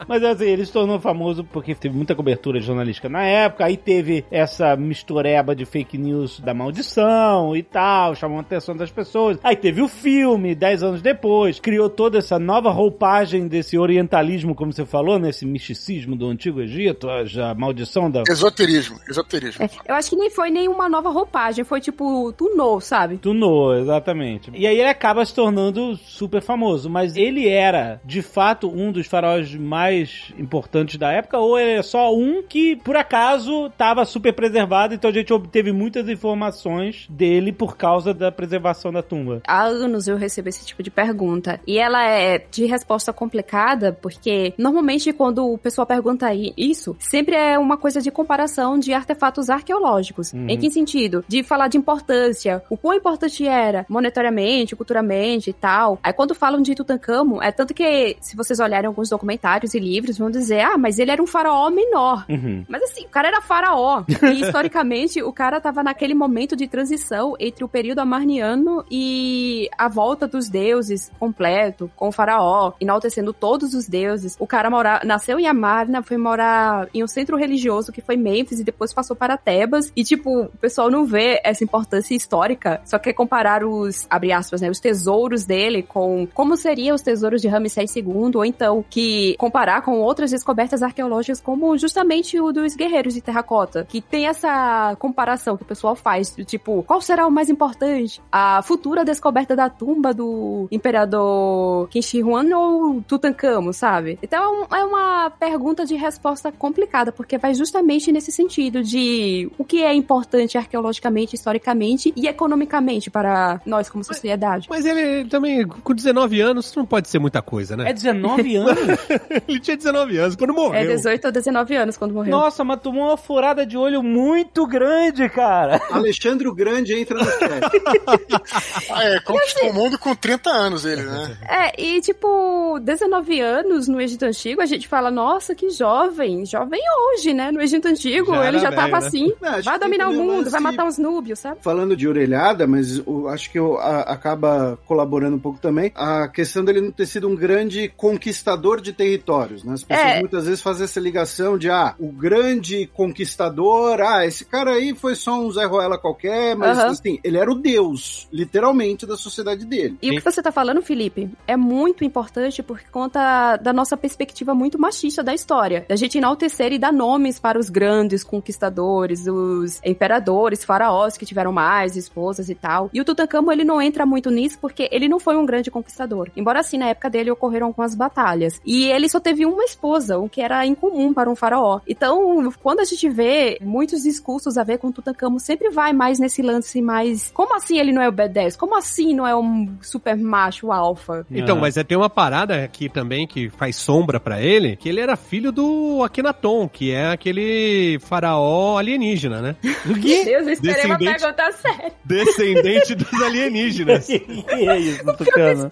Mas 0.07 0.23
assim, 0.23 0.45
ele 0.45 0.65
se 0.65 0.71
tornou 0.71 0.99
famoso 0.99 1.43
porque 1.43 1.73
teve 1.75 1.95
muita 1.95 2.15
cobertura 2.15 2.59
jornalística 2.59 3.07
na 3.07 3.23
época, 3.23 3.65
aí 3.65 3.77
teve 3.77 4.25
essa 4.31 4.75
mistureba 4.75 5.55
de 5.55 5.65
fake 5.65 5.97
news 5.97 6.39
da 6.39 6.53
maldição 6.53 7.55
e 7.55 7.63
tal, 7.63 8.15
chamou 8.15 8.39
a 8.39 8.41
atenção 8.41 8.75
das 8.75 8.91
pessoas. 8.91 9.37
Aí 9.43 9.55
teve 9.55 9.81
o 9.81 9.87
filme, 9.87 10.55
dez 10.55 10.83
anos 10.83 11.01
depois, 11.01 11.59
criou 11.59 11.89
toda 11.89 12.17
essa 12.17 12.37
nova 12.39 12.71
roupagem 12.71 13.47
desse 13.47 13.77
orientalismo, 13.77 14.55
como 14.55 14.73
você 14.73 14.85
falou, 14.85 15.19
nesse 15.19 15.45
misticismo 15.45 16.15
do 16.15 16.27
Antigo 16.27 16.61
Egito, 16.61 17.09
a 17.09 17.27
a 17.37 17.53
maldição 17.55 18.09
da... 18.09 18.23
Esoterismo, 18.27 18.97
esoterismo. 19.09 19.65
É, 19.65 19.69
eu 19.91 19.95
acho 19.95 20.09
que 20.09 20.15
nem 20.15 20.29
foi 20.29 20.49
nenhuma 20.49 20.89
nova 20.89 21.09
roupagem, 21.09 21.63
foi 21.63 21.81
tipo, 21.81 22.31
tunou, 22.33 22.79
sabe? 22.79 23.17
Tunou, 23.17 23.75
exatamente. 23.75 24.51
E 24.53 24.65
aí 24.65 24.77
ele 24.79 24.89
acaba 24.89 25.25
se 25.25 25.33
tornando 25.33 25.95
super 25.97 26.41
famoso, 26.41 26.89
mas 26.89 27.15
ele 27.15 27.47
era, 27.47 28.01
de 28.07 28.21
fato, 28.21 28.69
um 28.69 28.89
dos 28.89 29.05
faraós 29.05 29.53
mais 29.53 30.31
importantes 30.39 30.95
da 30.97 31.11
época, 31.11 31.37
ou 31.37 31.57
é 31.57 31.83
só 31.83 32.15
um 32.15 32.41
que, 32.41 32.77
por 32.77 32.95
acaso, 32.95 33.65
estava 33.65 34.05
super 34.05 34.31
preservado, 34.31 34.93
então 34.93 35.09
a 35.09 35.13
gente 35.13 35.33
obteve 35.33 35.73
muitas 35.73 36.07
informações 36.07 37.05
dele 37.09 37.51
por 37.51 37.75
causa 37.75 38.13
da 38.13 38.31
preservação 38.31 38.93
da 38.93 39.03
tumba. 39.03 39.41
Há 39.45 39.63
anos 39.63 40.07
eu 40.07 40.15
recebo 40.15 40.47
esse 40.47 40.65
tipo 40.65 40.81
de 40.81 40.89
pergunta. 40.89 41.59
E 41.67 41.77
ela 41.77 42.09
é 42.09 42.39
de 42.49 42.65
resposta 42.65 43.11
complicada, 43.11 43.91
porque 43.91 44.53
normalmente 44.57 45.11
quando 45.11 45.45
o 45.45 45.57
pessoal 45.57 45.85
pergunta 45.85 46.29
isso, 46.55 46.95
sempre 46.99 47.35
é 47.35 47.59
uma 47.59 47.75
coisa 47.75 48.01
de 48.01 48.09
comparação 48.09 48.79
de 48.79 48.93
artefatos 48.93 49.49
arqueológicos. 49.49 50.31
Uhum. 50.31 50.47
Em 50.47 50.57
que 50.57 50.71
sentido? 50.71 51.25
De 51.27 51.43
falar 51.43 51.67
de 51.67 51.77
importância, 51.77 52.63
o 52.69 52.77
quão 52.77 52.95
importante 52.95 53.45
era 53.45 53.85
monetariamente, 53.89 54.77
culturalmente 54.77 55.49
e 55.49 55.53
tal. 55.53 55.99
Aí 56.01 56.13
quando 56.13 56.33
falam 56.33 56.61
de 56.61 56.73
Tutankhamon, 56.73 57.41
é 57.41 57.51
tanto 57.51 57.73
que 57.73 57.83
se 58.19 58.35
vocês 58.35 58.59
olharem 58.59 58.87
alguns 58.87 59.09
documentários 59.09 59.73
e 59.73 59.79
livros, 59.79 60.17
vão 60.17 60.29
dizer, 60.29 60.61
ah, 60.61 60.77
mas 60.77 60.99
ele 60.99 61.11
era 61.11 61.21
um 61.21 61.27
faraó 61.27 61.69
menor. 61.69 62.25
Uhum. 62.29 62.65
Mas 62.67 62.83
assim, 62.83 63.05
o 63.05 63.09
cara 63.09 63.27
era 63.27 63.41
faraó. 63.41 64.03
E 64.07 64.41
historicamente, 64.41 65.21
o 65.21 65.31
cara 65.31 65.59
tava 65.59 65.83
naquele 65.83 66.13
momento 66.13 66.55
de 66.55 66.67
transição 66.67 67.35
entre 67.39 67.63
o 67.63 67.67
período 67.67 67.99
amarniano 67.99 68.83
e 68.89 69.69
a 69.77 69.87
volta 69.87 70.27
dos 70.27 70.49
deuses 70.49 71.11
completo, 71.19 71.89
com 71.95 72.09
o 72.09 72.11
faraó, 72.11 72.73
enaltecendo 72.79 73.33
todos 73.33 73.73
os 73.73 73.87
deuses. 73.87 74.35
O 74.39 74.47
cara 74.47 74.69
mora, 74.69 75.01
nasceu 75.03 75.39
em 75.39 75.47
Amarna, 75.47 76.01
foi 76.01 76.17
morar 76.17 76.87
em 76.93 77.03
um 77.03 77.07
centro 77.07 77.37
religioso 77.37 77.91
que 77.91 78.01
foi 78.01 78.17
Mênfis 78.17 78.59
e 78.59 78.63
depois 78.63 78.93
passou 78.93 79.15
para 79.15 79.37
Tebas. 79.37 79.91
E, 79.95 80.03
tipo, 80.03 80.43
o 80.43 80.57
pessoal 80.59 80.89
não 80.89 81.05
vê 81.05 81.39
essa 81.43 81.63
importância 81.63 82.15
histórica, 82.15 82.81
só 82.85 82.99
quer 82.99 83.13
comparar 83.13 83.63
os, 83.63 84.05
abre 84.09 84.31
aspas, 84.31 84.61
né, 84.61 84.69
os 84.69 84.79
tesouros 84.79 85.45
dele 85.45 85.83
com 85.83 86.27
como 86.33 86.57
seriam 86.57 86.95
os 86.95 87.01
tesouros 87.01 87.41
de 87.41 87.47
Ramsés 87.47 87.76
II, 87.81 88.35
ou 88.35 88.45
então 88.45 88.83
que 88.89 89.35
comparar 89.37 89.81
com 89.81 89.99
outras 89.99 90.31
descobertas 90.31 90.81
arqueológicas, 90.81 91.39
como 91.39 91.77
justamente 91.77 92.39
o 92.39 92.51
dos 92.51 92.75
guerreiros 92.75 93.13
de 93.13 93.21
terracota, 93.21 93.85
que 93.87 94.01
tem 94.01 94.27
essa 94.27 94.95
comparação 94.99 95.57
que 95.57 95.63
o 95.63 95.65
pessoal 95.65 95.95
faz, 95.95 96.35
tipo, 96.45 96.83
qual 96.83 97.01
será 97.01 97.27
o 97.27 97.31
mais 97.31 97.49
importante? 97.49 98.21
A 98.31 98.61
futura 98.61 99.03
descoberta 99.03 99.55
da 99.55 99.69
tumba 99.69 100.13
do 100.13 100.67
imperador 100.71 101.87
Qin 101.89 102.23
Huang 102.23 102.53
ou 102.53 103.01
Tutankhamon, 103.01 103.73
sabe? 103.73 104.17
Então 104.21 104.67
é 104.71 104.83
uma 104.83 105.29
pergunta 105.29 105.85
de 105.85 105.95
resposta 105.95 106.51
complicada, 106.51 107.11
porque 107.11 107.37
vai 107.37 107.53
justamente 107.53 108.11
nesse 108.11 108.31
sentido 108.31 108.83
de 108.83 109.49
o 109.57 109.63
que 109.63 109.83
é 109.83 109.93
importante 109.93 110.57
arqueologicamente, 110.57 111.35
historicamente 111.35 112.13
e 112.15 112.27
economicamente 112.27 113.09
para 113.09 113.61
nós 113.65 113.89
como 113.89 114.03
sociedade. 114.03 114.67
Mas 114.69 114.85
ele 114.85 115.25
também, 115.25 115.65
com 115.67 115.93
19 115.93 116.39
anos, 116.41 116.73
não 116.75 116.85
pode 116.85 117.07
ser 117.09 117.19
muita 117.19 117.41
coisa, 117.41 117.66
É 117.73 117.77
né? 117.77 117.93
19 117.93 118.55
anos? 118.55 118.77
Ele 119.47 119.59
tinha 119.59 119.77
19 119.77 120.17
anos 120.17 120.35
quando 120.35 120.53
morreu. 120.53 120.79
É 120.79 120.85
18 120.85 121.25
ou 121.25 121.31
19 121.31 121.75
anos 121.75 121.97
quando 121.97 122.13
morreu. 122.13 122.31
Nossa, 122.31 122.63
mas 122.63 122.79
tomou 122.81 123.05
uma 123.07 123.17
furada 123.17 123.65
de 123.65 123.77
olho 123.77 124.01
muito 124.03 124.65
grande, 124.67 125.27
cara. 125.29 125.79
Alexandre 125.91 126.47
o 126.47 126.53
Grande 126.55 126.93
entra 126.93 127.17
no 127.17 127.25
chat. 127.25 128.17
Ah, 128.89 129.03
é, 129.03 129.19
conquistou 129.19 129.69
o 129.69 129.73
mundo 129.73 129.97
com 129.99 130.15
30 130.15 130.49
anos 130.49 130.85
ele, 130.85 131.03
né? 131.03 131.37
É, 131.47 131.81
e 131.81 132.01
tipo, 132.01 132.79
19 132.81 133.39
anos 133.41 133.87
no 133.87 133.99
Egito 133.99 134.23
Antigo, 134.25 134.61
a 134.61 134.65
gente 134.65 134.87
fala, 134.87 135.11
nossa, 135.11 135.53
que 135.53 135.69
jovem. 135.69 136.45
Jovem 136.45 136.79
hoje, 137.13 137.33
né? 137.33 137.51
No 137.51 137.61
Egito 137.61 137.87
Antigo, 137.87 138.33
Já 138.33 138.47
ele 138.47 138.59
já 138.59 138.69
velho, 138.69 138.81
tava 138.81 138.99
né? 139.01 139.07
assim. 139.07 139.33
Não, 139.41 139.49
acho 139.49 139.63
vai 139.63 139.79
dominar 139.79 140.09
o 140.09 140.13
é 140.13 140.17
mundo, 140.17 140.49
vai 140.49 140.61
matar 140.61 140.85
os 140.87 140.97
núbios, 140.97 141.39
sabe? 141.39 141.57
Falando 141.61 141.95
de 141.95 142.07
orelhada, 142.07 142.65
mas 142.65 142.99
o- 143.05 143.27
acho 143.27 143.51
que 143.51 143.59
o- 143.59 143.77
a- 143.77 144.01
acaba 144.01 144.77
colaborando 144.85 145.35
um 145.35 145.39
pouco 145.39 145.59
também, 145.59 145.91
a 145.95 146.27
questão 146.27 146.63
dele 146.63 146.81
não 146.81 146.91
ter 146.91 147.05
sido 147.05 147.27
um 147.27 147.35
grande 147.35 147.56
grande 147.57 147.91
conquistador 147.97 148.79
de 148.79 148.93
territórios, 148.93 149.63
né? 149.63 149.73
As 149.73 149.83
pessoas 149.83 150.11
É. 150.11 150.19
muitas 150.19 150.45
vezes 150.45 150.61
fazem 150.61 150.83
essa 150.83 150.99
ligação 150.99 151.57
de, 151.57 151.69
ah, 151.71 151.95
o 151.99 152.11
grande 152.11 152.87
conquistador, 152.93 153.99
ah, 154.01 154.25
esse 154.25 154.45
cara 154.45 154.73
aí 154.73 154.93
foi 154.93 155.15
só 155.15 155.39
um 155.39 155.51
Zé 155.51 155.65
Ruela 155.65 155.97
qualquer, 155.97 156.55
mas 156.55 156.77
Aham. 156.77 156.87
assim, 156.87 157.19
ele 157.23 157.37
era 157.37 157.51
o 157.51 157.55
deus, 157.55 158.27
literalmente, 158.31 159.05
da 159.05 159.17
sociedade 159.17 159.65
dele. 159.65 159.97
E 160.01 160.11
o 160.11 160.15
que 160.15 160.21
você 160.21 160.41
tá 160.41 160.51
falando, 160.51 160.81
Felipe, 160.81 161.29
é 161.47 161.57
muito 161.57 162.03
importante 162.03 162.61
por 162.61 162.79
conta 162.91 163.57
da 163.57 163.73
nossa 163.73 163.97
perspectiva 163.97 164.53
muito 164.53 164.79
machista 164.79 165.23
da 165.23 165.33
história. 165.33 165.85
Da 165.89 165.95
gente 165.95 166.17
enaltecer 166.17 166.71
e 166.71 166.77
dar 166.77 166.93
nomes 166.93 167.39
para 167.39 167.57
os 167.57 167.69
grandes 167.69 168.23
conquistadores, 168.23 169.25
os 169.27 169.81
imperadores, 169.83 170.63
faraós 170.63 171.17
que 171.17 171.25
tiveram 171.25 171.51
mais 171.51 171.95
esposas 171.95 172.49
e 172.49 172.55
tal. 172.55 172.89
E 172.93 173.01
o 173.01 173.05
Tutankhamon, 173.05 173.51
ele 173.51 173.63
não 173.63 173.81
entra 173.81 174.05
muito 174.05 174.29
nisso 174.29 174.57
porque 174.61 174.87
ele 174.91 175.07
não 175.07 175.19
foi 175.19 175.35
um 175.35 175.45
grande 175.45 175.71
conquistador. 175.71 176.29
Embora 176.35 176.59
assim, 176.59 176.77
na 176.77 176.89
época 176.89 177.09
dele 177.09 177.31
ocorreram 177.47 177.67
algumas 177.67 177.95
batalhas. 177.95 178.59
E 178.65 178.85
ele 178.85 179.07
só 179.09 179.19
teve 179.19 179.45
uma 179.45 179.63
esposa, 179.63 180.17
o 180.19 180.27
que 180.29 180.41
era 180.41 180.65
incomum 180.65 181.13
para 181.13 181.29
um 181.29 181.35
faraó. 181.35 181.79
Então, 181.87 182.51
quando 182.61 182.81
a 182.81 182.83
gente 182.83 183.07
vê 183.09 183.57
muitos 183.61 184.03
discursos 184.03 184.57
a 184.57 184.63
ver 184.63 184.77
com 184.77 184.91
Tutankhamon, 184.91 185.39
sempre 185.39 185.69
vai 185.69 185.93
mais 185.93 186.19
nesse 186.19 186.41
lance 186.41 186.81
mais... 186.81 187.31
Como 187.33 187.55
assim 187.55 187.79
ele 187.79 187.91
não 187.93 188.01
é 188.01 188.09
o 188.09 188.11
B10? 188.13 188.57
Como 188.57 188.77
assim 188.77 189.13
não 189.15 189.25
é 189.25 189.35
um 189.35 189.69
super 189.81 190.15
macho 190.17 190.71
alfa? 190.71 191.25
Então, 191.31 191.57
Ah. 191.57 191.61
mas 191.61 191.77
é, 191.77 191.83
tem 191.83 191.97
uma 191.97 192.09
parada 192.09 192.63
aqui 192.63 192.89
também 192.89 193.25
que 193.25 193.49
faz 193.49 193.75
sombra 193.77 194.19
pra 194.19 194.41
ele, 194.41 194.75
que 194.75 194.89
ele 194.89 194.99
era 194.99 195.15
filho 195.15 195.51
do 195.51 196.01
Akhenaton, 196.03 196.67
que 196.67 196.91
é 196.91 197.07
aquele 197.11 197.97
faraó 198.01 198.77
alienígena, 198.77 199.41
né? 199.41 199.55
Meu 199.85 199.95
Deus, 199.95 200.47
eu 200.47 200.49
esperei 200.53 200.85
uma 200.85 200.97
Descendente. 200.97 201.21
pergunta 201.21 201.51
séria. 201.53 201.93
Descendente 202.03 202.95
dos 202.95 203.21
alienígenas. 203.21 204.05
que 204.07 204.23
é 204.51 204.79
isso, 204.79 205.03
Tucano? 205.17 205.69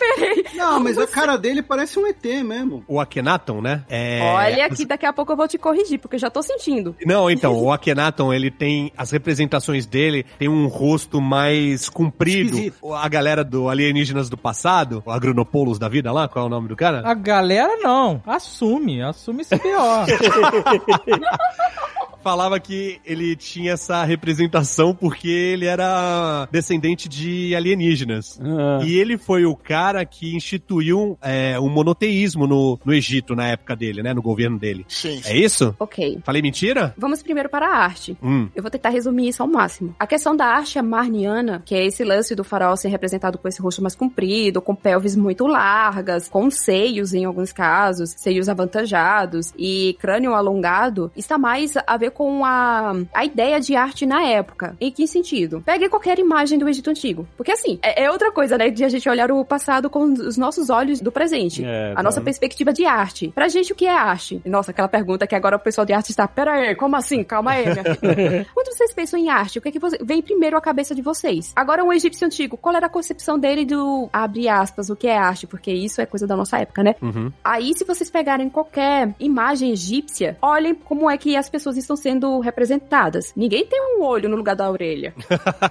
Não, 0.55 0.79
mas 0.79 0.97
a 0.97 1.07
cara 1.07 1.37
dele 1.37 1.61
parece 1.65 1.99
um 1.99 2.07
ET 2.07 2.23
mesmo. 2.43 2.83
O 2.87 2.99
Akhenaton, 2.99 3.61
né? 3.61 3.83
É... 3.89 4.21
Olha 4.21 4.69
que 4.69 4.85
daqui 4.85 5.05
a 5.05 5.13
pouco 5.13 5.31
eu 5.31 5.37
vou 5.37 5.47
te 5.47 5.57
corrigir, 5.57 5.99
porque 5.99 6.15
eu 6.15 6.19
já 6.19 6.29
tô 6.29 6.41
sentindo. 6.41 6.95
Não, 7.05 7.29
então, 7.29 7.57
o 7.57 7.71
Akhenaton, 7.71 8.33
ele 8.33 8.51
tem 8.51 8.91
as 8.97 9.11
representações 9.11 9.85
dele, 9.85 10.25
tem 10.37 10.47
um 10.47 10.67
rosto 10.67 11.19
mais 11.19 11.89
comprido. 11.89 12.55
Esquisito. 12.55 12.93
A 12.93 13.07
galera 13.09 13.43
do 13.43 13.69
Alienígenas 13.69 14.29
do 14.29 14.37
passado, 14.37 15.01
o 15.05 15.11
Agronopoulos 15.11 15.79
da 15.79 15.89
vida 15.89 16.11
lá, 16.11 16.27
qual 16.27 16.45
é 16.45 16.47
o 16.47 16.49
nome 16.49 16.67
do 16.67 16.75
cara? 16.75 17.01
A 17.05 17.13
galera 17.13 17.77
não. 17.77 18.21
Assume. 18.25 19.01
Assume 19.01 19.41
esse 19.41 19.57
pior. 19.57 20.05
Falava 22.25 22.59
que 22.59 22.99
ele 23.05 23.35
tinha 23.35 23.73
essa 23.73 24.03
representação 24.03 24.95
porque 24.95 25.29
ele 25.29 25.67
era 25.67 26.49
descendente 26.51 27.07
de 27.07 27.55
alienígenas. 27.55 28.39
Ah. 28.41 28.79
E 28.83 28.97
ele 28.97 29.15
foi 29.15 29.45
o 29.45 29.55
cara 29.55 30.03
que 30.03 30.35
instituiu 30.35 31.19
é, 31.21 31.59
o 31.59 31.69
monoteísmo 31.69 32.47
no, 32.47 32.79
no 32.83 32.91
Egito 32.91 33.35
na 33.35 33.49
época 33.49 33.75
dele, 33.75 34.01
né? 34.01 34.11
No 34.11 34.23
governo 34.23 34.57
dele. 34.57 34.87
Sim. 34.87 35.21
É 35.23 35.37
isso? 35.37 35.75
Ok. 35.77 36.17
Falei 36.23 36.41
mentira? 36.41 36.95
Vamos 36.97 37.21
primeiro 37.21 37.47
para 37.47 37.67
a 37.67 37.77
arte. 37.77 38.17
Hum. 38.23 38.49
Eu 38.55 38.63
vou 38.63 38.71
tentar 38.71 38.89
resumir 38.89 39.27
isso 39.27 39.43
ao 39.43 39.47
máximo. 39.47 39.95
A 39.99 40.07
questão 40.07 40.35
da 40.35 40.47
arte 40.47 40.79
amarniana, 40.79 41.61
que 41.63 41.75
é 41.75 41.85
esse 41.85 42.03
lance 42.03 42.33
do 42.33 42.43
faraó 42.43 42.75
ser 42.75 42.87
representado 42.87 43.37
com 43.37 43.47
esse 43.47 43.61
rosto 43.61 43.83
mais 43.83 43.93
comprido, 43.93 44.63
com 44.63 44.73
pelvis 44.73 45.15
muito 45.15 45.45
largas, 45.45 46.27
com 46.27 46.49
seios 46.49 47.13
em 47.13 47.23
alguns 47.23 47.53
casos, 47.53 48.15
seios 48.17 48.49
avantajados 48.49 49.53
e 49.55 49.95
crânio 49.99 50.33
alongado, 50.33 51.11
está 51.15 51.37
mais 51.37 51.75
a 51.85 51.97
ver 51.97 52.14
com 52.15 52.43
a, 52.45 52.93
a 53.13 53.25
ideia 53.25 53.59
de 53.59 53.75
arte 53.75 54.05
na 54.05 54.23
época. 54.23 54.75
Em 54.79 54.89
que 54.91 55.05
sentido? 55.05 55.61
Pegue 55.65 55.89
qualquer 55.89 56.17
imagem 56.17 56.57
do 56.57 56.67
Egito 56.67 56.89
Antigo. 56.89 57.27
Porque 57.37 57.51
assim, 57.51 57.77
é, 57.83 58.05
é 58.05 58.11
outra 58.11 58.31
coisa, 58.31 58.57
né? 58.57 58.69
De 58.69 58.83
a 58.83 58.89
gente 58.89 59.07
olhar 59.07 59.31
o 59.31 59.43
passado 59.45 59.89
com 59.89 60.03
os 60.03 60.37
nossos 60.37 60.69
olhos 60.69 61.01
do 61.01 61.11
presente. 61.11 61.63
É, 61.63 61.91
a 61.91 61.95
tá. 61.95 62.03
nossa 62.03 62.21
perspectiva 62.21 62.71
de 62.73 62.85
arte. 62.85 63.31
Pra 63.35 63.47
gente, 63.47 63.73
o 63.73 63.75
que 63.75 63.85
é 63.85 63.91
arte? 63.95 64.41
Nossa, 64.45 64.71
aquela 64.71 64.87
pergunta 64.87 65.27
que 65.27 65.35
agora 65.35 65.57
o 65.57 65.59
pessoal 65.59 65.85
de 65.85 65.93
arte 65.93 66.09
está. 66.11 66.27
Pera 66.27 66.53
aí, 66.53 66.75
como 66.75 66.95
assim? 66.95 67.23
Calma 67.23 67.51
aí, 67.51 67.63
minha 67.65 67.95
filha. 67.95 68.47
Quando 68.55 68.67
vocês 68.75 68.93
pensam 68.93 69.19
em 69.19 69.29
arte, 69.29 69.59
o 69.59 69.61
que 69.61 69.69
é 69.69 69.71
que 69.71 69.79
você- 69.79 69.97
vem 70.01 70.21
primeiro 70.21 70.55
à 70.57 70.61
cabeça 70.61 70.95
de 70.95 71.01
vocês? 71.01 71.51
Agora, 71.55 71.83
o 71.83 71.91
egípcio 71.91 72.25
antigo, 72.25 72.55
qual 72.57 72.75
era 72.75 72.85
a 72.85 72.89
concepção 72.89 73.37
dele 73.37 73.65
do 73.65 74.09
abre 74.13 74.47
aspas, 74.47 74.89
o 74.89 74.95
que 74.95 75.07
é 75.07 75.17
arte? 75.17 75.45
Porque 75.45 75.71
isso 75.71 75.99
é 76.01 76.05
coisa 76.05 76.25
da 76.25 76.35
nossa 76.35 76.57
época, 76.59 76.81
né? 76.81 76.95
Uhum. 77.01 77.31
Aí, 77.43 77.73
se 77.75 77.83
vocês 77.83 78.09
pegarem 78.09 78.49
qualquer 78.49 79.13
imagem 79.19 79.71
egípcia, 79.71 80.37
olhem 80.41 80.73
como 80.73 81.09
é 81.09 81.17
que 81.17 81.35
as 81.35 81.49
pessoas 81.49 81.75
estão 81.77 81.95
sendo 82.05 82.39
representadas. 82.39 83.33
Ninguém 83.35 83.65
tem 83.65 83.81
um 83.81 84.03
olho 84.03 84.29
no 84.29 84.37
lugar 84.37 84.55
da 84.55 84.69
orelha. 84.69 85.11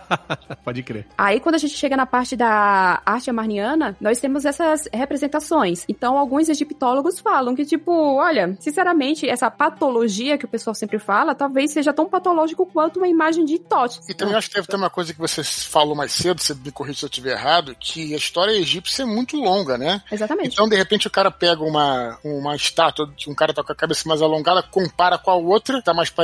Pode 0.64 0.82
crer. 0.82 1.06
Aí, 1.16 1.38
quando 1.38 1.54
a 1.54 1.58
gente 1.58 1.76
chega 1.76 1.96
na 1.96 2.06
parte 2.06 2.34
da 2.34 3.00
arte 3.06 3.30
amarniana, 3.30 3.96
nós 4.00 4.18
temos 4.18 4.44
essas 4.44 4.88
representações. 4.92 5.84
Então, 5.88 6.18
alguns 6.18 6.48
egiptólogos 6.48 7.20
falam 7.20 7.54
que, 7.54 7.64
tipo, 7.64 7.92
olha, 8.16 8.56
sinceramente, 8.58 9.28
essa 9.28 9.48
patologia 9.48 10.36
que 10.36 10.44
o 10.44 10.48
pessoal 10.48 10.74
sempre 10.74 10.98
fala, 10.98 11.36
talvez 11.36 11.70
seja 11.70 11.92
tão 11.92 12.08
patológico 12.08 12.66
quanto 12.66 12.96
uma 12.96 13.06
imagem 13.06 13.44
de 13.44 13.60
Tote. 13.60 14.00
E 14.08 14.12
também 14.12 14.34
acho 14.34 14.48
que 14.48 14.56
deve 14.56 14.66
ter 14.66 14.74
uma 14.74 14.90
coisa 14.90 15.14
que 15.14 15.20
você 15.20 15.44
falou 15.44 15.94
mais 15.94 16.10
cedo, 16.10 16.42
você 16.42 16.52
me 16.52 16.72
corrige 16.72 16.98
se 16.98 17.04
eu 17.04 17.08
estiver 17.08 17.38
errado, 17.38 17.76
que 17.78 18.12
a 18.12 18.16
história 18.16 18.50
egípcia 18.50 19.04
é 19.04 19.06
muito 19.06 19.36
longa, 19.36 19.78
né? 19.78 20.02
Exatamente. 20.10 20.54
Então, 20.54 20.68
de 20.68 20.74
repente, 20.74 21.06
o 21.06 21.10
cara 21.10 21.30
pega 21.30 21.62
uma, 21.62 22.18
uma 22.24 22.56
estátua 22.56 23.06
de 23.16 23.30
um 23.30 23.34
cara 23.36 23.52
que 23.52 23.56
tá 23.60 23.62
com 23.62 23.72
a 23.72 23.76
cabeça 23.76 24.08
mais 24.08 24.20
alongada, 24.20 24.64
compara 24.64 25.16
com 25.16 25.30
a 25.30 25.36
outra, 25.36 25.80
tá 25.80 25.94
mais 25.94 26.10
parecida, 26.10 26.23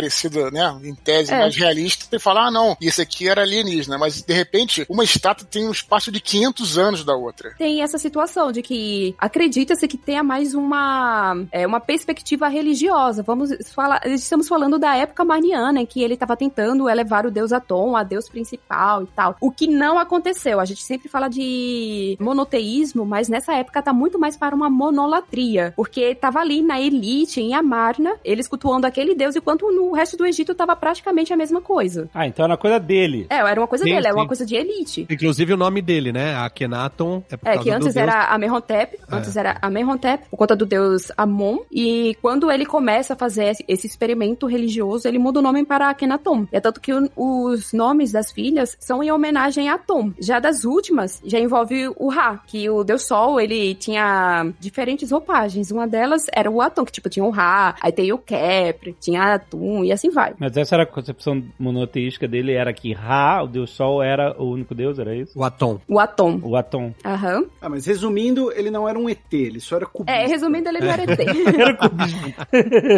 né? 0.53 0.81
Em 0.85 0.95
tese, 0.95 1.33
É. 1.33 1.39
mais 1.39 1.57
realista, 1.57 2.17
e 2.17 2.19
fala: 2.19 2.47
ah, 2.47 2.51
não, 2.51 2.77
isso 2.81 3.01
aqui 3.01 3.29
era 3.29 3.43
alienígena. 3.43 3.99
Mas, 3.99 4.23
de 4.23 4.33
repente, 4.33 4.85
uma 4.89 5.05
estátua 5.05 5.47
tem 5.51 5.67
um 5.67 5.71
espaço 5.73 6.11
de 6.13 6.21
500 6.21 6.79
anos 6.79 7.05
da 7.05 7.15
outra. 7.15 7.55
tem 7.59 7.83
essa 7.83 7.99
situação 7.99 8.53
de 8.53 8.63
que 8.63 9.15
acredita-se 9.19 9.87
que 9.89 9.97
tenha 9.97 10.23
mais 10.23 10.55
uma, 10.55 11.37
é, 11.53 11.67
uma 11.67 11.81
perspectiva 11.81 12.49
religiosa. 12.49 13.23
Vamos 13.23 13.51
falar, 13.73 14.01
estamos 14.07 14.49
falando 14.49 14.79
da 14.79 14.97
época 14.97 15.25
maniana, 15.25 15.81
em 15.81 15.87
que 15.87 16.03
ele 16.03 16.15
estava 16.15 16.37
tentando 16.37 16.89
elevar 16.89 17.27
o 17.27 17.31
deus 17.31 17.53
Atom 17.53 17.97
a 17.97 18.03
deus 18.03 18.29
principal 18.29 19.03
e 19.03 19.07
tal. 19.09 19.37
O 19.41 19.51
que 19.51 19.67
não 19.67 19.99
aconteceu. 19.99 20.61
A 20.61 20.65
gente 20.65 20.83
sempre 20.83 21.09
fala 21.09 21.29
de 21.29 22.17
monoteísmo, 22.21 23.05
mas 23.05 23.29
nessa 23.29 23.55
época 23.55 23.83
tá 23.83 23.93
muito 23.93 24.19
mais 24.19 24.37
para 24.37 24.55
uma 24.55 24.69
monolatria, 24.71 25.73
porque 25.77 26.15
tava 26.15 26.39
ali 26.41 26.63
na 26.63 26.81
elite, 26.81 27.41
em 27.41 27.55
Amarna, 27.55 28.15
eles 28.25 28.47
cultuando 28.49 28.87
aquele 28.87 29.15
deus, 29.15 29.37
enquanto 29.37 29.71
no 29.81 29.93
resto 29.93 30.17
do 30.17 30.27
Egito 30.27 30.55
tava 30.55 30.77
praticamente 30.77 31.33
a 31.33 31.37
mesma 31.37 31.61
coisa. 31.61 32.09
Ah, 32.15 32.27
então 32.27 32.45
era 32.45 32.57
coisa 32.57 32.79
dele. 32.79 33.27
É, 33.31 33.37
era 33.37 33.61
uma 33.61 33.67
coisa 33.67 33.85
Sim, 33.85 33.91
dele, 33.95 34.07
era 34.07 34.15
uma 34.15 34.23
sim. 34.25 34.29
coisa 34.29 34.47
de 34.47 34.55
elite. 34.57 35.07
Inclusive 35.11 35.53
o 35.53 35.57
nome 35.57 35.81
dele, 35.83 36.13
né? 36.13 36.35
Akhenaton 36.37 37.23
é 37.31 37.37
por 37.37 37.49
É, 37.49 37.53
causa 37.55 37.65
que 37.65 37.71
do 37.71 37.77
antes 37.77 37.95
deus- 37.95 37.97
era 38.09 38.25
Amenhotep, 38.27 38.99
antes 39.11 39.37
era 39.37 39.57
Amenhotep, 39.63 40.29
por 40.31 40.37
conta 40.37 40.55
do 40.57 40.67
deus 40.67 41.11
Amon, 41.17 41.59
e 41.71 42.17
quando 42.21 42.51
ele 42.51 42.67
começa 42.67 43.15
a 43.15 43.17
fazer 43.17 43.57
esse- 43.67 43.87
experimento 43.87 44.47
religioso, 44.47 45.09
ele 45.09 45.19
muda 45.19 45.39
o 45.41 45.43
nome 45.43 45.65
para 45.65 45.89
Akhenaton. 45.91 46.47
É 46.53 46.61
tanto 46.61 46.81
que 46.81 46.93
o- 46.93 47.11
os 47.17 47.73
nomes 47.73 48.13
das 48.13 48.31
filhas 48.31 48.77
são 48.79 49.03
em 49.03 49.11
homenagem 49.11 49.69
a 49.69 49.75
Atom. 49.75 50.13
Já 50.19 50.39
das 50.39 50.65
últimas, 50.65 51.21
já 51.25 51.39
envolve 51.39 51.89
o 51.97 52.09
Ra, 52.09 52.41
que 52.47 52.69
o 52.69 52.85
deus 52.85 53.03
Sol, 53.05 53.41
ele 53.41 53.75
tinha 53.75 54.47
diferentes 54.61 55.11
roupagens. 55.11 55.71
Uma 55.71 55.87
delas 55.89 56.27
era 56.33 56.51
o 56.51 56.61
Atom, 56.61 56.85
que 56.85 56.93
tipo, 56.93 57.09
tinha 57.09 57.25
o 57.25 57.31
Ra, 57.31 57.75
aí 57.81 57.91
tem 57.93 58.13
o 58.13 58.19
Kepri, 58.19 58.95
tinha 59.01 59.39
E 59.85 59.93
assim 59.93 60.11
vai. 60.11 60.35
Mas 60.39 60.57
essa 60.57 60.75
era 60.75 60.83
a 60.83 60.87
concepção 60.87 61.43
monoteística 61.59 62.27
dele, 62.27 62.53
era 62.53 62.73
que 62.73 62.93
Ra, 62.93 63.43
o 63.43 63.47
deus 63.47 63.71
Sol, 63.71 64.03
era 64.03 64.35
o 64.41 64.51
único 64.51 64.75
deus, 64.75 64.99
era 64.99 65.15
isso? 65.15 65.39
O 65.39 65.45
Atom. 65.45 65.81
O 65.89 65.99
Atom. 65.99 66.41
O 66.43 66.57
Atom. 66.57 66.93
Aham. 67.05 67.45
Ah, 67.61 67.69
mas 67.69 67.87
resumindo, 67.87 68.53
ele 68.53 68.71
não 68.71 68.89
era 68.89 68.99
um 68.99 69.09
ET, 69.09 69.33
ele 69.33 69.61
só 69.61 69.77
era 69.77 69.87
cubista. 69.87 70.19
É, 70.19 70.27
resumindo, 70.27 70.69
ele 70.69 70.81
não 70.81 70.91
era 70.91 71.03
ET. 71.05 71.21
Era 71.61 71.77
cubismo. 71.77 72.35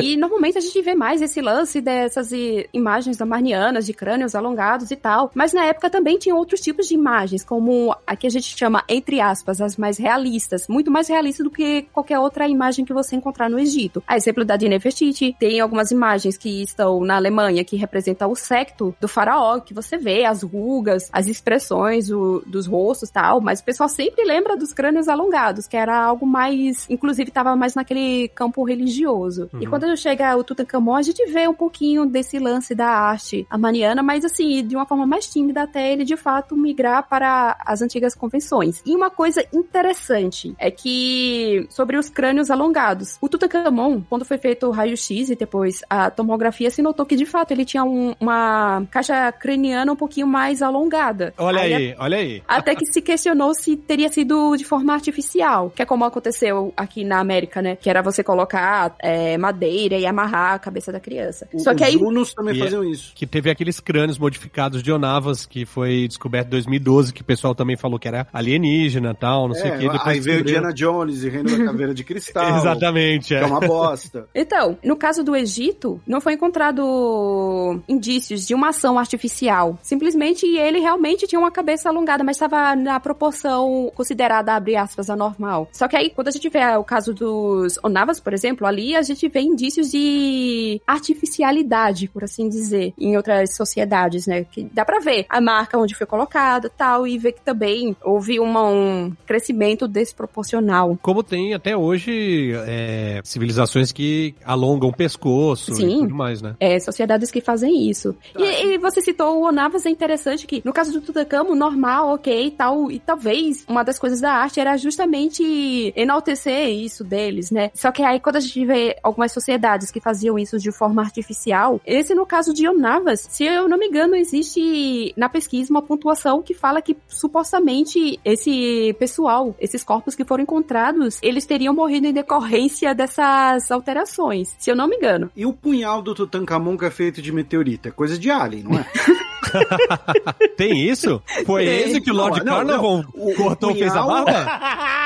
E 0.03 0.17
normalmente 0.17 0.59
a 0.59 0.61
gente 0.61 0.81
vê 0.83 0.95
mais 0.95 1.21
esse 1.21 1.41
lance 1.41 1.81
dessas 1.81 2.31
imagens 2.73 3.21
amarnianas, 3.21 3.87
de 3.87 3.93
crânios 3.93 4.35
alongados 4.35 4.91
e 4.91 4.97
tal. 4.97 5.31
Mas 5.35 5.53
na 5.53 5.65
época 5.65 5.91
também 5.91 6.19
tinha 6.19 6.35
outros 6.35 6.61
tipos 6.61 6.87
de 6.87 6.95
imagens, 6.95 7.45
como 7.45 7.95
a 8.07 8.17
que 8.17 8.27
a 8.27 8.31
gente 8.31 8.57
chama, 8.57 8.85
entre 8.89 9.21
aspas, 9.21 9.61
as 9.61 9.77
mais 9.77 9.99
realistas. 9.99 10.69
Muito 10.69 10.91
mais 10.91 11.09
realistas 11.09 11.45
do 11.45 11.51
que 11.51 11.83
qualquer 11.93 12.19
outra 12.19 12.49
imagem 12.49 12.85
que 12.85 12.93
você 12.93 13.17
encontrar 13.17 13.51
no 13.51 13.59
Egito. 13.59 14.03
A 14.07 14.17
exemplo 14.17 14.45
da 14.45 14.57
Nefertiti, 14.57 15.35
tem 15.39 15.61
algumas 15.61 15.91
imagens 15.91 16.37
que 16.37 16.62
estão 16.63 17.01
na 17.01 17.17
Alemanha 17.17 17.65
que 17.65 17.77
representam 17.77 18.31
o 18.31 18.37
secto 18.37 18.95
do 19.01 19.09
faraó, 19.09 19.61
que 19.61 19.75
você 19.75 19.97
vê 19.97 20.25
as 20.25 20.43
rugas, 20.43 21.09
as 21.13 21.27
expressões 21.27 22.11
o- 22.11 22.43
dos 22.47 22.67
rostos 22.67 23.09
e 23.09 23.13
tal. 23.13 23.41
Mas 23.41 23.61
o 23.61 23.65
pessoal 23.65 23.89
sempre 23.89 24.25
lembra 24.25 24.57
dos 24.57 24.73
crânios 24.73 25.09
alongados, 25.09 25.67
que 25.67 25.77
era 25.77 25.97
algo 26.05 26.27
mais, 26.27 26.89
inclusive 26.89 27.29
estava 27.31 27.55
mais 27.57 27.75
naquele 27.75 28.29
campo 28.29 28.63
religioso. 28.65 29.51
E 29.61 29.67
quando 29.67 29.97
chega 29.97 30.37
o 30.37 30.45
Tutankhamon, 30.45 30.95
a 30.97 31.03
gente 31.03 31.25
vê 31.27 31.49
um 31.49 31.55
pouquinho 31.55 32.07
desse 32.07 32.39
lance 32.39 32.75
da 32.75 32.87
arte 32.89 33.47
armaniana, 33.51 34.03
mas 34.03 34.25
assim, 34.25 34.67
de 34.67 34.77
uma 34.77 34.87
forma 34.87 35.07
mais 35.07 35.27
tímida 35.27 35.63
até 35.63 35.93
ele 35.93 36.05
de 36.05 36.17
fato 36.17 36.57
migrar 36.57 37.09
para 37.09 37.57
as 37.67 37.83
antigas 37.83 38.15
convenções. 38.15 38.83
E 38.87 38.95
uma 38.95 39.11
coisa 39.11 39.45
interessante 39.53 40.55
é 40.59 40.71
que 40.71 41.67
sobre 41.71 41.97
os 41.97 42.09
crânios 42.09 42.51
alongados, 42.51 43.17
o 43.21 43.29
Tutankhamon, 43.29 44.03
quando 44.09 44.25
foi 44.25 44.39
feito 44.39 44.67
o 44.67 44.71
raio-x 44.71 45.31
e 45.31 45.35
depois 45.35 45.81
a 45.89 46.11
tomografia, 46.11 46.52
se 46.71 46.83
notou 46.83 47.05
que 47.07 47.17
de 47.17 47.27
fato 47.27 47.51
ele 47.53 47.65
tinha 47.65 47.85
um- 47.85 48.15
uma 48.21 48.85
caixa 48.91 49.31
craniana 49.33 49.93
um 49.93 49.97
pouquinho 49.97 50.27
mais 50.27 50.63
alongada. 50.63 51.33
Olha 51.39 51.61
Aí, 51.61 51.75
aí, 51.75 51.95
olha 51.99 52.17
aí. 52.19 52.43
até 52.47 52.75
que 52.75 52.87
se 52.87 53.01
questionou 53.03 53.55
se 53.55 53.77
teria 53.77 54.09
sido 54.09 54.57
de 54.57 54.65
forma 54.65 54.93
artificial, 54.95 55.71
que 55.71 55.83
é 55.83 55.85
como 55.87 56.05
aconteceu 56.05 56.73
aqui 56.77 57.05
na 57.05 57.19
América, 57.21 57.61
né? 57.63 57.77
Que 57.77 57.89
era 57.91 58.03
você 58.03 58.23
colocar 58.23 58.95
é, 59.01 59.37
madeira 59.39 59.97
e 59.97 60.07
amarrar 60.07 60.55
a 60.55 60.59
cabeça 60.59 60.93
da 60.93 61.01
criança. 61.01 61.49
O- 61.53 61.59
Só 61.61 61.75
que 61.75 61.83
os 61.83 61.89
aí. 61.89 61.97
Unos 61.97 62.35
também 62.35 62.55
E 62.55 62.61
é- 62.61 62.65
faziam 62.65 62.85
isso. 62.85 63.13
Que 63.15 63.27
teve 63.27 63.51
aqueles 63.51 63.81
crânios 63.81 64.19
modificados 64.19 64.83
de 64.83 64.91
Onavas, 64.93 65.47
que 65.47 65.65
foi 65.65 66.07
descoberto 66.09 66.47
em 66.49 66.51
2012, 66.51 67.13
que 67.13 67.23
o 67.23 67.25
pessoal 67.25 67.55
também 67.55 67.77
falou 67.77 67.99
que 67.99 68.09
era 68.09 68.27
alienígena 68.33 69.11
e 69.13 69.15
tal, 69.15 69.49
não 69.49 69.55
sei 69.55 69.71
o 69.71 69.75
É, 69.75 69.79
que. 69.79 69.83
Depois 69.89 70.07
aí 70.07 70.21
veio. 70.21 70.45
Diana 70.45 70.73
Jones 70.73 71.23
e 71.23 71.29
Reino 71.29 71.57
da 71.57 71.65
Caveira 71.65 71.95
de 71.95 72.03
Cristal. 72.05 72.57
Exatamente, 72.59 73.35
é. 73.35 73.41
é 73.41 73.47
uma 73.47 73.61
bosta. 73.61 74.27
Então, 74.35 74.77
no 74.85 74.97
caso 74.97 75.23
do 75.23 75.35
Egito, 75.37 76.01
não 76.07 76.21
foi 76.21 76.37
encontrado 76.43 77.81
indícios 77.89 78.47
de 78.47 78.55
uma 78.55 78.71
ação 78.71 78.99
artificial. 78.99 79.79
Simplesmente 79.83 80.45
ele 80.47 80.81
realmente 80.81 81.27
tinha 81.27 81.39
uma 81.39 81.51
cabeça 81.51 81.89
alongada, 81.89 82.25
mas 82.25 82.37
estava 82.37 82.75
na 82.75 82.99
proporção 82.99 83.91
considerada, 83.95 84.55
abre 84.55 84.75
aspas, 84.77 85.09
anormal. 85.09 85.69
Só 85.73 85.87
que 85.87 85.97
aí, 85.97 86.11
quando 86.11 86.29
a 86.29 86.31
gente 86.33 86.49
vê 86.49 86.61
o 86.77 86.85
caso 86.85 87.15
dos 87.15 87.79
Onavas, 87.83 88.19
por 88.19 88.33
exemplo, 88.33 88.67
ali 88.67 88.97
a 88.97 89.03
gente 89.03 89.29
vê 89.29 89.41
indícios 89.41 89.91
de 89.91 90.81
artificialidade, 90.87 92.09
por 92.09 92.25
assim 92.25 92.49
dizer, 92.49 92.93
em 92.99 93.17
outras 93.17 93.55
sociedades, 93.57 94.27
né? 94.27 94.45
Que 94.45 94.65
dá 94.73 94.85
pra 94.85 94.99
ver 94.99 95.27
a 95.29 95.41
marca 95.41 95.79
onde 95.79 95.95
foi 95.95 96.07
colocado 96.07 96.69
tal, 96.77 97.07
e 97.07 97.19
ver 97.19 97.33
que 97.33 97.41
também 97.43 97.97
houve 98.03 98.41
uma- 98.41 98.65
um 98.69 99.13
crescimento 99.27 99.87
desproporcional. 99.87 100.99
Como 101.01 101.23
tem 101.23 101.55
até 101.55 101.77
hoje 101.77 102.53
é, 102.67 103.21
civilizações 103.25 103.93
que 103.93 104.35
alongam 104.45 104.89
o 104.89 104.93
pescoço 104.97 105.75
Sim. 105.75 105.97
e 105.97 106.01
tudo 106.01 106.15
mais, 106.15 106.32
né? 106.41 106.55
É, 106.61 106.79
sociedades 106.79 107.31
que 107.31 107.41
fazem 107.41 107.89
isso. 107.89 108.17
E, 108.39 108.75
e 108.75 108.79
você 108.79 109.01
citou 109.01 109.39
o 109.39 109.49
Onavas, 109.49 109.85
é 109.85 109.91
interessante 109.91 110.47
que, 110.47 110.63
no 110.65 110.73
caso 110.73 110.93
do 110.93 111.01
Tutankhamon, 111.01 111.55
normal, 111.55 112.15
ok, 112.15 112.55
tal, 112.57 112.91
e 112.91 112.99
talvez 112.99 113.65
uma 113.69 113.83
das 113.83 113.99
coisas 113.99 114.21
da 114.21 114.33
arte 114.33 114.61
era 114.61 114.77
justamente 114.77 115.93
enaltecer 115.97 116.69
isso 116.69 117.05
deles, 117.05 117.51
né? 117.51 117.71
Só 117.75 117.91
que 117.91 118.03
aí, 118.03 118.21
quando 118.21 118.37
a 118.37 118.41
gente 118.41 118.65
vê 118.65 118.97
algumas 119.03 119.33
sociedades 119.33 119.91
que 119.91 120.01
faziam 120.01 120.39
isso 120.39 120.59
de 120.59 120.73
forma 120.73 121.03
artificial, 121.03 121.81
esse 121.85 122.15
no 122.15 122.25
caso 122.25 122.55
de 122.55 122.67
Onavas, 122.69 123.27
se 123.29 123.45
eu 123.45 123.69
não 123.69 123.79
me 123.79 123.87
engano, 123.87 124.15
existe 124.15 125.13
na 125.17 125.29
pesquisa 125.29 125.71
uma 125.71 125.83
pontuação 125.83 126.43
que 126.43 126.55
fala 126.55 126.81
que 126.81 126.97
supostamente 127.09 128.19
esse 128.25 128.95
pessoal, 128.99 129.55
esses 129.59 129.83
corpos 129.83 130.15
que 130.15 130.25
foram 130.25 130.43
encontrados, 130.43 131.19
eles 131.23 131.47
teriam 131.47 131.75
morrido 131.75 132.07
em 132.07 132.13
decorrência 132.13 132.95
dessas 132.95 133.71
alterações, 133.71 134.55
se 134.59 134.71
eu 134.71 134.77
não 134.77 134.89
me 134.89 134.97
engano. 134.97 135.31
E 135.37 135.47
o 135.47 135.53
punhal 135.53 136.03
do 136.03 136.15
Tutankhamon 136.27 136.77
que 136.77 136.85
é 136.85 136.91
feito 136.91 137.21
de 137.21 137.33
meteorito? 137.33 137.89
É 137.89 137.91
coisa 137.91 138.19
de 138.19 138.31
alien, 138.31 138.65
não 138.65 138.79
é? 138.79 138.87
Tem 140.57 140.81
isso? 140.89 141.23
Foi 141.47 141.65
Tem. 141.65 141.79
esse 141.81 142.01
que 142.01 142.11
o 142.11 142.15
Lord 142.15 142.45
Não, 142.45 142.57
Carnarvon. 142.57 143.05
O- 143.15 143.35
cortou 143.35 143.71
o 143.71 143.77
e 143.77 143.79
fez 143.79 143.95
a 143.95 144.03
punhal- 144.03 144.25
barba? 144.25 144.61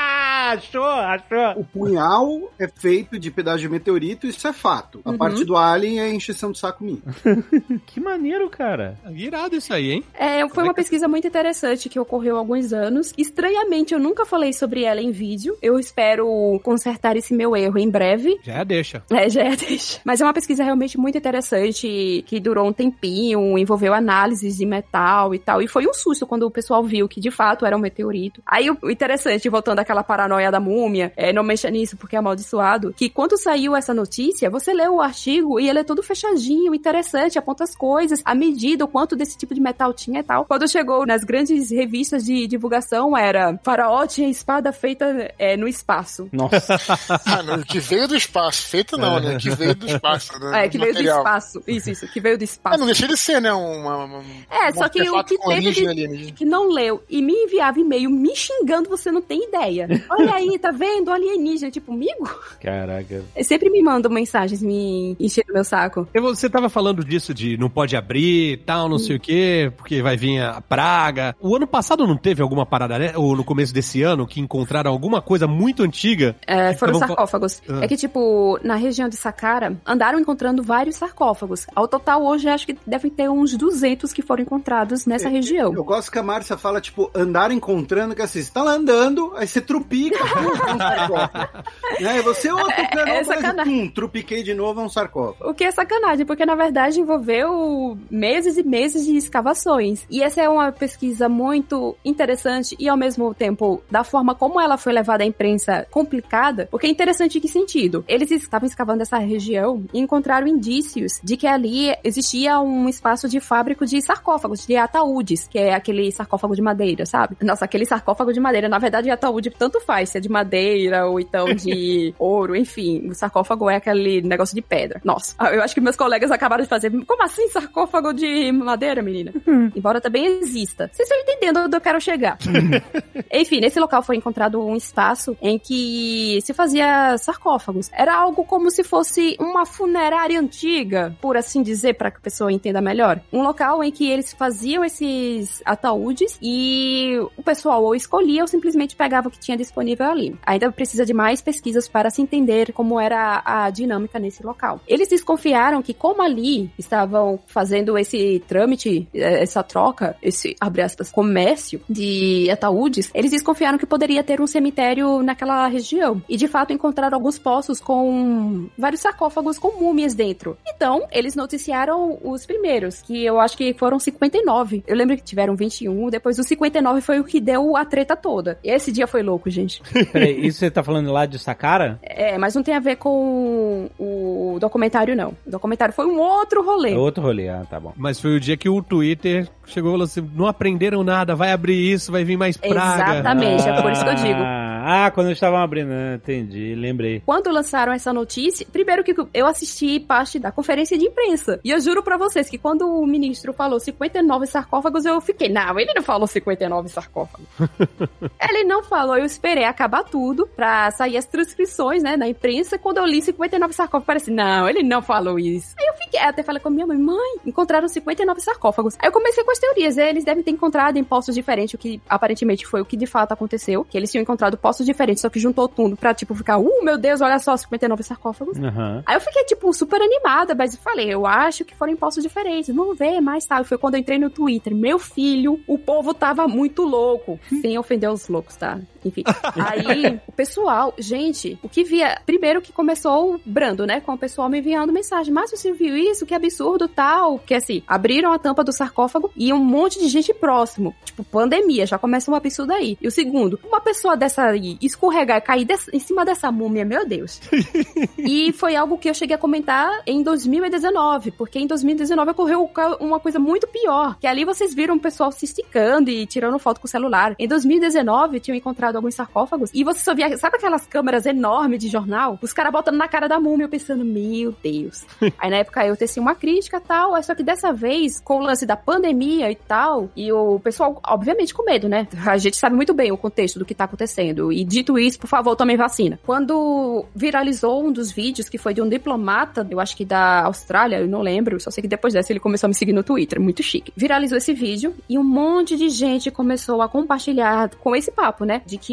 achou, 0.47 0.83
achou. 0.83 1.61
O 1.61 1.63
punhal 1.65 2.51
é 2.59 2.67
feito 2.67 3.19
de 3.19 3.29
pedaço 3.31 3.59
de 3.59 3.69
meteorito, 3.69 4.27
isso 4.27 4.47
é 4.47 4.53
fato. 4.53 5.01
A 5.03 5.11
Uhum. 5.11 5.17
parte 5.17 5.43
do 5.43 5.57
alien 5.57 5.99
é 5.99 6.13
encheção 6.13 6.51
de 6.51 6.59
saco 6.59 6.83
minha. 6.83 6.99
Que 7.85 7.99
maneiro, 7.99 8.49
cara. 8.49 8.97
Irado 9.13 9.55
isso 9.55 9.73
aí, 9.73 9.91
hein? 9.91 10.03
É, 10.13 10.47
foi 10.49 10.63
uma 10.63 10.73
pesquisa 10.73 11.07
muito 11.07 11.27
interessante 11.27 11.89
que 11.89 11.99
ocorreu 11.99 12.35
há 12.35 12.39
alguns 12.39 12.71
anos. 12.73 13.13
Estranhamente, 13.17 13.93
eu 13.93 13.99
nunca 13.99 14.25
falei 14.25 14.53
sobre 14.53 14.83
ela 14.83 15.01
em 15.01 15.11
vídeo. 15.11 15.57
Eu 15.61 15.79
espero 15.79 16.27
consertar 16.63 17.15
esse 17.17 17.33
meu 17.33 17.55
erro 17.55 17.77
em 17.77 17.89
breve. 17.89 18.37
Já 18.43 18.63
deixa. 18.63 19.03
É, 19.09 19.29
já 19.29 19.41
é, 19.43 19.55
deixa. 19.55 19.99
Mas 20.05 20.21
é 20.21 20.23
uma 20.23 20.33
pesquisa 20.33 20.63
realmente 20.63 20.97
muito 20.97 21.17
interessante, 21.17 22.23
que 22.27 22.39
durou 22.39 22.67
um 22.67 22.73
tempinho, 22.73 23.57
envolveu 23.57 23.93
análises 24.37 24.57
de 24.57 24.65
metal 24.65 25.33
e 25.33 25.39
tal. 25.39 25.61
E 25.61 25.67
foi 25.67 25.87
um 25.87 25.93
susto 25.93 26.25
quando 26.25 26.43
o 26.43 26.51
pessoal 26.51 26.83
viu 26.83 27.07
que 27.07 27.19
de 27.19 27.31
fato 27.31 27.65
era 27.65 27.75
um 27.75 27.79
meteorito. 27.79 28.41
Aí 28.45 28.69
o 28.69 28.89
interessante, 28.89 29.49
voltando 29.49 29.79
àquela 29.79 30.03
paranoia 30.03 30.51
da 30.51 30.59
múmia, 30.59 31.11
é, 31.15 31.33
não 31.33 31.43
mexa 31.43 31.69
nisso 31.69 31.97
porque 31.97 32.15
é 32.15 32.19
amaldiçoado, 32.19 32.93
que 32.95 33.09
quando 33.09 33.37
saiu 33.37 33.75
essa 33.75 33.93
notícia, 33.93 34.49
você 34.49 34.73
lê 34.73 34.87
o 34.87 35.01
artigo 35.01 35.59
e 35.59 35.69
ele 35.69 35.79
é 35.79 35.83
todo 35.83 36.03
fechadinho, 36.03 36.73
interessante, 36.73 37.39
aponta 37.39 37.63
as 37.63 37.75
coisas, 37.75 38.21
a 38.23 38.35
medida, 38.35 38.85
o 38.85 38.87
quanto 38.87 39.15
desse 39.15 39.37
tipo 39.37 39.53
de 39.53 39.61
metal 39.61 39.93
tinha 39.93 40.19
e 40.19 40.23
tal. 40.23 40.45
Quando 40.45 40.67
chegou 40.67 41.05
nas 41.05 41.23
grandes 41.23 41.71
revistas 41.71 42.23
de 42.25 42.47
divulgação, 42.47 43.17
era 43.17 43.59
Faraó 43.63 44.05
tinha 44.05 44.29
espada 44.29 44.71
feita 44.71 45.33
é, 45.37 45.57
no 45.57 45.67
espaço. 45.67 46.29
Nossa. 46.31 46.77
Ah, 47.25 47.43
não, 47.43 47.61
que 47.61 47.79
veio 47.79 48.07
do 48.07 48.15
espaço. 48.15 48.67
Feito 48.67 48.97
não, 48.97 49.19
né? 49.19 49.37
Que 49.37 49.49
veio 49.49 49.75
do 49.75 49.85
espaço. 49.85 50.37
Né? 50.39 50.65
É, 50.65 50.69
que 50.69 50.77
veio 50.77 50.93
do 50.93 51.01
espaço. 51.01 51.63
Isso, 51.67 51.89
isso, 51.89 52.07
que 52.07 52.19
veio 52.19 52.37
do 52.37 52.41
Ah, 52.41 52.45
espaço. 52.45 52.77
não 52.79 52.85
deixa 52.85 53.07
de 53.07 53.17
ser, 53.17 53.41
né? 53.41 53.51
Uma, 53.53 54.05
uma, 54.05 54.19
É, 54.49 54.71
só 54.71 54.87
que 54.89 55.01
o 55.09 55.23
que 55.23 55.37
teve 55.37 55.71
de- 55.71 56.31
que 56.33 56.45
não 56.45 56.69
leu 56.69 57.03
e 57.09 57.21
me 57.21 57.33
enviava 57.33 57.79
e-mail 57.79 58.09
me 58.09 58.35
xingando, 58.35 58.89
você 58.89 59.11
não 59.11 59.21
tem 59.21 59.43
ideia. 59.47 59.87
Olha 60.09 60.33
aí, 60.35 60.57
tá 60.59 60.71
vendo? 60.71 61.11
Alienígena, 61.11 61.71
tipo, 61.71 61.91
amigo? 61.93 62.29
Caraca. 62.61 63.23
Eles 63.35 63.47
sempre 63.47 63.69
me 63.69 63.81
mandam 63.81 64.11
mensagens 64.11 64.61
me 64.61 65.15
enchendo 65.19 65.53
meu 65.53 65.63
saco. 65.63 66.07
E 66.13 66.19
Você 66.19 66.49
tava 66.49 66.69
falando 66.69 67.03
disso 67.03 67.33
de 67.33 67.57
não 67.57 67.69
pode 67.69 67.95
abrir 67.95 68.53
e 68.53 68.57
tal, 68.57 68.89
não 68.89 68.99
sei 68.99 69.15
o 69.15 69.19
quê, 69.19 69.71
porque 69.77 70.01
vai 70.01 70.17
vir 70.17 70.41
a 70.41 70.61
praga. 70.61 71.35
O 71.39 71.55
ano 71.55 71.67
passado 71.67 72.05
não 72.07 72.17
teve 72.17 72.41
alguma 72.41 72.65
parada, 72.65 72.97
né? 72.99 73.13
Ou 73.15 73.35
no 73.35 73.43
começo 73.43 73.73
desse 73.73 74.01
ano, 74.01 74.27
que 74.27 74.39
encontraram 74.39 74.91
alguma 74.91 75.21
coisa 75.21 75.47
muito 75.47 75.83
antiga? 75.83 76.35
É, 76.45 76.73
foram 76.73 76.93
Estavam 76.93 77.15
sarcófagos. 77.15 77.61
Ah. 77.69 77.79
É 77.83 77.87
que, 77.87 77.95
tipo, 77.97 78.59
na 78.63 78.75
região 78.75 79.07
de 79.09 79.15
Saqqara, 79.15 79.77
andaram 79.85 80.19
encontrando 80.19 80.61
vários 80.63 80.95
sarcófagos. 80.95 81.65
Ao 81.75 81.87
total, 81.87 82.23
hoje, 82.25 82.47
acho 82.49 82.65
que 82.65 82.77
devem 82.85 83.09
ter 83.11 83.29
uns 83.29 83.55
200 83.55 84.11
que 84.17 84.21
foram 84.23 84.41
encontrados 84.41 85.05
nessa 85.05 85.29
região. 85.29 85.71
Eu 85.71 85.83
gosto 85.83 86.11
que 86.11 86.17
a 86.17 86.23
Márcia 86.23 86.57
fala, 86.57 86.81
tipo, 86.81 87.11
andar 87.13 87.51
encontrando, 87.51 88.15
que 88.15 88.21
assim, 88.23 88.41
você 88.41 88.51
tá 88.51 88.63
lá 88.63 88.71
andando, 88.71 89.31
aí 89.35 89.47
você 89.47 89.61
trupica, 89.61 90.17
é 90.17 90.73
um 90.73 90.77
sarcófago. 90.79 91.63
né? 91.99 92.21
Você, 92.23 92.51
ô, 92.51 92.57
tocando, 92.57 93.09
é 93.09 93.17
é, 93.19 93.23
sacanagem. 93.23 93.85
pum, 93.85 93.93
trupiquei 93.93 94.41
de 94.41 94.55
novo, 94.55 94.81
é 94.81 94.83
um 94.83 94.89
sarcófago. 94.89 95.51
O 95.51 95.53
que 95.53 95.63
é 95.63 95.69
sacanagem, 95.69 96.25
porque 96.25 96.47
na 96.47 96.55
verdade 96.55 96.99
envolveu 96.99 97.95
meses 98.09 98.57
e 98.57 98.63
meses 98.63 99.05
de 99.05 99.15
escavações. 99.15 100.03
E 100.09 100.23
essa 100.23 100.41
é 100.41 100.49
uma 100.49 100.71
pesquisa 100.71 101.29
muito 101.29 101.95
interessante 102.03 102.75
e 102.79 102.89
ao 102.89 102.97
mesmo 102.97 103.35
tempo, 103.35 103.83
da 103.91 104.03
forma 104.03 104.33
como 104.33 104.59
ela 104.59 104.77
foi 104.77 104.93
levada 104.93 105.23
à 105.23 105.27
imprensa, 105.27 105.85
complicada. 105.91 106.67
Porque 106.71 106.87
é 106.87 106.89
interessante 106.89 107.37
em 107.37 107.41
que 107.41 107.47
sentido? 107.47 108.03
Eles 108.07 108.31
estavam 108.31 108.65
escavando 108.65 109.03
essa 109.03 109.19
região 109.19 109.85
e 109.93 109.99
encontraram 109.99 110.47
indícios 110.47 111.19
de 111.23 111.37
que 111.37 111.45
ali 111.45 111.93
existia 112.03 112.59
um 112.59 112.89
espaço 112.89 113.29
de 113.29 113.39
fábrico 113.39 113.85
de 113.85 113.97
sarcófagos, 114.07 114.65
de 114.65 114.75
ataúdes, 114.75 115.47
que 115.47 115.59
é 115.59 115.73
aquele 115.73 116.11
sarcófago 116.11 116.55
de 116.55 116.61
madeira, 116.61 117.05
sabe? 117.05 117.35
Nossa, 117.41 117.65
aquele 117.65 117.85
sarcófago 117.85 118.31
de 118.31 118.39
madeira. 118.39 118.69
Na 118.69 118.79
verdade, 118.79 119.09
ataúde 119.09 119.49
tanto 119.49 119.79
faz, 119.81 120.09
se 120.09 120.17
é 120.17 120.21
de 120.21 120.29
madeira 120.29 121.05
ou 121.05 121.19
então 121.19 121.45
de 121.53 122.13
ouro, 122.19 122.55
enfim. 122.55 123.09
O 123.09 123.13
sarcófago 123.13 123.69
é 123.69 123.75
aquele 123.75 124.21
negócio 124.21 124.55
de 124.55 124.61
pedra. 124.61 125.01
Nossa, 125.03 125.35
eu 125.51 125.61
acho 125.61 125.73
que 125.73 125.81
meus 125.81 125.95
colegas 125.95 126.31
acabaram 126.31 126.63
de 126.63 126.69
fazer. 126.69 126.89
Como 127.05 127.23
assim 127.23 127.47
sarcófago 127.49 128.13
de 128.13 128.51
madeira, 128.51 129.01
menina? 129.01 129.33
Embora 129.75 129.99
também 129.99 130.25
exista. 130.25 130.89
Vocês 130.91 131.09
estão 131.09 131.21
entendendo 131.21 131.65
onde 131.65 131.75
eu 131.75 131.81
quero 131.81 131.99
chegar. 131.99 132.37
Enfim, 133.31 133.59
nesse 133.59 133.79
local 133.79 134.01
foi 134.01 134.15
encontrado 134.15 134.61
um 134.61 134.75
espaço 134.75 135.35
em 135.41 135.59
que 135.59 136.39
se 136.43 136.53
fazia 136.53 137.17
sarcófagos. 137.17 137.89
Era 137.91 138.15
algo 138.15 138.45
como 138.45 138.71
se 138.71 138.83
fosse 138.83 139.35
uma 139.39 139.65
funerária 139.65 140.39
antiga, 140.39 141.15
por 141.21 141.35
assim 141.35 141.61
dizer, 141.61 141.95
para 141.95 142.09
que 142.09 142.17
a 142.17 142.21
pessoa 142.21 142.51
entenda 142.51 142.81
melhor. 142.81 143.19
Um 143.33 143.41
local 143.41 143.83
em 143.83 143.86
que 143.91 144.09
eles 144.09 144.33
faziam 144.33 144.83
esses 144.83 145.61
ataúdes 145.65 146.37
e 146.41 147.17
o 147.35 147.43
pessoal 147.43 147.83
ou 147.83 147.95
escolhia 147.95 148.41
ou 148.41 148.47
simplesmente 148.47 148.95
pegava 148.95 149.27
o 149.27 149.31
que 149.31 149.39
tinha 149.39 149.57
disponível 149.57 150.07
ali. 150.07 150.35
Ainda 150.45 150.71
precisa 150.71 151.05
de 151.05 151.13
mais 151.13 151.41
pesquisas 151.41 151.87
para 151.87 152.09
se 152.09 152.21
entender 152.21 152.73
como 152.73 152.99
era 152.99 153.41
a 153.45 153.69
dinâmica 153.69 154.19
nesse 154.19 154.45
local. 154.45 154.81
Eles 154.87 155.09
desconfiaram 155.09 155.81
que 155.81 155.93
como 155.93 156.21
ali 156.21 156.71
estavam 156.77 157.39
fazendo 157.47 157.97
esse 157.97 158.43
trâmite, 158.47 159.07
eh, 159.13 159.43
essa 159.43 159.63
troca, 159.63 160.15
esse, 160.21 160.55
abre 160.59 160.81
aspas, 160.81 161.11
comércio 161.11 161.81
de 161.89 162.49
ataúdes, 162.51 163.09
eles 163.13 163.31
desconfiaram 163.31 163.77
que 163.77 163.85
poderia 163.85 164.23
ter 164.23 164.41
um 164.41 164.47
cemitério 164.47 165.21
naquela 165.21 165.67
região. 165.67 166.21
E 166.27 166.37
de 166.37 166.47
fato 166.47 166.73
encontraram 166.73 167.17
alguns 167.17 167.37
poços 167.37 167.79
com 167.79 168.67
vários 168.77 169.01
sarcófagos 169.01 169.57
com 169.57 169.79
múmias 169.79 170.13
dentro. 170.13 170.57
Então, 170.67 171.07
eles 171.11 171.35
noticiaram 171.35 172.17
os 172.23 172.45
primeiros, 172.45 173.01
que 173.01 173.25
eu 173.25 173.39
acho 173.39 173.57
que 173.57 173.73
foram 173.77 173.99
59. 173.99 174.83
Eu 174.87 174.95
lembro 174.95 175.15
que 175.15 175.23
tiveram 175.23 175.55
21, 175.55 176.09
depois 176.09 176.37
o 176.39 176.43
59 176.43 177.01
foi 177.01 177.19
o 177.19 177.23
que 177.23 177.39
deu 177.39 177.75
a 177.75 177.85
treta 177.85 178.15
toda. 178.15 178.57
E 178.63 178.69
esse 178.69 178.91
dia 178.91 179.07
foi 179.07 179.23
louco, 179.23 179.49
gente. 179.49 179.81
Peraí, 180.11 180.45
isso 180.45 180.59
você 180.59 180.71
tá 180.71 180.83
falando 180.83 181.11
lá 181.11 181.25
de 181.25 181.39
Saqqara? 181.39 181.99
É, 182.01 182.37
mas 182.37 182.55
não 182.55 182.63
tem 182.63 182.75
a 182.75 182.79
ver 182.79 182.97
com 182.97 183.89
o 183.97 184.57
documentário, 184.59 185.15
não. 185.15 185.29
O 185.45 185.51
documentário 185.51 185.93
foi 185.93 186.05
um 186.05 186.19
outro 186.19 186.63
rolê. 186.63 186.93
É 186.93 186.97
outro 186.97 187.23
rolê, 187.23 187.49
ah, 187.49 187.65
tá 187.69 187.79
bom. 187.79 187.93
Mas 187.95 188.19
foi 188.19 188.35
o 188.35 188.39
dia 188.39 188.57
que 188.57 188.69
o 188.69 188.81
Twitter 188.81 189.47
chegou 189.65 189.91
e 189.91 189.93
falou 189.93 190.05
assim: 190.05 190.29
não 190.35 190.47
aprenderam 190.47 191.03
nada, 191.03 191.35
vai 191.35 191.51
abrir 191.51 191.91
isso, 191.91 192.11
vai 192.11 192.23
vir 192.23 192.37
mais 192.37 192.57
praga. 192.57 193.19
Exatamente, 193.19 193.67
é 193.67 193.81
por 193.81 193.91
isso 193.91 194.03
que 194.03 194.09
eu 194.09 194.15
digo. 194.15 194.66
Ah, 194.89 195.11
quando 195.11 195.27
eles 195.27 195.35
estavam 195.35 195.59
abrindo, 195.59 195.91
ah, 195.91 196.15
entendi, 196.15 196.73
lembrei. 196.73 197.21
Quando 197.25 197.51
lançaram 197.51 197.91
essa 197.91 198.13
notícia, 198.13 198.65
primeiro 198.71 199.03
que 199.03 199.13
eu 199.33 199.45
assisti 199.45 199.99
parte 199.99 200.39
da 200.39 200.49
conferência 200.49 200.97
de 200.97 201.03
imprensa. 201.03 201.59
E 201.61 201.71
eu 201.71 201.81
juro 201.81 202.01
pra 202.01 202.15
vocês 202.15 202.49
que 202.49 202.57
quando 202.57 202.87
o 202.87 203.05
ministro 203.05 203.51
falou 203.51 203.81
59 203.81 204.47
sarcófagos, 204.47 205.03
eu 205.03 205.19
fiquei, 205.19 205.49
não, 205.49 205.77
ele 205.77 205.91
não 205.93 206.01
falou 206.01 206.25
59 206.25 206.87
sarcófagos. 206.87 207.45
ele 208.49 208.63
não 208.63 208.81
falou, 208.81 209.17
eu 209.17 209.25
esperei 209.25 209.65
acabar 209.65 210.05
tudo 210.05 210.47
pra 210.47 210.89
sair 210.91 211.17
as 211.17 211.25
transcrições, 211.25 212.01
né, 212.01 212.15
na 212.15 212.29
imprensa. 212.29 212.79
Quando 212.79 212.99
eu 212.99 213.05
li 213.05 213.21
59 213.21 213.73
sarcófagos, 213.73 214.05
parece, 214.05 214.31
não, 214.31 214.69
ele 214.69 214.83
não 214.83 215.01
falou 215.01 215.37
isso. 215.37 215.75
Aí 215.77 215.85
eu 215.85 215.95
fiquei, 215.95 216.21
até 216.21 216.43
falei 216.43 216.61
com 216.61 216.69
a 216.69 216.71
minha 216.71 216.87
mãe, 216.87 216.97
mãe, 216.97 217.35
encontraram 217.45 217.89
59 217.89 218.39
sarcófagos. 218.39 218.95
Aí 218.99 219.09
eu 219.09 219.11
comecei 219.11 219.43
com 219.43 219.51
as 219.51 219.59
teorias, 219.59 219.97
eles 219.97 220.23
devem 220.23 220.41
ter 220.41 220.51
encontrado 220.51 220.95
em 220.95 221.03
postos 221.03 221.35
diferentes, 221.35 221.73
o 221.73 221.77
que 221.77 222.01
aparentemente 222.07 222.65
foi 222.65 222.79
o 222.79 222.85
que 222.85 222.95
de 222.95 223.05
fato 223.05 223.33
aconteceu, 223.33 223.83
que 223.83 223.97
eles 223.97 224.09
tinham 224.09 224.21
encontrado 224.21 224.57
postos 224.57 224.76
diferentes, 224.85 225.21
só 225.21 225.29
que 225.29 225.39
juntou 225.39 225.67
tudo 225.67 225.95
pra, 225.95 226.13
tipo, 226.13 226.35
ficar, 226.35 226.57
uh, 226.57 226.83
meu 226.83 226.97
Deus, 226.97 227.21
olha 227.21 227.39
só, 227.39 227.55
59 227.55 228.03
sarcófagos. 228.03 228.57
Aham. 228.57 229.03
Aí 229.05 229.15
eu 229.15 229.21
fiquei, 229.21 229.43
tipo, 229.45 229.71
super 229.73 230.01
animada, 230.01 230.55
mas 230.55 230.73
eu 230.73 230.79
falei, 230.79 231.13
eu 231.13 231.25
acho 231.25 231.65
que 231.65 231.75
foram 231.75 231.93
impostos 231.93 232.23
diferentes, 232.23 232.73
vamos 232.73 232.97
ver 232.97 233.21
mais 233.21 233.45
tal. 233.45 233.63
Foi 233.63 233.77
quando 233.77 233.95
eu 233.95 233.99
entrei 233.99 234.19
no 234.19 234.29
Twitter, 234.29 234.75
meu 234.75 234.99
filho, 234.99 235.59
o 235.67 235.77
povo 235.77 236.13
tava 236.13 236.47
muito 236.47 236.83
louco, 236.83 237.39
sem 237.61 237.77
ofender 237.77 238.09
os 238.09 238.27
loucos, 238.27 238.55
tá? 238.55 238.79
Enfim. 239.07 239.23
Aí, 239.55 240.19
o 240.27 240.31
pessoal, 240.31 240.93
gente, 240.97 241.57
o 241.63 241.69
que 241.69 241.83
via, 241.83 242.19
primeiro 242.25 242.61
que 242.61 242.71
começou 242.71 243.35
o 243.35 243.41
brando, 243.45 243.85
né, 243.85 243.99
com 244.01 244.13
o 244.13 244.17
pessoal 244.17 244.49
me 244.49 244.59
enviando 244.59 244.91
mensagem, 244.93 245.33
mas 245.33 245.51
você 245.51 245.71
viu 245.73 245.95
isso? 245.95 246.25
Que 246.25 246.33
absurdo, 246.33 246.87
tal. 246.87 247.39
Que 247.39 247.53
assim, 247.53 247.81
abriram 247.87 248.31
a 248.31 248.39
tampa 248.39 248.63
do 248.63 248.71
sarcófago 248.71 249.31
e 249.35 249.51
um 249.53 249.63
monte 249.63 249.99
de 249.99 250.07
gente 250.07 250.33
próximo, 250.33 250.95
tipo, 251.05 251.23
pandemia, 251.23 251.85
já 251.85 251.97
começa 251.97 252.29
um 252.31 252.35
absurdo 252.35 252.73
aí. 252.73 252.97
E 253.01 253.07
o 253.07 253.11
segundo, 253.11 253.59
uma 253.63 253.81
pessoa 253.81 254.15
dessa 254.15 254.43
aí 254.43 254.77
escorregar 254.81 255.37
e 255.37 255.41
cair 255.41 255.65
dessa- 255.65 255.89
em 255.95 255.99
cima 255.99 256.23
dessa 256.25 256.51
múmia, 256.51 256.85
meu 256.85 257.05
Deus. 257.07 257.39
E 258.17 258.51
foi 258.53 258.75
algo 258.75 258.97
que 258.97 259.09
eu 259.09 259.13
cheguei 259.13 259.35
a 259.35 259.39
comentar 259.39 260.01
em 260.05 260.21
2019, 260.21 261.31
porque 261.31 261.59
em 261.59 261.67
2019 261.67 262.31
ocorreu 262.31 262.69
uma 262.99 263.19
coisa 263.19 263.39
muito 263.39 263.67
pior, 263.67 264.17
que 264.19 264.27
ali 264.27 264.43
vocês 264.43 264.73
viram 264.73 264.95
o 264.95 264.99
pessoal 264.99 265.31
se 265.31 265.45
esticando 265.45 266.09
e 266.09 266.25
tirando 266.25 266.59
foto 266.59 266.79
com 266.81 266.87
o 266.87 266.89
celular. 266.89 267.35
Em 267.39 267.47
2019 267.47 268.39
tinham 268.39 268.57
encontrado 268.57 268.96
alguns 268.97 269.15
sarcófagos 269.15 269.69
e 269.73 269.83
você 269.83 269.99
só 269.99 270.13
via, 270.13 270.37
sabe 270.37 270.57
aquelas 270.57 270.85
câmeras 270.85 271.25
enormes 271.25 271.79
de 271.79 271.87
jornal? 271.87 272.37
Os 272.41 272.53
caras 272.53 272.71
botando 272.71 272.97
na 272.97 273.07
cara 273.07 273.27
da 273.27 273.39
múmia, 273.39 273.65
eu 273.65 273.69
pensando, 273.69 274.03
meu 274.03 274.53
Deus. 274.63 275.05
Aí 275.37 275.49
na 275.49 275.57
época 275.57 275.85
eu 275.85 275.95
teci 275.95 276.19
uma 276.19 276.35
crítica 276.35 276.77
e 276.77 276.81
tal, 276.81 277.21
só 277.23 277.33
que 277.33 277.43
dessa 277.43 277.71
vez, 277.71 278.19
com 278.19 278.39
o 278.39 278.43
lance 278.43 278.65
da 278.65 278.75
pandemia 278.75 279.51
e 279.51 279.55
tal, 279.55 280.09
e 280.15 280.31
o 280.31 280.59
pessoal, 280.59 280.99
obviamente, 281.05 281.53
com 281.53 281.63
medo, 281.63 281.87
né? 281.87 282.07
A 282.25 282.37
gente 282.37 282.57
sabe 282.57 282.75
muito 282.75 282.93
bem 282.93 283.11
o 283.11 283.17
contexto 283.17 283.59
do 283.59 283.65
que 283.65 283.75
tá 283.75 283.85
acontecendo. 283.85 284.51
E 284.51 284.63
dito 284.63 284.97
isso, 284.97 285.19
por 285.19 285.27
favor, 285.27 285.55
tomem 285.55 285.77
vacina. 285.77 286.19
Quando 286.25 287.05
viralizou 287.15 287.85
um 287.85 287.91
dos 287.91 288.11
vídeos 288.11 288.49
que 288.49 288.57
foi 288.57 288.73
de 288.73 288.81
um 288.81 288.89
diplomata, 288.89 289.65
eu 289.69 289.79
acho 289.79 289.95
que 289.95 290.05
da 290.05 290.43
Austrália, 290.43 290.99
eu 290.99 291.07
não 291.07 291.21
lembro, 291.21 291.59
só 291.59 291.69
sei 291.69 291.81
que 291.81 291.87
depois 291.87 292.13
dessa 292.13 292.31
ele 292.31 292.39
começou 292.39 292.67
a 292.67 292.69
me 292.69 292.75
seguir 292.75 292.93
no 292.93 293.03
Twitter, 293.03 293.39
muito 293.39 293.61
chique. 293.63 293.91
Viralizou 293.95 294.37
esse 294.37 294.53
vídeo 294.53 294.95
e 295.09 295.17
um 295.17 295.23
monte 295.23 295.75
de 295.75 295.89
gente 295.89 296.31
começou 296.31 296.81
a 296.81 296.89
compartilhar 296.89 297.69
com 297.75 297.95
esse 297.95 298.11
papo, 298.11 298.45
né? 298.45 298.61
De 298.65 298.77
que 298.77 298.86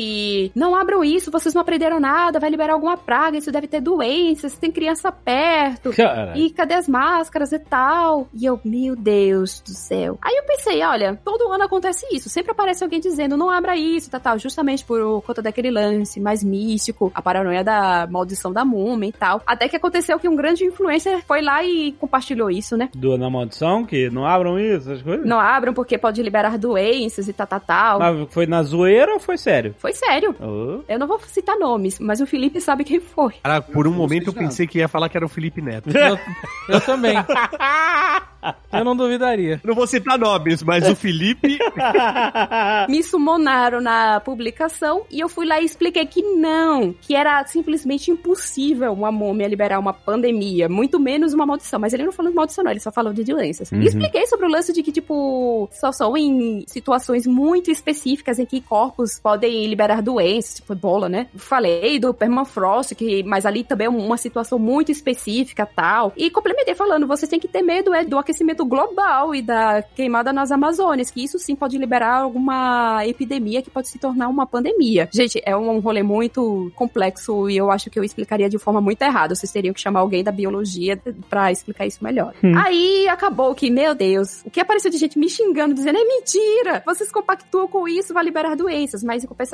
não 0.55 0.75
abram 0.75 1.05
isso, 1.05 1.31
vocês 1.31 1.55
não 1.55 1.62
aprenderam 1.62 2.01
nada, 2.01 2.41
vai 2.41 2.51
liberar 2.51 2.75
alguma 2.75 2.97
praga, 2.97 3.39
isso 3.39 3.53
deve 3.53 3.66
ter 3.66 3.81
doenças, 3.81 4.57
tem 4.57 4.71
criança 4.71 5.11
perto. 5.12 5.93
Cara, 5.93 6.37
E 6.37 6.51
cadê 6.51 6.75
as 6.75 6.89
máscaras 6.89 7.53
e 7.53 7.59
tal? 7.59 8.29
E 8.35 8.45
eu, 8.45 8.61
meu 8.65 8.97
Deus 8.97 9.61
do 9.61 9.71
céu. 9.71 10.19
Aí 10.23 10.35
eu 10.37 10.45
pensei, 10.45 10.83
olha, 10.83 11.19
todo 11.25 11.53
ano 11.53 11.65
acontece 11.65 12.07
isso. 12.12 12.29
Sempre 12.29 12.53
aparece 12.53 12.83
alguém 12.83 13.01
dizendo, 13.01 13.37
não 13.37 13.51
abra 13.51 13.77
isso, 13.77 14.11
tal, 14.11 14.21
tal. 14.21 14.39
Justamente 14.39 14.85
por 14.85 15.23
conta 15.23 15.43
daquele 15.43 15.71
lance 15.71 16.21
mais 16.21 16.43
místico, 16.43 17.12
a 17.15 17.23
paranoia 17.23 17.62
da 17.62 18.07
maldição 18.11 18.53
da 18.53 18.65
múmia 18.65 19.09
e 19.09 19.12
tal. 19.12 19.43
Até 19.47 19.69
que 19.69 19.77
aconteceu 19.77 20.19
que 20.19 20.29
um 20.29 20.37
grande 20.37 20.65
influencer 20.65 21.23
foi 21.27 21.43
lá 21.43 21.62
e 21.65 21.93
compartilhou 21.93 22.51
isso, 22.51 22.77
né? 22.77 22.89
do 22.95 23.16
Na 23.19 23.29
Maldição, 23.29 23.85
que 23.85 24.09
não 24.11 24.25
abram 24.25 24.59
isso, 24.59 24.91
essas 24.91 25.03
coisas? 25.03 25.27
Não 25.27 25.39
abram 25.39 25.75
porque 25.75 25.99
pode 25.99 26.23
liberar 26.23 26.59
doenças 26.59 27.29
e 27.29 27.33
tal, 27.33 27.47
tal, 27.47 27.61
tal. 27.61 27.99
Mas 27.99 28.33
foi 28.33 28.47
na 28.47 28.62
zoeira 28.62 29.12
ou 29.12 29.21
foi 29.21 29.37
sério? 29.37 29.73
Foi 29.78 29.92
sério. 29.92 30.34
Oh. 30.40 30.82
Eu 30.88 30.98
não 30.98 31.06
vou 31.06 31.18
citar 31.20 31.56
nomes, 31.59 31.98
mas 31.98 32.20
o 32.20 32.26
Felipe 32.26 32.60
sabe 32.60 32.84
quem 32.84 33.01
foi. 33.01 33.34
Cara, 33.42 33.60
por 33.60 33.86
um 33.86 33.92
momento 33.92 34.28
eu 34.28 34.32
pensei 34.32 34.66
que 34.66 34.78
ia 34.78 34.88
falar 34.88 35.09
que 35.09 35.16
era 35.16 35.26
o 35.26 35.28
Felipe 35.28 35.60
Neto. 35.60 35.90
Eu, 36.05 36.18
eu 36.68 36.80
também. 36.80 37.16
Eu 38.72 38.84
não 38.84 38.96
duvidaria. 38.96 39.60
Não 39.64 39.74
vou 39.74 39.86
citar 39.86 40.18
nomes, 40.18 40.62
mas 40.62 40.86
o 40.88 40.94
Felipe. 40.94 41.59
me 42.88 43.02
sumonaram 43.02 43.80
na 43.80 44.20
publicação 44.20 45.06
e 45.10 45.20
eu 45.20 45.28
fui 45.28 45.46
lá 45.46 45.60
e 45.60 45.64
expliquei 45.64 46.05
que 46.05 46.22
não, 46.22 46.92
que 46.92 47.14
era 47.14 47.44
simplesmente 47.46 48.10
impossível 48.10 48.92
uma 48.92 49.10
múmia 49.10 49.48
liberar 49.48 49.78
uma 49.78 49.92
pandemia, 49.92 50.68
muito 50.68 51.01
menos 51.01 51.32
uma 51.32 51.46
maldição. 51.46 51.78
Mas 51.78 51.94
ele 51.94 52.05
não 52.05 52.12
falou 52.12 52.30
de 52.30 52.36
maldição, 52.36 52.64
não, 52.64 52.70
ele 52.70 52.80
só 52.80 52.92
falou 52.92 53.12
de 53.12 53.24
doenças. 53.24 53.70
Uhum. 53.70 53.80
E 53.80 53.86
expliquei 53.86 54.26
sobre 54.26 54.46
o 54.46 54.51
lance 54.51 54.72
de 54.72 54.82
que, 54.82 54.92
tipo, 54.92 55.68
só 55.72 55.92
são 55.92 56.16
em 56.16 56.64
situações 56.66 57.26
muito 57.26 57.70
específicas 57.70 58.38
em 58.38 58.44
que 58.44 58.60
corpos 58.60 59.18
podem 59.18 59.64
liberar 59.66 60.03
doenças, 60.03 60.57
tipo 60.57 60.73
ebola, 60.73 61.09
né? 61.09 61.28
Falei 61.36 61.99
do 61.99 62.12
permafrost, 62.12 62.95
que, 62.95 63.23
mas 63.23 63.47
ali 63.47 63.65
também 63.65 63.86
é 63.86 63.91
uma 63.91 64.16
situação 64.16 64.59
muito 64.59 64.91
específica 64.91 65.66
tal. 65.66 66.12
E 66.16 66.31
complementei 66.31 66.74
falando, 66.74 67.07
vocês 67.07 67.28
têm 67.28 67.41
que 67.41 67.49
ter 67.49 67.62
medo 67.62 67.95
é, 67.95 68.05
do 68.05 68.19
aquecimento 68.19 68.65
global 68.65 69.35
e 69.35 69.43
da 69.43 69.82
queimada 69.82 70.32
nas 70.32 70.51
Amazônias, 70.51 71.11
que 71.11 71.23
isso 71.23 71.39
sim 71.39 71.55
pode 71.55 71.78
liberar 71.78 72.20
alguma 72.20 73.07
epidemia 73.07 73.62
que 73.62 73.70
pode 73.70 73.89
se 73.89 73.99
tornar 73.99 74.28
uma 74.28 74.47
pandemia. 74.47 75.09
Gente, 75.12 75.41
é 75.45 75.57
um 75.57 75.78
rolê 75.81 76.03
muito 76.03 76.70
complexo 76.74 77.49
e 77.49 77.57
eu 77.57 77.70
acho 77.70 77.91
que 77.91 77.99
eu 77.99 78.05
explicaria 78.05 78.49
de 78.49 78.59
forma 78.59 78.81
muito 78.81 79.03
errada. 79.03 79.35
Vocês 79.35 79.53
teriam 79.53 79.74
que 79.74 79.81
chamar 79.81 80.01
alguém 80.01 80.23
da 80.23 80.32
biologia 80.32 81.01
pra 81.28 81.51
explicar 81.53 81.86
isso 81.86 82.03
melhor. 82.03 82.35
Aí 82.65 83.09
acabou 83.09 83.55
que, 83.55 83.70
meu 83.70 83.95
Deus, 83.95 84.43
o 84.45 84.51
que 84.51 84.61
apareceu 84.61 84.91
de 84.91 84.99
gente 84.99 85.19
me 85.19 85.28
xingando, 85.28 85.74
dizendo 85.74 85.99
é 85.99 86.05
mentira! 86.05 86.82
Vocês 86.85 87.11
compactuam 87.11 87.69
com 87.69 87.89
isso, 87.89 88.15
vai 88.15 88.24
liberar 88.24 88.57
doenças. 88.57 89.03
Mas 89.03 89.24
em 89.24 89.27
compensação, 89.27 89.53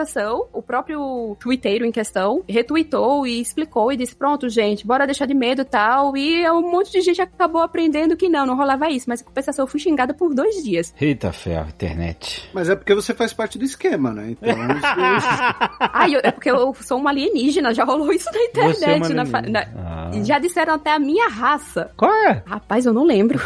o 0.53 0.63
próprio 0.63 1.37
twitteiro 1.41 1.85
em 1.85 1.93
questão 1.93 2.43
retweetou 2.49 3.27
e 3.27 3.41
explicou 3.41 3.93
e 3.93 3.97
disse: 3.97 4.15
pronto, 4.15 4.49
gente, 4.49 4.87
bora 4.87 5.07
deixar 5.07 5.27
de 5.27 5.35
medo 5.35 5.63
e 5.63 5.65
tal. 5.65 6.17
E 6.17 6.49
um 6.51 6.71
monte 6.71 6.91
de 6.93 7.01
gente 7.01 7.21
acabou 7.21 7.63
aprendendo 7.63 8.17
que 8.17 8.29
não, 8.29 8.45
não 8.47 8.57
rolava 8.57 8.89
isso. 8.91 9.07
Mas 9.09 9.21
em 9.21 9.25
compensação, 9.25 9.65
eu 9.65 9.67
fui 9.67 9.81
xingada 9.81 10.13
por 10.15 10.35
dois 10.35 10.63
dias. 10.63 10.95
Eita 11.01 11.33
ferro, 11.33 11.69
internet. 11.69 12.49
Mas 12.53 12.69
é 12.69 12.77
porque 12.77 12.95
você 12.95 13.15
faz 13.15 13.33
parte 13.33 13.59
do 13.59 13.65
esquema, 13.65 14.13
né? 14.13 14.31
Então, 14.31 14.51
Ai, 15.93 16.15
eu- 16.15 16.21
é 16.23 16.31
porque 16.31 16.51
eu 16.51 16.75
sou 16.81 16.99
uma 16.99 17.11
alienígena, 17.11 17.75
já 17.75 17.85
rolou 17.85 18.13
isso 18.13 18.27
na 18.27 18.33
Você 18.33 18.85
é 18.85 18.97
uma 18.97 19.07
internet. 19.07 19.15
na 19.15 19.27
fa- 19.27 19.39
alienígena. 19.39 19.73
na- 19.75 19.91
Ah. 19.91 20.11
Já 20.25 20.39
disseram 20.39 20.75
até 20.75 20.93
a 20.93 20.99
minha 20.99 21.29
raça. 21.29 21.91
Qual 21.97 22.13
é? 22.13 22.43
Rapaz, 22.47 22.87
eu 22.87 22.93
não 22.93 23.05
lembro. 23.05 23.41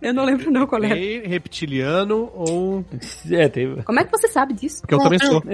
Eu 0.00 0.14
não 0.14 0.24
lembro 0.24 0.50
não 0.50 0.66
qual 0.66 0.82
é. 0.84 0.94
Reptiliano 1.26 2.30
ou. 2.34 2.84
É, 3.30 3.48
teve. 3.48 3.82
Como 3.82 4.00
é 4.00 4.04
que 4.04 4.10
você 4.10 4.28
sabe 4.28 4.54
disso? 4.54 4.80
Porque 4.82 4.94
eu 4.94 4.98
também 4.98 5.18
sou. 5.18 5.42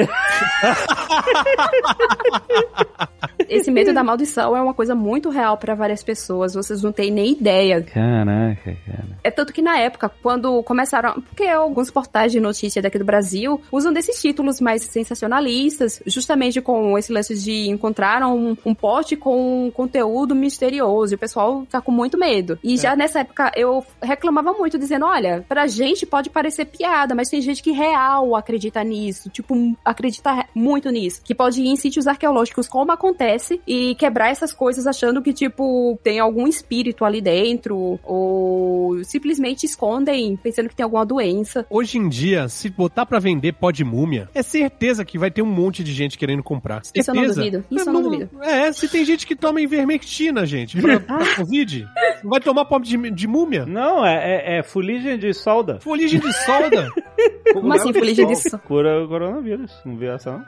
Esse 3.49 3.70
medo 3.70 3.93
da 3.93 4.03
maldição 4.03 4.57
é 4.57 4.62
uma 4.62 4.74
coisa 4.74 4.94
muito 4.94 5.28
real 5.28 5.57
pra 5.57 5.74
várias 5.74 6.03
pessoas. 6.03 6.55
Vocês 6.55 6.82
não 6.82 6.93
têm 6.93 7.11
nem 7.11 7.32
ideia. 7.32 7.82
Caraca, 7.82 8.77
cara. 8.86 9.09
É 9.23 9.31
tanto 9.31 9.53
que 9.53 9.62
na 9.62 9.78
época, 9.78 10.11
quando 10.23 10.62
começaram. 10.62 11.20
Porque 11.23 11.44
alguns 11.44 11.90
portais 11.90 12.32
de 12.32 12.40
notícia 12.40 12.82
daqui 12.82 12.99
do 12.99 13.05
Brasil 13.05 13.61
usam 13.70 13.93
desses 13.93 14.20
títulos 14.20 14.61
mais 14.61 14.82
sensacionalistas, 14.82 16.03
justamente 16.07 16.61
com 16.61 16.97
esse 16.99 17.12
lance 17.12 17.39
de 17.39 17.69
encontrar 17.69 18.27
um, 18.27 18.57
um 18.65 18.74
pote 18.74 19.16
com 19.16 19.70
conteúdo 19.74 20.35
misterioso. 20.35 21.15
E 21.15 21.16
o 21.16 21.19
pessoal 21.19 21.66
tá 21.70 21.81
com 21.81 21.93
muito 21.93 22.19
medo. 22.19 22.59
E 22.62 22.77
já 22.77 22.97
nessa 22.97 23.20
época 23.20 23.53
eu 23.62 23.84
reclamava 24.02 24.52
muito, 24.52 24.78
dizendo: 24.78 25.06
olha, 25.06 25.44
pra 25.48 25.66
gente 25.66 26.05
pode 26.06 26.30
parecer 26.30 26.66
piada, 26.66 27.14
mas 27.14 27.28
tem 27.28 27.40
gente 27.40 27.62
que 27.62 27.70
real 27.72 28.34
acredita 28.36 28.82
nisso. 28.84 29.30
Tipo, 29.30 29.55
acredita 29.84 30.47
muito 30.55 30.90
nisso. 30.90 31.20
Que 31.24 31.34
pode 31.34 31.62
ir 31.62 31.68
em 31.68 31.76
sítios 31.76 32.06
arqueológicos, 32.06 32.68
como 32.68 32.93
acontece, 32.93 33.60
e 33.66 33.94
quebrar 33.94 34.30
essas 34.30 34.52
coisas 34.52 34.86
achando 34.86 35.22
que, 35.22 35.32
tipo, 35.32 35.98
tem 36.02 36.20
algum 36.20 36.47
espírito 36.47 37.05
ali 37.05 37.20
dentro, 37.20 37.98
ou 38.02 39.02
simplesmente 39.05 39.64
escondem 39.64 40.36
pensando 40.36 40.68
que 40.68 40.76
tem 40.76 40.84
alguma 40.84 41.05
doença. 41.06 41.66
Hoje 41.70 41.98
em 41.98 42.09
dia, 42.09 42.48
se 42.48 42.68
botar 42.70 43.06
pra 43.06 43.18
vender 43.18 43.52
pó 43.55 43.70
de 43.70 43.84
múmia, 43.84 44.28
é 44.34 44.43
certeza 44.43 45.05
que 45.05 45.18
vai 45.18 45.30
ter 45.30 45.43
um 45.43 45.47
monte 45.47 45.82
de 45.84 45.93
gente 45.93 46.18
querendo 46.18 46.43
comprar. 46.43 46.82
Isso 46.94 47.10
eu 47.10 47.14
não 47.14 47.22
Certeza. 47.22 47.40
duvido. 47.40 47.64
Isso 47.70 47.89
eu 47.89 47.93
não 47.93 48.02
duvido. 48.02 48.30
É, 48.43 48.72
se 48.72 48.89
tem 48.89 49.05
gente 49.05 49.26
que 49.26 49.36
toma 49.36 49.60
ivermectina, 49.60 50.44
gente, 50.47 50.80
pra, 50.80 51.01
pra 51.01 51.34
Covid, 51.36 51.86
não 52.22 52.30
vai 52.30 52.40
tomar 52.40 52.64
pó 52.64 52.78
de, 52.78 53.10
de 53.10 53.26
múmia? 53.26 53.52
Não, 53.61 54.05
é, 54.05 54.15
é, 54.15 54.59
é 54.59 54.62
fuligem 54.62 55.19
de 55.19 55.33
solda. 55.33 55.81
Fuligem 55.81 56.20
de 56.20 56.33
solda? 56.45 56.89
Como 57.53 57.73
assim, 57.73 57.93
fuligem 57.93 58.27
de 58.27 58.37
sol? 58.37 58.59
Cura 58.61 59.05
o 59.05 59.09
coronavírus. 59.09 59.73
Não 59.85 59.97
viu 59.97 60.12
essa, 60.12 60.33
não? 60.33 60.45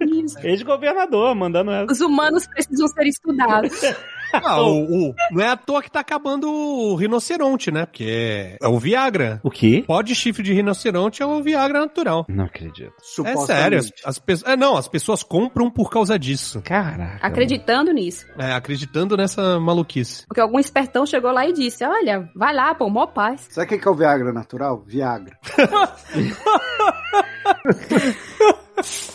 Isso. 0.00 0.38
Ex-governador, 0.46 1.34
mandando 1.34 1.70
essa. 1.70 1.92
Os 1.92 2.00
humanos 2.00 2.46
precisam 2.46 2.86
ser 2.88 3.06
estudados. 3.06 3.72
Ah, 4.44 4.60
o, 4.60 5.10
o- 5.10 5.14
não 5.30 5.42
é 5.44 5.48
à 5.48 5.56
toa 5.56 5.82
que 5.82 5.90
tá 5.90 6.00
acabando 6.00 6.50
o 6.50 6.94
rinoceronte, 6.96 7.70
né? 7.70 7.86
Porque 7.86 8.04
é, 8.08 8.56
é 8.60 8.68
o 8.68 8.78
Viagra. 8.78 9.40
O 9.42 9.50
quê? 9.50 9.84
Pó 9.86 10.02
de 10.02 10.14
chifre 10.14 10.42
de 10.42 10.52
rinoceronte 10.52 11.22
é 11.22 11.26
o 11.26 11.42
Viagra 11.42 11.80
natural. 11.80 12.24
Não 12.28 12.44
acredito. 12.44 12.92
É 13.24 13.36
sério, 13.36 13.78
as, 13.78 13.92
as 14.04 14.18
pessoas. 14.18 14.52
É, 14.52 14.56
não, 14.56 14.76
as 14.76 14.88
pessoas 14.88 15.22
compram 15.22 15.70
por 15.70 15.90
causa 15.90 16.18
disso. 16.18 16.60
Caraca. 16.62 17.24
Acreditando 17.26 17.92
nisso. 17.92 18.26
É, 18.38 18.52
acreditando 18.52 19.16
nessa 19.16 19.58
maluquice. 19.60 20.26
Porque 20.26 20.40
algum 20.40 20.58
espertão 20.58 21.06
chegou 21.06 21.30
lá 21.30 21.46
e 21.46 21.52
disse: 21.52 21.84
Olha, 21.84 22.28
vai 22.34 22.54
lá, 22.54 22.74
pô, 22.74 22.88
mó 22.88 23.06
paz. 23.06 23.46
Sabe 23.50 23.66
o 23.66 23.68
que 23.70 23.78
que 23.78 23.88
é 23.88 23.90
o 23.90 23.94
Viagra 23.94 24.32
natural? 24.32 24.82
Viagra. 24.86 25.38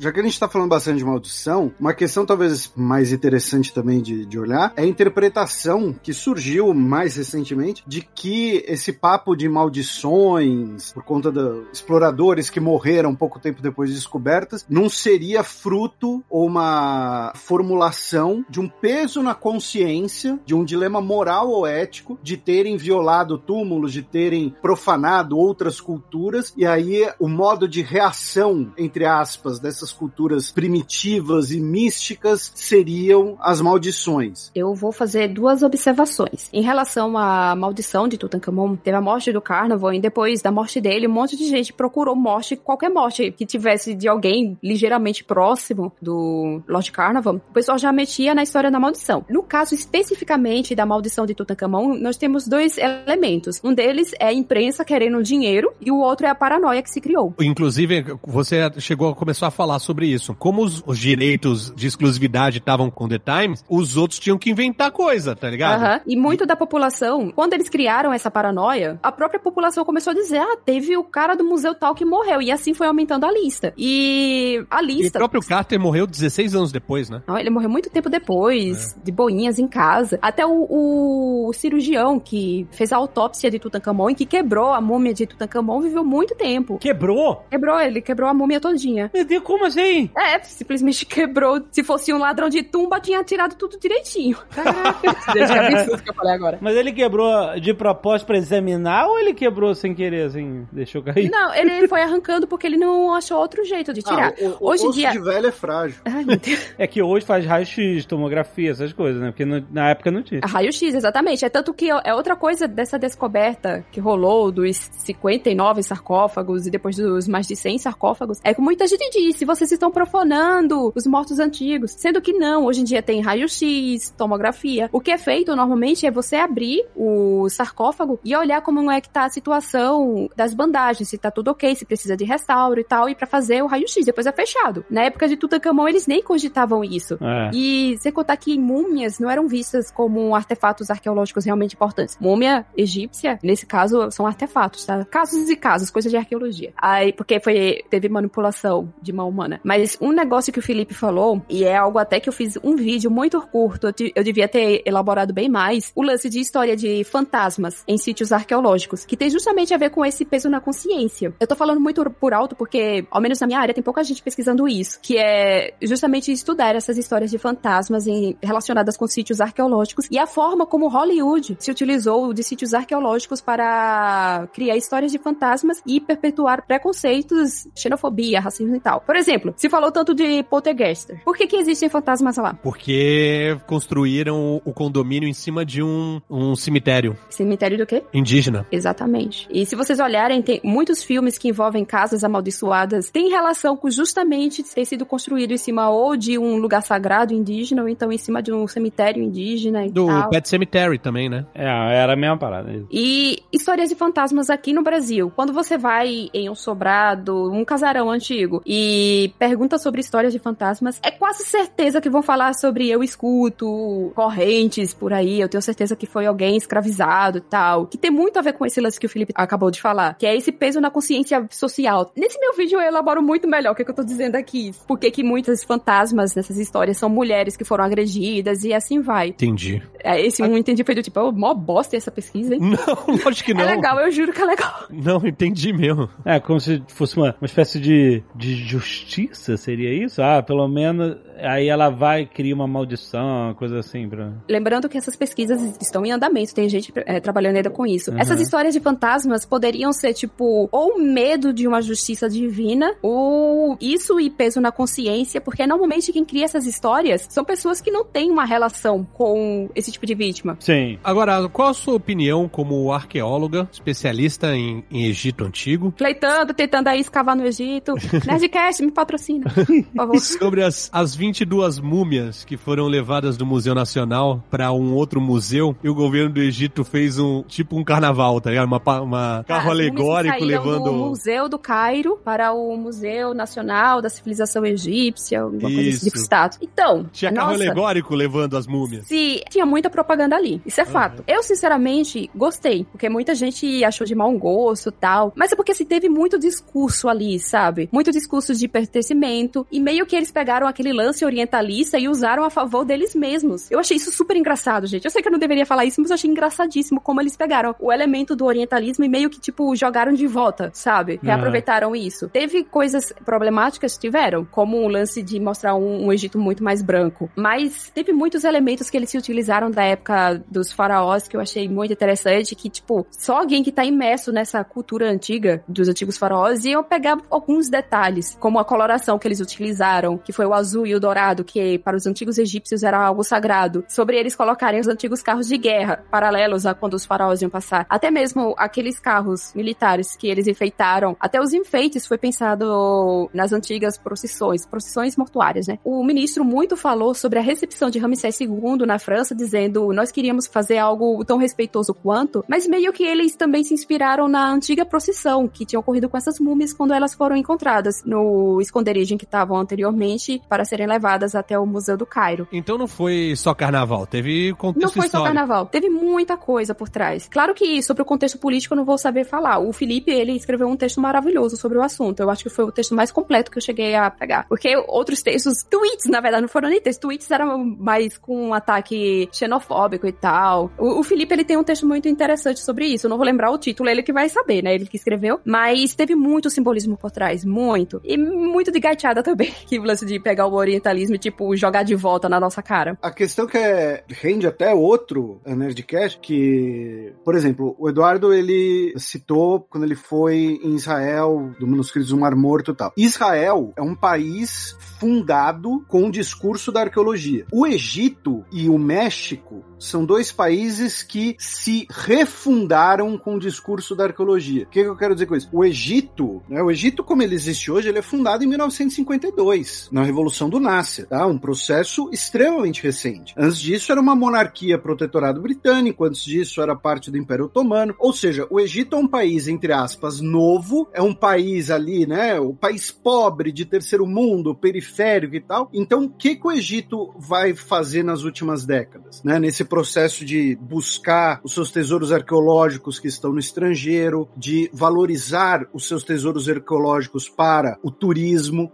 Já 0.00 0.12
que 0.12 0.20
a 0.20 0.22
gente 0.22 0.32
está 0.32 0.48
falando 0.48 0.68
bastante 0.68 0.98
de 0.98 1.04
maldição, 1.04 1.72
uma 1.78 1.92
questão 1.92 2.24
talvez 2.24 2.70
mais 2.76 3.12
interessante 3.12 3.74
também 3.74 4.00
de, 4.00 4.24
de 4.24 4.38
olhar 4.38 4.72
é 4.76 4.82
a 4.82 4.86
interpretação 4.86 5.92
que 5.92 6.12
surgiu 6.12 6.72
mais 6.72 7.16
recentemente 7.16 7.82
de 7.84 8.02
que 8.02 8.64
esse 8.68 8.92
papo 8.92 9.34
de 9.34 9.48
maldições, 9.48 10.92
por 10.92 11.02
conta 11.02 11.32
dos 11.32 11.66
exploradores 11.72 12.48
que 12.48 12.60
morreram 12.60 13.12
pouco 13.12 13.40
tempo 13.40 13.60
depois 13.60 13.90
de 13.90 13.96
descobertas, 13.96 14.64
não 14.68 14.88
seria 14.88 15.42
fruto 15.42 16.22
ou 16.30 16.46
uma 16.46 17.32
formulação 17.34 18.44
de 18.48 18.60
um 18.60 18.68
peso 18.68 19.20
na 19.20 19.34
consciência, 19.34 20.38
de 20.46 20.54
um 20.54 20.64
dilema 20.64 21.00
moral 21.00 21.50
ou 21.50 21.66
ético, 21.66 22.16
de 22.22 22.36
terem 22.36 22.76
violado 22.76 23.36
túmulos, 23.36 23.92
de 23.92 24.02
terem 24.02 24.54
profanado 24.62 25.36
outras 25.36 25.80
culturas, 25.80 26.54
e 26.56 26.64
aí 26.64 27.08
o 27.18 27.26
modo 27.26 27.66
de 27.66 27.82
reação, 27.82 28.72
entre 28.78 29.04
aspas, 29.04 29.58
dessas 29.58 29.87
culturas 29.92 30.50
primitivas 30.50 31.50
e 31.50 31.60
místicas 31.60 32.52
seriam 32.54 33.36
as 33.40 33.60
maldições. 33.60 34.50
Eu 34.54 34.74
vou 34.74 34.92
fazer 34.92 35.28
duas 35.28 35.62
observações. 35.62 36.48
Em 36.52 36.62
relação 36.62 37.16
à 37.16 37.54
maldição 37.54 38.08
de 38.08 38.18
Tutankhamon, 38.18 38.76
teve 38.76 38.96
a 38.96 39.00
morte 39.00 39.32
do 39.32 39.40
Carnival 39.40 39.92
e 39.92 40.00
depois 40.00 40.42
da 40.42 40.50
morte 40.50 40.80
dele, 40.80 41.06
um 41.06 41.12
monte 41.12 41.36
de 41.36 41.48
gente 41.48 41.72
procurou 41.72 42.14
morte, 42.14 42.56
qualquer 42.56 42.90
morte 42.90 43.32
que 43.32 43.46
tivesse 43.46 43.94
de 43.94 44.08
alguém 44.08 44.58
ligeiramente 44.62 45.24
próximo 45.24 45.92
do 46.00 46.62
Lord 46.68 46.92
Carnival, 46.92 47.36
o 47.36 47.52
pessoal 47.52 47.78
já 47.78 47.92
metia 47.92 48.34
na 48.34 48.42
história 48.42 48.70
da 48.70 48.80
maldição. 48.80 49.24
No 49.28 49.42
caso 49.42 49.74
especificamente 49.74 50.74
da 50.74 50.86
maldição 50.86 51.26
de 51.26 51.34
Tutankhamon, 51.34 51.98
nós 51.98 52.16
temos 52.16 52.46
dois 52.46 52.78
elementos. 52.78 53.60
Um 53.62 53.72
deles 53.72 54.12
é 54.18 54.26
a 54.26 54.32
imprensa 54.32 54.84
querendo 54.84 55.22
dinheiro 55.22 55.72
e 55.80 55.90
o 55.90 55.98
outro 55.98 56.26
é 56.26 56.30
a 56.30 56.34
paranoia 56.34 56.82
que 56.82 56.90
se 56.90 57.00
criou. 57.00 57.34
Inclusive, 57.40 58.18
você 58.26 58.70
chegou, 58.78 59.14
começou 59.14 59.46
a 59.46 59.50
falar 59.50 59.77
sobre 59.78 60.06
isso. 60.06 60.34
Como 60.34 60.62
os, 60.62 60.82
os 60.86 60.98
direitos 60.98 61.72
de 61.74 61.86
exclusividade 61.86 62.58
estavam 62.58 62.90
com 62.90 63.08
The 63.08 63.18
Times, 63.18 63.64
os 63.68 63.96
outros 63.96 64.18
tinham 64.18 64.38
que 64.38 64.50
inventar 64.50 64.90
coisa, 64.90 65.34
tá 65.34 65.48
ligado? 65.50 65.82
Aham. 65.82 66.00
E 66.06 66.16
muito 66.16 66.46
da 66.46 66.56
população, 66.56 67.30
quando 67.34 67.52
eles 67.54 67.68
criaram 67.68 68.12
essa 68.12 68.30
paranoia, 68.30 68.98
a 69.02 69.12
própria 69.12 69.40
população 69.40 69.84
começou 69.84 70.10
a 70.12 70.14
dizer: 70.14 70.38
ah, 70.38 70.56
teve 70.64 70.96
o 70.96 71.04
cara 71.04 71.34
do 71.34 71.44
museu 71.44 71.74
tal 71.74 71.94
que 71.94 72.04
morreu. 72.04 72.40
E 72.42 72.50
assim 72.50 72.74
foi 72.74 72.86
aumentando 72.86 73.24
a 73.26 73.32
lista. 73.32 73.72
E 73.76 74.64
a 74.70 74.80
E 74.82 74.84
o 74.84 74.86
lista. 74.86 75.18
próprio 75.18 75.40
Carter 75.42 75.78
morreu 75.80 76.06
16 76.06 76.54
anos 76.54 76.72
depois, 76.72 77.08
né? 77.10 77.22
Não, 77.26 77.38
ele 77.38 77.50
morreu 77.50 77.68
muito 77.70 77.90
tempo 77.90 78.08
depois, 78.08 78.96
de 79.02 79.12
boinhas 79.12 79.58
em 79.58 79.66
casa. 79.66 80.18
Até 80.22 80.46
o, 80.46 81.46
o 81.48 81.52
cirurgião 81.52 82.18
que 82.18 82.66
fez 82.70 82.92
a 82.92 82.96
autópsia 82.96 83.50
de 83.50 83.58
Tutankhamon 83.58 84.10
e 84.10 84.14
que 84.14 84.26
quebrou 84.26 84.72
a 84.72 84.80
múmia 84.80 85.14
de 85.14 85.26
Tutankhamon 85.26 85.80
viveu 85.80 86.04
muito 86.04 86.34
tempo. 86.34 86.78
Quebrou? 86.78 87.44
Quebrou, 87.50 87.80
ele 87.80 88.00
quebrou 88.00 88.28
a 88.28 88.34
múmia 88.34 88.60
todinha. 88.60 89.10
Meu 89.12 89.24
Deus, 89.24 89.42
como 89.42 89.64
assim? 89.68 90.10
É, 90.16 90.38
simplesmente 90.42 91.04
quebrou. 91.06 91.60
Se 91.70 91.82
fosse 91.84 92.12
um 92.12 92.18
ladrão 92.18 92.48
de 92.48 92.62
tumba, 92.62 93.00
tinha 93.00 93.22
tirado 93.24 93.54
tudo 93.54 93.78
direitinho. 93.78 94.36
Caraca, 94.50 94.98
que 95.32 95.38
absurdo 95.38 96.02
que 96.02 96.10
eu 96.10 96.14
falei 96.14 96.34
agora. 96.34 96.58
Mas 96.60 96.76
ele 96.76 96.92
quebrou 96.92 97.58
de 97.60 97.72
propósito 97.74 98.26
pra 98.26 98.36
examinar 98.38 99.06
ou 99.06 99.18
ele 99.18 99.34
quebrou 99.34 99.74
sem 99.74 99.94
querer, 99.94 100.26
assim, 100.26 100.66
deixou 100.72 101.02
cair? 101.02 101.30
Não, 101.30 101.54
ele 101.54 101.86
foi 101.88 102.02
arrancando 102.02 102.46
porque 102.46 102.66
ele 102.66 102.76
não 102.76 103.14
achou 103.14 103.38
outro 103.38 103.64
jeito 103.64 103.92
de 103.92 104.02
tirar. 104.02 104.32
Ah, 104.32 104.34
o, 104.60 104.64
o 104.64 104.70
Hoje 104.70 104.84
em 104.84 104.88
osso 104.88 104.98
dia. 104.98 105.10
de 105.12 105.18
velho 105.20 105.46
é 105.46 105.52
frágil. 105.52 106.00
Ai, 106.04 106.24
meu 106.24 106.36
Deus. 106.38 106.72
É 106.78 106.86
que 106.86 107.02
hoje 107.02 107.24
faz 107.24 107.44
raio-x, 107.44 108.04
tomografia, 108.06 108.70
essas 108.70 108.92
coisas, 108.92 109.20
né? 109.20 109.28
Porque 109.30 109.44
no- 109.44 109.64
na 109.70 109.90
época 109.90 110.10
não 110.10 110.22
tinha. 110.22 110.40
Raio-X, 110.44 110.94
exatamente. 110.94 111.44
É 111.44 111.48
tanto 111.48 111.72
que 111.74 111.90
é 111.90 112.14
outra 112.14 112.34
coisa 112.36 112.66
dessa 112.66 112.98
descoberta 112.98 113.84
que 113.92 114.00
rolou 114.00 114.50
dos 114.50 114.76
59 114.92 115.82
sarcófagos 115.82 116.66
e 116.66 116.70
depois 116.70 116.96
dos 116.96 117.26
mais 117.28 117.46
de 117.46 117.56
100 117.56 117.78
sarcófagos. 117.78 118.38
É 118.44 118.54
que 118.54 118.60
muita 118.60 118.86
gente 118.86 119.10
disse, 119.20 119.44
vocês 119.58 119.72
estão 119.72 119.90
profanando 119.90 120.92
os 120.94 121.06
mortos 121.06 121.38
antigos. 121.38 121.92
Sendo 121.92 122.20
que 122.20 122.32
não, 122.32 122.64
hoje 122.64 122.80
em 122.80 122.84
dia 122.84 123.02
tem 123.02 123.20
raio-x, 123.20 124.14
tomografia. 124.16 124.88
O 124.92 125.00
que 125.00 125.10
é 125.10 125.18
feito 125.18 125.54
normalmente 125.56 126.06
é 126.06 126.10
você 126.10 126.36
abrir 126.36 126.84
o 126.94 127.48
sarcófago 127.48 128.20
e 128.24 128.34
olhar 128.36 128.60
como 128.62 128.90
é 128.90 129.00
que 129.00 129.08
tá 129.08 129.24
a 129.24 129.30
situação 129.30 130.28
das 130.36 130.54
bandagens, 130.54 131.08
se 131.08 131.18
tá 131.18 131.30
tudo 131.30 131.50
ok, 131.50 131.74
se 131.74 131.84
precisa 131.84 132.16
de 132.16 132.24
restauro 132.24 132.80
e 132.80 132.84
tal, 132.84 133.08
e 133.08 133.14
pra 133.14 133.26
fazer 133.26 133.62
o 133.62 133.66
raio-x. 133.66 134.04
Depois 134.04 134.26
é 134.26 134.32
fechado. 134.32 134.84
Na 134.88 135.02
época 135.02 135.26
de 135.26 135.36
Tutankhamon, 135.36 135.88
eles 135.88 136.06
nem 136.06 136.22
cogitavam 136.22 136.84
isso. 136.84 137.18
É. 137.20 137.50
E 137.52 137.96
sem 137.98 138.12
contar 138.12 138.36
que 138.36 138.58
múmias 138.58 139.18
não 139.18 139.30
eram 139.30 139.48
vistas 139.48 139.90
como 139.90 140.34
artefatos 140.34 140.90
arqueológicos 140.90 141.44
realmente 141.44 141.74
importantes. 141.74 142.16
Múmia 142.20 142.64
egípcia, 142.76 143.38
nesse 143.42 143.66
caso, 143.66 144.10
são 144.10 144.26
artefatos, 144.26 144.84
tá? 144.84 145.04
Casos 145.04 145.48
e 145.50 145.56
casos, 145.56 145.90
coisa 145.90 146.08
de 146.08 146.16
arqueologia. 146.16 146.72
Aí, 146.76 147.12
porque 147.12 147.40
foi, 147.40 147.82
teve 147.90 148.08
manipulação 148.08 148.92
de 149.02 149.12
mão 149.12 149.28
humana. 149.28 149.47
Mas 149.64 149.96
um 150.00 150.12
negócio 150.12 150.52
que 150.52 150.58
o 150.58 150.62
Felipe 150.62 150.94
falou, 150.94 151.42
e 151.48 151.64
é 151.64 151.76
algo 151.76 151.98
até 151.98 152.20
que 152.20 152.28
eu 152.28 152.32
fiz 152.32 152.56
um 152.62 152.76
vídeo 152.76 153.10
muito 153.10 153.40
curto, 153.40 153.88
eu 154.14 154.24
devia 154.24 154.48
ter 154.48 154.82
elaborado 154.84 155.32
bem 155.32 155.48
mais, 155.48 155.92
o 155.94 156.02
lance 156.02 156.28
de 156.28 156.40
história 156.40 156.76
de 156.76 157.04
fantasmas 157.04 157.82
em 157.86 157.96
sítios 157.98 158.32
arqueológicos, 158.32 159.04
que 159.04 159.16
tem 159.16 159.30
justamente 159.30 159.72
a 159.72 159.76
ver 159.76 159.90
com 159.90 160.04
esse 160.04 160.24
peso 160.24 160.48
na 160.48 160.60
consciência. 160.60 161.32
Eu 161.40 161.46
tô 161.46 161.54
falando 161.56 161.80
muito 161.80 162.04
por 162.10 162.32
alto 162.34 162.54
porque, 162.56 163.06
ao 163.10 163.20
menos 163.20 163.40
na 163.40 163.46
minha 163.46 163.58
área, 163.60 163.74
tem 163.74 163.82
pouca 163.82 164.02
gente 164.04 164.22
pesquisando 164.22 164.66
isso, 164.68 164.98
que 165.02 165.16
é 165.16 165.74
justamente 165.82 166.32
estudar 166.32 166.74
essas 166.74 166.98
histórias 166.98 167.30
de 167.30 167.38
fantasmas 167.38 168.06
em- 168.06 168.36
relacionadas 168.42 168.96
com 168.96 169.06
sítios 169.06 169.40
arqueológicos 169.40 170.06
e 170.10 170.18
a 170.18 170.26
forma 170.26 170.66
como 170.66 170.88
Hollywood 170.88 171.56
se 171.58 171.70
utilizou 171.70 172.32
de 172.32 172.42
sítios 172.42 172.74
arqueológicos 172.74 173.40
para 173.40 174.48
criar 174.52 174.76
histórias 174.76 175.12
de 175.12 175.18
fantasmas 175.18 175.82
e 175.86 176.00
perpetuar 176.00 176.66
preconceitos, 176.66 177.68
xenofobia, 177.74 178.40
racismo 178.40 178.74
e 178.76 178.80
tal. 178.80 179.00
Por 179.00 179.16
exemplo, 179.16 179.27
se 179.56 179.68
falou 179.68 179.90
tanto 179.90 180.14
de 180.14 180.42
poltergeister. 180.44 181.20
Por 181.24 181.36
que 181.36 181.46
que 181.46 181.56
existem 181.56 181.88
fantasmas 181.88 182.36
lá? 182.36 182.54
Porque 182.62 183.56
construíram 183.66 184.60
o 184.64 184.72
condomínio 184.72 185.28
em 185.28 185.32
cima 185.32 185.64
de 185.64 185.82
um, 185.82 186.20
um 186.30 186.54
cemitério 186.54 187.16
Cemitério 187.28 187.78
do 187.78 187.86
quê? 187.86 188.02
indígena. 188.12 188.66
Exatamente. 188.70 189.48
E 189.50 189.64
se 189.66 189.76
vocês 189.76 190.00
olharem, 190.00 190.42
tem 190.42 190.60
muitos 190.64 191.02
filmes 191.02 191.38
que 191.38 191.48
envolvem 191.48 191.84
casas 191.84 192.24
amaldiçoadas, 192.24 193.10
tem 193.10 193.28
relação 193.28 193.76
com 193.76 193.90
justamente 193.90 194.62
ter 194.62 194.84
sido 194.84 195.04
construído 195.04 195.52
em 195.52 195.56
cima 195.58 195.90
ou 195.90 196.16
de 196.16 196.38
um 196.38 196.56
lugar 196.56 196.82
sagrado 196.82 197.34
indígena, 197.34 197.82
ou 197.82 197.88
então 197.88 198.12
em 198.12 198.18
cima 198.18 198.42
de 198.42 198.52
um 198.52 198.66
cemitério 198.66 199.22
indígena 199.22 199.86
e 199.86 199.90
Do 199.90 200.06
tal. 200.06 200.30
Pet 200.30 200.48
Cemetery 200.48 200.98
também, 200.98 201.28
né? 201.28 201.46
É, 201.54 201.64
era 201.64 202.12
a 202.12 202.16
mesma 202.16 202.36
parada. 202.36 202.68
E 202.90 203.38
histórias 203.52 203.88
de 203.88 203.94
fantasmas 203.94 204.50
aqui 204.50 204.72
no 204.72 204.82
Brasil. 204.82 205.32
Quando 205.34 205.52
você 205.52 205.76
vai 205.76 206.28
em 206.32 206.50
um 206.50 206.54
sobrado, 206.54 207.50
um 207.50 207.64
casarão 207.64 208.10
antigo, 208.10 208.62
e 208.66 209.17
pergunta 209.38 209.78
sobre 209.78 210.00
histórias 210.00 210.32
de 210.32 210.38
fantasmas, 210.38 211.00
é 211.02 211.10
quase 211.10 211.44
certeza 211.44 212.00
que 212.00 212.10
vão 212.10 212.22
falar 212.22 212.54
sobre 212.54 212.88
eu 212.88 213.02
escuto 213.02 214.12
correntes 214.14 214.92
por 214.94 215.12
aí, 215.12 215.40
eu 215.40 215.48
tenho 215.48 215.62
certeza 215.62 215.96
que 215.96 216.06
foi 216.06 216.26
alguém 216.26 216.56
escravizado 216.56 217.38
e 217.38 217.40
tal. 217.40 217.86
Que 217.86 217.98
tem 217.98 218.10
muito 218.10 218.38
a 218.38 218.42
ver 218.42 218.52
com 218.52 218.66
esse 218.66 218.80
lance 218.80 219.00
que 219.00 219.06
o 219.06 219.08
Felipe 219.08 219.32
acabou 219.34 219.70
de 219.70 219.80
falar, 219.80 220.14
que 220.14 220.26
é 220.26 220.36
esse 220.36 220.52
peso 220.52 220.80
na 220.80 220.90
consciência 220.90 221.46
social. 221.50 222.12
Nesse 222.16 222.38
meu 222.38 222.54
vídeo 222.54 222.78
eu 222.78 222.86
elaboro 222.86 223.22
muito 223.22 223.48
melhor 223.48 223.72
o 223.72 223.74
que, 223.74 223.82
é 223.82 223.84
que 223.84 223.90
eu 223.90 223.96
tô 223.96 224.04
dizendo 224.04 224.36
aqui. 224.36 224.72
Por 224.86 224.98
que 224.98 225.10
que 225.10 225.22
muitas 225.22 225.64
fantasmas 225.64 226.34
nessas 226.34 226.58
histórias 226.58 226.98
são 226.98 227.08
mulheres 227.08 227.56
que 227.56 227.64
foram 227.64 227.84
agredidas 227.84 228.64
e 228.64 228.74
assim 228.74 229.00
vai. 229.00 229.28
Entendi. 229.28 229.82
É, 230.00 230.20
Esse 230.20 230.42
um 230.42 230.56
entendi 230.56 230.84
foi 230.84 230.94
do 230.94 231.02
tipo, 231.02 231.20
oh, 231.20 231.32
mó 231.32 231.54
bosta 231.54 231.96
essa 231.96 232.10
pesquisa, 232.10 232.54
hein? 232.54 232.60
Não, 232.68 233.16
lógico 233.24 233.46
que 233.46 233.54
não. 233.54 233.62
É 233.62 233.74
legal, 233.74 233.98
eu 234.00 234.10
juro 234.10 234.32
que 234.32 234.40
é 234.40 234.44
legal. 234.44 234.86
Não, 234.90 235.26
entendi 235.26 235.72
mesmo. 235.72 236.08
É, 236.24 236.38
como 236.38 236.60
se 236.60 236.82
fosse 236.88 237.16
uma, 237.16 237.34
uma 237.40 237.46
espécie 237.46 237.80
de, 237.80 238.22
de 238.34 238.56
justiça, 238.56 239.07
seria 239.32 239.92
isso? 239.92 240.22
Ah, 240.22 240.42
pelo 240.42 240.66
menos 240.68 241.16
aí 241.40 241.68
ela 241.68 241.88
vai 241.88 242.22
e 242.22 242.26
cria 242.26 242.54
uma 242.54 242.66
maldição, 242.66 243.46
uma 243.46 243.54
coisa 243.54 243.78
assim. 243.78 244.08
Pra... 244.08 244.32
Lembrando 244.48 244.88
que 244.88 244.98
essas 244.98 245.16
pesquisas 245.16 245.76
estão 245.80 246.04
em 246.04 246.12
andamento, 246.12 246.54
tem 246.54 246.68
gente 246.68 246.92
é, 247.06 247.20
trabalhando 247.20 247.56
ainda 247.56 247.70
com 247.70 247.86
isso. 247.86 248.10
Uhum. 248.10 248.18
Essas 248.18 248.40
histórias 248.40 248.74
de 248.74 248.80
fantasmas 248.80 249.44
poderiam 249.44 249.92
ser, 249.92 250.14
tipo, 250.14 250.68
ou 250.70 250.98
medo 251.00 251.52
de 251.52 251.66
uma 251.66 251.80
justiça 251.80 252.28
divina, 252.28 252.94
ou 253.02 253.76
isso 253.80 254.18
e 254.20 254.30
peso 254.30 254.60
na 254.60 254.72
consciência, 254.72 255.40
porque 255.40 255.66
normalmente 255.66 256.12
quem 256.12 256.24
cria 256.24 256.44
essas 256.44 256.66
histórias 256.66 257.26
são 257.30 257.44
pessoas 257.44 257.80
que 257.80 257.90
não 257.90 258.04
têm 258.04 258.30
uma 258.30 258.44
relação 258.44 259.04
com 259.14 259.70
esse 259.74 259.92
tipo 259.92 260.06
de 260.06 260.14
vítima. 260.14 260.56
Sim. 260.60 260.98
Agora, 261.02 261.48
qual 261.48 261.68
a 261.68 261.74
sua 261.74 261.94
opinião 261.94 262.48
como 262.48 262.92
arqueóloga, 262.92 263.68
especialista 263.72 264.54
em, 264.54 264.84
em 264.90 265.06
Egito 265.06 265.44
Antigo, 265.44 265.92
Pleitando, 265.92 266.54
tentando 266.54 266.88
aí 266.88 267.00
escavar 267.00 267.36
no 267.36 267.44
Egito. 267.44 267.94
Nerdcast, 268.26 268.82
me 268.82 268.90
patrocina, 268.98 269.46
por 269.54 269.94
favor. 269.94 270.20
sobre 270.20 270.64
as, 270.64 270.90
as 270.92 271.14
22 271.14 271.78
múmias 271.78 272.44
que 272.44 272.56
foram 272.56 272.88
levadas 272.88 273.36
do 273.36 273.46
Museu 273.46 273.74
Nacional 273.74 274.42
para 274.50 274.72
um 274.72 274.92
outro 274.92 275.20
museu 275.20 275.76
e 275.84 275.88
o 275.88 275.94
governo 275.94 276.30
do 276.30 276.40
Egito 276.40 276.84
fez 276.84 277.16
um 277.16 277.44
tipo 277.44 277.78
um 277.78 277.84
carnaval, 277.84 278.40
tá 278.40 278.50
ligado? 278.50 278.66
Uma, 278.66 279.00
uma 279.00 279.44
carro 279.46 279.70
alegórico 279.70 280.38
saíram 280.40 280.62
do 280.62 280.68
levando. 280.68 280.92
Museu 280.92 281.48
do 281.48 281.58
Cairo 281.58 282.18
para 282.24 282.52
o 282.52 282.76
Museu 282.76 283.32
Nacional 283.34 284.02
da 284.02 284.08
Civilização 284.08 284.66
Egípcia, 284.66 285.42
alguma 285.42 285.70
coisa 285.70 285.88
Isso. 285.88 286.04
tipo 286.06 286.18
status. 286.18 286.58
Então, 286.60 287.06
Tinha 287.12 287.32
carro 287.32 287.52
nossa, 287.52 287.62
alegórico 287.62 288.14
levando 288.16 288.56
as 288.56 288.66
múmias. 288.66 289.06
Se 289.06 289.44
tinha 289.48 289.64
muita 289.64 289.88
propaganda 289.88 290.34
ali. 290.34 290.60
Isso 290.66 290.80
é 290.80 290.84
fato. 290.84 291.22
Eu, 291.26 291.42
sinceramente, 291.42 292.28
gostei. 292.34 292.84
Porque 292.90 293.08
muita 293.08 293.34
gente 293.34 293.84
achou 293.84 294.06
de 294.06 294.14
mau 294.14 294.32
gosto 294.38 294.88
e 294.88 294.92
tal. 294.92 295.32
Mas 295.36 295.52
é 295.52 295.56
porque 295.56 295.74
se 295.74 295.84
teve 295.84 296.08
muito 296.08 296.38
discurso 296.38 297.08
ali, 297.08 297.38
sabe? 297.38 297.88
Muito 297.92 298.10
discurso 298.10 298.54
de 298.54 298.66
pertencimento. 298.88 299.66
E 299.70 299.78
meio 299.78 300.06
que 300.06 300.16
eles 300.16 300.30
pegaram 300.30 300.66
aquele 300.66 300.92
lance 300.92 301.24
orientalista 301.24 301.98
e 301.98 302.08
usaram 302.08 302.44
a 302.44 302.50
favor 302.50 302.84
deles 302.84 303.14
mesmos. 303.14 303.70
Eu 303.70 303.78
achei 303.78 303.96
isso 303.96 304.10
super 304.10 304.36
engraçado, 304.36 304.86
gente. 304.86 305.04
Eu 305.04 305.10
sei 305.10 305.22
que 305.22 305.28
eu 305.28 305.32
não 305.32 305.38
deveria 305.38 305.66
falar 305.66 305.84
isso, 305.84 306.00
mas 306.00 306.10
eu 306.10 306.14
achei 306.14 306.30
engraçadíssimo 306.30 307.00
como 307.00 307.20
eles 307.20 307.36
pegaram 307.36 307.74
o 307.78 307.92
elemento 307.92 308.34
do 308.34 308.44
orientalismo 308.44 309.04
e 309.04 309.08
meio 309.08 309.30
que, 309.30 309.40
tipo, 309.40 309.74
jogaram 309.76 310.12
de 310.12 310.26
volta, 310.26 310.70
sabe? 310.72 311.20
Reaproveitaram 311.22 311.94
isso. 311.94 312.28
Teve 312.28 312.64
coisas 312.64 313.12
problemáticas, 313.24 313.96
tiveram, 313.96 314.44
como 314.44 314.78
o 314.78 314.88
lance 314.88 315.22
de 315.22 315.38
mostrar 315.38 315.74
um, 315.74 316.06
um 316.06 316.12
Egito 316.12 316.38
muito 316.38 316.64
mais 316.64 316.82
branco. 316.82 317.30
Mas 317.36 317.90
teve 317.94 318.12
muitos 318.12 318.44
elementos 318.44 318.90
que 318.90 318.96
eles 318.96 319.10
se 319.10 319.18
utilizaram 319.18 319.70
da 319.70 319.84
época 319.84 320.42
dos 320.48 320.72
faraós 320.72 321.28
que 321.28 321.36
eu 321.36 321.40
achei 321.40 321.68
muito 321.68 321.92
interessante, 321.92 322.54
que, 322.54 322.70
tipo, 322.70 323.06
só 323.10 323.38
alguém 323.38 323.62
que 323.62 323.72
tá 323.72 323.84
imerso 323.84 324.32
nessa 324.32 324.64
cultura 324.64 325.10
antiga 325.10 325.62
dos 325.68 325.88
antigos 325.88 326.16
faraós 326.16 326.64
ia 326.64 326.82
pegar 326.82 327.18
alguns 327.30 327.68
detalhes, 327.68 328.36
como 328.40 328.58
a 328.58 328.64
coloração 328.78 329.18
que 329.18 329.26
eles 329.26 329.40
utilizaram, 329.40 330.16
que 330.16 330.32
foi 330.32 330.46
o 330.46 330.54
azul 330.54 330.86
e 330.86 330.94
o 330.94 331.00
dourado, 331.00 331.42
que 331.42 331.80
para 331.80 331.96
os 331.96 332.06
antigos 332.06 332.38
egípcios 332.38 332.84
era 332.84 332.96
algo 332.96 333.24
sagrado, 333.24 333.84
sobre 333.88 334.16
eles 334.16 334.36
colocarem 334.36 334.78
os 334.78 334.86
antigos 334.86 335.20
carros 335.20 335.48
de 335.48 335.58
guerra, 335.58 336.04
paralelos 336.12 336.64
a 336.64 336.74
quando 336.74 336.94
os 336.94 337.04
faraós 337.04 337.42
iam 337.42 337.50
passar. 337.50 337.84
Até 337.90 338.08
mesmo 338.08 338.54
aqueles 338.56 339.00
carros 339.00 339.52
militares 339.52 340.14
que 340.14 340.28
eles 340.28 340.46
enfeitaram, 340.46 341.16
até 341.18 341.40
os 341.40 341.52
enfeites 341.52 342.06
foi 342.06 342.16
pensado 342.18 343.28
nas 343.34 343.52
antigas 343.52 343.98
procissões, 343.98 344.64
procissões 344.64 345.16
mortuárias, 345.16 345.66
né? 345.66 345.80
O 345.82 346.04
ministro 346.04 346.44
muito 346.44 346.76
falou 346.76 347.14
sobre 347.14 347.40
a 347.40 347.42
recepção 347.42 347.90
de 347.90 347.98
Ramsés 347.98 348.40
II 348.40 348.86
na 348.86 349.00
França, 349.00 349.34
dizendo 349.34 349.92
nós 349.92 350.12
queríamos 350.12 350.46
fazer 350.46 350.78
algo 350.78 351.24
tão 351.24 351.36
respeitoso 351.36 351.92
quanto, 351.92 352.44
mas 352.46 352.68
meio 352.68 352.92
que 352.92 353.02
eles 353.02 353.34
também 353.34 353.64
se 353.64 353.74
inspiraram 353.74 354.28
na 354.28 354.52
antiga 354.52 354.86
procissão 354.86 355.48
que 355.48 355.66
tinha 355.66 355.80
ocorrido 355.80 356.08
com 356.08 356.16
essas 356.16 356.38
múmias 356.38 356.72
quando 356.72 356.94
elas 356.94 357.12
foram 357.12 357.34
encontradas 357.34 358.04
no 358.04 358.60
esconderijo 358.68 359.14
em 359.14 359.18
que 359.18 359.24
estavam 359.24 359.56
anteriormente 359.56 360.40
para 360.48 360.64
serem 360.64 360.86
levadas 360.86 361.34
até 361.34 361.58
o 361.58 361.66
Museu 361.66 361.96
do 361.96 362.06
Cairo. 362.06 362.46
Então 362.52 362.78
não 362.78 362.86
foi 362.86 363.34
só 363.36 363.54
carnaval, 363.54 364.06
teve 364.06 364.52
contexto 364.54 364.84
Não 364.84 364.92
foi 364.92 365.02
só 365.02 365.06
histórico. 365.06 365.26
carnaval, 365.26 365.66
teve 365.66 365.88
muita 365.88 366.36
coisa 366.36 366.74
por 366.74 366.88
trás. 366.88 367.28
Claro 367.30 367.54
que 367.54 367.82
sobre 367.82 368.02
o 368.02 368.06
contexto 368.06 368.38
político 368.38 368.74
eu 368.74 368.76
não 368.76 368.84
vou 368.84 368.98
saber 368.98 369.24
falar. 369.24 369.58
O 369.58 369.72
Felipe, 369.72 370.10
ele 370.10 370.32
escreveu 370.32 370.68
um 370.68 370.76
texto 370.76 371.00
maravilhoso 371.00 371.56
sobre 371.56 371.78
o 371.78 371.82
assunto. 371.82 372.20
Eu 372.20 372.30
acho 372.30 372.42
que 372.44 372.50
foi 372.50 372.64
o 372.64 372.72
texto 372.72 372.94
mais 372.94 373.10
completo 373.10 373.50
que 373.50 373.58
eu 373.58 373.62
cheguei 373.62 373.94
a 373.94 374.10
pegar. 374.10 374.46
Porque 374.48 374.76
outros 374.88 375.22
textos, 375.22 375.62
tweets, 375.68 376.06
na 376.06 376.20
verdade, 376.20 376.42
não 376.42 376.48
foram 376.48 376.68
nem 376.68 376.80
textos. 376.80 377.00
Tweets 377.00 377.30
eram 377.30 377.64
mais 377.64 378.18
com 378.18 378.48
um 378.48 378.54
ataque 378.54 379.28
xenofóbico 379.32 380.06
e 380.06 380.12
tal. 380.12 380.70
O, 380.78 381.00
o 381.00 381.02
Felipe, 381.02 381.32
ele 381.34 381.44
tem 381.44 381.56
um 381.56 381.64
texto 381.64 381.86
muito 381.86 382.08
interessante 382.08 382.60
sobre 382.60 382.86
isso. 382.86 383.06
Eu 383.06 383.10
não 383.10 383.16
vou 383.16 383.26
lembrar 383.26 383.50
o 383.50 383.58
título, 383.58 383.88
ele 383.88 384.02
que 384.02 384.12
vai 384.12 384.28
saber, 384.28 384.62
né? 384.62 384.74
Ele 384.74 384.86
que 384.86 384.96
escreveu. 384.96 385.40
Mas 385.44 385.94
teve 385.94 386.14
muito 386.14 386.50
simbolismo 386.50 386.96
por 386.96 387.10
trás, 387.10 387.44
muito. 387.44 388.00
E 388.04 388.16
muito 388.16 388.57
de 388.64 388.80
gaiteada 388.80 389.22
também. 389.22 389.52
Que 389.68 389.78
o 389.78 389.82
lance 389.82 390.06
de 390.06 390.18
pegar 390.18 390.46
o 390.46 390.54
orientalismo 390.54 391.16
e, 391.16 391.18
tipo, 391.18 391.54
jogar 391.54 391.82
de 391.82 391.94
volta 391.94 392.28
na 392.28 392.40
nossa 392.40 392.62
cara. 392.62 392.96
A 393.02 393.10
questão 393.10 393.46
que 393.46 393.58
é, 393.58 394.02
rende 394.08 394.46
até 394.46 394.72
outro 394.72 395.40
Nerdcast, 395.44 396.18
que, 396.20 397.12
por 397.22 397.34
exemplo, 397.34 397.76
o 397.78 397.88
Eduardo, 397.88 398.32
ele 398.32 398.94
citou 398.96 399.60
quando 399.60 399.84
ele 399.84 399.94
foi 399.94 400.58
em 400.62 400.74
Israel, 400.74 401.50
do 401.60 401.66
Manuscritos 401.66 402.10
do 402.10 402.16
Mar 402.16 402.34
Morto 402.34 402.70
e 402.70 402.74
tal. 402.74 402.92
Israel 402.96 403.72
é 403.76 403.82
um 403.82 403.94
país 403.94 404.76
fundado 404.98 405.84
com 405.86 406.06
o 406.06 406.10
discurso 406.10 406.72
da 406.72 406.80
arqueologia. 406.80 407.46
O 407.52 407.66
Egito 407.66 408.44
e 408.52 408.68
o 408.68 408.78
México 408.78 409.64
são 409.78 410.04
dois 410.04 410.32
países 410.32 411.02
que 411.02 411.36
se 411.38 411.86
refundaram 411.90 413.16
com 413.16 413.36
o 413.36 413.38
discurso 413.38 413.94
da 413.94 414.04
arqueologia. 414.04 414.64
O 414.64 414.66
que, 414.66 414.82
que 414.82 414.88
eu 414.88 414.96
quero 414.96 415.14
dizer 415.14 415.26
com 415.26 415.36
isso? 415.36 415.48
O 415.52 415.64
Egito, 415.64 416.42
né, 416.48 416.62
o 416.62 416.70
Egito 416.70 417.04
como 417.04 417.22
ele 417.22 417.34
existe 417.34 417.70
hoje, 417.70 417.88
ele 417.88 417.98
é 417.98 418.02
fundado 418.02 418.42
em 418.42 418.47
1952, 418.48 419.88
na 419.92 420.02
Revolução 420.02 420.48
do 420.48 420.58
Nasser, 420.58 421.06
tá? 421.06 421.26
Um 421.26 421.38
processo 421.38 422.08
extremamente 422.12 422.82
recente. 422.82 423.34
Antes 423.36 423.58
disso 423.58 423.92
era 423.92 424.00
uma 424.00 424.16
monarquia 424.16 424.78
protetorado 424.78 425.40
britânico, 425.40 426.04
antes 426.04 426.24
disso 426.24 426.60
era 426.60 426.74
parte 426.74 427.10
do 427.10 427.18
Império 427.18 427.46
Otomano, 427.46 427.94
ou 427.98 428.12
seja, 428.12 428.46
o 428.50 428.58
Egito 428.58 428.96
é 428.96 428.98
um 428.98 429.06
país, 429.06 429.48
entre 429.48 429.72
aspas, 429.72 430.20
novo, 430.20 430.88
é 430.92 431.02
um 431.02 431.14
país 431.14 431.70
ali, 431.70 432.06
né, 432.06 432.38
o 432.40 432.54
país 432.54 432.90
pobre 432.90 433.52
de 433.52 433.64
terceiro 433.64 434.06
mundo, 434.06 434.54
periférico 434.54 435.34
e 435.34 435.40
tal. 435.40 435.68
Então, 435.72 436.04
o 436.04 436.10
que, 436.10 436.36
que 436.36 436.46
o 436.46 436.52
Egito 436.52 437.14
vai 437.18 437.54
fazer 437.54 438.02
nas 438.02 438.22
últimas 438.22 438.64
décadas, 438.64 439.22
né? 439.22 439.38
Nesse 439.38 439.64
processo 439.64 440.24
de 440.24 440.56
buscar 440.60 441.40
os 441.42 441.54
seus 441.54 441.70
tesouros 441.70 442.12
arqueológicos 442.12 442.98
que 442.98 443.08
estão 443.08 443.32
no 443.32 443.38
estrangeiro, 443.38 444.28
de 444.36 444.70
valorizar 444.72 445.66
os 445.72 445.86
seus 445.86 446.04
tesouros 446.04 446.48
arqueológicos 446.48 447.28
para 447.28 447.78
o 447.82 447.90
turismo. 447.90 448.27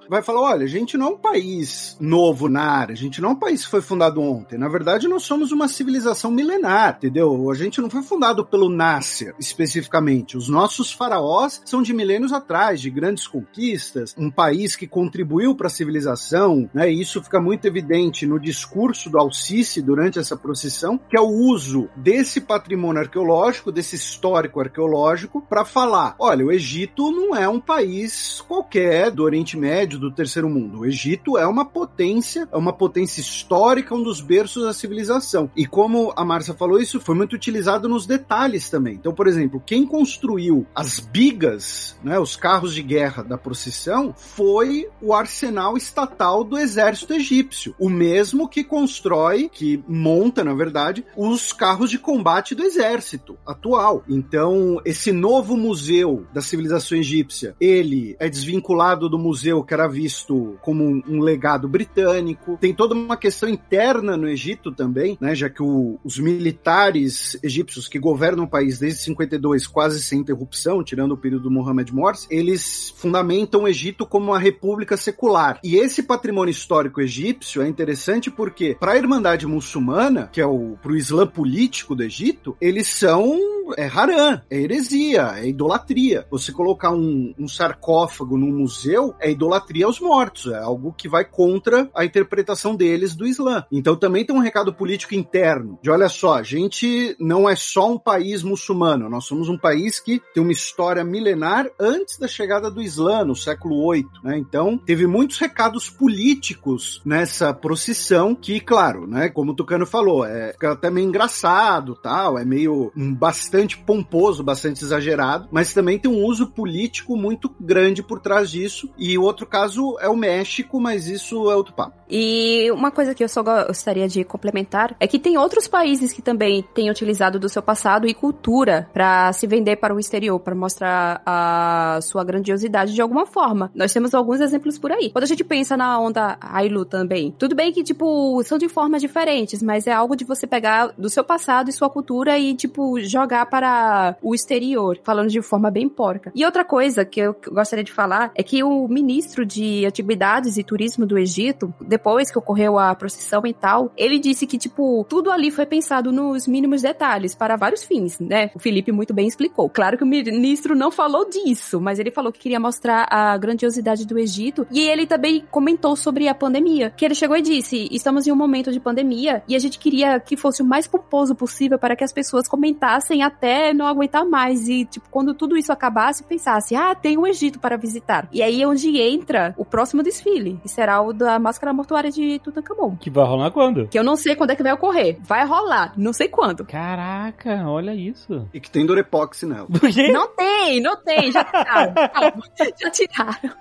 Vai 0.09 0.23
falar: 0.23 0.41
olha, 0.41 0.65
a 0.65 0.69
gente 0.69 0.97
não 0.97 1.07
é 1.07 1.11
um 1.11 1.19
país 1.19 1.97
novo 2.01 2.49
na 2.49 2.63
área, 2.63 2.93
a 2.93 2.97
gente 2.97 3.21
não 3.21 3.31
é 3.31 3.33
um 3.33 3.39
país 3.39 3.65
que 3.65 3.71
foi 3.71 3.81
fundado 3.81 4.21
ontem. 4.21 4.59
Na 4.59 4.69
verdade, 4.69 5.09
nós 5.09 5.23
somos 5.23 5.53
uma 5.53 5.69
civilização 5.69 6.31
milenar, 6.31 6.97
entendeu? 6.99 7.51
A 7.51 7.55
gente 7.55 7.81
não 7.81 7.91
foi 7.91 8.03
fundado 8.03 8.45
pelo 8.45 8.69
Nasser 8.69 9.35
especificamente. 9.39 10.37
Os 10.37 10.49
nossos 10.49 10.93
faraós 10.93 11.63
são 11.65 11.83
de 11.83 11.93
milênios 11.93 12.33
atrás, 12.33 12.81
de 12.81 12.91
grandes 12.91 13.27
conquistas, 13.27 14.15
um 14.19 14.31
país 14.31 14.77
que 14.77 14.87
contribuiu 14.87 15.55
para 15.55 15.67
a 15.67 15.71
civilização, 15.71 16.69
né? 16.73 16.93
E 16.93 17.01
isso 17.01 17.23
fica 17.23 17.41
muito 17.41 17.67
evidente 17.67 18.27
no 18.27 18.39
discurso 18.39 19.11
do 19.11 19.19
Alcice 19.19 19.83
durante 19.83 20.19
essa 20.19 20.37
procissão, 20.37 20.99
que 20.99 21.17
é 21.17 21.21
o 21.21 21.29
uso 21.29 21.89
desse 21.97 22.41
patrimônio 22.41 23.03
arqueológico, 23.03 23.73
desse 23.73 23.97
histórico 23.97 24.61
arqueológico, 24.61 25.41
para 25.41 25.65
falar: 25.65 26.15
olha, 26.19 26.45
o 26.45 26.53
Egito 26.53 27.11
não 27.11 27.35
é 27.35 27.49
um 27.49 27.61
país 27.61 28.43
qualquer 28.47 29.11
do 29.11 29.23
Oriente 29.23 29.44
Médio, 29.53 29.99
do 29.99 30.11
Terceiro 30.11 30.49
Mundo. 30.49 30.81
O 30.81 30.87
Egito 30.87 31.37
é 31.37 31.47
uma 31.47 31.65
potência, 31.65 32.49
é 32.51 32.57
uma 32.57 32.73
potência 32.73 33.21
histórica, 33.21 33.95
um 33.95 34.03
dos 34.03 34.21
berços 34.21 34.65
da 34.65 34.73
civilização. 34.73 35.51
E 35.55 35.67
como 35.67 36.13
a 36.17 36.25
Márcia 36.25 36.55
falou, 36.55 36.81
isso 36.81 37.01
foi 37.01 37.15
muito 37.15 37.35
utilizado 37.35 37.89
nos 37.89 38.07
detalhes 38.07 38.71
também. 38.71 38.95
Então, 38.95 39.13
por 39.13 39.27
exemplo, 39.27 39.63
quem 39.65 39.87
construiu 39.87 40.67
as 40.75 40.99
bigas, 40.99 41.97
né, 42.03 42.19
os 42.19 42.37
carros 42.37 42.75
de 42.75 42.83
guerra 42.83 43.23
da 43.23 43.37
procissão, 43.37 44.15
foi 44.17 44.89
o 45.01 45.13
arsenal 45.13 45.77
estatal 45.77 46.43
do 46.43 46.57
exército 46.57 47.13
egípcio. 47.13 47.75
O 47.79 47.91
mesmo 47.91 48.49
que 48.49 48.65
constrói, 48.65 49.51
que 49.53 49.83
monta, 49.87 50.43
na 50.43 50.55
verdade, 50.55 51.05
os 51.17 51.53
carros 51.53 51.91
de 51.91 51.99
combate 51.99 52.55
do 52.55 52.63
exército 52.63 53.37
atual. 53.47 54.03
Então, 54.09 54.81
esse 54.85 55.13
novo 55.13 55.57
museu 55.57 56.27
da 56.33 56.41
civilização 56.41 56.97
egípcia, 56.99 57.57
ele 57.61 58.17
é 58.19 58.29
desvinculado 58.29 59.09
do 59.09 59.19
museu 59.19 59.34
que 59.67 59.75
era 59.75 59.87
visto 59.89 60.57
como 60.63 60.85
um, 60.85 61.03
um 61.09 61.21
legado 61.21 61.69
britânico. 61.69 62.57
Tem 62.61 62.75
toda 62.75 62.95
uma 62.95 63.17
questão 63.17 63.49
interna 63.49 64.17
no 64.17 64.29
Egito 64.29 64.73
também, 64.73 65.17
né, 65.21 65.35
já 65.35 65.49
que 65.51 65.63
o- 65.63 65.99
os 66.05 66.19
militares 66.19 67.39
egípcios 67.43 67.89
que 67.89 67.99
governam 67.99 68.45
o 68.45 68.49
país 68.49 68.79
desde 68.79 69.01
52 69.03 69.67
quase 69.67 70.03
sem 70.03 70.21
interrupção, 70.21 70.83
tirando 70.83 71.13
o 71.13 71.17
período 71.17 71.45
do 71.45 71.51
Mohammed 71.51 71.93
Morsi, 71.95 72.27
eles 72.31 72.93
fundamentam 72.97 73.63
o 73.63 73.69
Egito 73.69 74.07
como 74.07 74.33
uma 74.33 74.39
república 74.39 74.97
secular. 74.97 75.59
E 75.63 75.77
esse 75.77 76.03
patrimônio 76.03 76.51
histórico 76.51 77.01
egípcio 77.01 77.63
é 77.63 77.69
interessante 77.69 78.31
porque 78.31 78.77
para 78.79 78.93
a 78.93 78.97
Irmandade 78.97 79.47
muçulmana, 79.47 80.29
que 80.33 80.41
é 80.41 80.47
o 80.47 80.77
pro 80.83 80.97
Islã 80.97 81.27
político 81.27 81.95
do 81.95 82.03
Egito, 82.03 82.57
eles 82.61 82.87
são 82.89 83.39
é 83.79 83.87
haram, 83.87 84.41
é 84.51 84.61
heresia, 84.61 85.33
é 85.37 85.49
idolatria. 85.49 86.27
Você 86.31 86.53
colocar 86.53 86.91
um, 86.91 87.35
um 87.39 87.49
sarcófago 87.49 88.37
num 88.37 88.53
museu 88.53 89.15
é 89.25 89.31
idolatria 89.31 89.87
aos 89.87 89.99
mortos, 89.99 90.53
é 90.53 90.59
algo 90.59 90.93
que 90.93 91.09
vai 91.09 91.25
contra 91.25 91.89
a 91.95 92.05
interpretação 92.05 92.77
deles 92.77 93.15
do 93.15 93.27
Islã. 93.27 93.65
Então 93.73 93.97
também 93.97 94.25
tem 94.25 94.37
um 94.37 94.41
recado 94.41 94.73
político 94.73 95.15
interno, 95.15 95.79
de 95.83 95.91
olha 95.91 96.09
só, 96.09 96.35
a 96.35 96.43
gente 96.43 97.17
não 97.19 97.49
é 97.49 97.57
só 97.57 97.91
um 97.91 97.99
país 97.99 98.43
muçulmano, 98.43 99.09
nós 99.09 99.25
somos 99.25 99.49
um 99.49 99.59
país 99.59 99.99
que 99.99 100.21
tem 100.35 100.43
uma 100.43 100.53
história 100.53 101.03
milenar 101.03 101.69
antes 101.81 102.19
da 102.19 102.29
chegada 102.29 102.71
do 102.71 102.83
Islã, 102.83 103.25
no 103.25 103.35
século 103.35 103.93
VIII, 103.93 104.07
né? 104.23 104.37
Então 104.37 104.77
teve 104.77 105.07
muitos 105.07 105.39
recados 105.39 105.89
políticos 105.89 107.01
nessa 107.05 107.55
procissão 107.55 108.35
que, 108.35 108.61
claro, 108.61 109.07
né, 109.07 109.29
como 109.29 109.53
o 109.53 109.55
Tucano 109.55 109.87
falou, 109.87 110.25
é 110.25 110.53
fica 110.53 110.73
até 110.73 110.91
meio 110.91 111.09
engraçado, 111.09 111.95
tal, 111.95 112.39
é 112.39 112.45
meio 112.45 112.93
um, 112.97 113.15
bastante 113.15 113.79
pomposo, 113.79 114.43
bastante 114.43 114.85
exagerado, 114.85 115.49
mas 115.51 115.73
também 115.73 115.99
tem 115.99 116.11
um 116.11 116.25
uso 116.25 116.47
político 116.47 117.17
muito 117.17 117.55
grande 117.61 118.03
por 118.03 118.21
trás 118.21 118.51
disso. 118.51 118.91
E 118.99 119.14
o 119.19 119.23
outro 119.23 119.47
caso 119.47 119.97
é 120.01 120.09
o 120.09 120.17
México, 120.17 120.81
mas 120.81 121.07
isso 121.07 121.51
é 121.51 121.57
outro 121.57 121.75
papo. 121.75 121.95
E 122.17 122.71
uma 122.71 122.93
coisa 122.93 123.13
que 123.13 123.25
eu 123.25 123.29
só 123.29 123.43
gostaria 123.43 124.07
de 124.07 124.23
complementar 124.23 124.95
é 125.01 125.07
que 125.09 125.19
tem 125.19 125.37
outros 125.37 125.67
países 125.67 126.13
que 126.13 126.23
também 126.23 126.65
têm 126.73 126.89
utilizado 126.89 127.41
do 127.41 127.49
seu 127.49 127.61
passado 127.61 128.07
e 128.07 128.15
cultura 128.15 128.89
para 128.93 129.33
se 129.33 129.49
vender 129.49 129.79
para 129.79 129.93
o 129.93 129.99
exterior, 129.99 130.39
para 130.39 130.55
mostrar 130.55 131.21
a 131.27 131.99
sua 132.03 132.23
grandiosidade 132.23 132.95
de 132.95 133.03
alguma 133.03 133.27
forma. 133.27 133.69
Nós 133.75 133.93
temos 133.93 134.15
alguns 134.15 134.41
exemplos 134.41 134.79
por 134.79 134.93
aí. 134.93 135.11
Quando 135.11 135.25
a 135.25 135.27
gente 135.27 135.43
pensa 135.43 135.77
na 135.77 135.99
onda 135.99 136.39
Hailu 136.41 136.85
também, 136.85 137.35
tudo 137.37 137.57
bem 137.57 137.73
que, 137.73 137.83
tipo, 137.83 138.41
são 138.45 138.59
de 138.59 138.69
formas 138.69 139.03
diferentes, 139.03 139.61
mas 139.61 139.89
é 139.89 139.93
algo 139.93 140.15
de 140.15 140.25
você 140.25 140.47
pegar 140.47 140.93
do 140.97 141.11
seu 141.11 141.25
passado 141.25 141.69
e 141.69 141.73
sua 141.73 141.91
cultura 141.91 142.39
e, 142.39 142.55
tipo, 142.55 143.01
jogar 143.01 143.47
para 143.47 144.17
o 144.23 144.37
exterior, 144.37 145.01
falando 145.03 145.31
de 145.31 145.43
forma 145.43 145.69
bem 145.69 145.89
porca. 145.89 146.31
E 146.33 146.45
outra 146.45 146.65
coisa 146.65 147.05
que 147.05 147.19
eu 147.19 147.35
gostaria 147.49 147.83
de 147.83 147.93
falar 147.93 148.31
é 148.37 148.43
que 148.45 148.63
o 148.63 148.87
ministro 148.87 149.45
de 149.45 149.85
Antiguidades 149.85 150.57
e 150.57 150.63
Turismo 150.63 151.05
do 151.05 151.19
Egito, 151.19 151.75
depois 151.81 152.04
que 152.31 152.39
ocorreu 152.39 152.79
a 152.79 152.95
procissão 152.95 153.47
e 153.47 153.53
tal, 153.53 153.93
ele 153.97 154.19
disse 154.19 154.47
que, 154.47 154.59
tipo, 154.59 155.05
tudo 155.09 155.31
ali 155.31 155.51
foi 155.51 155.67
pensado 155.67 156.13
nos 156.13 156.47
mínimos 156.47 156.83
detalhes 156.83 157.35
para 157.35 157.57
vários 157.57 157.83
fins, 157.85 158.19
né? 158.19 158.51
O 158.55 158.59
Felipe 158.59 158.93
muito 158.93 159.15
bem 159.15 159.27
explicou. 159.27 159.69
Claro 159.69 159.97
que 159.97 160.05
o 160.05 160.07
ministro 160.07 160.75
não 160.75 160.91
falou 160.91 161.29
disso, 161.29 161.81
mas 161.81 161.99
ele 161.99 162.11
falou 162.11 162.33
que 162.33 162.39
queria 162.39 162.61
mostrar 162.61 163.07
a 163.11 163.37
grandiosidade 163.37 164.07
do 164.07 164.19
Egito 164.19 164.67
e 164.71 164.81
ele 164.81 165.07
também 165.07 165.45
comentou 165.51 165.97
sobre 165.97 166.29
a 166.29 166.35
pandemia, 166.35 166.91
que 166.91 167.05
ele 167.05 167.15
chegou 167.15 167.37
e 167.37 167.43
disse: 167.43 167.89
"Estamos 167.91 168.27
em 168.27 168.33
um 168.33 168.37
momento 168.37 168.71
de 168.71 168.81
pandemia 168.81 169.43
e 169.49 169.57
a 169.57 169.59
gente 169.59 169.79
queria 169.79 170.21
que 170.21 170.37
fosse 170.37 170.63
o 170.63 170.67
mais 170.67 170.87
pomposo 170.87 171.35
possível 171.35 171.79
para 171.79 171.97
que 171.97 172.05
as 172.05 172.13
pessoas 172.13 172.49
comentassem 172.49 173.23
até 173.23 173.73
não 173.73 173.87
aguentar 173.87 174.25
mais 174.25 174.69
e 174.69 174.85
tipo 174.85 175.09
quando 175.11 175.35
tudo 175.35 175.57
isso 175.57 175.73
acabasse 175.73 176.25
pensasse: 176.25 176.75
"Ah, 176.75 176.95
tem 176.95 177.19
o 177.19 177.27
Egito 177.27 177.59
para 177.59 177.77
visitar". 177.77 178.29
E 178.33 178.43
aí 178.43 178.63
é 178.63 178.67
onde 178.67 178.99
entra 179.01 179.55
o 179.57 179.65
próximo 179.65 180.03
desfile, 180.03 180.59
que 180.63 180.69
será 180.69 181.01
o 181.01 181.13
da 181.13 181.39
máscara 181.39 181.73
mortuária 181.85 182.11
de 182.11 182.39
Tutankhamon. 182.39 182.97
Que 182.97 183.11
vai 183.11 183.27
rolar 183.27 183.51
quando? 183.51 183.89
Que 183.89 183.99
eu 183.99 184.03
não 184.03 184.17
sei 184.17 184.35
quando 184.35 184.51
é 184.51 184.57
que 184.57 184.63
vai 184.63 184.73
ocorrer. 184.73 185.19
Vai 185.21 185.47
rolar, 185.47 185.93
não 185.97 186.15
sei 186.15 186.29
quando. 186.29 186.65
Caraca, 186.65 187.69
olha 187.69 187.95
isso. 187.95 188.49
E 188.55 188.59
que 188.59 188.71
tem 188.71 188.87
Durepox 188.87 189.43
nela. 189.43 189.69
Quê? 189.93 190.11
Não 190.11 190.35
tem, 190.35 190.81
não 190.81 190.97
tem, 190.97 191.31
já 191.31 191.45
tiraram. 191.45 191.95
Calma, 192.09 192.43
já 192.81 192.91
tiraram. 192.91 193.55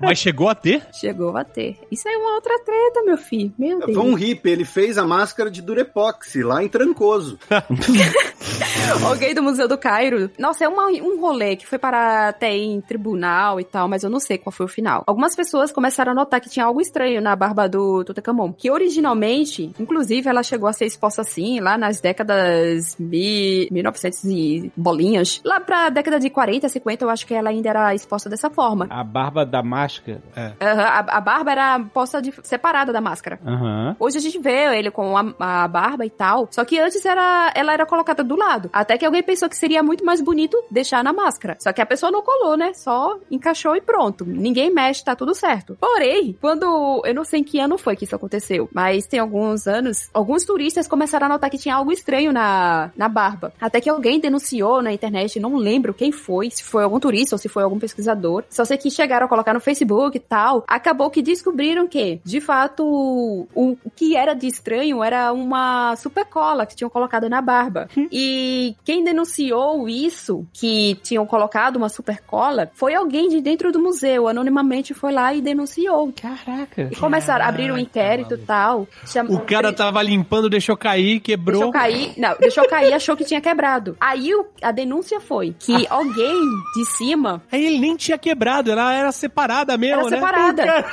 Mas 0.00 0.18
chegou 0.18 0.48
a 0.48 0.54
ter? 0.54 0.82
Chegou 0.92 1.36
a 1.36 1.44
ter. 1.44 1.78
Isso 1.90 2.08
é 2.08 2.16
uma 2.16 2.34
outra 2.34 2.58
treta, 2.64 3.02
meu 3.04 3.18
filho. 3.18 3.52
Meu 3.58 3.78
Deus. 3.80 3.94
Foi 3.94 4.02
um 4.02 4.14
hippie, 4.14 4.50
ele 4.50 4.64
fez 4.64 4.96
a 4.96 5.04
máscara 5.04 5.50
de 5.50 5.60
Durepox 5.60 6.34
lá 6.36 6.62
em 6.62 6.68
Trancoso. 6.68 7.38
Alguém 9.04 9.34
do 9.34 9.42
Museu 9.42 9.68
do 9.68 9.76
Cairo. 9.76 10.30
Nossa, 10.38 10.64
é 10.64 10.68
uma, 10.68 10.86
um 10.86 11.20
rolê 11.20 11.56
que 11.56 11.66
foi 11.66 11.78
para 11.78 12.28
até 12.28 12.54
em 12.56 12.80
tribunal 12.80 13.60
e 13.60 13.64
tal, 13.64 13.88
mas 13.88 14.02
eu 14.02 14.10
não 14.10 14.20
sei 14.20 14.38
qual 14.38 14.52
foi 14.52 14.66
o 14.66 14.68
final. 14.68 15.02
Algumas 15.06 15.34
pessoas 15.34 15.72
começaram 15.72 16.12
a 16.12 16.14
notar 16.14 16.40
que 16.40 16.48
tinha 16.48 16.64
algo 16.64 16.80
estranho 16.80 17.20
na 17.20 17.33
barba 17.36 17.68
do 17.68 18.04
Tutankhamon, 18.04 18.52
que 18.52 18.70
originalmente, 18.70 19.72
inclusive, 19.78 20.28
ela 20.28 20.42
chegou 20.42 20.68
a 20.68 20.72
ser 20.72 20.86
exposta 20.86 21.22
assim, 21.22 21.60
lá 21.60 21.76
nas 21.78 22.00
décadas 22.00 22.96
mi, 22.98 23.68
1900 23.70 24.24
e 24.24 24.72
bolinhas. 24.76 25.40
Lá 25.44 25.60
pra 25.60 25.88
década 25.90 26.18
de 26.18 26.30
40, 26.30 26.68
50, 26.68 27.04
eu 27.04 27.10
acho 27.10 27.26
que 27.26 27.34
ela 27.34 27.50
ainda 27.50 27.68
era 27.68 27.94
exposta 27.94 28.28
dessa 28.28 28.50
forma. 28.50 28.86
A 28.90 29.04
barba 29.04 29.44
da 29.44 29.62
máscara. 29.62 30.22
É. 30.36 30.52
Aham, 30.60 30.82
a, 30.82 30.98
a 30.98 31.20
barba 31.20 31.52
era 31.52 31.80
posta 31.92 32.20
de- 32.20 32.32
separada 32.42 32.92
da 32.92 33.00
máscara. 33.00 33.38
Aham. 33.46 33.96
Hoje 33.98 34.18
a 34.18 34.20
gente 34.20 34.38
vê 34.38 34.76
ele 34.76 34.90
com 34.90 35.16
a, 35.16 35.34
a 35.64 35.68
barba 35.68 36.04
e 36.04 36.10
tal. 36.10 36.48
Só 36.50 36.64
que 36.64 36.78
antes 36.78 37.04
era, 37.04 37.52
ela 37.54 37.72
era 37.72 37.86
colocada 37.86 38.22
do 38.24 38.36
lado. 38.36 38.70
Até 38.72 38.96
que 38.98 39.04
alguém 39.04 39.22
pensou 39.22 39.48
que 39.48 39.56
seria 39.56 39.82
muito 39.82 40.04
mais 40.04 40.20
bonito 40.20 40.56
deixar 40.70 41.02
na 41.04 41.12
máscara. 41.12 41.56
Só 41.60 41.72
que 41.72 41.80
a 41.80 41.86
pessoa 41.86 42.10
não 42.10 42.22
colou, 42.22 42.56
né? 42.56 42.72
Só 42.74 43.18
encaixou 43.30 43.76
e 43.76 43.80
pronto. 43.80 44.24
Ninguém 44.24 44.72
mexe, 44.72 45.04
tá 45.04 45.14
tudo 45.14 45.34
certo. 45.34 45.76
Porém, 45.80 46.36
quando. 46.40 47.02
Eu 47.04 47.14
não 47.14 47.23
sei 47.24 47.40
em 47.40 47.44
que 47.44 47.58
ano 47.58 47.78
foi 47.78 47.96
que 47.96 48.04
isso 48.04 48.14
aconteceu, 48.14 48.68
mas 48.72 49.06
tem 49.06 49.20
alguns 49.20 49.66
anos, 49.66 50.08
alguns 50.12 50.44
turistas 50.44 50.86
começaram 50.86 51.26
a 51.26 51.28
notar 51.28 51.50
que 51.50 51.58
tinha 51.58 51.74
algo 51.74 51.92
estranho 51.92 52.32
na, 52.32 52.90
na 52.96 53.08
barba. 53.08 53.52
Até 53.60 53.80
que 53.80 53.88
alguém 53.88 54.20
denunciou 54.20 54.82
na 54.82 54.92
internet, 54.92 55.40
não 55.40 55.56
lembro 55.56 55.94
quem 55.94 56.12
foi, 56.12 56.50
se 56.50 56.62
foi 56.62 56.82
algum 56.82 57.00
turista 57.00 57.34
ou 57.34 57.38
se 57.38 57.48
foi 57.48 57.62
algum 57.62 57.78
pesquisador. 57.78 58.44
Só 58.48 58.64
sei 58.64 58.76
que 58.76 58.90
chegaram 58.90 59.26
a 59.26 59.28
colocar 59.28 59.54
no 59.54 59.60
Facebook 59.60 60.16
e 60.16 60.20
tal. 60.20 60.64
Acabou 60.66 61.10
que 61.10 61.22
descobriram 61.22 61.86
que, 61.86 62.20
de 62.24 62.40
fato, 62.40 62.84
o, 62.84 63.76
o 63.84 63.90
que 63.94 64.16
era 64.16 64.34
de 64.34 64.46
estranho 64.46 65.02
era 65.02 65.32
uma 65.32 65.96
super 65.96 66.24
cola 66.24 66.66
que 66.66 66.76
tinham 66.76 66.90
colocado 66.90 67.28
na 67.28 67.40
barba. 67.40 67.88
e 68.10 68.74
quem 68.84 69.02
denunciou 69.02 69.88
isso, 69.88 70.46
que 70.52 70.98
tinham 71.02 71.26
colocado 71.26 71.76
uma 71.76 71.88
super 71.88 72.20
cola, 72.22 72.70
foi 72.74 72.94
alguém 72.94 73.28
de 73.28 73.40
dentro 73.40 73.72
do 73.72 73.78
museu. 73.78 74.28
Anonimamente 74.28 74.94
foi 74.94 75.12
lá 75.12 75.34
e 75.34 75.40
denunciou. 75.40 76.12
Caraca. 76.12 76.88
E 76.90 76.96
começaram 77.14 77.44
a 77.44 77.48
abrir 77.48 77.70
um 77.72 77.78
inquérito 77.78 78.34
e 78.34 78.38
tal. 78.38 78.86
Cham- 79.06 79.26
O 79.28 79.40
cara 79.40 79.72
tava 79.72 80.02
limpando, 80.02 80.48
deixou 80.50 80.76
cair, 80.76 81.20
quebrou. 81.20 81.56
Deixou 81.58 81.72
cair, 81.72 82.12
não, 82.16 82.36
deixou 82.38 82.68
cair, 82.68 82.92
achou 82.94 83.16
que 83.16 83.24
tinha 83.24 83.40
quebrado. 83.40 83.96
Aí 84.00 84.34
o- 84.34 84.46
a 84.62 84.70
denúncia 84.72 85.20
foi 85.20 85.54
que 85.58 85.86
alguém 85.88 86.40
de 86.76 86.84
cima 86.96 87.42
Aí 87.50 87.64
ele 87.64 87.78
nem 87.78 87.96
tinha 87.96 88.18
quebrado, 88.18 88.70
ela 88.70 88.92
era 88.92 89.12
separada 89.12 89.76
mesmo, 89.76 90.00
era 90.00 90.10
né? 90.10 90.16
separada. 90.16 90.84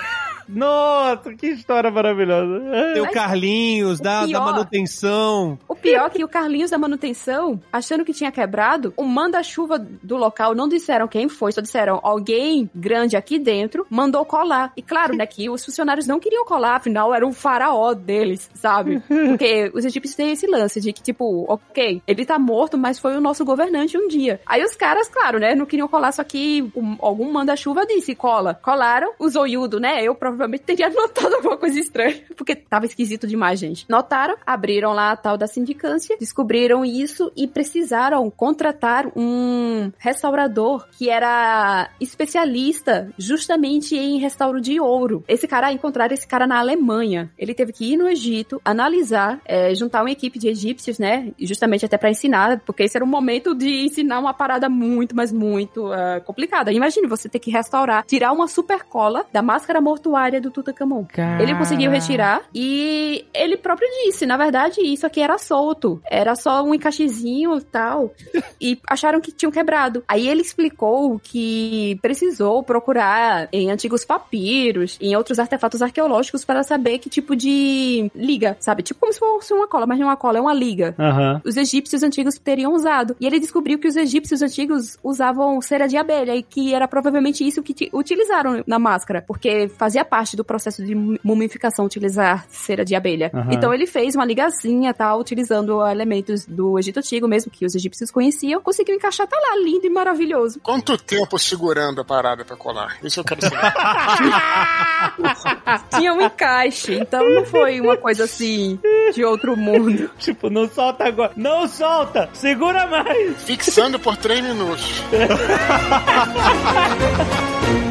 Nossa, 0.52 1.34
que 1.34 1.48
história 1.48 1.90
maravilhosa. 1.90 2.62
Tem 2.94 3.02
o 3.02 3.12
Carlinhos, 3.12 4.00
da, 4.00 4.22
da 4.22 4.28
pior- 4.28 4.46
manutenção. 4.46 5.58
O 5.68 5.76
pior 5.76 6.06
é 6.08 6.10
que 6.10 6.24
o 6.24 6.28
Carlinhos 6.28 6.72
da 6.72 6.78
manutenção, 6.78 7.60
achando 7.72 8.04
que 8.06 8.14
tinha 8.14 8.32
quebrado, 8.32 8.94
o 8.98 9.04
manda-chuva 9.04 9.80
do 9.80 10.18
local 10.18 10.54
não 10.54 10.68
disseram 10.68 11.08
quem 11.08 11.28
foi, 11.30 11.52
só 11.52 11.62
disseram 11.62 12.00
alguém 12.04 12.70
grande 12.76 13.16
aqui 13.16 13.40
dentro 13.40 13.86
mandou 13.90 14.24
colar. 14.26 14.72
E 14.76 14.82
claro, 14.82 15.16
né, 15.16 15.26
que 15.26 15.50
os 15.50 15.64
funcionários 15.64 16.06
não 16.08 16.20
queriam 16.20 16.46
colar, 16.46 16.76
afinal 16.76 17.14
era 17.14 17.26
o 17.26 17.32
faraó 17.32 17.94
deles, 17.94 18.50
sabe? 18.54 19.02
Porque 19.08 19.72
os 19.74 19.86
egípcios 19.86 20.16
têm 20.16 20.32
esse 20.32 20.48
lance 20.48 20.80
de 20.82 20.92
que, 20.94 21.02
tipo, 21.02 21.46
ok, 21.48 22.02
ele 22.08 22.26
tá 22.26 22.38
morto, 22.38 22.78
mas 22.78 23.00
foi 23.00 23.16
o 23.16 23.22
nosso 23.22 23.44
governante 23.46 23.98
um 23.98 24.08
dia. 24.08 24.40
Aí 24.46 24.64
os 24.64 24.76
caras, 24.76 25.08
claro, 25.08 25.40
né, 25.40 25.56
não 25.56 25.66
queriam 25.66 25.88
colar, 25.88 26.12
só 26.12 26.24
que 26.24 26.70
um- 26.76 26.98
algum 27.00 27.32
manda-chuva 27.32 27.86
disse 27.86 28.14
cola. 28.16 28.54
Colaram, 28.62 29.12
o 29.20 29.30
zoiudo, 29.30 29.80
né, 29.80 30.04
eu 30.04 30.14
provavelmente 30.16 30.41
teria 30.60 30.90
notado 30.92 31.36
alguma 31.36 31.58
coisa 31.58 31.80
estranha, 31.80 32.22
porque 32.36 32.56
tava 32.56 32.86
esquisito 32.86 33.28
demais, 33.28 33.60
gente. 33.60 33.86
Notaram, 33.90 34.36
abriram 34.46 34.94
lá 34.94 35.12
a 35.12 35.16
tal 35.16 35.38
da 35.38 35.48
sindicância, 35.48 36.18
descobriram 36.20 36.86
isso 36.86 37.32
e 37.36 37.48
precisaram 37.48 38.30
contratar 38.30 39.08
um 39.16 39.92
restaurador 39.98 40.88
que 40.98 41.10
era 41.10 41.90
especialista 42.00 43.12
justamente 43.18 43.96
em 43.96 44.20
restauro 44.20 44.62
de 44.62 44.80
ouro. 44.80 45.24
Esse 45.28 45.48
cara, 45.48 45.72
encontraram 45.72 46.14
esse 46.14 46.28
cara 46.28 46.48
na 46.48 46.60
Alemanha. 46.60 47.32
Ele 47.38 47.54
teve 47.54 47.74
que 47.74 47.94
ir 47.94 47.98
no 47.98 48.08
Egito, 48.08 48.62
analisar, 48.64 49.42
é, 49.46 49.74
juntar 49.76 50.02
uma 50.02 50.12
equipe 50.12 50.38
de 50.38 50.48
egípcios, 50.48 51.00
né, 51.00 51.32
justamente 51.40 51.86
até 51.86 51.98
pra 51.98 52.10
ensinar, 52.10 52.60
porque 52.66 52.84
esse 52.84 52.98
era 52.98 53.06
o 53.06 53.08
momento 53.08 53.54
de 53.56 53.86
ensinar 53.86 54.20
uma 54.20 54.34
parada 54.34 54.70
muito, 54.70 55.16
mas 55.16 55.32
muito 55.32 55.92
ah, 55.92 56.22
complicada. 56.22 56.72
Imagine 56.72 57.08
você 57.08 57.28
ter 57.28 57.40
que 57.40 57.52
restaurar, 57.52 58.06
tirar 58.06 58.32
uma 58.32 58.48
super 58.48 58.84
cola 58.84 59.26
da 59.32 59.42
máscara 59.42 59.82
mortuária 59.82 60.31
do 60.40 60.52
Tutankhamon. 60.52 61.06
Ele 61.42 61.56
conseguiu 61.56 61.92
retirar 61.92 62.42
e 62.54 63.26
ele 63.34 63.58
próprio 63.58 63.88
disse, 64.06 64.26
na 64.26 64.38
verdade, 64.38 64.82
isso 64.82 65.06
aqui 65.06 65.22
era 65.22 65.38
solto. 65.38 66.02
Era 66.10 66.36
só 66.36 66.64
um 66.64 66.74
encaixezinho 66.74 67.58
e 67.58 67.62
tal. 67.62 68.14
e 68.60 68.80
acharam 68.88 69.20
que 69.20 69.32
tinham 69.32 69.52
quebrado. 69.52 70.04
Aí 70.08 70.28
ele 70.28 70.42
explicou 70.42 71.20
que 71.20 71.98
precisou 72.02 72.64
procurar 72.64 73.48
em 73.52 73.72
antigos 73.72 74.06
papiros, 74.06 74.98
em 75.02 75.16
outros 75.16 75.40
artefatos 75.40 75.82
arqueológicos 75.82 76.46
para 76.46 76.64
saber 76.64 77.00
que 77.00 77.10
tipo 77.10 77.36
de 77.36 78.10
liga, 78.16 78.56
sabe? 78.60 78.84
Tipo 78.84 79.00
como 79.00 79.14
se 79.14 79.20
fosse 79.20 79.54
uma 79.54 79.68
cola, 79.68 79.86
mas 79.88 79.98
não 80.00 80.08
é 80.08 80.10
uma 80.12 80.18
cola, 80.18 80.38
é 80.38 80.42
uma 80.42 80.54
liga 80.54 80.96
Aham. 81.00 81.42
os 81.44 81.58
egípcios 81.58 82.04
antigos 82.04 82.38
teriam 82.38 82.74
usado. 82.74 83.16
E 83.20 83.26
ele 83.26 83.40
descobriu 83.40 83.80
que 83.80 83.88
os 83.88 83.96
egípcios 83.96 84.42
antigos 84.42 84.98
usavam 85.04 85.60
cera 85.62 85.88
de 85.88 85.98
abelha 85.98 86.36
e 86.36 86.44
que 86.44 86.74
era 86.74 86.88
provavelmente 86.88 87.46
isso 87.48 87.64
que 87.64 87.74
ti- 87.74 87.90
utilizaram 87.94 88.64
na 88.68 88.78
máscara, 88.80 89.22
porque 89.26 89.68
fazia 89.70 90.04
parte 90.12 90.36
do 90.36 90.44
processo 90.44 90.86
de 90.86 90.94
mu- 90.94 91.18
mumificação 91.24 91.86
utilizar 91.86 92.46
cera 92.50 92.84
de 92.84 92.94
abelha. 92.96 93.32
Aham. 93.34 93.52
Então 93.54 93.74
ele 93.74 93.88
fez 93.88 94.14
uma 94.14 94.26
ligazinha, 94.26 94.94
tal, 94.94 95.24
usando 95.40 95.82
elementos 95.88 96.46
do 96.46 96.78
Egito 96.78 97.00
Antigo, 97.00 97.30
mesmo 97.30 97.50
que 97.50 97.66
os 97.66 97.74
egípcios 97.74 98.12
conheciam, 98.12 98.62
conseguiu 98.62 98.94
encaixar, 98.96 99.26
tá 99.26 99.38
lá, 99.38 99.56
lindo 99.64 99.88
e 99.88 99.90
maravilhoso. 99.90 100.60
Quanto 100.62 100.98
tempo 100.98 101.40
segurando 101.40 102.02
a 102.02 102.06
parada 102.06 102.44
pra 102.44 102.58
colar? 102.58 102.98
Isso 103.02 103.22
eu 103.22 103.24
quero 103.24 103.40
saber. 103.42 103.58
Tinha 105.96 106.14
um 106.14 106.22
encaixe, 106.22 106.96
então 106.96 107.22
não 107.30 107.46
foi 107.46 107.80
uma 107.80 107.96
coisa 107.96 108.26
assim 108.26 108.78
de 109.14 109.24
outro 109.24 109.56
mundo. 109.56 110.10
Tipo, 110.20 110.50
não 110.50 110.68
solta 110.70 111.06
agora. 111.06 111.32
Não 111.38 111.66
solta! 111.68 112.30
Segura 112.34 112.86
mais! 112.88 113.42
Fixando 113.44 113.98
por 114.00 114.18
três 114.18 114.44
minutos. 114.44 115.02